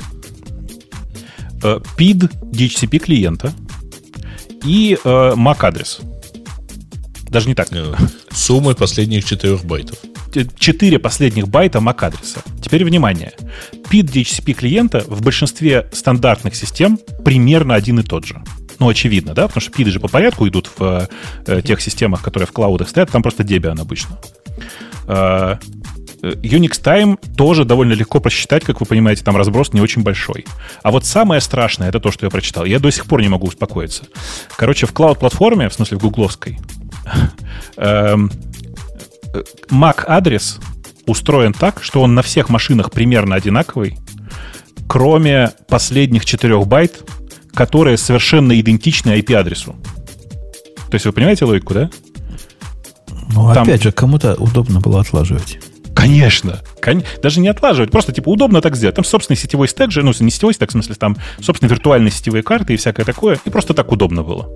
э, 1.64 1.80
PID 1.96 2.30
DHCP 2.52 2.98
клиента 3.00 3.52
и 4.64 4.96
э, 5.02 5.08
MAC 5.34 5.56
адрес. 5.60 5.98
Даже 7.28 7.48
не 7.48 7.56
так. 7.56 7.68
Суммы 8.30 8.76
последних 8.76 9.24
четырех 9.24 9.64
байтов. 9.64 9.98
4 10.32 10.98
последних 10.98 11.48
байта 11.48 11.78
MAC-адреса. 11.78 12.40
Теперь 12.62 12.84
внимание. 12.84 13.32
PID 13.90 14.12
DHCP 14.12 14.52
клиента 14.52 15.04
в 15.06 15.22
большинстве 15.22 15.88
стандартных 15.92 16.54
систем 16.54 16.98
примерно 17.24 17.74
один 17.74 17.98
и 18.00 18.02
тот 18.02 18.24
же. 18.24 18.42
Ну, 18.78 18.88
очевидно, 18.88 19.34
да, 19.34 19.48
потому 19.48 19.60
что 19.60 19.72
PID 19.72 19.90
же 19.90 20.00
по 20.00 20.08
порядку 20.08 20.46
идут 20.46 20.70
в 20.78 21.08
э, 21.46 21.62
тех 21.62 21.80
системах, 21.80 22.22
которые 22.22 22.46
в 22.46 22.52
клаудах 22.52 22.88
стоят, 22.88 23.10
там 23.10 23.22
просто 23.22 23.42
Debian 23.42 23.80
обычно. 23.80 24.18
Э, 25.06 25.56
Unix 26.22 26.82
Time 26.82 27.18
тоже 27.36 27.64
довольно 27.64 27.92
легко 27.92 28.20
просчитать, 28.20 28.64
как 28.64 28.80
вы 28.80 28.86
понимаете, 28.86 29.22
там 29.22 29.36
разброс 29.36 29.72
не 29.72 29.80
очень 29.80 30.02
большой. 30.02 30.46
А 30.82 30.90
вот 30.90 31.04
самое 31.04 31.40
страшное, 31.40 31.88
это 31.88 32.00
то, 32.00 32.10
что 32.10 32.26
я 32.26 32.30
прочитал. 32.30 32.64
Я 32.64 32.78
до 32.78 32.90
сих 32.90 33.06
пор 33.06 33.22
не 33.22 33.28
могу 33.28 33.46
успокоиться. 33.46 34.04
Короче, 34.56 34.86
в 34.86 34.92
клауд-платформе, 34.92 35.68
в 35.68 35.74
смысле 35.74 35.98
в 35.98 36.00
гугловской, 36.00 36.58
эм, 37.76 38.30
MAC-адрес 39.70 40.58
устроен 41.06 41.52
так, 41.52 41.82
что 41.82 42.02
он 42.02 42.14
на 42.14 42.22
всех 42.22 42.48
машинах 42.48 42.90
примерно 42.90 43.34
одинаковый, 43.34 43.98
кроме 44.86 45.52
последних 45.68 46.24
4 46.24 46.64
байт, 46.64 47.02
которые 47.54 47.96
совершенно 47.96 48.58
идентичны 48.58 49.18
IP-адресу. 49.18 49.76
То 50.90 50.94
есть 50.94 51.06
вы 51.06 51.12
понимаете 51.12 51.44
логику, 51.44 51.74
да? 51.74 51.90
Ну, 53.32 53.52
Там... 53.52 53.64
опять 53.64 53.82
же, 53.82 53.92
кому-то 53.92 54.34
удобно 54.36 54.80
было 54.80 55.00
отлаживать. 55.00 55.58
Конечно. 55.94 56.60
Кон... 56.80 57.02
Даже 57.22 57.40
не 57.40 57.48
отлаживать, 57.48 57.90
просто 57.90 58.12
типа 58.12 58.28
удобно 58.28 58.60
так 58.60 58.76
сделать. 58.76 58.94
Там 58.94 59.04
собственный 59.04 59.36
сетевой 59.36 59.68
стек 59.68 59.90
же, 59.90 60.02
ну, 60.02 60.12
не 60.20 60.30
сетевой 60.30 60.54
стек, 60.54 60.68
в 60.68 60.72
смысле, 60.72 60.94
там 60.94 61.16
собственно 61.40 61.68
виртуальные 61.68 62.12
сетевые 62.12 62.42
карты 62.42 62.74
и 62.74 62.76
всякое 62.76 63.04
такое, 63.04 63.38
и 63.44 63.50
просто 63.50 63.74
так 63.74 63.90
удобно 63.90 64.22
было. 64.22 64.48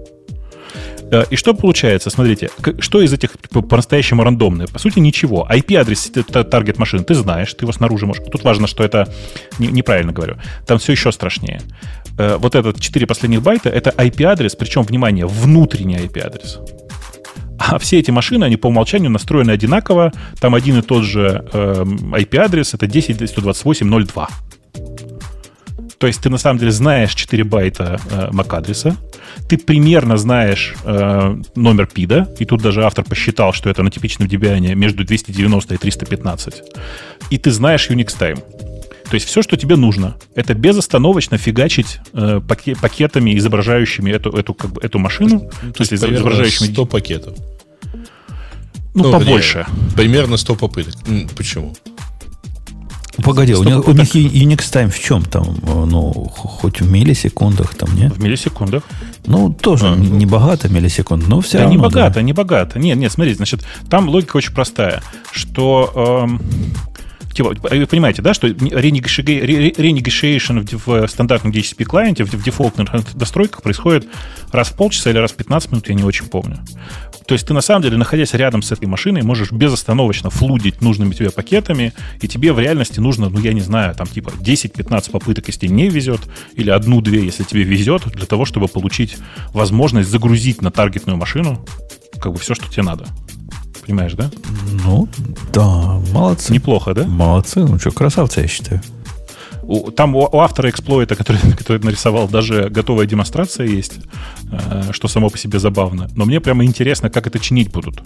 Э, 1.13 1.25
и 1.31 1.37
что 1.37 1.55
получается? 1.55 2.11
Смотрите, 2.11 2.51
что 2.79 3.03
из 3.03 3.13
этих 3.13 3.33
по-настоящему 3.51 4.25
рандомное? 4.25 4.67
По 4.67 4.79
сути, 4.79 4.99
ничего. 4.99 5.47
IP-адрес 5.49 6.11
таргет 6.51 6.79
машины 6.79 7.05
ты 7.05 7.15
знаешь, 7.15 7.53
ты 7.53 7.65
его 7.65 7.73
снаружи 7.73 8.07
можешь. 8.07 8.25
Тут 8.33 8.43
важно, 8.43 8.67
что 8.67 8.83
это 8.83 9.13
неправильно 9.59 10.13
говорю. 10.13 10.37
Там 10.67 10.79
все 10.79 10.93
еще 10.93 11.13
страшнее. 11.13 11.61
Э, 12.19 12.37
вот 12.39 12.55
этот 12.55 12.81
4 12.81 13.07
последних 13.07 13.43
байта 13.43 13.69
это 13.69 13.91
IP-адрес, 13.91 14.57
причем, 14.57 14.83
внимание, 14.83 15.27
внутренний 15.27 15.97
IP-адрес. 15.97 16.59
А 17.59 17.79
все 17.79 17.99
эти 17.99 18.11
машины, 18.11 18.45
они 18.45 18.57
по 18.57 18.69
умолчанию 18.69 19.11
настроены 19.11 19.51
одинаково. 19.53 20.13
Там 20.41 20.55
один 20.55 20.79
и 20.79 20.83
тот 20.83 21.05
же 21.05 21.45
э, 21.53 21.85
IP-адрес, 21.85 22.75
это 22.75 22.87
10.128.02. 22.87 24.27
То 26.03 26.09
есть 26.09 26.21
ты 26.21 26.31
на 26.31 26.39
самом 26.39 26.59
деле 26.59 26.73
знаешь 26.73 27.15
4 27.15 27.45
байта 27.45 28.01
э, 28.11 28.31
MAC-адреса, 28.33 28.97
ты 29.49 29.57
примерно 29.57 30.17
знаешь 30.17 30.75
э, 30.85 31.37
номер 31.55 31.87
пида, 31.87 32.29
и 32.41 32.45
тут 32.45 32.61
даже 32.61 32.85
автор 32.85 33.05
посчитал, 33.05 33.53
что 33.53 33.71
это 33.71 33.85
на 33.85 33.91
типичном 33.93 34.27
Debian 34.27 34.75
между 34.75 35.05
290 35.05 35.75
и 35.75 35.79
315, 35.79 36.63
и 37.31 37.39
ты 37.39 37.53
знаешь 37.53 37.89
Unix 37.89 38.19
Time. 38.19 38.43
То 39.05 39.15
есть 39.15 39.29
все, 39.29 39.43
что 39.43 39.57
тебе 39.57 39.77
нужно, 39.77 40.17
это 40.35 40.55
безостановочно 40.55 41.39
фигачить 41.39 42.01
э, 42.15 42.41
паке- 42.41 42.75
пакетами, 42.75 43.39
изображающими 43.39 44.11
эту, 44.11 44.31
эту, 44.31 44.55
как 44.55 44.73
бы, 44.73 44.81
эту 44.83 44.99
машину, 44.99 45.53
то, 45.61 45.83
есть 45.83 45.93
изображающими... 45.93 46.73
100 46.73 46.87
пакетов. 46.87 47.39
Ну, 48.95 49.05
ну 49.05 49.13
побольше. 49.13 49.67
Примерно 49.95 50.37
100 50.37 50.57
попыток. 50.57 50.95
Почему? 51.37 51.77
Погоди, 53.19 53.55
у 53.55 53.63
них, 53.63 53.87
у 53.87 53.93
них 53.93 54.15
Unix 54.15 54.73
Time 54.73 54.91
в 54.91 54.99
чем 54.99 55.23
там? 55.23 55.57
Ну, 55.63 56.13
хоть 56.13 56.81
в 56.81 56.91
миллисекундах 56.91 57.75
там, 57.75 57.95
нет? 57.95 58.13
В 58.13 58.23
миллисекундах. 58.23 58.85
Ну, 59.27 59.53
тоже 59.53 59.93
а, 59.93 59.97
не 59.97 60.27
богато 60.27 60.69
миллисекунд, 60.69 61.29
но 61.29 61.41
все 61.41 61.59
да, 61.59 61.65
равно. 61.65 61.77
не 61.77 61.83
богато, 61.83 62.15
да. 62.15 62.23
не 62.23 62.33
богато. 62.33 62.79
Нет, 62.79 62.97
нет, 62.97 63.13
смотрите, 63.13 63.37
значит, 63.37 63.65
там 63.91 64.09
логика 64.09 64.37
очень 64.37 64.53
простая, 64.53 65.03
что 65.31 66.25
эм, 66.25 66.41
Типа, 67.33 67.55
вы 67.61 67.87
понимаете, 67.87 68.23
да, 68.23 68.35
что 68.35 68.49
renegotiation 68.49 70.81
в 70.85 71.07
стандартном 71.09 71.53
DHCP 71.53 71.85
клиенте, 71.85 72.25
в 72.25 72.43
дефолтных 72.43 72.89
настройках 73.15 73.63
происходит 73.63 74.09
раз 74.51 74.69
в 74.69 74.77
полчаса 74.77 75.11
или 75.11 75.19
раз 75.19 75.33
в 75.33 75.37
15 75.37 75.73
минут, 75.73 75.89
я 75.89 75.95
не 75.95 76.05
очень 76.05 76.27
помню. 76.27 76.59
То 77.27 77.35
есть 77.35 77.47
ты 77.47 77.55
на 77.55 77.61
самом 77.61 77.83
деле, 77.83 77.97
находясь 77.97 78.35
рядом 78.35 78.63
с 78.63 78.73
этой 78.73 78.87
машиной, 78.87 79.23
можешь 79.23 79.53
безостановочно 79.53 80.31
флудить 80.31 80.83
нужными 80.83 81.15
тебе 81.15 81.31
пакетами, 81.31 81.93
и 82.21 82.29
тебе 82.29 82.53
в 82.53 82.59
реальности 82.59 83.01
нужно, 83.01 83.29
ну, 83.29 83.41
я 83.41 83.53
не 83.53 83.61
знаю, 83.61 83.95
там 83.95 84.07
типа 84.07 84.31
10-15 84.31 85.11
попыток, 85.11 85.47
если 85.47 85.69
не 85.69 85.89
везет, 85.89 86.21
или 86.55 86.71
одну-две, 86.71 87.25
если 87.25 87.45
тебе 87.45 87.63
везет, 87.63 88.09
для 88.09 88.27
того, 88.27 88.45
чтобы 88.45 88.69
получить 88.69 89.17
возможность 89.53 90.11
загрузить 90.11 90.63
на 90.63 90.71
таргетную 90.71 91.17
машину 91.17 91.65
как 92.21 92.33
бы 92.33 92.39
все, 92.39 92.55
что 92.55 92.71
тебе 92.71 92.83
надо. 92.83 93.07
Понимаешь, 93.85 94.15
да? 94.15 94.31
Ну, 94.85 95.09
да, 95.53 96.01
молодцы. 96.13 96.53
Неплохо, 96.53 96.95
да? 96.95 97.05
Молодцы, 97.05 97.61
ну 97.61 97.79
что, 97.79 97.91
красавцы, 97.91 98.41
я 98.41 98.49
считаю. 98.49 98.81
У, 99.63 99.91
там 99.91 100.15
у, 100.15 100.21
у 100.21 100.39
автора 100.39 100.71
эксплойта, 100.71 101.17
который, 101.17 101.41
который 101.59 101.83
нарисовал, 101.83 102.29
даже 102.29 102.69
готовая 102.69 103.07
демонстрация 103.07 103.67
есть, 103.67 103.95
э, 104.51 104.93
что 104.93 105.09
само 105.09 105.31
по 105.31 105.39
себе 105.39 105.59
забавно. 105.59 106.09
Но 106.15 106.25
мне 106.25 106.41
прямо 106.41 106.65
интересно, 106.65 107.11
как 107.11 107.27
это 107.27 107.39
чинить 107.39 107.71
будут. 107.71 108.03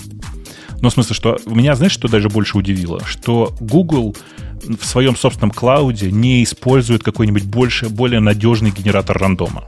Ну, 0.81 0.91
в 0.91 0.93
смысле, 0.93 1.15
что 1.15 1.39
меня, 1.47 1.75
знаешь, 1.75 1.93
что 1.93 2.09
даже 2.09 2.29
больше 2.29 2.59
удивило? 2.59 3.03
Что 3.05 3.55
Google 3.61 4.15
в 4.63 4.85
своем 4.85 5.17
собственном 5.17 5.51
клауде 5.51 6.11
не 6.11 6.43
использует 6.43 7.03
какой-нибудь 7.03 7.45
больше, 7.45 7.89
более 7.89 8.21
надежный 8.21 8.71
генератор 8.71 9.17
рандома. 9.19 9.65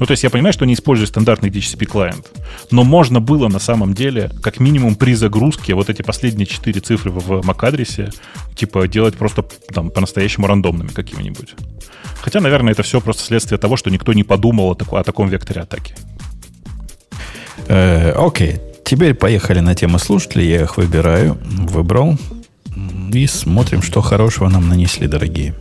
Ну, 0.00 0.06
то 0.06 0.12
есть 0.12 0.24
я 0.24 0.30
понимаю, 0.30 0.54
что 0.54 0.64
не 0.64 0.72
использую 0.72 1.06
стандартный 1.06 1.50
DHCP 1.50 1.84
клиент, 1.84 2.26
но 2.70 2.84
можно 2.84 3.20
было 3.20 3.48
на 3.48 3.58
самом 3.58 3.92
деле, 3.92 4.30
как 4.42 4.58
минимум 4.58 4.96
при 4.96 5.14
загрузке, 5.14 5.74
вот 5.74 5.90
эти 5.90 6.00
последние 6.00 6.46
четыре 6.46 6.80
цифры 6.80 7.10
в 7.10 7.30
MAC-адресе, 7.46 8.10
типа 8.54 8.88
делать 8.88 9.16
просто 9.16 9.44
там 9.72 9.90
по-настоящему 9.90 10.46
рандомными 10.46 10.88
какими-нибудь. 10.88 11.54
Хотя, 12.22 12.40
наверное, 12.40 12.72
это 12.72 12.82
все 12.82 13.00
просто 13.02 13.22
следствие 13.22 13.58
того, 13.58 13.76
что 13.76 13.90
никто 13.90 14.14
не 14.14 14.24
подумал 14.24 14.70
о, 14.70 14.74
тако, 14.74 14.96
о 14.96 15.04
таком 15.04 15.28
векторе 15.28 15.60
атаки. 15.60 15.94
Э, 17.68 18.12
окей, 18.12 18.58
теперь 18.84 19.12
поехали 19.12 19.60
на 19.60 19.74
тему 19.74 19.98
слушателей. 19.98 20.48
Я 20.48 20.62
их 20.62 20.78
выбираю, 20.78 21.36
выбрал. 21.44 22.18
И 23.12 23.26
смотрим, 23.26 23.82
что 23.82 24.00
хорошего 24.00 24.48
нам 24.48 24.68
нанесли, 24.68 25.06
дорогие. 25.06 25.54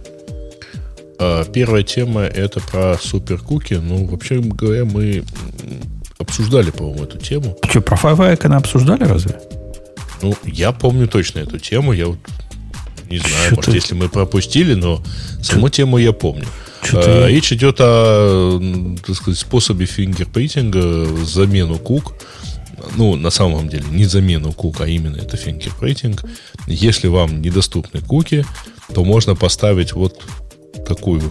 А, 1.19 1.43
первая 1.45 1.83
тема 1.83 2.21
это 2.21 2.61
про 2.61 2.97
суперкуки. 2.97 3.73
Ну, 3.73 4.05
вообще 4.05 4.39
говоря, 4.39 4.85
мы 4.85 5.23
обсуждали, 6.17 6.71
по-моему, 6.71 7.03
эту 7.03 7.17
тему. 7.17 7.57
Что, 7.69 7.81
про 7.81 7.97
Five 7.97 8.55
обсуждали 8.55 9.03
разве? 9.03 9.39
Ну, 10.21 10.35
я 10.45 10.71
помню 10.71 11.07
точно 11.07 11.39
эту 11.39 11.59
тему. 11.59 11.93
Я 11.93 12.07
вот 12.07 12.19
не 13.09 13.17
знаю, 13.17 13.33
Что-то... 13.47 13.55
может, 13.55 13.73
если 13.73 13.95
мы 13.95 14.07
пропустили, 14.07 14.75
но 14.75 15.03
саму 15.41 15.67
Что... 15.67 15.69
тему 15.69 15.97
я 15.97 16.13
помню. 16.13 16.45
А, 16.93 17.27
речь 17.27 17.51
идет 17.51 17.77
о 17.79 18.61
так 19.05 19.15
сказать, 19.15 19.39
способе 19.39 19.85
фингерпрейтинга, 19.85 21.07
замену 21.25 21.79
кук. 21.79 22.13
Ну, 22.95 23.15
на 23.17 23.29
самом 23.29 23.67
деле, 23.67 23.83
не 23.91 24.05
замену 24.05 24.53
кук, 24.53 24.79
а 24.79 24.87
именно 24.87 25.17
это 25.17 25.35
фингерпрейтинг. 25.35 26.23
Если 26.67 27.07
вам 27.07 27.41
недоступны 27.41 27.99
куки, 27.99 28.45
то 28.93 29.03
можно 29.03 29.35
поставить 29.35 29.91
вот 29.91 30.21
такую, 30.88 31.22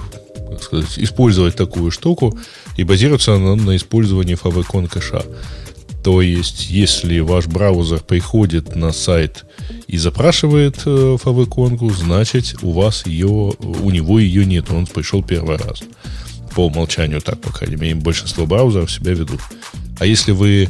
так 0.50 0.62
сказать, 0.62 0.98
использовать 0.98 1.56
такую 1.56 1.90
штуку, 1.90 2.36
и 2.76 2.84
базируется 2.84 3.34
она 3.34 3.56
на 3.56 3.76
использовании 3.76 4.36
favicon 4.36 4.88
кэша. 4.88 5.24
То 6.02 6.22
есть, 6.22 6.70
если 6.70 7.18
ваш 7.20 7.46
браузер 7.46 8.00
приходит 8.00 8.76
на 8.76 8.92
сайт 8.92 9.44
и 9.88 9.98
запрашивает 9.98 10.76
э, 10.86 11.16
favicon, 11.22 11.92
значит, 11.92 12.56
у 12.62 12.72
вас 12.72 13.04
ее, 13.06 13.26
у 13.28 13.90
него 13.90 14.18
ее 14.18 14.46
нет, 14.46 14.70
он 14.70 14.86
пришел 14.86 15.22
первый 15.22 15.56
раз. 15.56 15.82
По 16.54 16.66
умолчанию 16.66 17.20
так, 17.20 17.40
по 17.40 17.52
крайней 17.52 17.76
мере, 17.76 17.94
большинство 17.96 18.46
браузеров 18.46 18.90
себя 18.90 19.12
ведут. 19.12 19.40
А 19.98 20.06
если 20.06 20.32
вы 20.32 20.68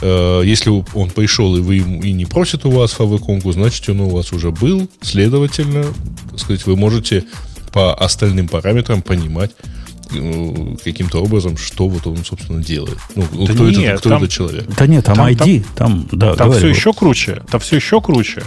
э, 0.00 0.42
если 0.44 0.70
он 0.94 1.10
пришел 1.10 1.56
и 1.56 1.60
вы 1.60 1.78
и 1.78 2.12
не 2.12 2.24
просит 2.24 2.64
у 2.64 2.70
вас 2.70 2.94
favicon, 2.98 3.52
значит, 3.52 3.88
он 3.90 4.00
у 4.00 4.08
вас 4.08 4.32
уже 4.32 4.50
был, 4.50 4.88
следовательно, 5.02 5.84
так 6.30 6.40
сказать, 6.40 6.66
вы 6.66 6.76
можете 6.76 7.24
по 7.72 7.94
остальным 7.94 8.48
параметрам 8.48 9.02
понимать 9.02 9.52
э, 10.12 10.76
каким-то 10.82 11.22
образом, 11.22 11.56
что 11.56 11.88
вот 11.88 12.06
он, 12.06 12.24
собственно, 12.24 12.62
делает. 12.62 12.98
Ну, 13.14 13.24
да 13.46 13.52
кто, 13.52 13.70
нет, 13.70 13.78
это, 13.78 13.98
кто 13.98 14.08
там, 14.10 14.22
это 14.22 14.32
человек. 14.32 14.66
Да 14.76 14.86
нет, 14.86 15.04
там, 15.04 15.16
там 15.16 15.26
ID, 15.26 15.64
там, 15.74 16.08
там, 16.08 16.18
да, 16.18 16.34
там 16.34 16.52
все 16.52 16.68
еще 16.68 16.92
круче. 16.92 17.42
Там 17.50 17.60
все 17.60 17.76
еще 17.76 18.00
круче. 18.00 18.42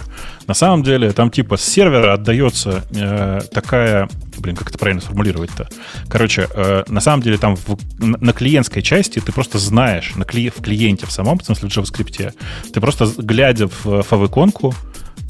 На 0.46 0.54
самом 0.54 0.82
деле, 0.82 1.12
там 1.12 1.30
типа 1.30 1.56
с 1.56 1.64
сервера 1.64 2.12
отдается 2.12 2.84
э, 2.90 3.40
такая... 3.52 4.08
Блин, 4.36 4.56
как 4.56 4.68
это 4.68 4.78
правильно 4.78 5.00
сформулировать-то? 5.00 5.68
Короче, 6.08 6.48
э, 6.54 6.84
на 6.88 7.00
самом 7.00 7.22
деле 7.22 7.38
там 7.38 7.56
в, 7.56 7.78
на 7.98 8.32
клиентской 8.34 8.82
части 8.82 9.20
ты 9.20 9.32
просто 9.32 9.58
знаешь, 9.58 10.12
на 10.16 10.26
кли, 10.26 10.50
в 10.50 10.60
клиенте 10.60 11.06
в 11.06 11.12
самом, 11.12 11.38
в 11.38 11.44
смысле 11.44 11.70
в 11.70 11.72
JavaScript, 11.72 12.34
ты 12.72 12.80
просто, 12.80 13.10
глядя 13.16 13.68
в 13.84 14.02
Э, 14.04 14.72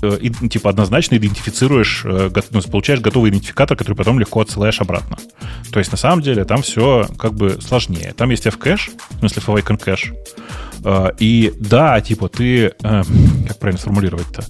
и, 0.09 0.31
типа 0.48 0.70
однозначно 0.70 1.16
идентифицируешь, 1.16 2.02
э, 2.05 2.31
ну, 2.51 2.62
получаешь 2.62 3.01
готовый 3.01 3.31
идентификатор, 3.31 3.76
который 3.76 3.94
потом 3.94 4.18
легко 4.18 4.40
отсылаешь 4.40 4.81
обратно. 4.81 5.18
То 5.72 5.78
есть 5.78 5.90
на 5.90 5.98
самом 5.98 6.22
деле 6.22 6.44
там 6.44 6.62
все 6.62 7.09
как 7.18 7.35
бы 7.35 7.59
сложнее. 7.60 8.14
Там 8.16 8.31
есть 8.31 8.47
fcache, 8.47 8.90
в 9.10 9.18
смысле 9.20 9.43
fawaken 9.47 9.78
кэш. 9.78 10.12
Э, 10.85 11.10
и 11.18 11.52
да, 11.59 12.01
типа 12.01 12.28
ты, 12.28 12.74
как 12.81 13.59
правильно 13.59 13.81
сформулировать-то? 13.81 14.44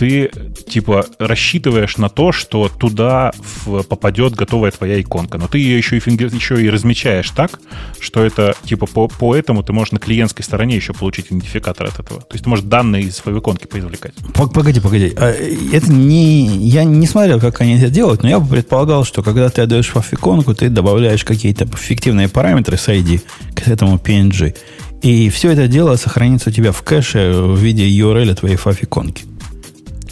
Ты 0.00 0.30
типа 0.66 1.04
рассчитываешь 1.18 1.98
на 1.98 2.08
то, 2.08 2.32
что 2.32 2.70
туда 2.70 3.32
в, 3.66 3.82
попадет 3.82 4.34
готовая 4.34 4.70
твоя 4.70 4.98
иконка, 4.98 5.36
но 5.36 5.46
ты 5.46 5.58
ее 5.58 5.76
еще 5.76 5.98
и, 5.98 6.00
фингер, 6.00 6.32
еще 6.32 6.58
и 6.64 6.70
размечаешь 6.70 7.28
так, 7.28 7.60
что 8.00 8.24
это 8.24 8.54
типа 8.64 8.86
по, 8.86 9.08
по 9.08 9.36
этому 9.36 9.62
ты 9.62 9.74
можешь 9.74 9.92
на 9.92 9.98
клиентской 9.98 10.42
стороне 10.42 10.74
еще 10.74 10.94
получить 10.94 11.26
идентификатор 11.26 11.88
от 11.88 12.00
этого. 12.00 12.22
То 12.22 12.32
есть 12.32 12.44
ты 12.44 12.48
можешь 12.48 12.64
данные 12.64 13.02
из 13.02 13.16
своей 13.16 13.38
иконки 13.38 13.66
поизвлекать. 13.66 14.14
Погоди, 14.32 14.80
погоди. 14.80 15.12
А, 15.18 15.32
это 15.32 15.92
не... 15.92 16.46
Я 16.46 16.84
не 16.84 17.06
смотрел, 17.06 17.38
как 17.38 17.60
они 17.60 17.76
это 17.76 17.90
делают, 17.90 18.22
но 18.22 18.30
я 18.30 18.40
бы 18.40 18.48
предполагал, 18.48 19.04
что 19.04 19.22
когда 19.22 19.50
ты 19.50 19.60
отдаешь 19.60 19.92
иконку, 20.12 20.54
ты 20.54 20.70
добавляешь 20.70 21.26
какие-то 21.26 21.66
фиктивные 21.66 22.30
параметры 22.30 22.78
с 22.78 22.88
ID 22.88 23.20
к 23.54 23.68
этому 23.68 23.96
PNG. 23.96 24.56
И 25.02 25.28
все 25.28 25.50
это 25.50 25.68
дело 25.68 25.96
сохранится 25.96 26.48
у 26.48 26.52
тебя 26.54 26.72
в 26.72 26.80
кэше 26.80 27.32
в 27.34 27.58
виде 27.58 27.86
URL 27.86 28.34
твоей 28.34 28.56
фафиконки. 28.56 29.29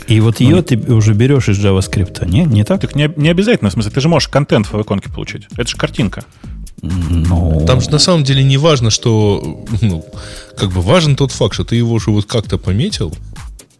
И 0.08 0.20
вот 0.20 0.40
ее 0.40 0.56
ну, 0.56 0.62
ты 0.62 0.76
уже 0.92 1.12
берешь 1.12 1.48
из 1.48 1.62
JavaScript, 1.62 2.26
не? 2.26 2.44
Не 2.44 2.64
так? 2.64 2.80
Так 2.80 2.94
не, 2.94 3.10
не 3.16 3.28
обязательно, 3.28 3.68
в 3.68 3.74
смысле, 3.74 3.92
ты 3.92 4.00
же 4.00 4.08
можешь 4.08 4.28
контент 4.28 4.72
в 4.72 4.80
иконке 4.80 5.10
получить. 5.10 5.46
Это 5.52 5.68
же 5.68 5.76
картинка. 5.76 6.24
Ну... 6.80 7.64
Там 7.66 7.80
же 7.80 7.90
на 7.90 7.98
самом 7.98 8.24
деле 8.24 8.42
не 8.42 8.56
важно, 8.56 8.90
что... 8.90 9.66
Ну, 9.82 10.04
как 10.56 10.70
бы 10.70 10.80
важен 10.80 11.14
тот 11.14 11.30
факт, 11.32 11.54
что 11.54 11.64
ты 11.64 11.76
его 11.76 11.98
же 11.98 12.10
вот 12.10 12.24
как-то 12.24 12.56
пометил 12.56 13.14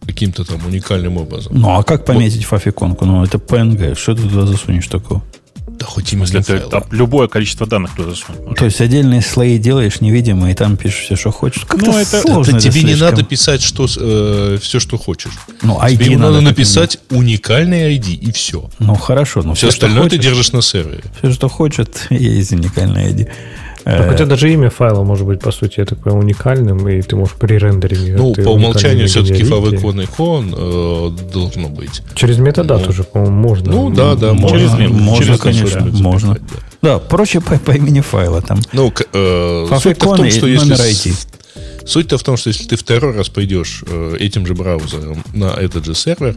каким-то 0.04 0.44
там 0.44 0.64
уникальным 0.66 1.16
образом. 1.16 1.52
Ну, 1.54 1.70
а 1.70 1.82
как 1.82 2.04
пометить 2.04 2.38
вот. 2.38 2.46
фафиконку? 2.46 3.06
Ну, 3.06 3.24
это 3.24 3.38
PNG. 3.38 3.94
Что 3.94 4.14
ты 4.14 4.22
туда 4.22 4.46
засунешь 4.46 4.86
такого? 4.86 5.22
Да 5.68 5.86
хоть 5.86 6.12
именно 6.12 6.26
для 6.26 6.42
файла. 6.42 6.70
Там 6.70 6.84
любое 6.90 7.28
количество 7.28 7.66
данных 7.66 7.94
туда 7.94 8.10
засунуть 8.10 8.56
То 8.56 8.64
есть 8.64 8.80
отдельные 8.80 9.22
слои 9.22 9.58
делаешь 9.58 10.00
невидимые, 10.00 10.52
и 10.52 10.54
там 10.54 10.76
пишешь 10.76 11.04
все, 11.04 11.16
что 11.16 11.30
хочешь. 11.30 11.64
Как 11.64 11.80
ну, 11.82 11.96
это, 11.96 12.20
сложно, 12.20 12.56
это, 12.56 12.60
тебе 12.60 12.72
слишком... 12.72 12.90
не 12.90 13.00
надо 13.00 13.22
писать 13.24 13.62
что, 13.62 13.86
э, 13.96 14.58
все, 14.60 14.80
что 14.80 14.96
хочешь. 14.98 15.32
Ну, 15.62 15.78
ID 15.78 15.96
тебе 15.96 16.16
надо, 16.16 16.32
надо 16.32 16.40
написать 16.42 16.98
уникальный 17.10 17.96
ID, 17.96 18.14
и 18.14 18.32
все. 18.32 18.70
Ну, 18.78 18.94
хорошо. 18.94 19.42
Но 19.42 19.54
все, 19.54 19.68
все 19.68 19.76
остальное 19.76 20.04
хочешь, 20.04 20.18
ты 20.18 20.22
держишь 20.22 20.52
на 20.52 20.62
сервере. 20.62 21.04
Все, 21.18 21.32
что 21.32 21.48
хочет, 21.48 22.06
есть 22.10 22.52
уникальный 22.52 23.12
ID. 23.12 23.28
Так 23.96 24.12
у 24.12 24.14
тебя 24.14 24.26
даже 24.26 24.52
имя 24.52 24.70
файла 24.70 25.02
может 25.02 25.26
быть, 25.26 25.40
по 25.40 25.50
сути, 25.50 25.84
такое 25.84 26.12
уникальным, 26.12 26.86
и 26.88 27.00
ты 27.00 27.16
можешь 27.16 27.34
при 27.34 27.54
рендеринге... 27.54 28.16
Ну, 28.16 28.34
по 28.34 28.50
умолчанию 28.50 29.08
все-таки 29.08 29.42
favicon 29.42 30.04
икон 30.04 30.54
э, 30.56 31.10
должно 31.32 31.68
быть. 31.68 32.02
Через 32.14 32.38
метадату 32.38 32.84
ну, 32.84 32.90
уже, 32.90 33.04
по-моему, 33.04 33.36
можно. 33.36 33.72
Ну, 33.72 33.90
да, 33.90 34.14
да, 34.14 34.34
можно. 34.34 34.58
Через, 34.58 34.90
можно, 34.90 35.24
через 35.24 35.40
конечно, 35.40 35.86
можно. 36.02 36.34
Да. 36.34 36.40
да, 36.82 36.98
проще 36.98 37.40
по, 37.40 37.58
по 37.58 37.72
имени 37.72 38.00
файла 38.00 38.42
там. 38.42 38.60
Ну, 38.72 38.92
э, 39.12 39.66
суть 39.80 39.96
в 39.96 40.00
том, 40.00 40.30
что 40.30 40.46
если... 40.46 40.74
ID. 40.74 41.14
Суть-то 41.88 42.18
в 42.18 42.22
том, 42.22 42.36
что 42.36 42.48
если 42.50 42.66
ты 42.66 42.76
второй 42.76 43.16
раз 43.16 43.30
пойдешь 43.30 43.82
э, 43.86 44.16
этим 44.20 44.46
же 44.46 44.54
браузером 44.54 45.24
на 45.32 45.54
этот 45.54 45.86
же 45.86 45.94
сервер, 45.94 46.36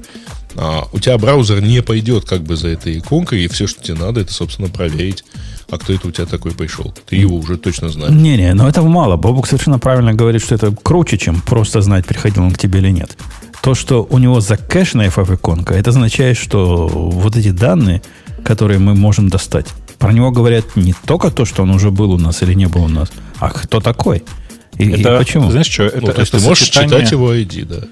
а, 0.55 0.87
у 0.91 0.99
тебя 0.99 1.17
браузер 1.17 1.61
не 1.61 1.81
пойдет 1.81 2.25
как 2.25 2.43
бы 2.43 2.55
за 2.55 2.69
этой 2.69 2.99
иконкой, 2.99 3.43
и 3.43 3.47
все, 3.47 3.67
что 3.67 3.81
тебе 3.81 3.97
надо, 3.97 4.21
это, 4.21 4.33
собственно, 4.33 4.69
проверить, 4.69 5.23
а 5.69 5.77
кто 5.77 5.93
это 5.93 6.07
у 6.07 6.11
тебя 6.11 6.25
такой 6.25 6.51
пришел. 6.51 6.93
Ты 7.07 7.15
его 7.15 7.37
уже 7.37 7.57
точно 7.57 7.89
знаешь. 7.89 8.13
Не-не, 8.13 8.53
но 8.53 8.67
этого 8.67 8.87
мало. 8.87 9.15
Бобук 9.15 9.47
совершенно 9.47 9.79
правильно 9.79 10.13
говорит, 10.13 10.41
что 10.41 10.55
это 10.55 10.71
круче, 10.71 11.17
чем 11.17 11.41
просто 11.41 11.81
знать, 11.81 12.05
приходил 12.05 12.43
он 12.43 12.51
к 12.51 12.57
тебе 12.57 12.79
или 12.79 12.89
нет. 12.89 13.17
То, 13.61 13.75
что 13.75 14.05
у 14.09 14.17
него 14.17 14.41
закэшена 14.41 15.05
FF-иконка, 15.07 15.73
это 15.73 15.91
означает, 15.91 16.37
что 16.37 16.87
вот 16.87 17.37
эти 17.37 17.51
данные, 17.51 18.01
которые 18.43 18.79
мы 18.79 18.95
можем 18.95 19.29
достать, 19.29 19.67
про 19.99 20.11
него 20.11 20.31
говорят 20.31 20.75
не 20.75 20.93
только 21.05 21.29
то, 21.29 21.45
что 21.45 21.63
он 21.63 21.69
уже 21.69 21.91
был 21.91 22.11
у 22.11 22.17
нас 22.17 22.41
или 22.41 22.53
не 22.53 22.65
был 22.65 22.85
у 22.85 22.87
нас, 22.87 23.11
а 23.39 23.49
кто 23.49 23.79
такой. 23.79 24.23
И, 24.77 24.89
это, 24.89 25.15
и 25.15 25.17
почему? 25.19 25.51
Знаешь 25.51 25.67
что, 25.67 25.83
это, 25.83 26.01
ну, 26.01 26.11
то 26.11 26.21
есть 26.21 26.33
это 26.33 26.41
ты 26.41 26.49
можешь 26.49 26.65
сочетание... 26.65 26.89
читать 26.97 27.11
его 27.11 27.35
ID, 27.35 27.65
да 27.65 27.87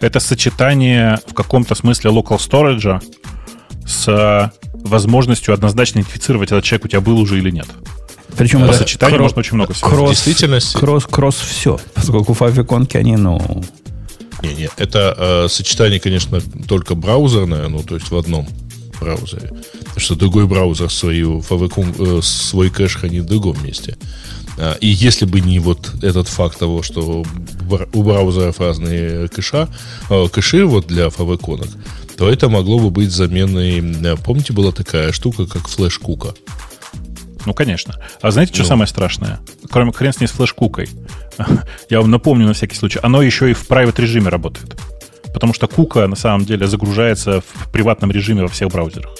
это 0.00 0.20
сочетание 0.20 1.18
в 1.26 1.34
каком-то 1.34 1.74
смысле 1.74 2.10
local 2.10 2.38
storage 2.38 3.02
с 3.86 4.52
возможностью 4.72 5.54
однозначно 5.54 6.00
идентифицировать, 6.00 6.50
этот 6.52 6.64
человек 6.64 6.84
у 6.86 6.88
тебя 6.88 7.00
был 7.00 7.18
уже 7.18 7.38
или 7.38 7.50
нет. 7.50 7.66
Причем 8.36 8.64
это 8.64 8.72
сочетание 8.72 9.16
кросс, 9.18 9.32
можно 9.32 9.40
очень 9.40 9.54
много 9.54 9.74
всего. 9.74 9.90
Кросс, 9.90 10.10
действительности. 10.10 10.76
Кросс, 10.76 11.04
кросс 11.04 11.36
все. 11.36 11.78
Поскольку 11.94 12.34
фавиконки, 12.34 12.96
они, 12.96 13.16
ну... 13.16 13.64
Не-не, 14.42 14.70
это 14.78 15.14
э, 15.18 15.48
сочетание, 15.48 16.00
конечно, 16.00 16.40
только 16.66 16.94
браузерное, 16.94 17.68
ну, 17.68 17.82
то 17.82 17.96
есть 17.96 18.10
в 18.10 18.16
одном 18.16 18.48
браузере. 18.98 19.50
Потому 19.80 20.00
что 20.00 20.14
другой 20.14 20.46
браузер 20.46 20.90
свою 20.90 21.42
фавикон, 21.42 21.94
э, 21.98 22.20
свой 22.22 22.70
кэш 22.70 22.96
хранит 22.96 23.24
в 23.24 23.26
другом 23.26 23.62
месте. 23.62 23.98
А, 24.62 24.76
и 24.80 24.86
если 24.86 25.24
бы 25.24 25.40
не 25.40 25.58
вот 25.58 25.90
этот 26.02 26.28
факт 26.28 26.58
того, 26.58 26.82
что 26.82 27.24
у 27.92 28.02
браузеров 28.02 28.60
разные 28.60 29.28
кэша, 29.28 29.68
а, 30.10 30.28
кэши 30.28 30.66
вот 30.66 30.86
для 30.86 31.06
favicon, 31.06 31.66
то 32.18 32.28
это 32.28 32.50
могло 32.50 32.78
бы 32.78 32.90
быть 32.90 33.10
заменой... 33.10 33.82
Помните, 34.18 34.52
была 34.52 34.70
такая 34.70 35.12
штука, 35.12 35.46
как 35.46 35.66
флеш-кука? 35.66 36.34
Ну, 37.46 37.54
конечно. 37.54 37.94
А 38.20 38.30
знаете, 38.30 38.52
что 38.52 38.64
ну. 38.64 38.68
самое 38.68 38.86
страшное? 38.86 39.40
Кроме 39.70 39.92
хрен 39.92 40.12
с 40.12 40.20
ней 40.20 40.26
с 40.26 40.32
флеш-кукой. 40.32 40.90
Я 41.88 42.02
вам 42.02 42.10
напомню 42.10 42.46
на 42.46 42.52
всякий 42.52 42.76
случай. 42.76 43.00
Оно 43.02 43.22
еще 43.22 43.50
и 43.50 43.54
в 43.54 43.66
private 43.66 43.98
режиме 43.98 44.28
работает. 44.28 44.76
Потому 45.32 45.54
что 45.54 45.68
кука 45.68 46.06
на 46.06 46.16
самом 46.16 46.44
деле 46.44 46.66
загружается 46.66 47.40
в 47.40 47.70
приватном 47.72 48.10
режиме 48.10 48.42
во 48.42 48.48
всех 48.48 48.68
браузерах. 48.68 49.10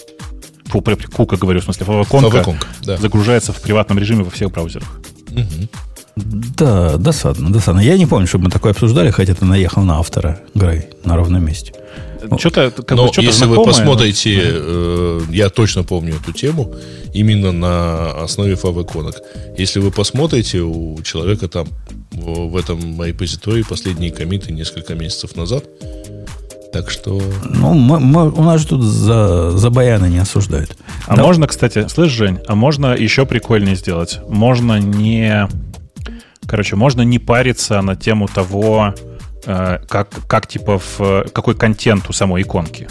фу, 0.67 0.83
кука 0.83 1.39
говорю, 1.39 1.61
в 1.61 1.65
смысле, 1.65 1.87
фаваконка, 1.87 2.59
да. 2.83 2.99
загружается 2.99 3.55
в 3.55 3.63
приватном 3.63 3.99
режиме 3.99 4.25
во 4.25 4.31
всех 4.31 4.51
браузерах. 4.51 5.01
Угу. 5.31 5.69
Да, 6.57 6.97
досадно, 6.97 7.53
досадно. 7.53 7.81
Я 7.81 7.97
не 7.97 8.07
помню, 8.07 8.27
чтобы 8.27 8.45
мы 8.45 8.51
такое 8.51 8.73
обсуждали, 8.73 9.11
хотя 9.11 9.35
ты 9.35 9.45
наехал 9.45 9.83
на 9.83 9.99
автора 9.99 10.41
Грей 10.55 10.89
на 11.05 11.17
ровном 11.17 11.45
месте. 11.45 11.73
Что-то, 12.39 12.71
как 12.71 12.97
Но 12.97 13.07
бы, 13.07 13.13
что-то 13.13 13.27
если 13.27 13.45
знакомое, 13.45 13.65
вы 13.65 13.73
посмотрите, 13.73 14.37
но... 14.37 14.51
э, 14.53 15.21
я 15.31 15.49
точно 15.49 15.85
помню 15.85 16.17
эту 16.17 16.33
тему, 16.33 16.75
именно 17.15 17.53
на 17.53 18.23
основе 18.23 18.57
фавиконок. 18.57 19.17
Если 19.57 19.81
вы 19.81 19.91
посмотрите, 19.91 20.61
у 20.61 21.01
человека 21.03 21.49
там 21.49 21.69
в 22.13 22.57
этом 22.57 23.03
репозитории 23.03 23.63
последние 23.63 24.11
комиты 24.11 24.53
несколько 24.53 24.95
месяцев 24.95 25.37
назад. 25.37 25.65
Так 26.73 26.89
что... 26.91 27.21
Ну, 27.45 27.75
мы, 27.75 27.99
мы, 27.99 28.31
у 28.31 28.43
нас 28.43 28.61
же 28.61 28.69
тут 28.69 28.83
за, 28.83 29.51
за 29.51 29.71
баяны 29.71 30.07
не 30.07 30.19
осуждают. 30.19 30.77
А 31.07 31.17
да. 31.17 31.23
можно, 31.23 31.47
кстати, 31.47 31.89
слышь, 31.89 32.13
Жень, 32.13 32.39
а 32.47 32.55
можно 32.55 32.95
еще 32.95 33.27
прикольнее 33.27 33.75
сделать? 33.75 34.21
Можно 34.29 34.79
не... 34.79 35.49
Короче, 36.47 36.77
можно 36.77 37.03
не 37.03 37.19
париться 37.19 37.81
на 37.81 37.97
тему 37.97 38.29
того, 38.29 38.95
э, 39.47 39.79
как, 39.89 40.11
как 40.29 40.47
типа 40.47 40.79
в 40.79 41.27
какой 41.33 41.55
контент 41.55 42.09
у 42.09 42.13
самой 42.13 42.43
иконки. 42.43 42.89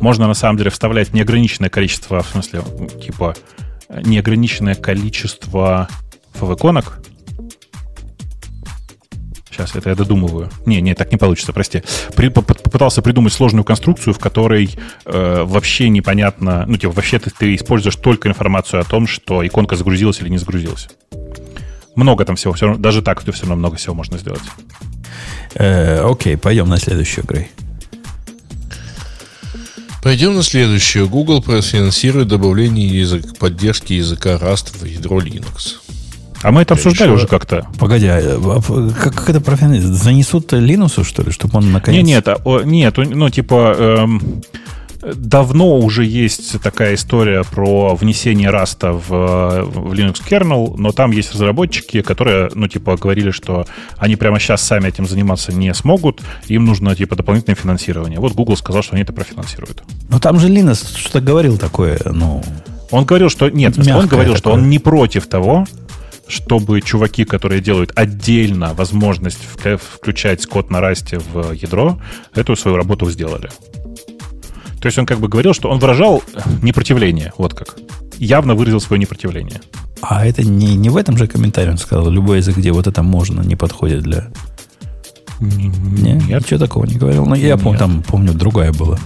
Можно 0.00 0.26
на 0.26 0.34
самом 0.34 0.58
деле 0.58 0.70
вставлять 0.70 1.14
неограниченное 1.14 1.70
количество, 1.70 2.22
в 2.22 2.28
смысле, 2.28 2.62
типа 3.02 3.34
неограниченное 3.88 4.74
количество 4.74 5.88
фав-иконок, 6.34 6.98
Сейчас 9.54 9.76
это 9.76 9.90
я 9.90 9.94
додумываю. 9.94 10.50
Не, 10.66 10.80
не, 10.80 10.94
так 10.94 11.12
не 11.12 11.16
получится, 11.16 11.52
прости. 11.52 11.84
При, 12.16 12.28
попытался 12.28 13.02
придумать 13.02 13.32
сложную 13.32 13.62
конструкцию, 13.62 14.12
в 14.12 14.18
которой 14.18 14.76
э, 15.04 15.44
вообще 15.44 15.88
непонятно, 15.90 16.64
ну, 16.66 16.76
типа, 16.76 16.92
вообще 16.92 17.20
ты, 17.20 17.30
ты 17.30 17.54
используешь 17.54 17.94
только 17.94 18.28
информацию 18.28 18.80
о 18.80 18.84
том, 18.84 19.06
что 19.06 19.46
иконка 19.46 19.76
загрузилась 19.76 20.20
или 20.20 20.28
не 20.28 20.38
загрузилась. 20.38 20.88
Много 21.94 22.24
там 22.24 22.34
всего, 22.34 22.52
все 22.52 22.66
равно, 22.66 22.82
даже 22.82 23.00
так 23.00 23.20
все 23.22 23.42
равно 23.42 23.54
много 23.54 23.76
всего 23.76 23.94
можно 23.94 24.18
сделать. 24.18 24.42
Э, 25.54 26.00
окей, 26.04 26.36
пойдем 26.36 26.68
на 26.68 26.78
следующую, 26.78 27.24
Грей. 27.24 27.48
Пойдем 30.02 30.34
на 30.34 30.42
следующую. 30.42 31.08
Google 31.08 31.42
профинансирует 31.42 32.26
добавление 32.26 32.88
язык, 32.88 33.38
поддержки 33.38 33.92
языка 33.92 34.30
Rust 34.34 34.76
в 34.76 34.84
ядро 34.84 35.20
Linux. 35.20 35.76
А 36.44 36.52
мы 36.52 36.60
это 36.60 36.74
обсуждали 36.74 37.08
Еще... 37.08 37.16
уже 37.16 37.26
как-то. 37.26 37.66
Погоди, 37.78 38.06
а, 38.06 38.20
а 38.20 38.90
как, 38.92 39.14
как 39.14 39.30
это 39.30 39.40
профинансирует? 39.40 39.94
Занесут 39.96 40.52
Линусу, 40.52 41.02
что 41.02 41.22
ли, 41.22 41.32
чтобы 41.32 41.58
он 41.58 41.72
наконец... 41.72 42.04
Нет, 42.06 42.26
нет, 42.26 42.38
а, 42.44 42.62
нет, 42.62 42.96
ну, 42.96 43.30
типа... 43.30 43.74
Эм 43.78 44.42
давно 45.14 45.78
уже 45.78 46.04
есть 46.04 46.60
такая 46.62 46.94
история 46.94 47.44
про 47.44 47.94
внесение 47.94 48.50
раста 48.50 48.92
в, 48.92 49.08
в 49.08 49.92
Linux 49.92 50.22
kernel, 50.26 50.76
но 50.78 50.92
там 50.92 51.10
есть 51.10 51.32
разработчики, 51.34 52.00
которые, 52.00 52.50
ну, 52.54 52.68
типа, 52.68 52.96
говорили, 52.96 53.30
что 53.30 53.66
они 53.98 54.16
прямо 54.16 54.38
сейчас 54.40 54.62
сами 54.62 54.88
этим 54.88 55.06
заниматься 55.06 55.52
не 55.52 55.74
смогут, 55.74 56.22
им 56.46 56.64
нужно, 56.64 56.96
типа, 56.96 57.16
дополнительное 57.16 57.56
финансирование. 57.56 58.18
Вот 58.18 58.32
Google 58.32 58.56
сказал, 58.56 58.82
что 58.82 58.94
они 58.94 59.02
это 59.02 59.12
профинансируют. 59.12 59.82
Но 60.08 60.18
там 60.18 60.38
же 60.38 60.48
Linux 60.48 60.96
что-то 60.96 61.20
говорил 61.20 61.58
такое, 61.58 62.00
ну... 62.06 62.42
Он 62.90 63.04
говорил, 63.04 63.28
что... 63.28 63.48
Нет, 63.48 63.76
он 63.76 64.06
говорил, 64.06 64.34
такое. 64.34 64.36
что 64.36 64.52
он 64.52 64.70
не 64.70 64.78
против 64.78 65.26
того, 65.26 65.66
чтобы 66.26 66.80
чуваки, 66.80 67.24
которые 67.24 67.60
делают 67.60 67.92
отдельно 67.94 68.74
возможность 68.74 69.38
включать 69.42 70.46
код 70.46 70.70
на 70.70 70.80
расте 70.80 71.18
в 71.18 71.52
ядро, 71.52 72.00
эту 72.34 72.56
свою 72.56 72.76
работу 72.76 73.10
сделали. 73.10 73.50
То 74.80 74.86
есть 74.88 74.98
он 74.98 75.06
как 75.06 75.18
бы 75.18 75.28
говорил, 75.28 75.54
что 75.54 75.70
он 75.70 75.78
выражал 75.78 76.22
непротивление, 76.62 77.32
вот 77.38 77.54
как. 77.54 77.76
Явно 78.18 78.54
выразил 78.54 78.80
свое 78.80 79.00
непротивление. 79.00 79.60
А 80.02 80.26
это 80.26 80.42
не, 80.42 80.76
не 80.76 80.90
в 80.90 80.96
этом 80.96 81.16
же 81.16 81.26
комментарии 81.26 81.70
он 81.70 81.78
сказал, 81.78 82.10
любой 82.10 82.38
язык, 82.38 82.56
где 82.56 82.70
вот 82.70 82.86
это 82.86 83.02
можно, 83.02 83.40
не 83.40 83.56
подходит 83.56 84.02
для... 84.02 84.28
Нет? 85.40 86.22
Нет? 86.28 86.42
Ничего 86.42 86.58
такого 86.58 86.84
не 86.84 86.96
говорил. 86.96 87.24
Но 87.24 87.34
я 87.34 87.56
помню, 87.56 87.78
там, 87.78 88.02
помню, 88.02 88.34
другая 88.34 88.72
была 88.72 88.98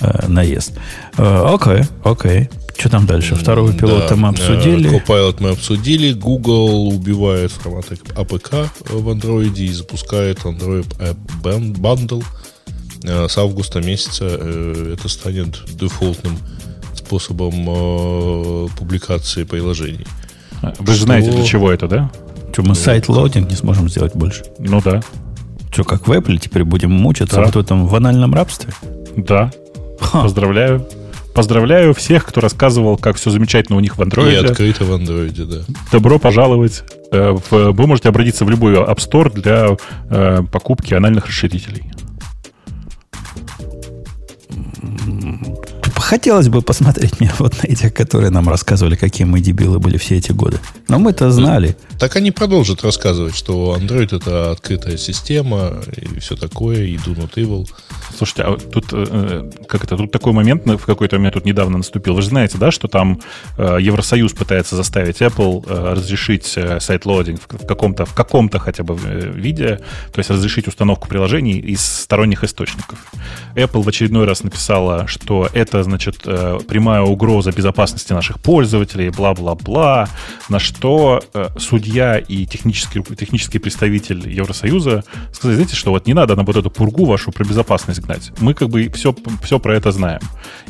э, 0.00 0.28
наезд. 0.28 0.78
Э, 1.16 1.46
окей, 1.54 1.84
окей. 2.04 2.50
Что 2.78 2.90
там 2.90 3.06
дальше? 3.06 3.34
Второго 3.34 3.72
пилота 3.72 4.10
да, 4.10 4.16
мы 4.16 4.28
обсудили. 4.28 4.90
Copilot 4.90 5.36
мы 5.40 5.50
обсудили. 5.50 6.12
Google 6.12 6.88
убивает 6.88 7.52
формат 7.52 7.86
APK 7.90 8.68
в 8.90 9.08
Android 9.08 9.56
и 9.58 9.68
запускает 9.72 10.40
Android 10.40 10.86
App 10.98 11.16
Bundle 11.42 12.22
Э, 13.06 13.28
с 13.28 13.38
августа 13.38 13.80
месяца 13.80 14.24
э, 14.28 14.94
это 14.94 15.08
станет 15.08 15.62
дефолтным 15.74 16.36
способом 16.94 17.54
э, 17.68 18.68
публикации 18.76 19.44
приложений. 19.44 20.06
Вы 20.78 20.94
же 20.94 21.02
знаете, 21.02 21.30
для 21.30 21.44
чего 21.44 21.70
это, 21.70 21.86
да? 21.86 22.10
Что, 22.52 22.62
мы 22.62 22.74
sideloading 22.74 23.50
не 23.50 23.56
сможем 23.56 23.88
сделать 23.88 24.14
больше? 24.14 24.44
Ну 24.58 24.80
да. 24.82 25.02
Что, 25.70 25.84
как 25.84 26.08
в 26.08 26.12
Apple 26.12 26.38
теперь 26.38 26.64
будем 26.64 26.90
мучиться 26.90 27.36
да. 27.36 27.44
вот 27.44 27.54
в 27.54 27.58
этом 27.58 27.86
в 27.86 27.94
анальном 27.94 28.34
рабстве? 28.34 28.72
Да. 29.16 29.52
Ха. 30.00 30.22
Поздравляю. 30.22 30.86
Поздравляю 31.36 31.92
всех, 31.92 32.24
кто 32.24 32.40
рассказывал, 32.40 32.96
как 32.96 33.16
все 33.16 33.30
замечательно 33.30 33.76
у 33.76 33.80
них 33.80 33.98
в 33.98 34.00
Android. 34.00 34.32
И 34.32 34.36
открыто 34.36 34.86
в 34.86 34.90
Android, 34.90 35.44
да. 35.44 35.58
Добро 35.92 36.18
пожаловать. 36.18 36.82
Вы 37.12 37.86
можете 37.86 38.08
обратиться 38.08 38.46
в 38.46 38.50
любой 38.50 38.72
App 38.72 38.96
Store 38.96 39.30
для 39.30 39.76
покупки 40.46 40.94
анальных 40.94 41.26
расширителей. 41.26 41.84
Хотелось 45.94 46.48
бы 46.48 46.62
посмотреть 46.62 47.20
мне 47.20 47.32
вот 47.38 47.62
на 47.62 47.66
этих, 47.66 47.92
которые 47.92 48.30
нам 48.30 48.48
рассказывали, 48.48 48.94
какие 48.94 49.26
мы 49.26 49.40
дебилы 49.40 49.80
были 49.80 49.98
все 49.98 50.16
эти 50.16 50.30
годы. 50.30 50.58
Но 50.88 51.00
мы-то 51.00 51.30
знали. 51.32 51.76
Так 51.98 52.14
они 52.14 52.30
продолжат 52.30 52.84
рассказывать, 52.84 53.34
что 53.36 53.76
Android 53.76 54.16
это 54.16 54.52
открытая 54.52 54.96
система 54.96 55.82
и 55.96 56.20
все 56.20 56.36
такое, 56.36 56.84
и 56.84 56.96
do 56.96 57.16
not 57.16 57.34
evil. 57.34 57.68
Слушайте, 58.16 58.42
а 58.44 58.56
тут 58.56 58.92
э, 58.92 59.06
э, 59.08 59.50
как 59.68 59.84
это, 59.84 59.96
тут 59.96 60.10
такой 60.10 60.32
момент 60.32 60.64
в 60.64 60.86
какой-то 60.86 61.16
момент 61.16 61.34
тут 61.34 61.44
недавно 61.44 61.78
наступил. 61.78 62.14
Вы 62.14 62.22
же 62.22 62.28
знаете, 62.28 62.56
да, 62.56 62.70
что 62.70 62.88
там 62.88 63.20
э, 63.58 63.76
Евросоюз 63.80 64.32
пытается 64.32 64.74
заставить 64.74 65.20
Apple 65.20 65.64
разрешить 65.66 66.46
сайт-лоадинг 66.78 67.40
в 67.48 67.66
каком-то, 67.66 68.06
в 68.06 68.14
каком-то 68.14 68.58
хотя 68.58 68.84
бы 68.84 68.96
виде, 68.96 69.80
то 70.12 70.18
есть 70.18 70.30
разрешить 70.30 70.66
установку 70.66 71.08
приложений 71.08 71.58
из 71.58 71.84
сторонних 71.84 72.44
источников. 72.44 72.98
Apple 73.54 73.82
в 73.82 73.88
очередной 73.88 74.24
раз 74.24 74.42
написала, 74.42 75.06
что 75.06 75.48
это, 75.52 75.82
значит, 75.82 76.22
прямая 76.22 77.02
угроза 77.02 77.52
безопасности 77.52 78.12
наших 78.12 78.40
пользователей, 78.40 79.10
бла-бла-бла, 79.10 80.08
на 80.48 80.58
что 80.58 81.22
судья 81.58 82.18
и 82.18 82.46
технический, 82.46 83.02
технический 83.02 83.58
представитель 83.58 84.28
Евросоюза 84.30 85.04
сказали, 85.32 85.56
знаете, 85.56 85.76
что 85.76 85.90
вот 85.90 86.06
не 86.06 86.14
надо 86.14 86.36
на 86.36 86.42
вот 86.42 86.56
эту 86.56 86.70
пургу 86.70 87.04
вашу 87.04 87.32
про 87.32 87.44
безопасность 87.44 88.05
гнать. 88.06 88.32
Мы 88.40 88.54
как 88.54 88.68
бы 88.68 88.88
все, 88.90 89.14
все 89.42 89.58
про 89.58 89.76
это 89.76 89.92
знаем. 89.92 90.20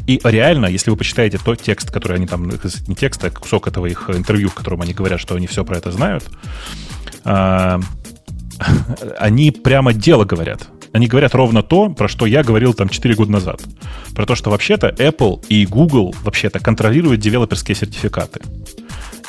И 0.06 0.20
реально, 0.24 0.66
если 0.66 0.90
вы 0.90 0.96
почитаете 0.96 1.38
тот 1.38 1.60
текст, 1.60 1.90
который 1.90 2.16
они 2.16 2.26
там, 2.26 2.48
не 2.48 2.94
текст, 2.94 3.24
а 3.24 3.30
кусок 3.30 3.68
этого 3.68 3.86
их 3.86 4.10
интервью, 4.10 4.48
в 4.48 4.54
котором 4.54 4.82
они 4.82 4.92
говорят, 4.92 5.20
что 5.20 5.34
они 5.34 5.46
все 5.46 5.64
про 5.64 5.76
это 5.76 5.92
знают, 5.92 6.24
а, 7.24 7.80
они 9.18 9.50
прямо 9.50 9.92
дело 9.92 10.24
говорят. 10.24 10.68
Они 10.92 11.08
говорят 11.08 11.34
ровно 11.34 11.62
то, 11.62 11.90
про 11.90 12.08
что 12.08 12.24
я 12.24 12.42
говорил 12.42 12.72
там 12.72 12.88
4 12.88 13.14
года 13.16 13.32
назад. 13.32 13.62
Про 14.14 14.24
то, 14.24 14.34
что 14.34 14.50
вообще-то 14.50 14.88
Apple 14.88 15.44
и 15.48 15.66
Google 15.66 16.14
вообще-то 16.22 16.58
контролируют 16.58 17.20
девелоперские 17.20 17.74
сертификаты. 17.74 18.40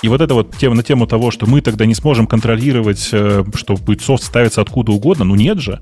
И 0.01 0.09
вот 0.09 0.21
это 0.21 0.33
вот 0.33 0.55
тема 0.55 0.75
на 0.75 0.83
тему 0.83 1.07
того, 1.07 1.31
что 1.31 1.47
мы 1.47 1.61
тогда 1.61 1.85
не 1.85 1.95
сможем 1.95 2.27
контролировать, 2.27 3.09
э, 3.11 3.43
что 3.55 3.75
будет 3.75 4.01
софт 4.01 4.23
ставиться 4.23 4.61
откуда 4.61 4.91
угодно, 4.91 5.25
ну 5.25 5.35
нет 5.35 5.59
же. 5.59 5.79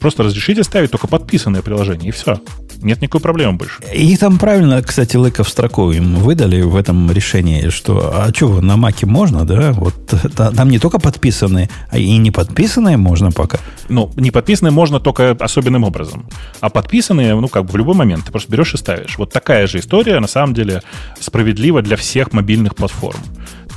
Просто 0.00 0.22
разрешите 0.22 0.64
ставить 0.64 0.90
только 0.90 1.06
подписанное 1.06 1.62
приложение, 1.62 2.08
и 2.08 2.12
все. 2.12 2.40
Нет 2.82 3.02
никакой 3.02 3.20
проблемы 3.20 3.58
больше. 3.58 3.82
И 3.94 4.16
там 4.16 4.38
правильно, 4.38 4.82
кстати, 4.82 5.16
Лыков 5.16 5.48
строку 5.48 5.90
им 5.90 6.16
выдали 6.16 6.62
в 6.62 6.76
этом 6.76 7.10
решении, 7.12 7.68
что 7.68 8.10
а 8.14 8.32
что, 8.34 8.60
на 8.62 8.76
Маке 8.76 9.04
можно, 9.04 9.44
да? 9.44 9.72
Вот 9.72 9.94
там 10.34 10.70
не 10.70 10.78
только 10.78 10.98
подписанные, 10.98 11.68
а 11.90 11.98
и 11.98 12.16
не 12.16 12.30
подписанные 12.30 12.96
можно 12.96 13.30
пока. 13.30 13.58
Ну, 13.88 14.10
не 14.16 14.30
подписанные 14.30 14.72
можно 14.72 15.00
только 15.00 15.32
особенным 15.32 15.84
образом. 15.84 16.26
А 16.60 16.70
подписанные, 16.70 17.34
ну, 17.34 17.48
как 17.48 17.66
бы 17.66 17.72
в 17.72 17.76
любой 17.76 17.94
момент 17.94 18.24
ты 18.24 18.32
просто 18.32 18.50
берешь 18.50 18.72
и 18.72 18.78
ставишь. 18.78 19.18
Вот 19.18 19.32
такая 19.32 19.66
же 19.66 19.78
история, 19.78 20.18
на 20.20 20.28
самом 20.28 20.54
деле, 20.54 20.82
справедлива 21.18 21.82
для 21.82 21.96
всех 21.96 22.32
мобильных 22.32 22.76
платформ. 22.76 23.20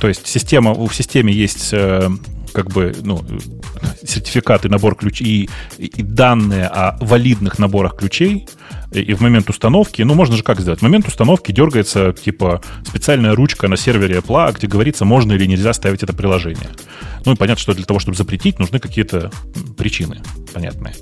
То 0.00 0.08
есть 0.08 0.26
система, 0.26 0.74
в 0.74 0.92
системе 0.94 1.32
есть 1.32 1.70
э, 1.72 2.08
как 2.52 2.70
бы 2.70 2.94
ну, 3.02 3.24
сертификаты, 4.02 4.68
набор 4.68 4.94
ключей 4.94 5.50
и, 5.78 5.86
и 5.86 6.02
данные 6.02 6.66
о 6.66 6.96
валидных 7.00 7.58
наборах 7.58 7.96
ключей, 7.96 8.46
и, 8.92 9.12
в 9.12 9.20
момент 9.20 9.50
установки, 9.50 10.02
ну, 10.02 10.14
можно 10.14 10.36
же 10.36 10.44
как 10.44 10.60
сделать? 10.60 10.78
В 10.78 10.82
момент 10.82 11.08
установки 11.08 11.50
дергается, 11.50 12.12
типа, 12.12 12.62
специальная 12.86 13.34
ручка 13.34 13.66
на 13.66 13.76
сервере 13.76 14.18
Apple, 14.18 14.54
где 14.56 14.68
говорится, 14.68 15.04
можно 15.04 15.32
или 15.32 15.46
нельзя 15.46 15.72
ставить 15.72 16.04
это 16.04 16.12
приложение. 16.12 16.70
Ну, 17.24 17.32
и 17.32 17.36
понятно, 17.36 17.60
что 17.60 17.74
для 17.74 17.84
того, 17.84 17.98
чтобы 17.98 18.16
запретить, 18.16 18.60
нужны 18.60 18.78
какие-то 18.78 19.32
причины 19.76 20.22
понятные. 20.52 20.94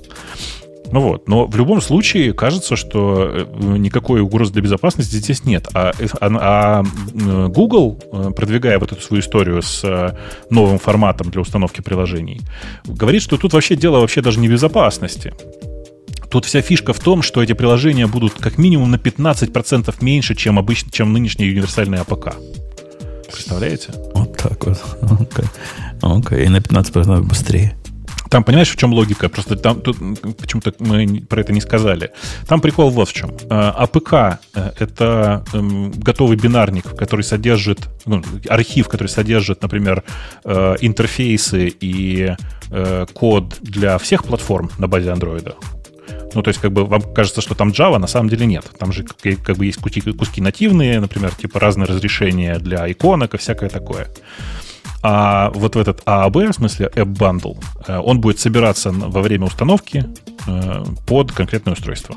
Ну 0.93 0.99
вот, 0.99 1.27
но 1.27 1.47
в 1.47 1.55
любом 1.55 1.81
случае 1.81 2.33
кажется, 2.33 2.75
что 2.75 3.27
э, 3.27 3.45
никакой 3.77 4.21
угрозы 4.21 4.53
для 4.53 4.61
безопасности 4.61 5.15
здесь 5.15 5.43
нет. 5.43 5.67
А, 5.73 5.91
а, 6.21 6.29
а 6.39 7.47
Google, 7.47 7.99
э, 8.11 8.29
продвигая 8.35 8.77
вот 8.77 8.91
эту 8.91 9.01
свою 9.01 9.21
историю 9.21 9.63
с 9.63 9.83
э, 9.83 10.15
новым 10.51 10.77
форматом 10.77 11.31
для 11.31 11.41
установки 11.41 11.81
приложений, 11.81 12.41
говорит, 12.85 13.23
что 13.23 13.37
тут 13.37 13.53
вообще 13.53 13.75
дело 13.75 14.01
вообще 14.01 14.21
даже 14.21 14.39
не 14.39 14.47
безопасности. 14.47 15.33
Тут 16.29 16.45
вся 16.45 16.61
фишка 16.61 16.93
в 16.93 16.99
том, 16.99 17.23
что 17.23 17.41
эти 17.41 17.53
приложения 17.53 18.05
будут 18.05 18.33
как 18.33 18.59
минимум 18.59 18.91
на 18.91 18.97
15% 18.97 19.95
меньше, 20.01 20.35
чем, 20.35 20.59
обычно, 20.59 20.91
чем 20.91 21.11
нынешний 21.11 21.49
универсальный 21.49 21.97
APK. 21.97 22.35
Представляете? 23.31 23.93
Вот 24.13 24.37
так 24.37 24.63
вот. 24.63 24.79
Okay. 25.01 25.47
Okay. 26.01 26.45
И 26.45 26.49
на 26.49 26.57
15% 26.57 27.21
быстрее. 27.23 27.75
Там, 28.33 28.43
понимаешь, 28.43 28.71
в 28.71 28.77
чем 28.77 28.93
логика? 28.93 29.29
Просто 29.29 29.55
там 29.55 29.79
тут 29.81 29.97
почему-то 30.41 30.73
мы 30.79 31.21
про 31.29 31.41
это 31.41 31.53
не 31.53 31.61
сказали. 31.61 32.09
Там 32.47 32.61
прикол 32.61 32.89
вот 32.89 33.09
в 33.09 33.13
чем. 33.13 33.29
Э, 33.47 33.71
APK 33.77 34.39
э,— 34.55 34.71
это 34.79 35.45
эм, 35.53 35.91
готовый 35.91 36.35
бинарник, 36.35 36.95
который 36.97 37.21
содержит, 37.21 37.87
ну, 38.07 38.23
архив, 38.49 38.87
который 38.87 39.09
содержит, 39.09 39.61
например, 39.61 40.03
э, 40.45 40.75
интерфейсы 40.81 41.71
и 41.79 42.35
код 43.13 43.57
для 43.61 43.99
всех 43.99 44.23
платформ 44.23 44.71
на 44.79 44.87
базе 44.87 45.11
Android. 45.11 45.53
Ну, 46.33 46.41
то 46.41 46.49
есть, 46.49 46.59
как 46.59 46.71
бы 46.71 46.85
вам 46.85 47.01
кажется, 47.13 47.41
что 47.41 47.53
там 47.53 47.69
Java, 47.69 47.99
на 47.99 48.07
самом 48.07 48.29
деле 48.29 48.47
нет. 48.47 48.65
Там 48.79 48.91
же 48.91 49.03
как 49.43 49.57
бы 49.57 49.67
есть 49.67 49.79
куски, 49.79 50.01
куски 50.01 50.41
нативные, 50.41 50.99
например, 50.99 51.35
типа 51.35 51.59
разные 51.59 51.85
разрешения 51.85 52.57
для 52.57 52.91
иконок 52.91 53.35
и 53.35 53.37
всякое 53.37 53.69
такое. 53.69 54.07
А 55.03 55.51
вот 55.53 55.75
в 55.75 55.79
этот 55.79 56.01
AAB, 56.05 56.51
в 56.51 56.55
смысле 56.55 56.89
App 56.95 57.13
Bundle, 57.13 57.61
э, 57.87 57.99
он 57.99 58.21
будет 58.21 58.39
собираться 58.39 58.91
во 58.91 59.21
время 59.21 59.47
установки 59.47 60.05
э, 60.47 60.83
под 61.05 61.31
конкретное 61.31 61.73
устройство. 61.73 62.15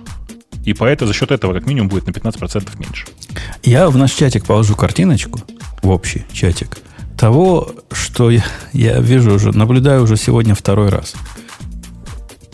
И 0.64 0.72
поэтому 0.72 1.08
за 1.08 1.14
счет 1.14 1.30
этого 1.30 1.52
как 1.52 1.66
минимум 1.66 1.88
будет 1.88 2.06
на 2.06 2.12
15% 2.12 2.78
меньше. 2.78 3.06
Я 3.62 3.88
в 3.88 3.96
наш 3.96 4.12
чатик 4.12 4.46
положу 4.46 4.76
картиночку, 4.76 5.40
в 5.82 5.90
общий 5.90 6.24
чатик, 6.32 6.78
того, 7.18 7.72
что 7.90 8.30
я, 8.30 8.44
я 8.72 9.00
вижу 9.00 9.34
уже, 9.34 9.50
наблюдаю 9.56 10.02
уже 10.02 10.16
сегодня 10.16 10.54
второй 10.54 10.88
раз– 10.88 11.14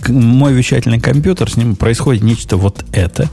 мой 0.09 0.53
вещательный 0.53 1.01
компьютер, 1.01 1.51
с 1.51 1.57
ним 1.57 1.77
происходит 1.77 2.23
нечто 2.23 2.57
вот 2.57 2.85
это. 2.93 3.29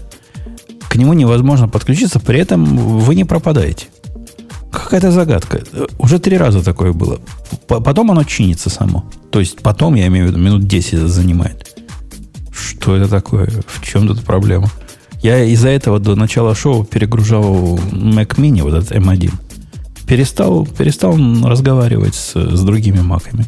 К 0.89 0.95
нему 0.95 1.13
невозможно 1.13 1.67
подключиться, 1.67 2.19
при 2.19 2.39
этом 2.39 2.63
вы 2.65 3.15
не 3.15 3.25
пропадаете. 3.25 3.87
Какая-то 4.71 5.11
загадка. 5.11 5.63
Уже 5.97 6.19
три 6.19 6.37
раза 6.37 6.63
такое 6.63 6.93
было. 6.93 7.19
Потом 7.67 8.11
оно 8.11 8.23
чинится 8.23 8.69
само. 8.69 9.05
То 9.31 9.39
есть 9.39 9.59
потом, 9.59 9.95
я 9.95 10.07
имею 10.07 10.25
в 10.25 10.29
виду, 10.29 10.39
минут 10.39 10.67
10 10.67 10.93
это 10.93 11.07
занимает. 11.07 11.75
Что 12.51 12.95
это 12.95 13.09
такое? 13.09 13.49
В 13.67 13.83
чем 13.83 14.07
тут 14.07 14.23
проблема? 14.23 14.69
Я 15.21 15.43
из-за 15.43 15.69
этого 15.69 15.99
до 15.99 16.15
начала 16.15 16.55
шоу 16.55 16.83
перегружал 16.83 17.77
Mac 17.91 18.35
Mini, 18.35 18.61
вот 18.61 18.73
этот 18.73 18.91
M1. 18.91 19.31
Перестал, 20.07 20.65
перестал 20.65 21.17
разговаривать 21.43 22.15
с, 22.15 22.35
с 22.35 22.61
другими 22.63 23.01
маками 23.01 23.45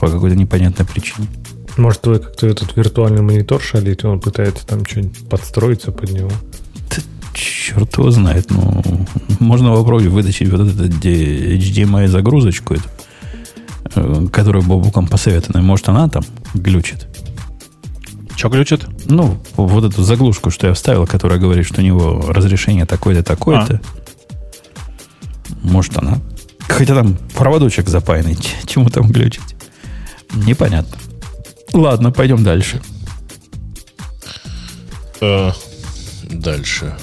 по 0.00 0.08
какой-то 0.08 0.36
непонятной 0.36 0.86
причине. 0.86 1.28
Может, 1.76 2.02
твой 2.02 2.20
как-то 2.20 2.46
этот 2.46 2.76
виртуальный 2.76 3.22
монитор 3.22 3.60
шалит, 3.60 4.04
и 4.04 4.06
он 4.06 4.20
пытается 4.20 4.66
там 4.66 4.84
что-нибудь 4.84 5.28
подстроиться 5.28 5.92
под 5.92 6.10
него? 6.10 6.30
Черт 7.34 7.98
его 7.98 8.10
знает. 8.10 8.50
Ну, 8.50 8.82
можно 9.40 9.74
попробовать 9.74 10.06
вытащить 10.06 10.48
вот 10.48 10.60
эту 10.60 10.84
HDMI 10.84 12.06
загрузочку, 12.06 12.74
эту, 12.74 12.88
э, 13.96 14.26
которую 14.32 14.64
Бобуком 14.64 15.08
посоветована. 15.08 15.62
Может, 15.62 15.88
она 15.88 16.08
там 16.08 16.22
глючит. 16.54 17.08
Что 18.36 18.48
глючит? 18.48 18.86
Ну, 19.06 19.38
вот 19.56 19.84
эту 19.84 20.02
заглушку, 20.02 20.50
что 20.50 20.68
я 20.68 20.74
вставил, 20.74 21.06
которая 21.06 21.38
говорит, 21.38 21.66
что 21.66 21.80
у 21.80 21.84
него 21.84 22.24
разрешение 22.28 22.86
такое-то, 22.86 23.22
такое-то. 23.22 23.80
А. 23.82 25.56
Может, 25.62 25.98
она. 25.98 26.18
Хотя 26.68 26.94
там 26.94 27.16
проводочек 27.34 27.88
запаянный. 27.88 28.38
Чему 28.66 28.90
там 28.90 29.10
глючить? 29.10 29.56
Непонятно. 30.34 30.96
Ладно, 31.72 32.12
пойдем 32.12 32.44
дальше. 32.44 32.80
А, 35.20 35.52
дальше. 36.22 36.94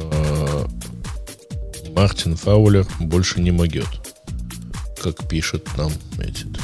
А, 0.00 0.66
Мартин 1.94 2.36
Фаулер 2.36 2.86
больше 3.00 3.40
не 3.40 3.50
могет. 3.50 3.88
Как 5.02 5.28
пишет 5.28 5.66
нам 5.76 5.92
этот. 6.18 6.60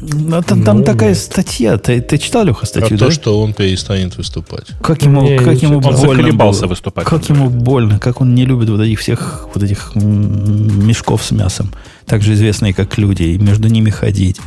Ну, 0.00 0.42
там, 0.42 0.62
там 0.62 0.78
ну, 0.78 0.84
такая 0.84 1.14
статья. 1.14 1.76
Ты, 1.76 2.00
ты 2.00 2.18
читал, 2.18 2.44
Леха, 2.44 2.66
статью? 2.66 2.96
А 2.96 3.00
да? 3.00 3.06
то, 3.06 3.12
что 3.12 3.40
он 3.40 3.52
перестанет 3.52 4.16
выступать. 4.16 4.66
Как 4.80 5.02
ему, 5.02 5.22
не, 5.22 5.38
как 5.38 5.60
ему 5.60 5.80
больно 5.80 6.32
было. 6.32 6.52
выступать. 6.66 7.04
Как 7.04 7.28
ему 7.28 7.50
больно, 7.50 7.98
как 7.98 8.20
он 8.20 8.34
не 8.34 8.44
любит 8.44 8.68
вот 8.68 8.80
этих 8.80 9.00
всех 9.00 9.48
вот 9.52 9.62
этих 9.62 9.94
мешков 9.96 11.24
с 11.24 11.32
мясом. 11.32 11.72
Также 12.06 12.34
известные 12.34 12.72
как 12.74 12.96
люди, 12.96 13.24
и 13.24 13.38
между 13.38 13.68
ними 13.68 13.90
ходить. 13.90 14.40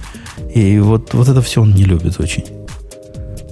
И 0.53 0.79
вот, 0.79 1.13
вот 1.13 1.27
это 1.27 1.41
все 1.41 1.61
он 1.61 1.73
не 1.73 1.83
любит 1.83 2.19
очень. 2.19 2.45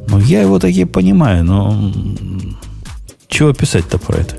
Ну, 0.08 0.20
я 0.20 0.42
его 0.42 0.60
такие 0.60 0.86
понимаю, 0.86 1.44
но 1.44 1.92
чего 3.28 3.54
писать-то 3.54 3.98
про 3.98 4.18
это? 4.18 4.36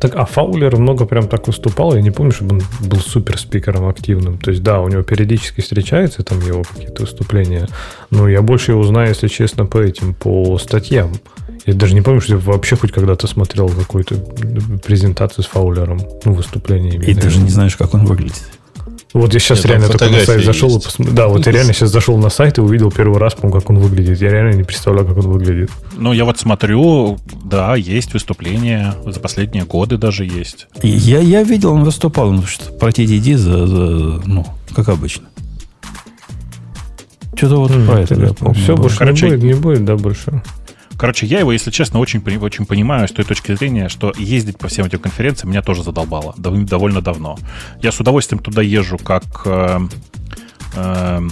Так, 0.00 0.16
а 0.16 0.24
Фаулер 0.24 0.76
много 0.76 1.06
прям 1.06 1.28
так 1.28 1.46
выступал. 1.46 1.94
Я 1.94 2.02
не 2.02 2.10
помню, 2.10 2.32
чтобы 2.32 2.56
он 2.56 2.62
был 2.80 2.98
супер 2.98 3.38
спикером 3.38 3.88
активным. 3.88 4.38
То 4.38 4.50
есть, 4.50 4.62
да, 4.62 4.80
у 4.80 4.88
него 4.88 5.02
периодически 5.02 5.60
встречаются 5.60 6.22
там 6.22 6.40
его 6.40 6.62
какие-то 6.62 7.02
выступления. 7.02 7.68
Но 8.10 8.28
я 8.28 8.42
больше 8.42 8.72
его 8.72 8.82
знаю, 8.84 9.10
если 9.10 9.28
честно, 9.28 9.66
по 9.66 9.78
этим, 9.78 10.14
по 10.14 10.58
статьям. 10.58 11.12
Я 11.66 11.74
даже 11.74 11.94
не 11.94 12.00
помню, 12.00 12.20
что 12.20 12.34
я 12.34 12.38
вообще 12.38 12.76
хоть 12.76 12.92
когда-то 12.92 13.26
смотрел 13.26 13.68
какую-то 13.68 14.16
презентацию 14.84 15.44
с 15.44 15.46
Фаулером. 15.46 16.00
Ну, 16.24 16.32
выступление. 16.32 16.94
И 16.94 17.14
даже 17.14 17.38
не 17.38 17.50
знаешь, 17.50 17.76
как 17.76 17.94
он 17.94 18.04
выглядит. 18.04 18.42
Вот 19.12 19.34
я 19.34 19.40
сейчас 19.40 19.58
Нет, 19.58 19.66
реально 19.66 19.88
только 19.88 20.08
на 20.08 20.24
сайт 20.24 20.44
зашел 20.44 20.78
и 20.78 20.82
посмотрел. 20.82 21.14
Да, 21.14 21.28
вот 21.28 21.44
я 21.44 21.52
реально 21.52 21.74
сейчас 21.74 21.90
зашел 21.90 22.16
на 22.16 22.30
сайт 22.30 22.58
и 22.58 22.60
увидел 22.62 22.90
первый 22.90 23.18
раз, 23.18 23.34
по 23.34 23.50
как 23.50 23.68
он 23.68 23.78
выглядит. 23.78 24.20
Я 24.20 24.30
реально 24.30 24.54
не 24.56 24.62
представляю, 24.62 25.06
как 25.06 25.18
он 25.18 25.30
выглядит. 25.30 25.70
Ну, 25.96 26.12
я 26.12 26.24
вот 26.24 26.38
смотрю, 26.38 27.18
да, 27.44 27.76
есть 27.76 28.14
выступления, 28.14 28.94
за 29.04 29.20
последние 29.20 29.64
годы 29.64 29.98
даже 29.98 30.24
есть. 30.24 30.66
Я, 30.82 31.18
я 31.18 31.42
видел, 31.42 31.72
он 31.72 31.84
выступал, 31.84 32.32
ну, 32.32 32.42
что 32.46 32.72
про 32.72 32.90
TDD 32.90 33.36
за, 33.36 33.66
за, 33.66 33.76
ну, 34.24 34.46
как 34.74 34.88
обычно. 34.88 35.28
Что-то 37.34 37.56
вот 37.56 37.70
mm, 37.70 37.86
про 37.86 38.00
это 38.00 38.14
я 38.14 38.32
помню. 38.32 38.54
Все, 38.54 38.76
больше 38.76 38.98
Короче, 38.98 39.26
не 39.26 39.30
будет, 39.32 39.42
не 39.42 39.54
будет, 39.54 39.84
да, 39.84 39.96
больше. 39.96 40.42
Короче, 41.02 41.26
я 41.26 41.40
его, 41.40 41.50
если 41.50 41.72
честно, 41.72 41.98
очень, 41.98 42.22
очень 42.38 42.64
понимаю 42.64 43.08
с 43.08 43.10
той 43.10 43.24
точки 43.24 43.56
зрения, 43.56 43.88
что 43.88 44.12
ездить 44.16 44.56
по 44.56 44.68
всем 44.68 44.86
этим 44.86 45.00
конференциям 45.00 45.50
меня 45.50 45.60
тоже 45.60 45.82
задолбало 45.82 46.32
довольно 46.36 47.00
давно. 47.00 47.36
Я 47.82 47.90
с 47.90 47.98
удовольствием 47.98 48.40
туда 48.40 48.62
езжу 48.62 48.98
как 48.98 49.24
э, 49.44 49.80
э, 50.76 51.28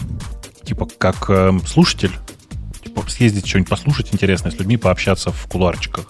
типа 0.64 0.88
как 0.98 1.30
э, 1.30 1.52
слушатель, 1.68 2.10
съездить 3.08 3.46
что-нибудь 3.46 3.70
послушать 3.70 4.12
интересное 4.12 4.52
с 4.52 4.58
людьми, 4.58 4.76
пообщаться 4.76 5.30
в 5.30 5.46
кулуарчиках. 5.46 6.06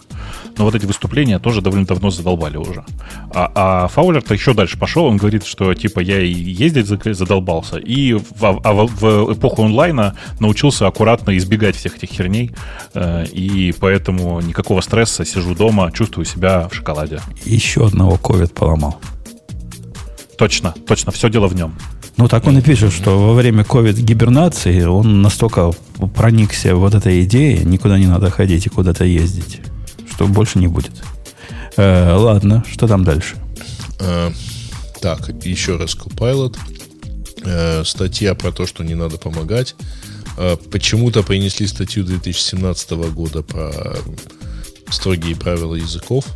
Но 0.58 0.64
вот 0.64 0.74
эти 0.74 0.86
выступления 0.86 1.38
тоже 1.38 1.62
довольно 1.62 1.86
давно 1.86 2.10
задолбали 2.10 2.56
уже. 2.56 2.84
А, 3.32 3.50
а 3.54 3.88
Фаулер-то 3.88 4.34
еще 4.34 4.54
дальше 4.54 4.78
пошел, 4.78 5.04
он 5.04 5.16
говорит, 5.16 5.44
что 5.44 5.72
типа 5.74 6.00
я 6.00 6.20
и 6.20 6.32
ездить 6.32 6.86
задолбался, 6.86 7.78
и 7.78 8.14
в, 8.14 8.22
а 8.42 8.72
в, 8.72 8.86
в 8.86 9.32
эпоху 9.32 9.64
онлайна 9.64 10.16
научился 10.38 10.86
аккуратно 10.86 11.36
избегать 11.36 11.76
всех 11.76 11.96
этих 11.96 12.10
херней, 12.10 12.52
э, 12.94 13.26
и 13.26 13.72
поэтому 13.78 14.40
никакого 14.40 14.80
стресса, 14.80 15.24
сижу 15.24 15.54
дома, 15.54 15.90
чувствую 15.92 16.24
себя 16.24 16.68
в 16.68 16.74
шоколаде. 16.74 17.20
Еще 17.44 17.86
одного 17.86 18.16
ковид 18.16 18.54
поломал. 18.54 19.00
Точно, 20.36 20.74
точно, 20.86 21.12
все 21.12 21.28
дело 21.28 21.48
в 21.48 21.54
нем. 21.54 21.74
Ну, 22.16 22.28
так 22.28 22.46
он 22.46 22.58
и 22.58 22.60
пишет, 22.60 22.92
что 22.92 23.18
во 23.18 23.34
время 23.34 23.64
ковид-гибернации 23.64 24.82
он 24.82 25.22
настолько 25.22 25.72
проникся 26.14 26.74
вот 26.74 26.94
этой 26.94 27.24
идеей, 27.24 27.64
никуда 27.64 27.98
не 27.98 28.06
надо 28.06 28.30
ходить 28.30 28.66
и 28.66 28.70
куда-то 28.70 29.04
ездить, 29.04 29.60
что 30.12 30.26
больше 30.26 30.58
не 30.58 30.66
будет. 30.66 30.92
Э, 31.76 32.14
ладно, 32.14 32.64
что 32.70 32.86
там 32.86 33.04
дальше? 33.04 33.36
Э, 34.00 34.30
так, 35.00 35.30
еще 35.44 35.76
раз 35.76 35.96
Copilot. 35.96 36.56
Э, 37.44 37.84
статья 37.84 38.34
про 38.34 38.52
то, 38.52 38.66
что 38.66 38.84
не 38.84 38.94
надо 38.94 39.16
помогать. 39.16 39.74
Э, 40.36 40.56
почему-то 40.70 41.22
принесли 41.22 41.66
статью 41.66 42.04
2017 42.04 42.90
года 43.12 43.42
про 43.42 43.96
строгие 44.90 45.36
правила 45.36 45.74
языков. 45.74 46.26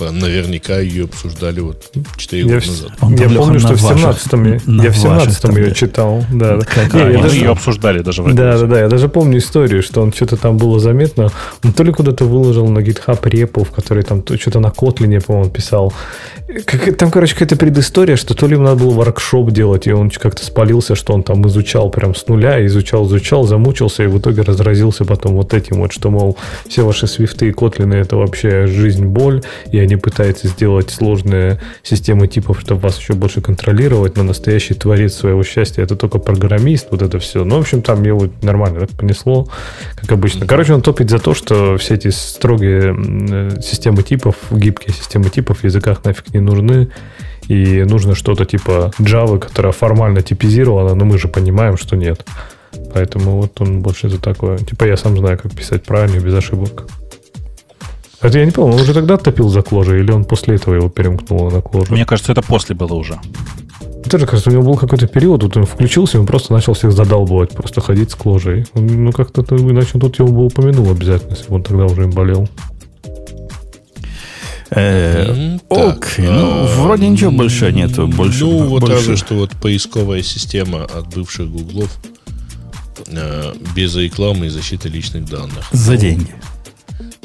Наверняка 0.00 0.78
ее 0.78 1.04
обсуждали 1.04 1.60
вот 1.60 1.90
4 2.16 2.42
года 2.44 2.54
назад. 2.54 2.90
Он 3.00 3.14
я 3.14 3.28
помню, 3.28 3.60
что 3.60 3.74
в 3.74 3.82
17-м 3.82 4.82
я 4.82 4.90
в 4.90 4.96
17 4.96 5.44
ее 5.56 5.74
читал. 5.74 6.24
Да. 6.32 6.58
Какая? 6.60 7.10
Не, 7.10 7.16
мы 7.16 7.22
даже, 7.22 7.36
ее 7.36 7.50
обсуждали 7.50 8.00
даже 8.00 8.22
в 8.22 8.34
Да, 8.34 8.58
да, 8.58 8.66
да. 8.66 8.80
Я 8.80 8.88
даже 8.88 9.08
помню 9.08 9.38
историю, 9.38 9.82
что 9.82 10.02
он 10.02 10.12
что-то 10.12 10.36
там 10.36 10.56
было 10.56 10.78
заметно. 10.78 11.30
Он 11.62 11.72
то 11.72 11.82
ли 11.82 11.92
куда-то 11.92 12.24
выложил 12.24 12.68
на 12.68 12.80
GitHub 12.80 13.18
репу, 13.28 13.64
в 13.64 13.70
которой 13.70 14.02
там 14.04 14.22
что-то 14.38 14.60
на 14.60 14.68
Kotlin, 14.68 15.24
по-моему, 15.24 15.50
писал. 15.50 15.92
Как, 16.66 16.96
там, 16.96 17.10
короче, 17.10 17.34
какая-то 17.34 17.56
предыстория, 17.56 18.16
что 18.16 18.34
то 18.34 18.46
ли 18.46 18.54
ему 18.54 18.64
надо 18.64 18.84
было 18.84 18.92
воркшоп 18.92 19.50
делать, 19.50 19.86
и 19.86 19.92
он 19.92 20.10
как-то 20.10 20.44
спалился, 20.44 20.94
что 20.94 21.14
он 21.14 21.22
там 21.22 21.46
изучал 21.48 21.90
прям 21.90 22.14
с 22.14 22.26
нуля, 22.28 22.64
изучал, 22.66 23.06
изучал, 23.06 23.44
замучился, 23.44 24.04
и 24.04 24.06
в 24.06 24.18
итоге 24.18 24.42
разразился 24.42 25.04
потом 25.04 25.34
вот 25.34 25.54
этим 25.54 25.78
вот, 25.78 25.92
что, 25.92 26.10
мол, 26.10 26.36
все 26.68 26.84
ваши 26.84 27.06
свифты 27.06 27.48
и 27.48 27.52
котлины 27.52 27.94
это 27.94 28.16
вообще 28.16 28.66
жизнь, 28.66 29.06
боль, 29.06 29.42
и 29.70 29.78
они 29.84 29.96
пытаются 29.96 30.48
сделать 30.48 30.90
сложные 30.90 31.60
системы 31.82 32.26
типов, 32.26 32.60
чтобы 32.60 32.80
вас 32.80 32.98
еще 32.98 33.14
больше 33.14 33.40
контролировать, 33.40 34.16
но 34.16 34.22
настоящий 34.22 34.74
творец 34.74 35.14
своего 35.14 35.42
счастья 35.44 35.82
это 35.82 35.96
только 35.96 36.18
программист, 36.18 36.88
вот 36.90 37.02
это 37.02 37.18
все. 37.18 37.44
Ну, 37.44 37.56
в 37.56 37.60
общем, 37.60 37.82
там 37.82 38.02
его 38.02 38.28
нормально 38.42 38.80
так 38.80 38.90
понесло, 38.90 39.48
как 39.96 40.12
обычно. 40.12 40.46
Короче, 40.46 40.74
он 40.74 40.82
топит 40.82 41.10
за 41.10 41.18
то, 41.18 41.34
что 41.34 41.76
все 41.78 41.94
эти 41.94 42.08
строгие 42.08 43.60
системы 43.62 44.02
типов, 44.02 44.36
гибкие 44.50 44.94
системы 44.94 45.30
типов 45.30 45.60
в 45.60 45.64
языках 45.64 46.04
нафиг 46.04 46.32
не 46.34 46.40
нужны, 46.40 46.88
и 47.48 47.82
нужно 47.84 48.14
что-то 48.14 48.44
типа 48.44 48.92
Java, 48.98 49.38
которая 49.38 49.72
формально 49.72 50.22
типизирована, 50.22 50.94
но 50.94 51.04
мы 51.04 51.18
же 51.18 51.28
понимаем, 51.28 51.76
что 51.76 51.96
нет. 51.96 52.24
Поэтому 52.92 53.40
вот 53.40 53.60
он 53.60 53.80
больше 53.80 54.08
за 54.08 54.20
такое. 54.20 54.58
Типа 54.58 54.84
я 54.84 54.96
сам 54.96 55.16
знаю, 55.16 55.38
как 55.38 55.52
писать 55.54 55.84
правильно 55.84 56.20
без 56.20 56.34
ошибок. 56.34 56.86
Это 58.24 58.38
я 58.38 58.46
не 58.46 58.52
помню, 58.52 58.76
он 58.76 58.80
уже 58.80 58.94
тогда 58.94 59.18
топил 59.18 59.50
за 59.50 59.60
кложей, 59.60 60.00
или 60.00 60.10
он 60.10 60.24
после 60.24 60.54
этого 60.54 60.74
его 60.74 60.88
перемкнул 60.88 61.50
на 61.50 61.60
кложу? 61.60 61.92
Мне 61.92 62.06
кажется, 62.06 62.32
это 62.32 62.40
после 62.40 62.74
было 62.74 62.94
уже. 62.94 63.18
Тоже 64.10 64.26
кажется, 64.26 64.48
у 64.48 64.52
него 64.54 64.62
был 64.62 64.76
какой-то 64.76 65.06
период, 65.06 65.42
вот 65.42 65.54
он 65.58 65.66
включился, 65.66 66.16
и 66.16 66.20
он 66.20 66.26
просто 66.26 66.54
начал 66.54 66.72
всех 66.72 66.92
задалбывать, 66.92 67.50
просто 67.50 67.82
ходить 67.82 68.10
с 68.12 68.14
кложей. 68.14 68.64
Ну, 68.72 69.12
как-то, 69.12 69.42
иначе 69.54 69.98
тут 69.98 70.18
его 70.18 70.28
бы 70.28 70.46
упомянул 70.46 70.90
обязательно, 70.90 71.32
если 71.32 71.48
бы 71.48 71.56
он 71.56 71.62
тогда 71.64 71.84
уже 71.84 72.04
им 72.04 72.12
болел. 72.12 72.48
Э, 74.70 75.58
ок, 75.68 76.06
ну, 76.16 76.66
вроде 76.78 77.08
ничего 77.08 77.30
больше 77.30 77.72
нету. 77.72 78.06
Больше, 78.08 78.44
ну, 78.44 78.64
вот 78.68 78.80
больше. 78.80 78.96
разве 78.96 79.16
что 79.16 79.34
вот 79.34 79.50
поисковая 79.50 80.22
система 80.22 80.84
от 80.84 81.14
бывших 81.14 81.50
гуглов 81.50 81.94
э, 83.06 83.52
без 83.76 83.94
рекламы 83.96 84.46
и 84.46 84.48
защиты 84.48 84.88
личных 84.88 85.26
данных. 85.26 85.68
За 85.72 85.92
ну, 85.92 85.98
деньги. 85.98 86.34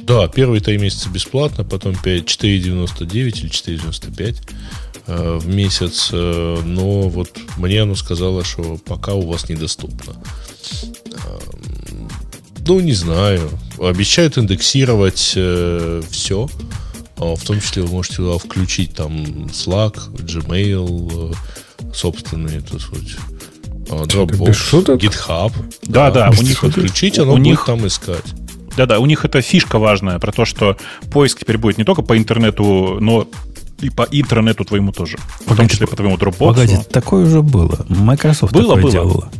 Да, 0.10 0.28
первые 0.28 0.60
три 0.60 0.80
месяца 0.80 1.08
бесплатно, 1.08 1.64
потом 1.64 1.96
5, 1.96 2.24
4,99 2.24 3.14
или 3.14 3.50
4,95 3.52 4.38
э, 5.06 5.38
в 5.38 5.48
месяц. 5.48 6.10
Э, 6.12 6.58
но 6.66 7.02
вот 7.10 7.30
мне 7.58 7.84
оно 7.84 7.94
сказала, 7.94 8.44
что 8.44 8.80
пока 8.84 9.14
у 9.14 9.22
вас 9.30 9.50
недоступно. 9.50 10.16
Э, 11.12 11.40
ну, 12.66 12.80
не 12.80 12.94
знаю. 12.94 13.52
Обещают 13.80 14.40
индексировать 14.40 15.34
э, 15.36 16.02
все. 16.10 16.50
А, 17.18 17.36
в 17.36 17.44
том 17.44 17.62
числе 17.62 17.84
вы 17.84 17.90
можете 17.90 18.16
туда 18.16 18.40
включить 18.40 18.96
там 18.96 19.46
Slack, 19.46 20.12
Gmail, 20.16 21.38
собственные, 21.94 22.62
так 22.62 22.82
сказать, 22.82 23.16
а, 23.92 24.06
Dropbox, 24.06 24.98
GitHub. 24.98 25.54
Да, 25.84 26.10
да, 26.10 26.32
у 26.32 26.42
них 26.42 26.64
отключить, 26.64 27.20
оно 27.20 27.34
у 27.34 27.38
будет 27.38 27.46
них... 27.46 27.66
там 27.66 27.86
искать. 27.86 28.26
Да-да, 28.80 29.00
у 29.00 29.06
них 29.06 29.26
это 29.26 29.42
фишка 29.42 29.78
важная 29.78 30.20
про 30.20 30.32
то, 30.32 30.46
что 30.46 30.78
поиск 31.12 31.40
теперь 31.42 31.58
будет 31.58 31.78
не 31.78 31.84
только 31.84 32.02
по 32.02 32.18
интернету, 32.18 32.98
но 33.02 33.28
и 33.82 33.90
по 33.90 34.08
интернету 34.10 34.64
твоему 34.64 34.94
тоже. 34.94 35.18
В 35.46 35.54
том 35.54 35.68
числе 35.68 35.86
по 35.86 35.98
твоему 35.98 36.16
Dropbox. 36.16 36.48
Погоди, 36.48 36.78
такое 36.90 37.26
уже 37.26 37.42
было. 37.42 37.86
Microsoft 37.90 38.54
было, 38.54 38.78
такое 38.78 38.84
было. 38.84 38.92
делала. 38.92 39.32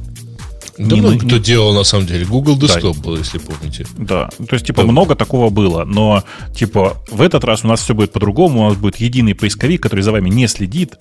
Да 0.78 0.96
не, 0.96 1.00
много 1.00 1.20
кто 1.20 1.38
не... 1.38 1.40
делал, 1.40 1.74
на 1.74 1.86
самом 1.86 2.06
деле. 2.06 2.26
Google 2.26 2.60
Desktop 2.60 2.96
да. 2.96 3.02
был, 3.02 3.18
если 3.18 3.38
помните. 3.38 3.86
Да, 3.98 4.28
то 4.38 4.56
есть, 4.56 4.66
типа, 4.66 4.82
да. 4.82 4.92
много 4.92 5.16
такого 5.16 5.50
было, 5.50 5.86
но, 5.86 6.26
типа, 6.54 6.98
в 7.10 7.22
этот 7.22 7.46
раз 7.46 7.64
у 7.64 7.68
нас 7.68 7.80
все 7.80 7.94
будет 7.94 8.12
по-другому, 8.12 8.66
у 8.66 8.68
нас 8.68 8.76
будет 8.76 8.98
единый 8.98 9.36
поисковик, 9.36 9.82
который 9.82 10.02
за 10.02 10.12
вами 10.12 10.30
не 10.30 10.48
следит, 10.48 10.98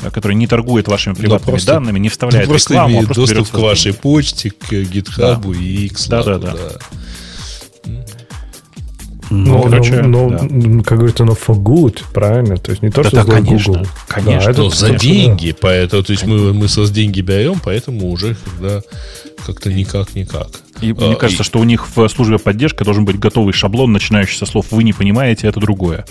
э, 0.00 0.10
который 0.10 0.34
не 0.34 0.46
торгует 0.46 0.88
вашими 0.88 1.12
приватными 1.12 1.56
просто, 1.56 1.72
данными, 1.72 1.98
не 1.98 2.08
вставляет 2.08 2.48
просто 2.48 2.72
рекламу, 2.72 2.94
имеет 2.94 3.06
просто 3.06 3.34
доступ 3.34 3.54
к 3.54 3.58
вашей 3.58 3.92
почте, 3.92 4.50
к 4.50 4.72
GitHub 4.72 5.42
да. 5.42 5.58
и 5.58 5.88
к 5.88 5.98
Slack. 5.98 6.24
Да, 6.24 6.38
да, 6.38 6.38
да. 6.38 6.52
да. 6.52 6.78
Ну, 9.32 9.62
короче, 9.62 10.02
но, 10.02 10.28
да. 10.28 10.38
как 10.84 10.98
говорится, 10.98 11.24
но 11.24 11.32
for 11.32 11.56
good, 11.56 12.02
правильно? 12.12 12.56
То 12.58 12.70
есть 12.70 12.82
не 12.82 12.90
то, 12.90 13.02
да, 13.02 13.08
что 13.08 13.24
да, 13.24 13.32
конечно, 13.32 13.72
Google. 13.72 13.86
Конечно. 14.06 14.44
Да, 14.44 14.50
это, 14.50 14.70
за 14.70 14.86
конечно, 14.86 15.08
деньги, 15.08 15.50
да. 15.50 15.56
поэтому, 15.60 16.02
то 16.02 16.12
есть 16.12 16.26
мы, 16.26 16.52
мы 16.52 16.68
со 16.68 16.86
деньги 16.86 17.20
берем, 17.22 17.60
поэтому 17.64 18.10
уже 18.10 18.36
когда 18.44 18.82
как-то 19.46 19.72
никак-никак. 19.72 20.48
И 20.80 20.92
а, 20.92 21.06
мне 21.06 21.16
кажется, 21.16 21.42
и... 21.42 21.46
что 21.46 21.60
у 21.60 21.64
них 21.64 21.88
в 21.96 22.08
службе 22.08 22.38
поддержки 22.38 22.82
должен 22.84 23.04
быть 23.04 23.18
готовый 23.18 23.54
шаблон, 23.54 23.92
начинающий 23.92 24.36
со 24.36 24.46
слов 24.46 24.66
«вы 24.70 24.84
не 24.84 24.92
понимаете, 24.92 25.46
это 25.48 25.60
другое». 25.60 26.04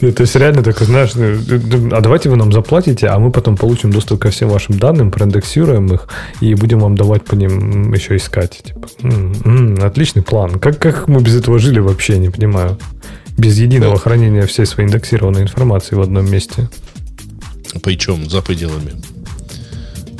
Ну, 0.00 0.12
то 0.12 0.22
есть 0.22 0.34
реально 0.36 0.62
так, 0.62 0.78
знаешь, 0.80 1.12
э, 1.14 1.38
э, 1.48 1.88
а 1.92 2.00
давайте 2.00 2.28
вы 2.28 2.36
нам 2.36 2.52
заплатите, 2.52 3.06
а 3.06 3.18
мы 3.18 3.30
потом 3.30 3.56
получим 3.56 3.92
доступ 3.92 4.20
ко 4.20 4.30
всем 4.30 4.48
вашим 4.48 4.78
данным, 4.78 5.10
проиндексируем 5.10 5.86
их 5.86 6.08
и 6.40 6.54
будем 6.54 6.80
вам 6.80 6.96
давать 6.96 7.24
по 7.24 7.34
ним 7.34 7.92
еще 7.92 8.16
искать. 8.16 8.62
Типа, 8.64 8.88
м-м, 9.02 9.78
отличный 9.82 10.22
план. 10.22 10.58
Как, 10.58 10.78
как 10.78 11.08
мы 11.08 11.20
без 11.20 11.36
этого 11.36 11.58
жили 11.58 11.78
вообще, 11.78 12.18
не 12.18 12.30
понимаю. 12.30 12.78
Без 13.38 13.58
единого 13.58 13.94
да. 13.94 14.00
хранения 14.00 14.46
всей 14.46 14.66
своей 14.66 14.88
индексированной 14.88 15.42
информации 15.42 15.96
в 15.96 16.00
одном 16.00 16.30
месте. 16.30 16.68
Причем 17.82 18.28
за 18.28 18.42
пределами 18.42 18.92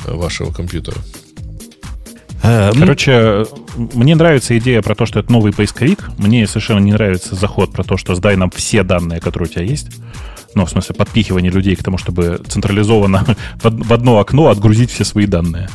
вашего 0.07 0.53
компьютера. 0.53 0.99
Э, 2.45 2.73
Короче, 2.79 3.47
мне 3.77 4.15
нравится 4.15 4.57
идея 4.59 4.83
про 4.83 4.95
то, 4.95 5.07
что 5.07 5.19
это 5.19 5.33
новый 5.33 5.53
поисковик. 5.53 6.11
Мне 6.19 6.47
совершенно 6.47 6.79
не 6.79 6.93
нравится 6.93 7.35
заход 7.35 7.73
про 7.73 7.85
то, 7.85 7.97
что 7.97 8.15
сдай 8.15 8.37
нам 8.37 8.51
все 8.51 8.83
данные, 8.83 9.21
которые 9.21 9.49
у 9.49 9.53
тебя 9.53 9.65
есть. 9.65 9.89
Ну, 10.55 10.67
в 10.67 10.71
смысле, 10.71 10.95
подпихивание 10.95 11.51
людей 11.51 11.75
к 11.75 11.83
тому, 11.83 11.99
чтобы 11.99 12.41
централизованно 12.47 13.25
в 13.63 13.93
одно 13.93 14.19
окно 14.21 14.49
отгрузить 14.49 14.91
все 14.91 15.05
свои 15.05 15.27
данные. 15.27 15.69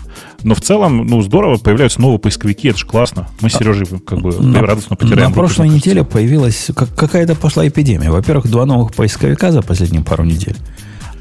Но 0.44 0.56
в 0.56 0.62
целом, 0.62 1.06
ну, 1.06 1.22
здорово, 1.22 1.58
появляются 1.58 2.00
новые 2.00 2.20
поисковики, 2.20 2.70
это 2.70 2.78
же 2.78 2.86
классно. 2.86 3.28
Мы 3.42 3.50
с 3.50 3.54
Сережей 3.54 3.88
как 4.06 4.22
бы 4.22 4.40
на, 4.40 4.62
радостно 4.62 4.96
потеряем. 4.96 5.32
На 5.32 5.36
прошлой 5.36 5.68
руки, 5.68 5.76
неделе 5.76 6.04
появилась 6.06 6.70
как, 6.76 6.96
какая-то 6.96 7.36
пошла 7.36 7.68
эпидемия. 7.68 8.12
Во-первых, 8.12 8.48
два 8.48 8.66
новых 8.66 8.94
поисковика 8.94 9.52
за 9.52 9.62
последние 9.62 10.04
пару 10.04 10.24
недель. 10.24 10.56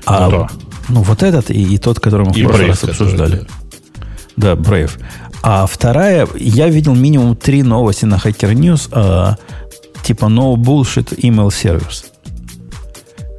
А, 0.05 0.29
ну, 0.29 0.31
да. 0.31 0.49
ну 0.89 1.03
вот 1.03 1.23
этот 1.23 1.51
и, 1.51 1.75
и 1.75 1.79
тот, 1.79 1.99
который 1.99 2.27
мы 2.27 2.33
и 2.35 2.45
в 2.45 2.47
прошлый 2.47 2.67
Brave, 2.67 2.71
раз 2.71 2.85
обсуждали. 2.85 3.31
Который, 3.31 3.49
да. 4.37 4.55
да, 4.55 4.63
Brave. 4.63 4.93
А 5.43 5.67
вторая, 5.67 6.29
я 6.35 6.69
видел 6.69 6.95
минимум 6.95 7.37
три 7.37 7.63
новости 7.63 8.05
на 8.05 8.17
Hacker 8.17 8.53
News, 8.53 8.89
э, 8.93 9.37
типа 10.03 10.27
no 10.27 10.57
bullshit 10.57 11.17
email 11.21 11.49
service. 11.49 12.05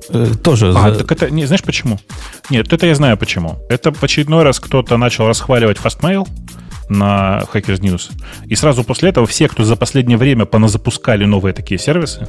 Э, 0.10 0.34
тоже. 0.44 0.70
А, 0.76 0.92
за... 0.92 1.00
так 1.00 1.12
это, 1.12 1.30
не, 1.30 1.46
знаешь 1.46 1.64
почему? 1.64 2.00
Нет, 2.50 2.72
это 2.72 2.86
я 2.88 2.96
знаю 2.96 3.18
почему. 3.18 3.60
Это 3.70 3.92
в 3.92 4.02
очередной 4.04 4.44
раз 4.44 4.60
кто-то 4.60 4.98
начал 4.98 5.28
расхваливать 5.28 5.78
Fastmail 5.78 6.28
на 6.90 7.44
Hackers 7.54 7.80
News. 7.80 8.12
И 8.46 8.56
сразу 8.56 8.84
после 8.84 9.10
этого 9.10 9.28
все, 9.28 9.48
кто 9.48 9.64
за 9.64 9.76
последнее 9.76 10.18
время 10.18 10.46
поназапускали 10.46 11.26
новые 11.26 11.54
такие 11.54 11.80
сервисы, 11.80 12.28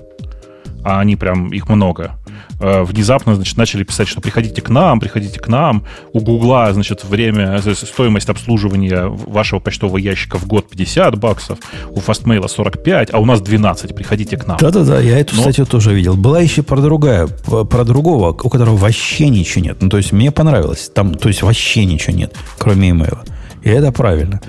а 0.84 1.01
они 1.01 1.16
прям, 1.16 1.48
их 1.48 1.68
много, 1.68 2.18
внезапно, 2.61 3.35
значит, 3.35 3.57
начали 3.57 3.85
писать, 3.85 4.07
что 4.07 4.20
приходите 4.20 4.61
к 4.61 4.69
нам, 4.69 5.01
приходите 5.01 5.41
к 5.41 5.49
нам. 5.49 5.85
У 6.12 6.20
Гугла, 6.20 6.73
значит, 6.73 7.05
время, 7.05 7.61
э, 7.65 7.74
стоимость 7.74 8.28
обслуживания 8.28 9.07
вашего 9.07 9.61
почтового 9.61 9.97
ящика 9.97 10.39
в 10.39 10.47
год 10.47 10.69
50 10.69 11.19
баксов, 11.19 11.59
у 11.91 12.01
Fastmail 12.01 12.47
45, 12.47 13.15
а 13.15 13.19
у 13.19 13.24
нас 13.24 13.41
12, 13.41 13.95
приходите 13.95 14.37
к 14.37 14.47
нам. 14.47 14.59
Да-да-да, 14.59 15.01
я 15.01 15.19
эту 15.19 15.37
Но... 15.37 15.43
статью 15.43 15.65
тоже 15.65 15.95
видел. 15.95 16.16
Была 16.16 16.41
еще 16.41 16.62
про 16.62 16.81
другая, 16.81 17.27
про 17.27 17.85
другого, 17.85 18.31
у 18.31 18.51
которого 18.51 18.77
вообще 18.77 19.28
ничего 19.28 19.65
нет. 19.65 19.78
Ну, 19.81 19.89
то 19.89 19.97
есть 19.97 20.12
мне 20.12 20.31
понравилось. 20.31 20.91
Там, 20.95 21.15
то 21.15 21.28
есть 21.28 21.43
вообще 21.43 21.87
ничего 21.87 22.15
нет, 22.15 22.37
кроме 22.59 22.91
имейла. 22.91 23.24
И 23.62 23.70
это 23.70 23.91
правильно. 23.91 24.41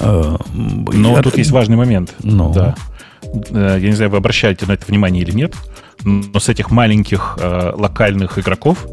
Э, 0.00 0.36
Но 0.52 1.16
я... 1.16 1.22
тут 1.22 1.38
есть 1.38 1.50
важный 1.50 1.76
момент. 1.76 2.14
Ну. 2.22 2.52
Да. 2.52 2.74
Я 3.50 3.80
не 3.80 3.92
знаю, 3.92 4.10
вы 4.10 4.18
обращаете 4.18 4.66
на 4.66 4.72
это 4.72 4.84
внимание 4.86 5.22
или 5.22 5.32
нет 5.32 5.54
но 6.04 6.38
с 6.40 6.48
этих 6.48 6.70
маленьких 6.70 7.38
э, 7.40 7.72
локальных 7.74 8.38
игроков 8.38 8.86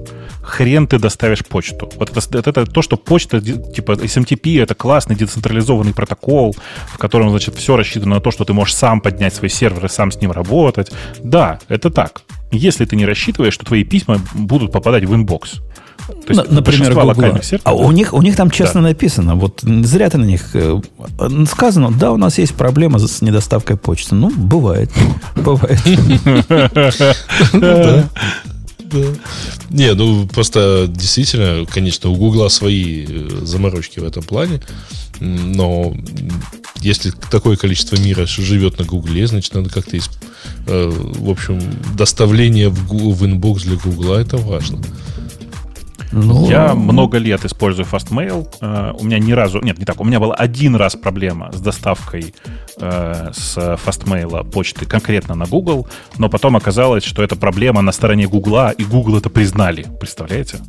хрен 0.46 0.88
ты 0.88 1.00
доставишь 1.00 1.44
почту. 1.44 1.90
Вот 1.96 2.16
это, 2.16 2.50
это, 2.50 2.66
то, 2.66 2.82
что 2.82 2.98
почта, 2.98 3.42
типа 3.42 3.94
SMTP, 3.94 4.62
это 4.62 4.76
классный 4.76 5.16
децентрализованный 5.16 5.94
протокол, 5.94 6.56
в 6.88 6.98
котором, 6.98 7.32
значит, 7.32 7.56
все 7.56 7.76
рассчитано 7.76 8.16
на 8.16 8.22
то, 8.22 8.32
что 8.32 8.46
ты 8.46 8.54
можешь 8.54 8.76
сам 8.76 9.02
поднять 9.02 9.34
свой 9.34 9.50
сервер 9.50 9.86
и 9.86 9.90
сам 9.90 10.12
с 10.12 10.22
ним 10.22 10.32
работать. 10.32 10.92
Да, 11.20 11.60
это 11.68 11.90
так. 11.90 12.22
Если 12.52 12.86
ты 12.86 12.96
не 12.96 13.06
рассчитываешь, 13.06 13.54
что 13.54 13.66
твои 13.66 13.84
письма 13.84 14.20
будут 14.34 14.72
попадать 14.72 15.06
в 15.06 15.16
inbox. 15.16 15.62
То 16.08 16.34
есть 16.34 16.52
например, 16.52 16.94
Google. 16.94 17.40
А 17.64 17.74
у 17.74 17.92
них, 17.92 18.14
у 18.14 18.22
них 18.22 18.36
там 18.36 18.52
честно 18.52 18.82
да. 18.82 18.90
написано. 18.90 19.36
Вот 19.36 19.62
зря 19.62 20.10
ты 20.10 20.18
на 20.18 20.26
них 20.26 20.50
э, 20.54 20.80
сказано, 21.50 21.92
да, 21.92 22.12
у 22.12 22.18
нас 22.18 22.38
есть 22.38 22.56
проблема 22.56 23.00
с 23.00 23.22
недоставкой 23.22 23.78
почты. 23.78 24.16
Ну, 24.16 24.32
бывает. 24.36 24.92
Бывает. 25.36 25.80
Не, 29.70 29.94
ну 29.94 30.28
просто 30.28 30.86
действительно, 30.88 31.66
конечно, 31.66 32.10
у 32.10 32.16
Гугла 32.16 32.50
свои 32.50 33.06
э, 33.08 33.30
заморочки 33.44 34.00
в 34.00 34.04
этом 34.04 34.24
плане. 34.24 34.62
Но 35.20 35.96
если 36.82 37.12
такое 37.32 37.58
количество 37.58 37.96
мира 37.96 38.26
живет 38.26 38.78
на 38.78 38.86
Гугле, 38.86 39.28
значит, 39.28 39.54
надо 39.54 39.70
как-то, 39.70 39.98
э, 39.98 40.92
в 40.92 41.30
общем, 41.30 41.62
доставление 41.98 42.70
в 42.70 43.26
inbox 43.26 43.64
для 43.64 43.78
Гугла 43.78 44.18
это 44.18 44.38
важно. 44.38 44.80
Ну, 46.16 46.50
я 46.50 46.74
много 46.74 47.18
лет 47.18 47.44
использую 47.44 47.86
Fastmail. 47.86 48.48
Э, 48.62 48.96
у 48.98 49.04
меня 49.04 49.20
ни 49.20 49.34
разу... 49.34 49.60
Нет, 49.62 49.78
не 49.78 49.84
так. 49.84 50.00
У 50.00 50.06
меня 50.06 50.22
была 50.22 50.34
один 50.34 50.76
раз 50.76 50.96
проблема 50.96 51.52
с 51.52 51.60
доставкой 51.60 52.34
э, 52.78 53.34
с 53.34 53.58
Fastmail 53.58 54.50
почты 54.50 54.86
конкретно 54.86 55.36
на 55.36 55.46
Google, 55.46 55.88
но 56.18 56.30
потом 56.30 56.56
оказалось, 56.56 57.04
что 57.04 57.22
эта 57.22 57.36
проблема 57.36 57.82
на 57.82 57.92
стороне 57.92 58.28
Google, 58.28 58.72
и 58.78 58.86
Google 58.86 59.18
это 59.18 59.30
признали. 59.30 59.86
Представляете? 60.00 60.60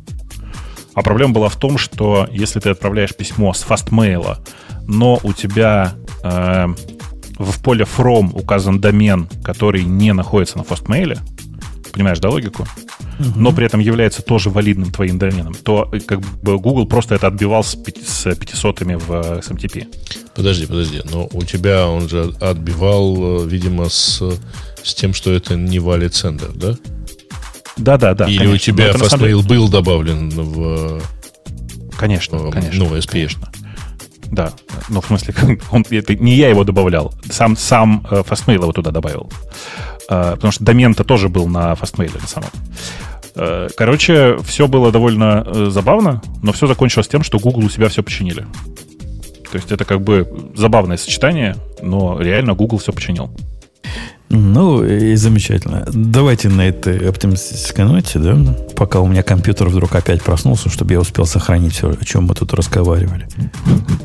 А 0.93 1.01
проблема 1.01 1.33
была 1.33 1.47
в 1.47 1.55
том, 1.55 1.77
что 1.77 2.27
если 2.29 2.59
ты 2.59 2.69
отправляешь 2.69 3.15
письмо 3.15 3.53
с 3.53 3.65
Fastmail, 3.65 4.39
но 4.85 5.17
у 5.23 5.31
тебя 5.31 5.93
uh, 6.23 6.77
в 7.39 7.63
поле 7.63 7.85
from 7.85 8.37
указан 8.37 8.81
домен, 8.81 9.29
который 9.43 9.85
не 9.85 10.11
находится 10.11 10.57
на 10.57 10.63
Fastmail, 10.63 11.17
понимаешь, 11.97 12.19
да, 12.19 12.29
логику? 12.29 12.67
Угу. 13.19 13.39
Но 13.39 13.51
при 13.51 13.65
этом 13.65 13.79
является 13.79 14.21
тоже 14.21 14.49
валидным 14.49 14.91
твоим 14.91 15.17
доменом, 15.17 15.53
то 15.55 15.89
э, 15.91 15.99
как 15.99 16.19
бы 16.19 16.57
Google 16.59 16.87
просто 16.87 17.15
это 17.15 17.27
отбивал 17.27 17.63
с, 17.63 17.75
500 17.75 18.81
в 18.81 19.11
SMTP. 19.39 19.81
Эм 19.81 19.87
подожди, 20.35 20.65
подожди, 20.67 21.01
но 21.11 21.27
у 21.31 21.43
тебя 21.43 21.87
он 21.87 22.07
же 22.07 22.33
отбивал, 22.39 23.41
э, 23.41 23.47
видимо, 23.47 23.89
с, 23.89 24.21
с 24.83 24.93
тем, 24.93 25.13
что 25.13 25.31
это 25.31 25.55
не 25.55 25.79
валит 25.79 26.13
сендер, 26.13 26.51
да? 26.53 26.75
Да, 27.77 27.97
да, 27.97 28.13
да. 28.13 28.25
Или 28.25 28.37
конечно. 28.37 28.55
у 28.55 28.57
тебя 28.57 28.91
Fastmail 28.91 29.41
деле... 29.41 29.41
был 29.43 29.69
добавлен 29.69 30.29
в... 30.29 31.01
Конечно, 31.97 32.37
в, 32.37 32.51
конечно. 32.51 32.85
Ну, 32.85 32.95
SPA. 32.95 33.11
Конечно. 33.11 33.51
Да, 34.31 34.53
ну, 34.89 35.01
в 35.01 35.05
смысле, 35.05 35.33
он, 35.71 35.85
это 35.89 36.15
не 36.15 36.35
я 36.35 36.49
его 36.49 36.63
добавлял, 36.63 37.13
сам, 37.29 37.55
сам 37.55 38.05
э, 38.09 38.23
Fastmail 38.27 38.55
его 38.55 38.71
туда 38.71 38.91
добавил. 38.91 39.31
Э, 40.09 40.31
потому 40.35 40.51
что 40.51 40.63
домен-то 40.63 41.03
тоже 41.03 41.29
был 41.29 41.47
на 41.47 41.73
Fastmail 41.73 42.19
на 42.21 42.27
самом. 42.27 42.49
Э, 43.35 43.67
короче, 43.75 44.37
все 44.43 44.67
было 44.67 44.91
довольно 44.91 45.43
э, 45.45 45.67
забавно, 45.69 46.21
но 46.41 46.51
все 46.53 46.67
закончилось 46.67 47.07
тем, 47.07 47.23
что 47.23 47.39
Google 47.39 47.65
у 47.65 47.69
себя 47.69 47.89
все 47.89 48.03
починили. 48.03 48.45
То 49.51 49.57
есть 49.57 49.71
это 49.71 49.85
как 49.85 50.01
бы 50.01 50.51
забавное 50.55 50.97
сочетание, 50.97 51.55
но 51.81 52.19
реально 52.19 52.53
Google 52.53 52.79
все 52.79 52.91
починил. 52.91 53.31
Ну, 54.29 54.83
и 54.83 55.15
замечательно. 55.15 55.87
Давайте 55.93 56.49
на 56.49 56.67
этой 56.67 57.07
оптимистической 57.07 57.85
ноте, 57.85 58.19
да, 58.19 58.35
пока 58.75 58.99
у 58.99 59.07
меня 59.07 59.23
компьютер 59.23 59.69
вдруг 59.69 59.95
опять 59.95 60.21
проснулся, 60.21 60.69
чтобы 60.69 60.93
я 60.93 60.99
успел 60.99 61.25
сохранить 61.25 61.73
все, 61.73 61.91
о 61.91 62.05
чем 62.05 62.25
мы 62.25 62.35
тут 62.35 62.53
разговаривали. 62.53 63.27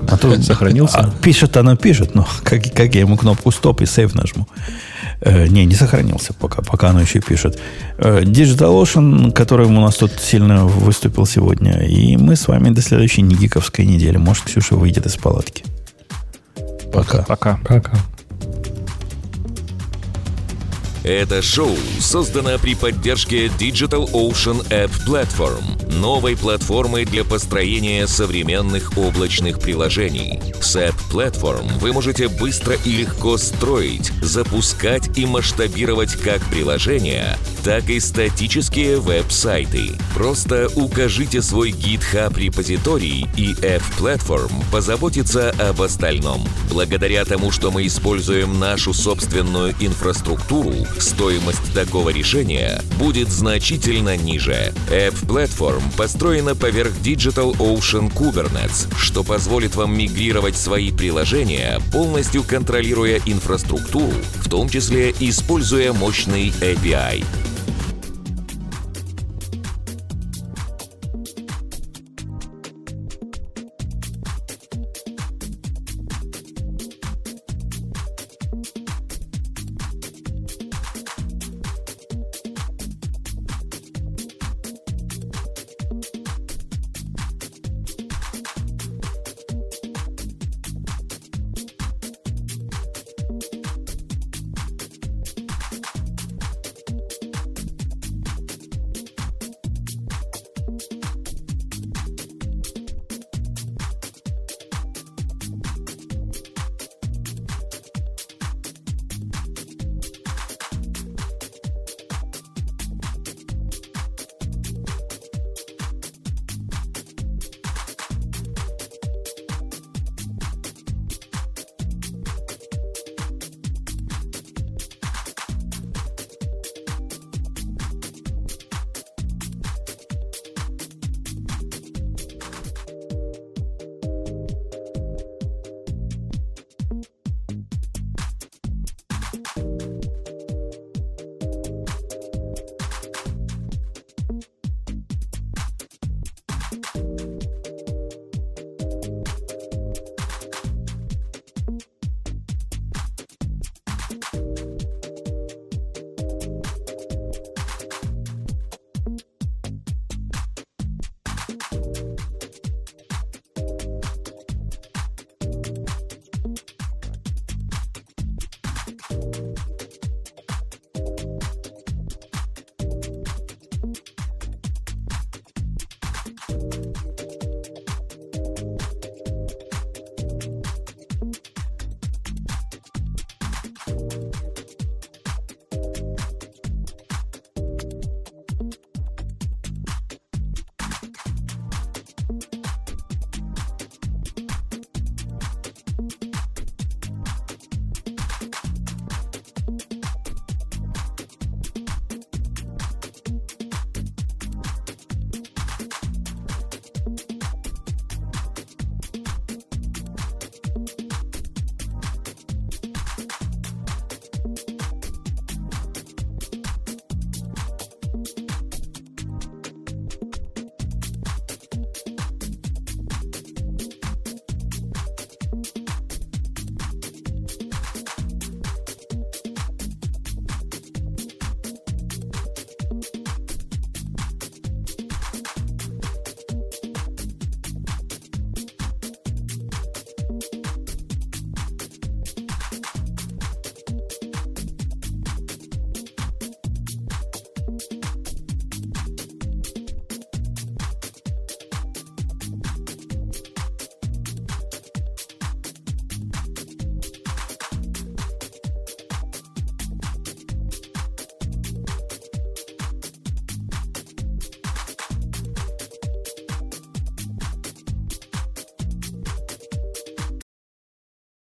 А 0.09 0.17
то 0.17 0.41
сохранился. 0.43 0.99
А, 0.99 1.11
пишет 1.11 1.57
оно 1.57 1.77
пишет, 1.77 2.15
но 2.15 2.27
как, 2.45 2.63
как 2.73 2.95
я 2.95 3.01
ему 3.01 3.17
кнопку 3.17 3.51
стоп 3.51 3.81
и 3.81 3.87
сейв 3.87 4.15
нажму. 4.15 4.47
Э, 5.21 5.47
не, 5.47 5.65
не 5.65 5.75
сохранился 5.75 6.33
пока, 6.35 6.63
пока 6.63 6.91
оно 6.91 7.01
еще 7.01 7.21
пишет. 7.21 7.59
Э, 7.99 8.23
DigitalOcean, 8.23 9.33
который 9.33 9.67
у 9.67 9.71
нас 9.71 9.97
тут 9.97 10.13
сильно 10.21 10.67
выступил 10.67 11.27
сегодня. 11.27 11.85
И 11.85 12.17
мы 12.17 12.37
с 12.37 12.49
вами 12.49 12.71
до 12.71 12.83
следующей 12.83 13.23
негиковской 13.23 13.87
недели. 13.87 14.17
Может, 14.17 14.45
Ксюша 14.45 14.77
выйдет 14.77 15.07
из 15.07 15.17
палатки. 15.17 15.65
Пока. 16.93 17.23
Пока. 17.23 17.59
Пока. 17.65 17.93
Это 21.05 21.43
шоу 21.43 21.77
создано 21.99 22.57
при 22.61 22.77
поддержке 22.77 23.47
Digital 23.47 24.09
Ocean 24.13 24.65
App 24.69 24.93
Platform, 25.05 25.93
новой 25.93 26.37
платформы 26.37 27.05
для 27.05 27.25
построения 27.25 28.07
современных 28.07 28.97
облачных 28.97 29.59
приложений. 29.59 30.41
С 30.61 30.77
App 30.77 30.95
Platform 31.11 31.79
вы 31.81 31.93
можете 31.93 32.29
быстро 32.29 32.77
и 32.85 32.91
легко 32.91 33.37
строить, 33.37 34.13
запускать 34.23 35.19
и 35.19 35.27
масштабировать 35.27 36.13
как 36.13 36.41
приложения, 36.51 37.37
так 37.65 37.89
и 37.91 38.01
статические 38.01 38.99
веб-сайты. 38.99 39.93
Просто 40.15 40.69
укажите 40.75 41.41
свой 41.43 41.71
GitHub 41.71 42.37
репозиторий, 42.37 43.27
и 43.37 43.53
App 43.55 43.83
Platform 43.99 44.51
позаботится 44.73 45.51
об 45.59 45.81
остальном. 45.81 46.47
Благодаря 46.71 47.25
тому, 47.25 47.53
что 47.53 47.71
мы 47.71 47.87
используем 47.87 48.59
нашу 48.59 48.93
собственную 48.93 49.75
инфраструктуру, 49.79 50.75
стоимость 50.99 51.73
такого 51.73 52.11
решения 52.11 52.83
будет 52.99 53.29
значительно 53.29 54.17
ниже. 54.17 54.73
App 54.91 55.15
Platform 55.27 55.83
построена 55.97 56.57
поверх 56.57 56.93
Digital 57.03 57.57
Ocean 57.59 58.13
Kubernetes, 58.13 58.93
что 58.99 59.23
позволит 59.23 59.77
вам 59.77 59.97
мигрировать 59.97 60.57
свои 60.57 60.91
приложения, 60.91 61.81
полностью 61.93 62.43
контролируя 62.43 63.21
инфраструктуру, 63.25 64.13
в 64.37 64.49
том 64.49 64.69
числе 64.69 65.15
используя 65.21 65.93
мощный 65.93 66.49
API. 66.61 67.25